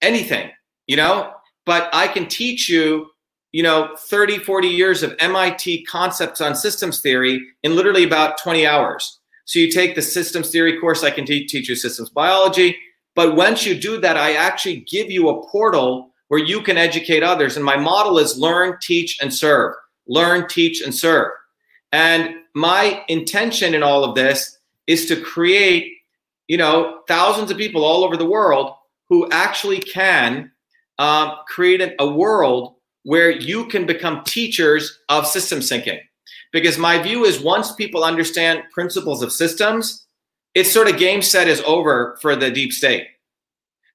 anything, 0.03 0.51
you 0.87 0.97
know, 0.97 1.33
but 1.67 1.91
I 1.93 2.09
can 2.09 2.27
teach 2.27 2.69
you, 2.69 3.11
you 3.57 3.63
know, 3.63 3.89
30, 3.97 4.41
40 4.41 4.69
years 4.69 5.03
of 5.03 5.17
MIT 5.19 5.87
concepts 5.87 6.43
on 6.43 6.55
systems 6.55 7.01
theory 7.01 7.41
in 7.63 7.75
literally 7.75 8.05
about 8.05 8.37
20 8.37 8.67
hours. 8.67 9.19
So 9.47 9.59
you 9.59 9.71
take 9.73 9.95
the 9.95 10.03
systems 10.03 10.51
theory 10.51 10.79
course, 10.79 11.03
I 11.03 11.11
can 11.11 11.25
te- 11.25 11.47
teach 11.47 11.67
you 11.67 11.75
systems 11.75 12.11
biology. 12.11 12.77
But 13.15 13.35
once 13.35 13.65
you 13.65 13.75
do 13.75 13.99
that, 14.03 14.19
I 14.19 14.35
actually 14.35 14.81
give 14.81 15.11
you 15.11 15.31
a 15.31 15.47
portal 15.47 16.11
where 16.29 16.39
you 16.39 16.61
can 16.61 16.77
educate 16.77 17.23
others. 17.23 17.57
And 17.57 17.65
my 17.65 17.79
model 17.79 18.19
is 18.19 18.37
learn, 18.37 18.77
teach, 18.83 19.17
and 19.23 19.33
serve. 19.33 19.73
Learn, 20.07 20.47
teach, 20.49 20.83
and 20.83 20.95
serve. 20.95 21.33
And 21.93 22.35
my 22.55 23.05
intention 23.09 23.73
in 23.73 23.83
all 23.83 24.05
of 24.05 24.15
this 24.15 24.59
is 24.87 25.07
to 25.07 25.19
create, 25.19 25.95
you 26.47 26.59
know, 26.59 27.01
thousands 27.09 27.51
of 27.51 27.57
people 27.57 27.87
all 27.87 28.05
over 28.05 28.19
the 28.19 28.29
world 28.29 28.75
who 29.09 29.31
actually 29.31 29.79
can 29.79 30.51
um, 30.99 31.37
create 31.49 31.81
a, 31.81 31.95
a 32.03 32.07
world 32.07 32.76
where 33.07 33.31
you 33.31 33.65
can 33.67 33.87
become 33.87 34.25
teachers 34.25 34.99
of 35.09 35.29
system 35.29 35.61
thinking. 35.61 36.01
Because 36.53 36.77
my 36.77 37.01
view 37.01 37.25
is 37.25 37.39
once 37.39 37.73
people 37.73 38.03
understand 38.03 38.65
principles 38.73 39.23
of 39.23 39.31
systems, 39.31 40.05
it's 40.57 40.73
sort 40.73 40.91
of 40.91 40.99
game 40.99 41.23
set 41.23 41.47
is 41.47 41.63
over 41.69 42.19
for 42.21 42.35
the 42.35 42.51
deep 42.51 42.73
state. 42.73 43.07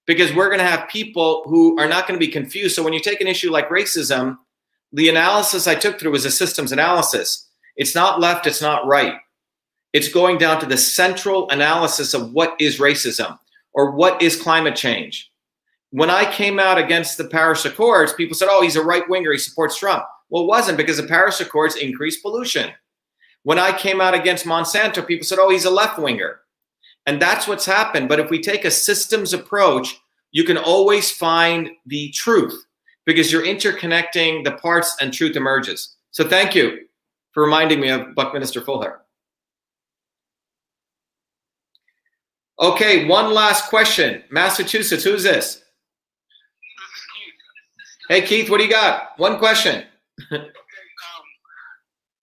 because 0.08 0.34
we're 0.34 0.48
going 0.48 0.60
to 0.60 0.66
have 0.66 0.90
people 0.90 1.44
who 1.46 1.80
are 1.80 1.88
not 1.88 2.08
going 2.08 2.20
to 2.20 2.26
be 2.26 2.32
confused. 2.32 2.76
So 2.76 2.84
when 2.84 2.94
you 2.94 3.00
take 3.00 3.22
an 3.22 3.28
issue 3.28 3.52
like 3.52 3.70
racism, 3.70 4.38
the 4.92 5.10
analysis 5.10 5.68
I 5.68 5.76
took 5.76 6.00
through 6.00 6.12
was 6.12 6.26
a 6.26 6.32
systems 6.32 6.72
analysis. 6.72 7.48
It's 7.78 7.96
not 7.96 8.20
left, 8.20 8.48
it's 8.48 8.62
not 8.62 8.86
right. 8.86 9.16
It's 9.94 10.10
going 10.10 10.38
down 10.38 10.60
to 10.60 10.66
the 10.66 10.78
central 10.78 11.50
analysis 11.50 12.14
of 12.14 12.34
what 12.34 12.56
is 12.60 12.80
racism 12.80 13.38
or 13.74 13.92
what 13.92 14.22
is 14.22 14.42
climate 14.42 14.76
change. 14.76 15.31
When 15.92 16.10
I 16.10 16.32
came 16.32 16.60
out 16.60 16.78
against 16.78 17.18
the 17.18 17.26
Paris 17.26 17.66
Accords, 17.66 18.14
people 18.14 18.36
said, 18.36 18.48
oh, 18.50 18.62
he's 18.62 18.78
a 18.78 18.84
right 18.84 19.08
winger, 19.10 19.32
he 19.32 19.38
supports 19.38 19.78
Trump. 19.78 20.04
Well, 20.30 20.44
it 20.44 20.48
wasn't 20.48 20.78
because 20.78 20.98
the 20.98 21.04
Paris 21.04 21.42
Accords 21.42 21.76
increased 21.76 22.22
pollution. 22.22 22.72
When 23.44 23.60
I 23.60 23.78
came 23.78 24.00
out 24.00 24.14
against 24.14 24.46
Monsanto, 24.46 25.06
people 25.06 25.26
said, 25.26 25.40
oh, 25.40 25.50
he's 25.50 25.66
a 25.66 25.70
left 25.70 26.00
winger. 26.00 26.40
And 27.06 27.22
that's 27.22 27.48
what's 27.48 27.66
happened. 27.66 28.08
But 28.08 28.20
if 28.20 28.30
we 28.30 28.42
take 28.42 28.64
a 28.64 28.72
systems 28.72 29.34
approach, 29.34 30.00
you 30.32 30.44
can 30.44 30.58
always 30.58 31.12
find 31.12 31.70
the 31.86 32.12
truth 32.12 32.54
because 33.06 33.32
you're 33.32 33.46
interconnecting 33.46 34.44
the 34.44 34.52
parts 34.52 34.96
and 35.02 35.14
truth 35.14 35.36
emerges. 35.36 35.96
So 36.12 36.28
thank 36.28 36.56
you 36.56 36.86
for 37.34 37.44
reminding 37.44 37.80
me 37.80 37.90
of 37.90 38.16
Buckminster 38.16 38.62
Fuller. 38.62 39.02
Okay, 42.60 43.08
one 43.08 43.34
last 43.34 43.70
question. 43.70 44.24
Massachusetts, 44.30 45.04
who's 45.04 45.24
this? 45.24 45.64
Hey, 48.12 48.28
Keith, 48.28 48.52
what 48.52 48.60
do 48.60 48.68
you 48.68 48.76
got? 48.76 49.16
One 49.16 49.40
question. 49.40 49.88
Okay, 50.20 50.36
um, 50.36 51.26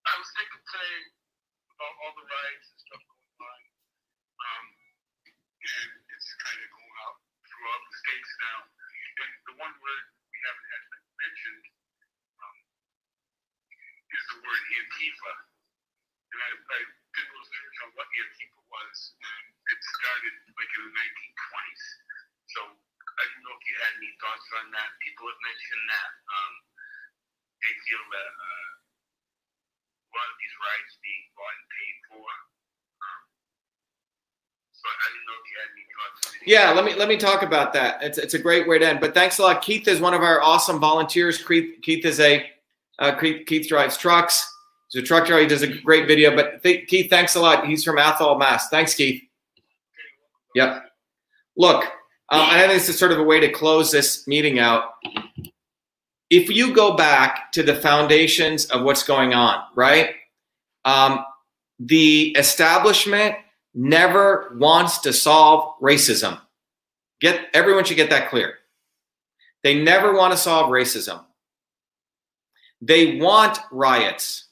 I 0.04 0.12
was 0.20 0.28
thinking 0.36 0.60
about 0.60 1.92
all 2.04 2.12
the 2.12 2.28
riots 2.28 2.68
and 2.68 2.80
stuff 2.84 3.00
going 3.08 3.40
on. 3.40 3.60
Um, 4.36 4.64
and 5.64 5.88
it's 6.12 6.28
kind 6.44 6.60
of 6.60 6.68
going 6.76 6.96
out 7.08 7.16
throughout 7.40 7.80
the 7.88 7.94
states 8.04 8.32
now. 8.36 8.58
And 8.68 9.32
the 9.48 9.54
one 9.56 9.72
word 9.80 10.04
we 10.28 10.36
haven't 10.44 10.68
had 10.76 10.82
mentioned 11.24 11.64
um, 12.36 12.56
is 14.12 14.24
the 14.28 14.38
word 14.44 14.62
Antifa. 14.68 15.32
And 16.36 16.38
I, 16.44 16.50
I 16.52 16.80
did 17.16 17.24
a 17.24 17.32
little 17.32 17.48
on 17.88 17.90
what 17.96 18.12
Antifa 18.12 18.60
was, 18.60 18.96
and 19.24 19.44
it 19.72 19.80
started 19.80 20.36
like 20.52 20.68
in 20.68 20.82
the 20.84 20.92
1920s. 21.00 21.84
So 22.52 22.60
I 22.76 23.22
didn't 23.24 23.40
know 23.40 23.56
if 23.56 23.64
you 23.78 23.86
had 23.86 23.94
any 24.02 24.10
thoughts 24.18 24.46
on 24.58 24.66
that. 24.74 24.90
People 24.98 25.30
have 25.30 25.38
mentioned 25.46 25.86
that 25.86 26.10
um, 26.26 26.52
they 27.62 27.72
feel 27.86 28.04
that 28.10 28.30
uh, 28.34 28.68
a 30.02 30.10
lot 30.18 30.28
of 30.34 30.36
these 30.42 30.56
rights 30.58 30.92
being 30.98 31.24
bought 31.38 31.54
and 31.54 31.68
paid 31.70 31.96
for. 32.10 32.26
Um, 32.26 33.22
so 34.74 34.86
I 34.90 35.06
didn't 35.14 35.26
know 35.30 35.38
if 35.38 35.46
you 35.46 35.56
had 35.62 35.70
any 35.78 35.86
thoughts. 35.94 36.18
Yeah, 36.42 36.66
let 36.74 36.82
me 36.82 36.98
let 36.98 37.06
me 37.06 37.14
talk 37.14 37.46
about 37.46 37.70
that. 37.78 38.02
It's 38.02 38.18
it's 38.18 38.34
a 38.34 38.42
great 38.42 38.66
way 38.66 38.82
to 38.82 38.86
end. 38.86 38.98
But 38.98 39.14
thanks 39.14 39.38
a 39.38 39.46
lot. 39.46 39.62
Keith 39.62 39.86
is 39.86 40.02
one 40.02 40.14
of 40.14 40.26
our 40.26 40.42
awesome 40.42 40.82
volunteers. 40.82 41.38
Keith, 41.38 41.78
Keith 41.86 42.02
is 42.02 42.18
a 42.18 42.50
uh, 42.98 43.14
Keith, 43.14 43.46
Keith 43.46 43.68
drives 43.70 43.94
trucks. 43.94 44.42
He's 44.90 45.02
a 45.02 45.06
truck 45.06 45.26
driver. 45.26 45.42
He 45.42 45.46
does 45.46 45.62
a 45.62 45.70
great 45.70 46.08
video. 46.08 46.34
But 46.34 46.62
th- 46.66 46.88
Keith, 46.88 47.10
thanks 47.10 47.36
a 47.36 47.40
lot. 47.40 47.66
He's 47.66 47.84
from 47.84 47.98
Athol, 47.98 48.38
Mass. 48.38 48.70
Thanks, 48.70 48.94
Keith. 48.94 49.22
Yep. 50.54 50.82
Look, 51.56 51.84
um, 52.30 52.40
I 52.40 52.60
think 52.60 52.72
this 52.72 52.88
is 52.88 52.98
sort 52.98 53.12
of 53.12 53.18
a 53.18 53.22
way 53.22 53.40
to 53.40 53.50
close 53.50 53.90
this 53.90 54.26
meeting 54.26 54.58
out. 54.58 54.94
If 56.30 56.50
you 56.50 56.74
go 56.74 56.94
back 56.94 57.52
to 57.52 57.62
the 57.62 57.74
foundations 57.74 58.66
of 58.66 58.82
what's 58.82 59.02
going 59.02 59.32
on, 59.32 59.62
right? 59.74 60.10
Um, 60.84 61.24
the 61.78 62.34
establishment 62.36 63.36
never 63.74 64.54
wants 64.58 64.98
to 64.98 65.12
solve 65.12 65.74
racism. 65.80 66.38
Get 67.20 67.46
everyone 67.54 67.84
should 67.84 67.96
get 67.96 68.10
that 68.10 68.28
clear. 68.28 68.54
They 69.62 69.82
never 69.82 70.14
want 70.14 70.32
to 70.32 70.38
solve 70.38 70.70
racism. 70.70 71.24
They 72.80 73.18
want 73.18 73.58
riots. 73.72 74.44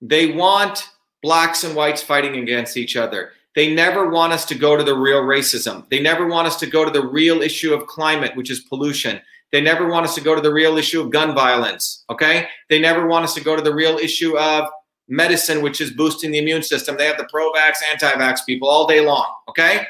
They 0.00 0.32
want 0.32 0.88
blacks 1.22 1.64
and 1.64 1.74
whites 1.74 2.02
fighting 2.02 2.36
against 2.36 2.76
each 2.76 2.96
other. 2.96 3.32
They 3.58 3.74
never 3.74 4.08
want 4.08 4.32
us 4.32 4.44
to 4.44 4.54
go 4.54 4.76
to 4.76 4.84
the 4.84 4.94
real 4.94 5.20
racism. 5.22 5.90
They 5.90 5.98
never 5.98 6.28
want 6.28 6.46
us 6.46 6.60
to 6.60 6.66
go 6.66 6.84
to 6.84 6.92
the 6.92 7.04
real 7.04 7.42
issue 7.42 7.74
of 7.74 7.88
climate, 7.88 8.36
which 8.36 8.52
is 8.52 8.60
pollution. 8.60 9.20
They 9.50 9.60
never 9.60 9.88
want 9.88 10.06
us 10.06 10.14
to 10.14 10.20
go 10.20 10.36
to 10.36 10.40
the 10.40 10.52
real 10.52 10.78
issue 10.78 11.00
of 11.00 11.10
gun 11.10 11.34
violence. 11.34 12.04
Okay. 12.08 12.46
They 12.70 12.78
never 12.78 13.08
want 13.08 13.24
us 13.24 13.34
to 13.34 13.40
go 13.40 13.56
to 13.56 13.62
the 13.62 13.74
real 13.74 13.98
issue 13.98 14.38
of 14.38 14.68
medicine, 15.08 15.60
which 15.60 15.80
is 15.80 15.90
boosting 15.90 16.30
the 16.30 16.38
immune 16.38 16.62
system. 16.62 16.96
They 16.96 17.06
have 17.06 17.18
the 17.18 17.26
pro 17.32 17.50
vax, 17.50 17.78
anti 17.90 18.08
vax 18.12 18.46
people 18.46 18.68
all 18.68 18.86
day 18.86 19.00
long. 19.00 19.26
Okay. 19.48 19.84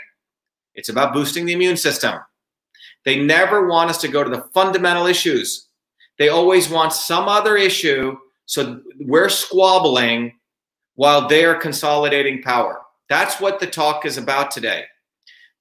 It's 0.74 0.88
about 0.88 1.12
boosting 1.12 1.44
the 1.44 1.52
immune 1.52 1.76
system. 1.76 2.14
They 3.04 3.22
never 3.22 3.68
want 3.68 3.90
us 3.90 4.00
to 4.00 4.08
go 4.08 4.24
to 4.24 4.30
the 4.30 4.48
fundamental 4.54 5.04
issues. 5.04 5.68
They 6.18 6.30
always 6.30 6.70
want 6.70 6.94
some 6.94 7.28
other 7.28 7.58
issue. 7.58 8.16
So 8.46 8.80
we're 8.98 9.28
squabbling 9.28 10.38
while 10.94 11.28
they're 11.28 11.56
consolidating 11.56 12.40
power. 12.40 12.80
That's 13.08 13.40
what 13.40 13.60
the 13.60 13.66
talk 13.66 14.04
is 14.04 14.18
about 14.18 14.50
today. 14.50 14.84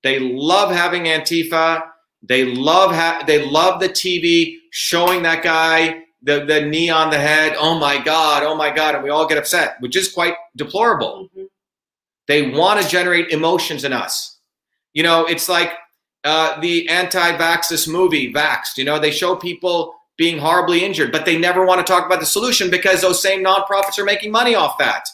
They 0.03 0.19
love 0.19 0.71
having 0.71 1.03
Antifa. 1.03 1.83
They 2.21 2.45
love 2.45 2.91
ha- 2.91 3.23
they 3.25 3.45
love 3.45 3.79
the 3.79 3.89
TV 3.89 4.55
showing 4.71 5.23
that 5.23 5.43
guy 5.43 6.03
the 6.21 6.45
the 6.45 6.61
knee 6.61 6.89
on 6.89 7.09
the 7.09 7.19
head. 7.19 7.55
Oh 7.57 7.79
my 7.79 7.97
god! 7.97 8.43
Oh 8.43 8.55
my 8.55 8.73
god! 8.73 8.95
And 8.95 9.03
we 9.03 9.09
all 9.09 9.27
get 9.27 9.37
upset, 9.37 9.77
which 9.79 9.95
is 9.95 10.11
quite 10.11 10.35
deplorable. 10.55 11.29
Mm-hmm. 11.35 11.45
They 12.27 12.49
want 12.51 12.81
to 12.81 12.87
generate 12.87 13.29
emotions 13.29 13.83
in 13.83 13.93
us. 13.93 14.37
You 14.93 15.03
know, 15.03 15.25
it's 15.25 15.47
like 15.47 15.71
uh, 16.23 16.59
the 16.59 16.89
anti-vaxxus 16.89 17.87
movie, 17.87 18.33
Vaxxed. 18.33 18.77
You 18.77 18.83
know, 18.83 18.99
they 18.99 19.11
show 19.11 19.35
people 19.35 19.95
being 20.17 20.39
horribly 20.39 20.83
injured, 20.83 21.11
but 21.11 21.25
they 21.25 21.37
never 21.37 21.65
want 21.65 21.85
to 21.85 21.89
talk 21.89 22.05
about 22.05 22.19
the 22.19 22.25
solution 22.25 22.69
because 22.69 23.01
those 23.01 23.21
same 23.21 23.43
nonprofits 23.43 23.97
are 23.97 24.03
making 24.03 24.31
money 24.31 24.55
off 24.55 24.77
that. 24.79 25.07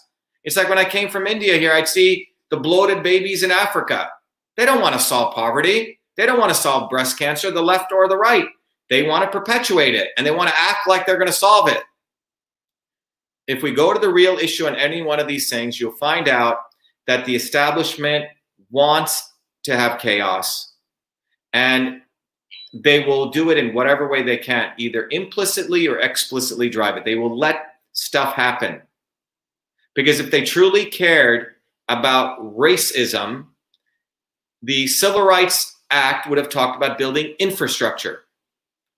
It's 0.44 0.58
like 0.58 0.70
when 0.70 0.78
I 0.78 0.86
came 0.86 1.10
from 1.10 1.28
India 1.28 1.58
here, 1.58 1.72
I'd 1.72 1.88
see 1.88 2.28
the 2.50 2.58
bloated 2.58 3.04
babies 3.04 3.44
in 3.44 3.52
Africa. 3.52 4.10
They 4.58 4.66
don't 4.66 4.82
want 4.82 4.94
to 4.94 5.02
solve 5.02 5.34
poverty. 5.34 6.00
They 6.18 6.26
don't 6.26 6.40
want 6.40 6.52
to 6.52 6.60
solve 6.60 6.90
breast 6.90 7.18
cancer, 7.18 7.50
the 7.50 7.62
left 7.62 7.92
or 7.92 8.08
the 8.08 8.18
right. 8.18 8.48
They 8.90 9.04
want 9.04 9.24
to 9.24 9.32
perpetuate 9.32 9.96
it 9.96 10.10
and 10.18 10.28
they 10.28 10.32
want 10.32 10.50
to 10.50 10.60
act 10.60 10.88
like 10.88 11.06
they're 11.06 11.18
going 11.18 11.28
to 11.28 11.34
solve 11.34 11.70
it. 11.70 11.82
If 13.48 13.64
we 13.64 13.72
go 13.72 13.94
to 13.94 14.00
the 14.00 14.12
real 14.12 14.38
issue 14.38 14.68
on 14.68 14.76
any 14.76 15.02
one 15.02 15.20
of 15.20 15.28
these 15.28 15.50
things, 15.50 15.80
you'll 15.80 15.94
find 15.94 16.28
out 16.28 16.58
that 17.08 17.26
the 17.26 17.36
establishment 17.36 18.26
wants 18.70 19.32
to 19.64 19.76
have 19.76 20.00
chaos 20.00 20.74
and 21.54 22.02
they 22.74 23.06
will 23.06 23.30
do 23.30 23.52
it 23.52 23.58
in 23.58 23.74
whatever 23.74 24.08
way 24.10 24.24
they 24.24 24.38
can, 24.38 24.72
either 24.78 25.08
implicitly 25.12 25.88
or 25.88 26.00
explicitly 26.00 26.70
drive 26.70 26.98
it. 26.98 27.06
They 27.06 27.16
will 27.16 27.38
let 27.38 27.76
stuff 27.92 28.34
happen. 28.34 28.82
Because 29.96 30.20
if 30.20 30.32
they 30.32 30.44
truly 30.44 30.86
cared 30.86 31.56
about 31.88 32.40
racism, 32.40 33.48
the 34.62 34.88
Civil 34.88 35.24
Rights 35.24 35.78
Act 35.92 36.28
would 36.28 36.38
have 36.38 36.50
talked 36.50 36.78
about 36.78 36.98
building 36.98 37.36
infrastructure, 37.38 38.24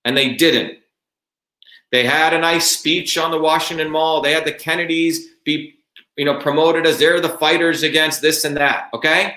and 0.06 0.16
they 0.16 0.36
didn't. 0.36 0.80
They 1.92 2.06
had 2.06 2.34
a 2.34 2.40
nice 2.40 2.72
speech 2.72 3.18
on 3.18 3.32
the 3.32 3.40
Washington 3.40 3.90
Mall. 3.90 4.22
They 4.22 4.32
had 4.32 4.46
the 4.46 4.52
Kennedys 4.52 5.28
be, 5.44 5.76
you 6.18 6.26
know, 6.26 6.40
promoted 6.40 6.86
as 6.86 6.98
they're 6.98 7.20
the 7.20 7.30
fighters 7.30 7.84
against 7.84 8.22
this 8.22 8.46
and 8.46 8.58
that. 8.58 8.90
Okay. 8.94 9.36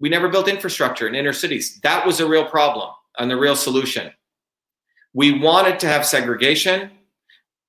We 0.00 0.08
never 0.08 0.28
built 0.28 0.48
infrastructure 0.48 1.08
in 1.08 1.14
inner 1.14 1.32
cities. 1.32 1.80
That 1.82 2.06
was 2.06 2.20
a 2.20 2.28
real 2.28 2.44
problem 2.44 2.90
and 3.18 3.30
the 3.30 3.36
real 3.36 3.56
solution. 3.56 4.12
We 5.12 5.38
wanted 5.38 5.80
to 5.80 5.88
have 5.88 6.06
segregation 6.06 6.90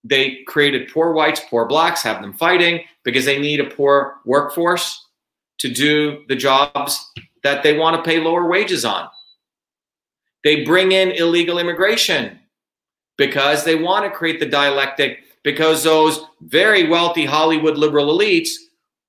they 0.03 0.43
created 0.47 0.91
poor 0.91 1.13
whites, 1.13 1.41
poor 1.49 1.65
blacks, 1.65 2.03
have 2.03 2.21
them 2.21 2.33
fighting 2.33 2.81
because 3.03 3.25
they 3.25 3.39
need 3.39 3.59
a 3.59 3.69
poor 3.69 4.17
workforce 4.25 5.05
to 5.59 5.69
do 5.69 6.23
the 6.27 6.35
jobs 6.35 7.11
that 7.43 7.63
they 7.63 7.77
want 7.77 7.95
to 7.95 8.09
pay 8.09 8.19
lower 8.19 8.47
wages 8.47 8.85
on. 8.85 9.09
They 10.43 10.63
bring 10.63 10.93
in 10.93 11.11
illegal 11.11 11.59
immigration 11.59 12.39
because 13.17 13.65
they 13.65 13.75
want 13.75 14.05
to 14.05 14.17
create 14.17 14.39
the 14.39 14.45
dialectic 14.45 15.19
because 15.43 15.83
those 15.83 16.21
very 16.41 16.87
wealthy 16.87 17.25
Hollywood 17.25 17.77
liberal 17.77 18.17
elites 18.17 18.51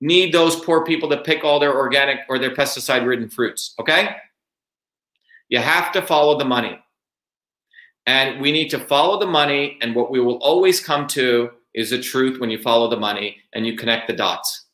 need 0.01 0.33
those 0.33 0.57
poor 0.57 0.85
people 0.85 1.09
to 1.11 1.19
pick 1.19 1.45
all 1.45 1.61
their 1.61 1.77
organic 1.77 2.21
or 2.29 2.39
their 2.39 2.55
pesticide 2.55 3.07
ridden 3.07 3.29
fruits. 3.29 3.75
Okay? 3.79 4.17
You 5.49 5.59
have 5.59 5.93
to 5.93 6.03
follow 6.03 6.39
the 6.39 6.45
money. 6.45 6.79
And 8.11 8.41
we 8.41 8.51
need 8.51 8.71
to 8.71 8.79
follow 8.81 9.21
the 9.21 9.27
money. 9.27 9.79
And 9.81 9.95
what 9.95 10.11
we 10.11 10.19
will 10.19 10.39
always 10.39 10.81
come 10.81 11.07
to 11.09 11.51
is 11.75 11.91
the 11.91 12.03
truth 12.03 12.41
when 12.41 12.51
you 12.51 12.59
follow 12.61 12.91
the 12.91 12.97
money 12.97 13.37
and 13.53 13.65
you 13.65 13.77
connect 13.77 14.09
the 14.09 14.17
dots. 14.17 14.65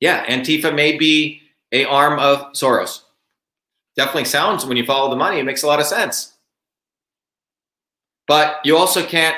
Yeah, 0.00 0.26
Antifa 0.26 0.74
may 0.74 0.98
be 0.98 1.40
a 1.72 1.86
arm 1.86 2.18
of 2.18 2.52
Soros. 2.52 3.04
Definitely 3.96 4.26
sounds 4.26 4.66
when 4.66 4.76
you 4.76 4.84
follow 4.84 5.08
the 5.08 5.16
money, 5.16 5.38
it 5.38 5.44
makes 5.44 5.62
a 5.62 5.66
lot 5.66 5.80
of 5.80 5.86
sense. 5.86 6.34
But 8.28 8.60
you 8.62 8.76
also 8.76 9.02
can't 9.02 9.36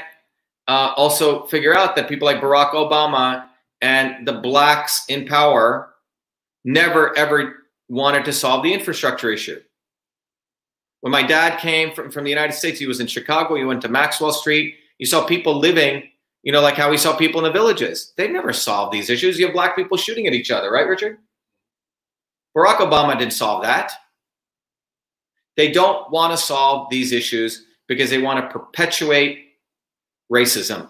uh, 0.66 0.94
also 0.96 1.46
figure 1.46 1.76
out 1.76 1.94
that 1.94 2.08
people 2.08 2.26
like 2.26 2.40
Barack 2.40 2.72
Obama 2.72 3.46
and 3.80 4.26
the 4.26 4.32
blacks 4.32 5.04
in 5.08 5.24
power 5.24 5.94
never 6.64 7.16
ever 7.16 7.62
wanted 7.88 8.24
to 8.24 8.32
solve 8.32 8.64
the 8.64 8.74
infrastructure 8.74 9.30
issue. 9.30 9.60
When 11.02 11.10
my 11.10 11.22
dad 11.22 11.58
came 11.58 11.92
from, 11.92 12.10
from 12.10 12.22
the 12.24 12.30
United 12.30 12.54
States, 12.54 12.78
he 12.78 12.86
was 12.86 13.00
in 13.00 13.08
Chicago. 13.08 13.56
He 13.56 13.64
went 13.64 13.82
to 13.82 13.88
Maxwell 13.88 14.32
Street. 14.32 14.76
You 14.98 15.06
saw 15.06 15.24
people 15.24 15.58
living, 15.58 16.04
you 16.44 16.52
know, 16.52 16.60
like 16.60 16.76
how 16.76 16.90
we 16.90 16.96
saw 16.96 17.14
people 17.16 17.40
in 17.40 17.44
the 17.44 17.58
villages. 17.58 18.12
They 18.16 18.28
never 18.28 18.52
solved 18.52 18.92
these 18.92 19.10
issues. 19.10 19.36
You 19.36 19.46
have 19.46 19.54
black 19.54 19.74
people 19.74 19.96
shooting 19.96 20.28
at 20.28 20.32
each 20.32 20.52
other, 20.52 20.70
right, 20.70 20.86
Richard? 20.86 21.18
Barack 22.56 22.76
Obama 22.76 23.18
didn't 23.18 23.32
solve 23.32 23.62
that. 23.64 23.92
They 25.56 25.72
don't 25.72 26.08
want 26.12 26.32
to 26.32 26.36
solve 26.36 26.88
these 26.88 27.10
issues 27.10 27.66
because 27.88 28.08
they 28.08 28.22
want 28.22 28.40
to 28.40 28.58
perpetuate 28.58 29.48
racism. 30.32 30.88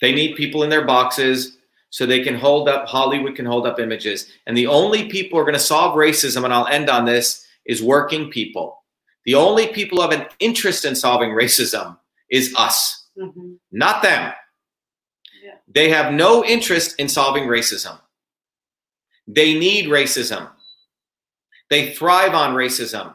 They 0.00 0.14
need 0.14 0.36
people 0.36 0.62
in 0.62 0.70
their 0.70 0.86
boxes 0.86 1.58
so 1.90 2.06
they 2.06 2.24
can 2.24 2.34
hold 2.34 2.68
up, 2.68 2.88
Hollywood 2.88 3.36
can 3.36 3.44
hold 3.44 3.66
up 3.66 3.78
images. 3.78 4.32
And 4.46 4.56
the 4.56 4.66
only 4.66 5.10
people 5.10 5.36
who 5.36 5.42
are 5.42 5.44
going 5.44 5.52
to 5.52 5.60
solve 5.60 5.96
racism, 5.96 6.44
and 6.44 6.52
I'll 6.52 6.66
end 6.66 6.88
on 6.88 7.04
this, 7.04 7.46
is 7.66 7.82
working 7.82 8.30
people. 8.30 8.81
The 9.24 9.34
only 9.34 9.68
people 9.68 9.98
who 9.98 10.08
have 10.10 10.20
an 10.20 10.26
interest 10.38 10.84
in 10.84 10.94
solving 10.94 11.30
racism 11.30 11.98
is 12.30 12.54
us, 12.56 13.06
Mhm. 13.16 13.58
not 13.70 14.02
them. 14.02 14.32
Yeah. 15.42 15.54
They 15.68 15.90
have 15.90 16.12
no 16.12 16.44
interest 16.44 16.96
in 16.98 17.08
solving 17.08 17.44
racism. 17.44 18.00
They 19.26 19.54
need 19.54 19.86
racism. 19.86 20.50
They 21.70 21.94
thrive 21.94 22.34
on 22.34 22.54
racism. 22.54 23.14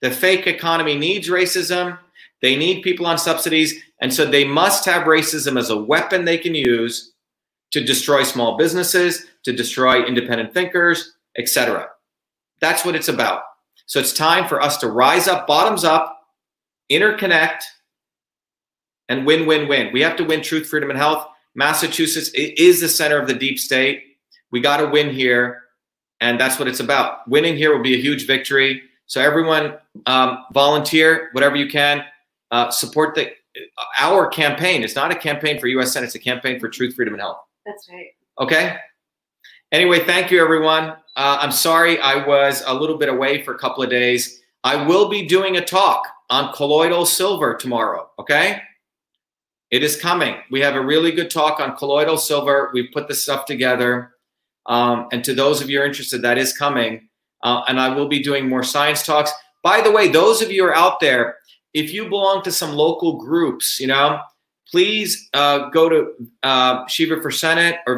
The 0.00 0.10
fake 0.10 0.46
economy 0.46 0.96
needs 0.96 1.28
racism. 1.28 1.98
They 2.40 2.56
need 2.56 2.82
people 2.82 3.06
on 3.06 3.18
subsidies. 3.18 3.82
And 4.00 4.12
so 4.12 4.24
they 4.24 4.44
must 4.44 4.84
have 4.84 5.06
racism 5.06 5.58
as 5.58 5.70
a 5.70 5.76
weapon 5.76 6.24
they 6.24 6.38
can 6.38 6.54
use 6.54 7.12
to 7.72 7.82
destroy 7.82 8.22
small 8.22 8.56
businesses, 8.56 9.26
to 9.44 9.52
destroy 9.52 10.04
independent 10.04 10.52
thinkers, 10.54 11.16
etc. 11.36 11.90
That's 12.60 12.84
what 12.84 12.94
it's 12.94 13.08
about. 13.08 13.42
So 13.86 14.00
it's 14.00 14.12
time 14.12 14.48
for 14.48 14.60
us 14.60 14.76
to 14.78 14.88
rise 14.88 15.28
up, 15.28 15.46
bottoms 15.46 15.84
up, 15.84 16.18
interconnect, 16.90 17.62
and 19.08 19.26
win, 19.26 19.46
win, 19.46 19.68
win. 19.68 19.92
We 19.92 20.00
have 20.02 20.16
to 20.16 20.24
win 20.24 20.42
truth, 20.42 20.66
freedom, 20.68 20.90
and 20.90 20.98
health. 20.98 21.26
Massachusetts 21.54 22.30
is 22.34 22.80
the 22.80 22.88
center 22.88 23.18
of 23.18 23.28
the 23.28 23.34
deep 23.34 23.58
state. 23.58 24.04
We 24.50 24.60
got 24.60 24.78
to 24.78 24.86
win 24.86 25.10
here, 25.10 25.62
and 26.20 26.40
that's 26.40 26.58
what 26.58 26.68
it's 26.68 26.80
about. 26.80 27.28
Winning 27.28 27.56
here 27.56 27.74
will 27.74 27.82
be 27.82 27.94
a 27.94 28.00
huge 28.00 28.26
victory. 28.26 28.82
So 29.06 29.20
everyone, 29.20 29.76
um, 30.06 30.44
volunteer 30.52 31.28
whatever 31.32 31.56
you 31.56 31.68
can. 31.68 32.04
Uh, 32.50 32.70
support 32.70 33.14
the 33.14 33.30
our 33.98 34.28
campaign. 34.28 34.82
It's 34.82 34.94
not 34.94 35.10
a 35.10 35.14
campaign 35.14 35.58
for 35.58 35.66
U.S. 35.68 35.92
Senate. 35.92 36.06
It's 36.06 36.14
a 36.14 36.18
campaign 36.18 36.60
for 36.60 36.68
truth, 36.68 36.94
freedom, 36.94 37.14
and 37.14 37.20
health. 37.20 37.38
That's 37.66 37.88
right. 37.90 38.08
Okay. 38.38 38.76
Anyway, 39.72 40.04
thank 40.04 40.30
you, 40.30 40.38
everyone. 40.38 40.90
Uh, 41.16 41.38
I'm 41.40 41.50
sorry 41.50 41.98
I 41.98 42.26
was 42.26 42.62
a 42.66 42.74
little 42.74 42.98
bit 42.98 43.08
away 43.08 43.42
for 43.42 43.54
a 43.54 43.58
couple 43.58 43.82
of 43.82 43.88
days. 43.88 44.42
I 44.62 44.86
will 44.86 45.08
be 45.08 45.26
doing 45.26 45.56
a 45.56 45.64
talk 45.64 46.06
on 46.28 46.52
colloidal 46.52 47.06
silver 47.06 47.56
tomorrow. 47.56 48.10
Okay. 48.18 48.60
It 49.70 49.82
is 49.82 49.98
coming. 49.98 50.36
We 50.50 50.60
have 50.60 50.74
a 50.74 50.84
really 50.84 51.10
good 51.10 51.30
talk 51.30 51.58
on 51.58 51.74
colloidal 51.74 52.18
silver. 52.18 52.70
We've 52.74 52.92
put 52.92 53.08
this 53.08 53.22
stuff 53.22 53.46
together. 53.46 54.12
Um, 54.66 55.08
and 55.10 55.24
to 55.24 55.34
those 55.34 55.62
of 55.62 55.70
you 55.70 55.82
interested, 55.82 56.20
that 56.20 56.36
is 56.36 56.52
coming. 56.52 57.08
Uh, 57.42 57.62
and 57.66 57.80
I 57.80 57.94
will 57.94 58.08
be 58.08 58.22
doing 58.22 58.50
more 58.50 58.62
science 58.62 59.06
talks. 59.06 59.32
By 59.62 59.80
the 59.80 59.90
way, 59.90 60.08
those 60.08 60.42
of 60.42 60.52
you 60.52 60.66
are 60.66 60.74
out 60.74 61.00
there, 61.00 61.36
if 61.72 61.94
you 61.94 62.10
belong 62.10 62.42
to 62.42 62.52
some 62.52 62.74
local 62.74 63.16
groups, 63.16 63.80
you 63.80 63.86
know, 63.86 64.20
please 64.70 65.30
uh, 65.32 65.70
go 65.70 65.88
to 65.88 66.12
uh, 66.42 66.86
Shiva 66.88 67.22
for 67.22 67.30
Senate 67.30 67.76
or 67.86 67.96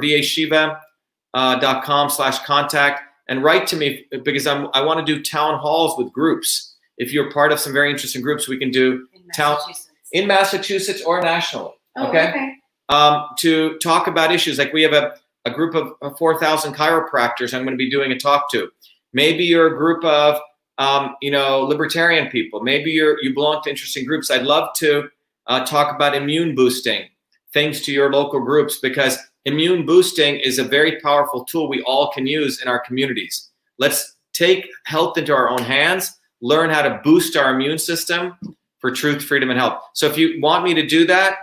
vashiva.com 1.34 2.10
slash 2.10 2.38
contact 2.40 3.02
and 3.28 3.42
write 3.42 3.66
to 3.68 3.76
me 3.76 4.04
because 4.24 4.46
I'm, 4.46 4.68
I 4.74 4.82
want 4.82 5.04
to 5.04 5.14
do 5.14 5.22
town 5.22 5.58
halls 5.58 5.96
with 5.98 6.12
groups. 6.12 6.74
If 6.98 7.12
you're 7.12 7.30
part 7.32 7.52
of 7.52 7.58
some 7.60 7.72
very 7.72 7.90
interesting 7.90 8.22
groups, 8.22 8.48
we 8.48 8.58
can 8.58 8.70
do 8.70 9.06
In 9.14 9.22
Massachusetts. 9.36 9.90
in 10.12 10.26
Massachusetts 10.26 11.02
or 11.02 11.20
nationally 11.20 11.72
Oh, 11.96 12.08
okay. 12.08 12.28
okay. 12.30 12.52
um, 12.88 13.26
to 13.38 13.78
talk 13.78 14.06
about 14.08 14.32
issues. 14.32 14.58
Like 14.58 14.72
we 14.72 14.82
have 14.82 14.92
a, 14.92 15.14
a 15.44 15.50
group 15.50 15.74
of 15.74 15.92
of 16.02 16.18
4,000 16.18 16.74
chiropractors 16.74 17.54
I'm 17.54 17.62
going 17.64 17.74
to 17.74 17.76
be 17.76 17.90
doing 17.90 18.12
a 18.12 18.18
talk 18.18 18.50
to. 18.52 18.68
Maybe 19.12 19.44
you're 19.44 19.72
a 19.74 19.76
group 19.76 20.04
of, 20.04 20.40
um, 20.78 21.14
you 21.22 21.30
know, 21.30 21.60
libertarian 21.60 22.28
people. 22.30 22.60
Maybe 22.62 22.90
you're, 22.90 23.22
you 23.22 23.32
belong 23.32 23.62
to 23.62 23.70
interesting 23.70 24.04
groups. 24.04 24.28
I'd 24.30 24.42
love 24.42 24.70
to 24.78 25.08
uh, 25.46 25.64
talk 25.64 25.94
about 25.94 26.16
immune 26.16 26.56
boosting, 26.56 27.04
things 27.52 27.80
to 27.82 27.92
your 27.92 28.12
local 28.12 28.40
groups, 28.40 28.78
because 28.78 29.16
immune 29.44 29.84
boosting 29.86 30.36
is 30.36 30.58
a 30.58 30.64
very 30.64 31.00
powerful 31.00 31.44
tool 31.44 31.68
we 31.68 31.82
all 31.82 32.10
can 32.10 32.26
use 32.26 32.62
in 32.62 32.68
our 32.68 32.78
communities. 32.78 33.50
Let's 33.78 34.16
take 34.32 34.68
health 34.84 35.18
into 35.18 35.34
our 35.34 35.48
own 35.48 35.62
hands, 35.62 36.12
learn 36.40 36.70
how 36.70 36.82
to 36.82 37.00
boost 37.04 37.36
our 37.36 37.54
immune 37.54 37.78
system 37.78 38.36
for 38.78 38.90
truth, 38.90 39.24
freedom, 39.24 39.50
and 39.50 39.58
health. 39.58 39.82
So 39.94 40.06
if 40.06 40.18
you 40.18 40.40
want 40.40 40.64
me 40.64 40.74
to 40.74 40.86
do 40.86 41.06
that, 41.06 41.38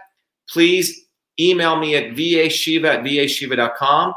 please 0.49 1.05
email 1.39 1.77
me 1.77 1.95
at 1.95 2.11
vashiva 2.15 2.85
at 2.85 3.03
vashiva.com 3.03 4.13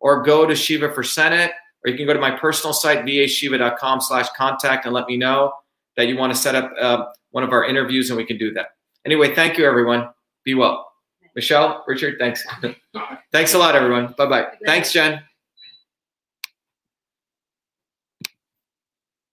or 0.00 0.22
go 0.22 0.46
to 0.46 0.54
Shiva 0.54 0.92
for 0.92 1.02
Senate, 1.02 1.52
or 1.84 1.90
you 1.90 1.96
can 1.96 2.06
go 2.06 2.14
to 2.14 2.20
my 2.20 2.30
personal 2.30 2.72
site, 2.72 3.04
vashiva.com 3.04 4.00
slash 4.00 4.28
contact 4.36 4.84
and 4.86 4.94
let 4.94 5.06
me 5.06 5.16
know 5.16 5.52
that 5.96 6.08
you 6.08 6.16
want 6.16 6.32
to 6.32 6.38
set 6.38 6.54
up 6.54 6.72
uh, 6.80 7.04
one 7.30 7.44
of 7.44 7.52
our 7.52 7.64
interviews 7.64 8.10
and 8.10 8.16
we 8.16 8.24
can 8.24 8.38
do 8.38 8.52
that. 8.52 8.68
Anyway, 9.04 9.34
thank 9.34 9.58
you, 9.58 9.66
everyone. 9.66 10.08
Be 10.44 10.54
well. 10.54 10.93
Michelle, 11.34 11.84
Richard, 11.86 12.16
thanks. 12.18 12.44
thanks 13.32 13.54
a 13.54 13.58
lot, 13.58 13.74
everyone. 13.74 14.14
Bye-bye. 14.16 14.46
Thanks, 14.64 14.92
Jen. 14.92 15.22